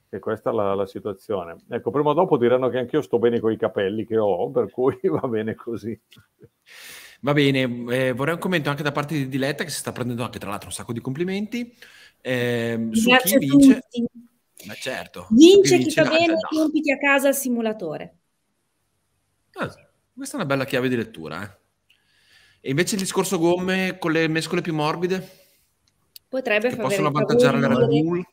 E 0.09 0.17
questa 0.17 0.49
è 0.49 0.53
la, 0.53 0.73
la, 0.73 0.87
situazione. 0.87 1.57
Ecco, 1.69 1.91
prima 1.91 2.09
o 2.09 2.13
dopo 2.13 2.37
diranno 2.37 2.69
che 2.69 2.79
anch'io 2.79 3.01
sto 3.01 3.19
bene 3.19 3.39
con 3.39 3.51
i 3.51 3.57
capelli 3.57 4.05
che 4.05 4.17
ho, 4.17 4.49
per 4.49 4.71
cui 4.71 4.97
va 5.07 5.27
bene 5.27 5.53
così. 5.53 5.99
Va 7.21 7.33
bene, 7.33 7.61
eh, 7.89 8.13
vorrei 8.13 8.33
un 8.33 8.39
commento 8.39 8.69
anche 8.69 8.81
da 8.81 8.91
parte 8.91 9.13
di 9.13 9.27
Diletta 9.27 9.63
che 9.63 9.69
si 9.69 9.79
sta 9.79 9.91
prendendo 9.91 10.23
anche 10.23 10.39
tra 10.39 10.49
l'altro 10.49 10.69
un 10.69 10.73
sacco 10.73 10.93
di 10.93 11.01
complimenti. 11.01 11.75
Eh, 12.21 12.89
su 12.91 13.09
chi 13.23 13.37
vince... 13.37 13.83
Ma 14.65 14.73
certo. 14.73 15.27
Vince 15.29 15.77
chi, 15.77 15.83
vince 15.83 16.03
fa 16.03 16.09
bene 16.09 16.33
i 16.33 16.55
compiti 16.57 16.91
a 16.91 16.97
casa 16.97 17.27
al 17.27 17.35
simulatore. 17.35 18.17
Ah, 19.53 19.69
questa 20.13 20.37
è 20.37 20.39
una 20.39 20.49
bella 20.49 20.65
chiave 20.65 20.89
di 20.89 20.95
lettura. 20.95 21.43
Eh. 21.43 21.57
E 22.61 22.69
invece 22.71 22.95
il 22.95 23.01
discorso 23.01 23.37
gomme 23.37 23.97
con 23.99 24.11
le 24.11 24.27
mescole 24.27 24.61
più 24.61 24.73
morbide? 24.73 25.48
Potrebbe 26.29 26.69
far 26.69 26.85
possono 26.85 27.07
avvantaggiare 27.07 27.59
la 27.59 27.67
Red 27.67 27.87
Bull? 27.87 28.23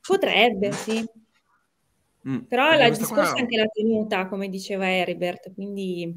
Potrebbe, 0.00 0.72
sì. 0.72 1.04
Mm. 2.28 2.38
Però 2.40 2.72
il 2.74 2.96
discorso 2.96 3.30
qua... 3.30 3.38
è 3.38 3.40
anche 3.40 3.56
la 3.56 3.68
tenuta, 3.72 4.26
come 4.26 4.48
diceva 4.48 4.90
Heribert, 4.90 5.54
quindi 5.54 6.12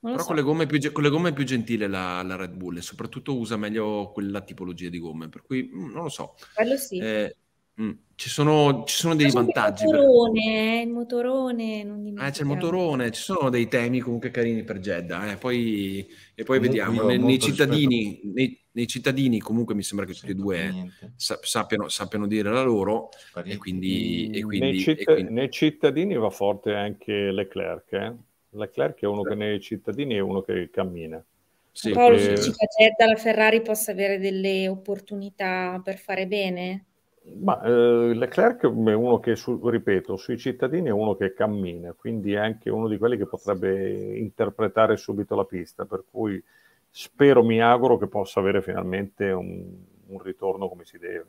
Però 0.00 0.18
so. 0.18 0.24
con, 0.24 0.36
le 0.36 0.42
gomme 0.42 0.66
più, 0.66 0.92
con 0.92 1.02
le 1.02 1.10
gomme 1.10 1.28
è 1.28 1.32
più 1.34 1.44
gentile 1.44 1.86
la, 1.86 2.22
la, 2.22 2.36
Red 2.36 2.52
Bull 2.52 2.78
e 2.78 2.80
soprattutto 2.80 3.36
usa 3.36 3.56
meglio 3.58 4.10
quella 4.12 4.40
tipologia 4.40 4.88
di 4.88 4.98
gomme, 4.98 5.28
per 5.28 5.42
cui 5.42 5.70
mm, 5.70 5.92
non 5.92 6.04
lo 6.04 6.08
so. 6.08 6.34
Quello 6.54 6.76
sì. 6.78 6.98
Eh, 6.98 7.36
mm, 7.80 7.90
ci, 8.14 8.28
sono, 8.28 8.84
ci 8.84 8.96
sono 8.96 9.14
dei 9.14 9.30
vantaggi. 9.30 9.84
Il 9.84 9.90
motorone, 9.90 10.80
il 10.82 10.90
motorone, 10.90 11.82
non 11.82 12.18
eh, 12.18 12.30
c'è 12.30 12.42
il 12.42 12.46
motorone, 12.46 13.10
ci 13.10 13.22
sono 13.22 13.50
dei 13.50 13.68
temi 13.68 14.00
comunque 14.00 14.30
carini 14.30 14.62
per 14.62 14.78
Jeddah, 14.78 15.32
eh. 15.32 15.36
poi, 15.36 16.06
e 16.34 16.42
poi 16.44 16.60
vediamo. 16.60 17.02
Nei, 17.02 17.18
nei, 17.18 17.38
cittadini, 17.38 18.20
nei, 18.24 18.58
nei, 18.72 18.86
cittadini 18.86 19.38
comunque 19.40 19.74
mi 19.74 19.82
sembra 19.82 20.06
che 20.06 20.14
tutti 20.14 20.30
e 20.30 20.34
due 20.34 20.92
sa, 21.16 21.38
sappiano, 21.42 21.88
sappiano, 21.88 22.26
dire 22.26 22.50
la 22.50 22.62
loro 22.62 23.08
e 23.44 23.56
quindi, 23.56 24.30
e 24.30 24.42
quindi, 24.42 24.70
nei, 24.70 24.78
citt- 24.78 25.00
e 25.00 25.04
quindi... 25.04 25.32
nei, 25.32 25.50
cittadini 25.50 26.14
va 26.14 26.30
forte 26.30 26.72
anche 26.74 27.30
Leclerc, 27.30 27.92
eh? 27.92 28.14
Leclerc 28.50 29.00
è 29.00 29.06
uno 29.06 29.22
che 29.22 29.34
nei 29.34 29.60
cittadini 29.60 30.14
è 30.14 30.20
uno 30.20 30.42
che 30.42 30.70
cammina. 30.70 31.24
Sì, 31.72 31.90
Paolo, 31.90 32.16
perché... 32.16 32.34
dici 32.34 32.52
che 32.52 32.68
Jeddah 32.78 33.06
la 33.06 33.16
Ferrari 33.16 33.60
possa 33.60 33.90
avere 33.90 34.20
delle 34.20 34.68
opportunità 34.68 35.80
per 35.82 35.98
fare 35.98 36.28
bene? 36.28 36.84
Ma 37.26 37.62
eh, 37.62 38.14
Leclerc 38.14 38.64
è 38.64 38.66
uno 38.66 39.18
che, 39.18 39.34
su, 39.34 39.58
ripeto, 39.66 40.16
sui 40.16 40.36
cittadini 40.36 40.88
è 40.88 40.92
uno 40.92 41.16
che 41.16 41.32
cammina, 41.32 41.92
quindi 41.92 42.34
è 42.34 42.38
anche 42.38 42.68
uno 42.68 42.86
di 42.86 42.98
quelli 42.98 43.16
che 43.16 43.26
potrebbe 43.26 44.18
interpretare 44.18 44.96
subito 44.98 45.34
la 45.34 45.44
pista, 45.44 45.86
per 45.86 46.04
cui 46.10 46.42
spero, 46.90 47.42
mi 47.42 47.62
auguro 47.62 47.96
che 47.96 48.08
possa 48.08 48.40
avere 48.40 48.60
finalmente 48.60 49.30
un, 49.30 49.64
un 50.08 50.18
ritorno 50.22 50.68
come 50.68 50.84
si 50.84 50.98
deve. 50.98 51.26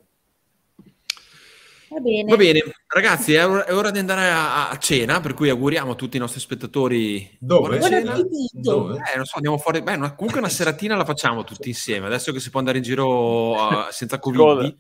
Va 1.87 1.99
bene. 1.99 2.29
Va 2.29 2.35
bene, 2.35 2.63
ragazzi, 2.87 3.33
è 3.33 3.47
ora, 3.47 3.65
è 3.65 3.73
ora 3.73 3.89
di 3.89 3.99
andare 3.99 4.29
a, 4.29 4.69
a, 4.69 4.77
cena, 4.77 5.21
per 5.21 5.33
cui 5.33 5.49
auguriamo 5.49 5.93
a 5.93 5.95
tutti 5.95 6.17
i 6.17 6.19
nostri 6.19 6.41
spettatori 6.41 7.37
dove? 7.39 7.79
Cena. 7.79 8.17
Dove? 8.51 8.95
Eh, 8.95 9.15
non 9.15 9.25
so, 9.25 9.35
andiamo 9.35 9.57
fuori. 9.57 9.81
Beh, 9.81 9.95
una, 9.95 10.13
comunque 10.13 10.41
una 10.41 10.49
seratina 10.49 10.97
la 10.97 11.05
facciamo 11.05 11.45
tutti 11.45 11.69
insieme, 11.69 12.07
adesso 12.07 12.33
che 12.33 12.39
si 12.39 12.49
può 12.49 12.59
andare 12.59 12.79
in 12.79 12.83
giro 12.83 13.51
uh, 13.51 13.85
senza 13.91 14.19
Covid. 14.19 14.75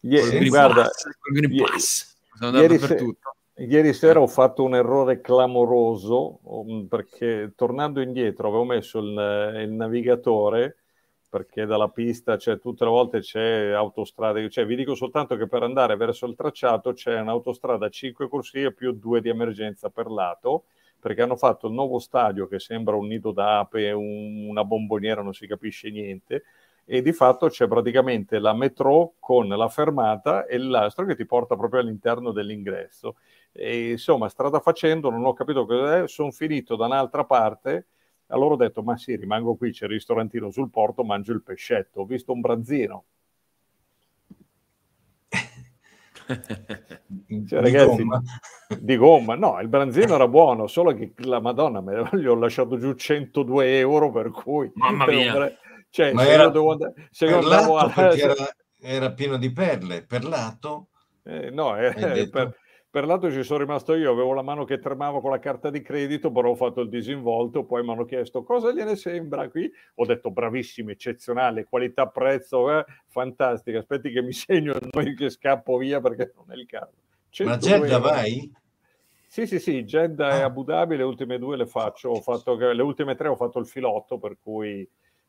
Ieri, 0.00 0.48
guarda, 0.48 0.88
ieri, 2.52 2.78
se, 2.78 3.16
ieri, 3.56 3.92
sera 3.92 4.20
ho 4.20 4.26
fatto 4.28 4.62
un 4.62 4.76
errore 4.76 5.20
clamoroso 5.20 6.38
um, 6.42 6.86
perché 6.86 7.52
tornando 7.56 8.00
indietro 8.00 8.48
avevo 8.48 8.64
messo 8.64 8.98
il, 9.00 9.60
il 9.64 9.70
navigatore 9.70 10.76
perché 11.28 11.66
dalla 11.66 11.88
pista 11.88 12.36
c'è 12.36 12.58
tutte 12.58 12.84
le 12.84 12.90
volte 12.90 13.20
c'è 13.20 13.70
autostrada, 13.70 14.46
cioè 14.48 14.64
vi 14.64 14.76
dico 14.76 14.94
soltanto 14.94 15.36
che 15.36 15.46
per 15.46 15.62
andare 15.62 15.96
verso 15.96 16.26
il 16.26 16.34
tracciato 16.34 16.92
c'è 16.94 17.20
un'autostrada 17.20 17.86
a 17.86 17.90
5 17.90 18.28
corsie 18.28 18.72
più 18.72 18.92
due 18.92 19.20
di 19.20 19.28
emergenza 19.28 19.90
per 19.90 20.06
lato, 20.06 20.64
perché 20.98 21.20
hanno 21.20 21.36
fatto 21.36 21.66
il 21.66 21.74
nuovo 21.74 21.98
stadio 21.98 22.48
che 22.48 22.58
sembra 22.58 22.96
un 22.96 23.06
nido 23.06 23.32
d'ape, 23.32 23.92
un, 23.92 24.46
una 24.48 24.64
bomboniera, 24.64 25.22
non 25.22 25.34
si 25.34 25.46
capisce 25.46 25.90
niente, 25.90 26.44
e 26.90 27.02
di 27.02 27.12
fatto 27.12 27.48
c'è 27.48 27.68
praticamente 27.68 28.38
la 28.38 28.54
metro 28.54 29.14
con 29.18 29.46
la 29.46 29.68
fermata 29.68 30.46
e 30.46 30.56
l'astro 30.56 31.04
che 31.04 31.14
ti 31.14 31.26
porta 31.26 31.54
proprio 31.54 31.80
all'interno 31.80 32.32
dell'ingresso. 32.32 33.16
E 33.52 33.90
insomma, 33.90 34.28
strada 34.28 34.60
facendo, 34.60 35.10
non 35.10 35.24
ho 35.24 35.34
capito 35.34 35.66
cos'è, 35.66 36.08
sono 36.08 36.30
finito 36.30 36.76
da 36.76 36.86
un'altra 36.86 37.24
parte 37.24 37.86
allora 38.30 38.54
ho 38.54 38.56
detto, 38.56 38.82
ma 38.82 38.96
sì, 38.96 39.16
rimango 39.16 39.54
qui, 39.54 39.72
c'è 39.72 39.84
il 39.86 39.92
ristorantino 39.92 40.50
sul 40.50 40.70
porto, 40.70 41.02
mangio 41.02 41.32
il 41.32 41.42
pescetto. 41.42 42.00
Ho 42.00 42.04
visto 42.04 42.32
un 42.32 42.40
branzino. 42.40 43.04
Cioè, 47.08 47.62
di 47.62 47.70
ragazzi, 47.70 48.02
gomma. 48.02 48.22
di 48.78 48.96
gomma, 48.98 49.34
no, 49.34 49.58
il 49.60 49.68
branzino 49.68 50.14
era 50.14 50.28
buono, 50.28 50.66
solo 50.66 50.92
che 50.92 51.14
la 51.18 51.40
Madonna 51.40 51.80
me, 51.80 52.06
gli 52.12 52.26
ho 52.26 52.34
lasciato 52.34 52.76
giù 52.76 52.92
102 52.92 53.78
euro, 53.78 54.10
per 54.10 54.30
cui 54.30 54.70
mamma 54.74 55.06
mia, 55.06 55.50
cioè, 55.90 56.12
Ma 56.12 56.22
se 56.22 56.30
era, 56.30 56.42
io 56.44 56.50
devo 56.50 56.72
andare, 56.72 57.08
se 57.10 57.26
andavo 57.26 57.76
a... 57.76 57.92
era, 58.14 58.34
era 58.80 59.12
pieno 59.12 59.36
di 59.36 59.52
perle, 59.52 60.04
per 60.04 60.24
lato, 60.24 60.88
eh, 61.24 61.50
no, 61.50 61.76
eh, 61.76 62.28
per, 62.30 62.56
per 62.90 63.04
lato 63.04 63.30
ci 63.30 63.42
sono 63.42 63.60
rimasto 63.60 63.94
io, 63.94 64.10
avevo 64.10 64.32
la 64.32 64.42
mano 64.42 64.64
che 64.64 64.78
tremava 64.78 65.20
con 65.20 65.30
la 65.30 65.38
carta 65.38 65.70
di 65.70 65.82
credito, 65.82 66.32
però 66.32 66.50
ho 66.50 66.54
fatto 66.54 66.80
il 66.80 66.88
disinvolto, 66.88 67.64
poi 67.64 67.82
mi 67.82 67.90
hanno 67.90 68.04
chiesto 68.04 68.42
cosa 68.42 68.72
gliene 68.72 68.96
sembra 68.96 69.48
qui, 69.50 69.70
ho 69.96 70.06
detto 70.06 70.30
bravissimo, 70.30 70.90
eccezionale, 70.90 71.66
qualità 71.66 72.06
prezzo, 72.06 72.70
eh, 72.70 72.84
fantastica, 73.08 73.78
aspetti 73.78 74.10
che 74.10 74.22
mi 74.22 74.32
segno 74.32 74.74
nome 74.90 75.14
che 75.14 75.28
scappo 75.28 75.76
via 75.76 76.00
perché 76.00 76.32
non 76.34 76.50
è 76.50 76.54
il 76.54 76.66
caso. 76.66 76.94
Ma 77.44 77.58
Jeddah 77.58 77.98
vai? 77.98 78.50
Sì, 79.26 79.46
sì, 79.46 79.58
sì, 79.58 79.84
Jeddah 79.84 80.28
ah. 80.28 80.36
e 80.36 80.40
Abu 80.40 80.64
Dhabi, 80.64 80.96
le 80.96 81.02
ultime 81.02 81.38
due 81.38 81.58
le 81.58 81.66
faccio, 81.66 82.08
ho 82.08 82.20
fatto, 82.22 82.56
le 82.56 82.82
ultime 82.82 83.14
tre 83.14 83.28
ho 83.28 83.36
fatto 83.36 83.58
il 83.58 83.66
filotto, 83.66 84.18
per 84.18 84.38
cui 84.42 84.88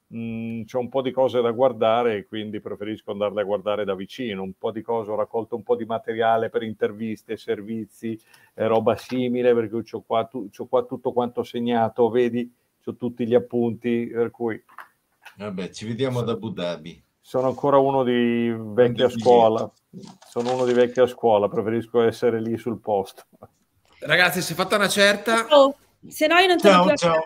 mh, 0.10 0.64
c'è 0.64 0.78
un 0.78 0.90
po' 0.90 1.02
di 1.02 1.12
cose 1.12 1.42
da 1.42 1.52
guardare 1.52 2.18
e 2.18 2.26
quindi 2.26 2.60
preferisco 2.60 3.12
andarle 3.12 3.42
a 3.42 3.46
guardare 3.46 3.86
da 3.86 3.96
vicino. 3.96 4.44
Un 4.44 4.54
po' 4.58 4.72
di 4.72 4.82
cose, 4.82 5.12
ho 5.12 5.16
raccolto 5.16 5.56
un 5.56 5.64
po' 5.64 5.76
di 5.76 5.86
materiale 5.86 6.50
per 6.50 6.64
interviste, 6.64 7.38
servizi, 7.38 8.20
eh, 8.54 8.68
roba 8.68 8.96
simile, 8.96 9.54
perché 9.54 9.96
ho 9.96 10.02
qua, 10.02 10.26
tu, 10.26 10.50
qua 10.68 10.84
tutto 10.84 11.12
quanto 11.12 11.44
segnato, 11.44 12.10
vedi, 12.10 12.52
ho 12.84 12.96
tutti 12.96 13.26
gli 13.28 13.36
appunti, 13.36 14.08
per 14.08 14.32
cui... 14.32 14.62
Vabbè, 15.38 15.70
ci 15.70 15.86
vediamo 15.86 16.20
ad 16.20 16.30
Abu 16.30 16.50
Dhabi. 16.50 17.04
Sono 17.22 17.48
ancora 17.48 17.78
uno 17.78 18.04
di 18.04 18.52
vecchia 18.52 19.08
scuola, 19.08 19.72
sono 20.28 20.54
uno 20.54 20.66
di 20.66 20.74
vecchia 20.74 21.06
scuola, 21.06 21.48
preferisco 21.48 22.02
essere 22.02 22.42
lì 22.42 22.58
sul 22.58 22.80
posto. 22.80 23.24
Ragazzi, 24.00 24.42
si 24.42 24.54
è 24.54 24.56
fatta 24.56 24.78
una 24.78 24.88
certa... 24.88 25.46
Oh, 25.50 25.76
se 26.08 26.26
no 26.26 26.38
io 26.38 26.48
non 26.48 26.58
te 26.58 26.70
ciao, 26.70 26.86
più 26.88 26.96
ciao. 26.96 27.26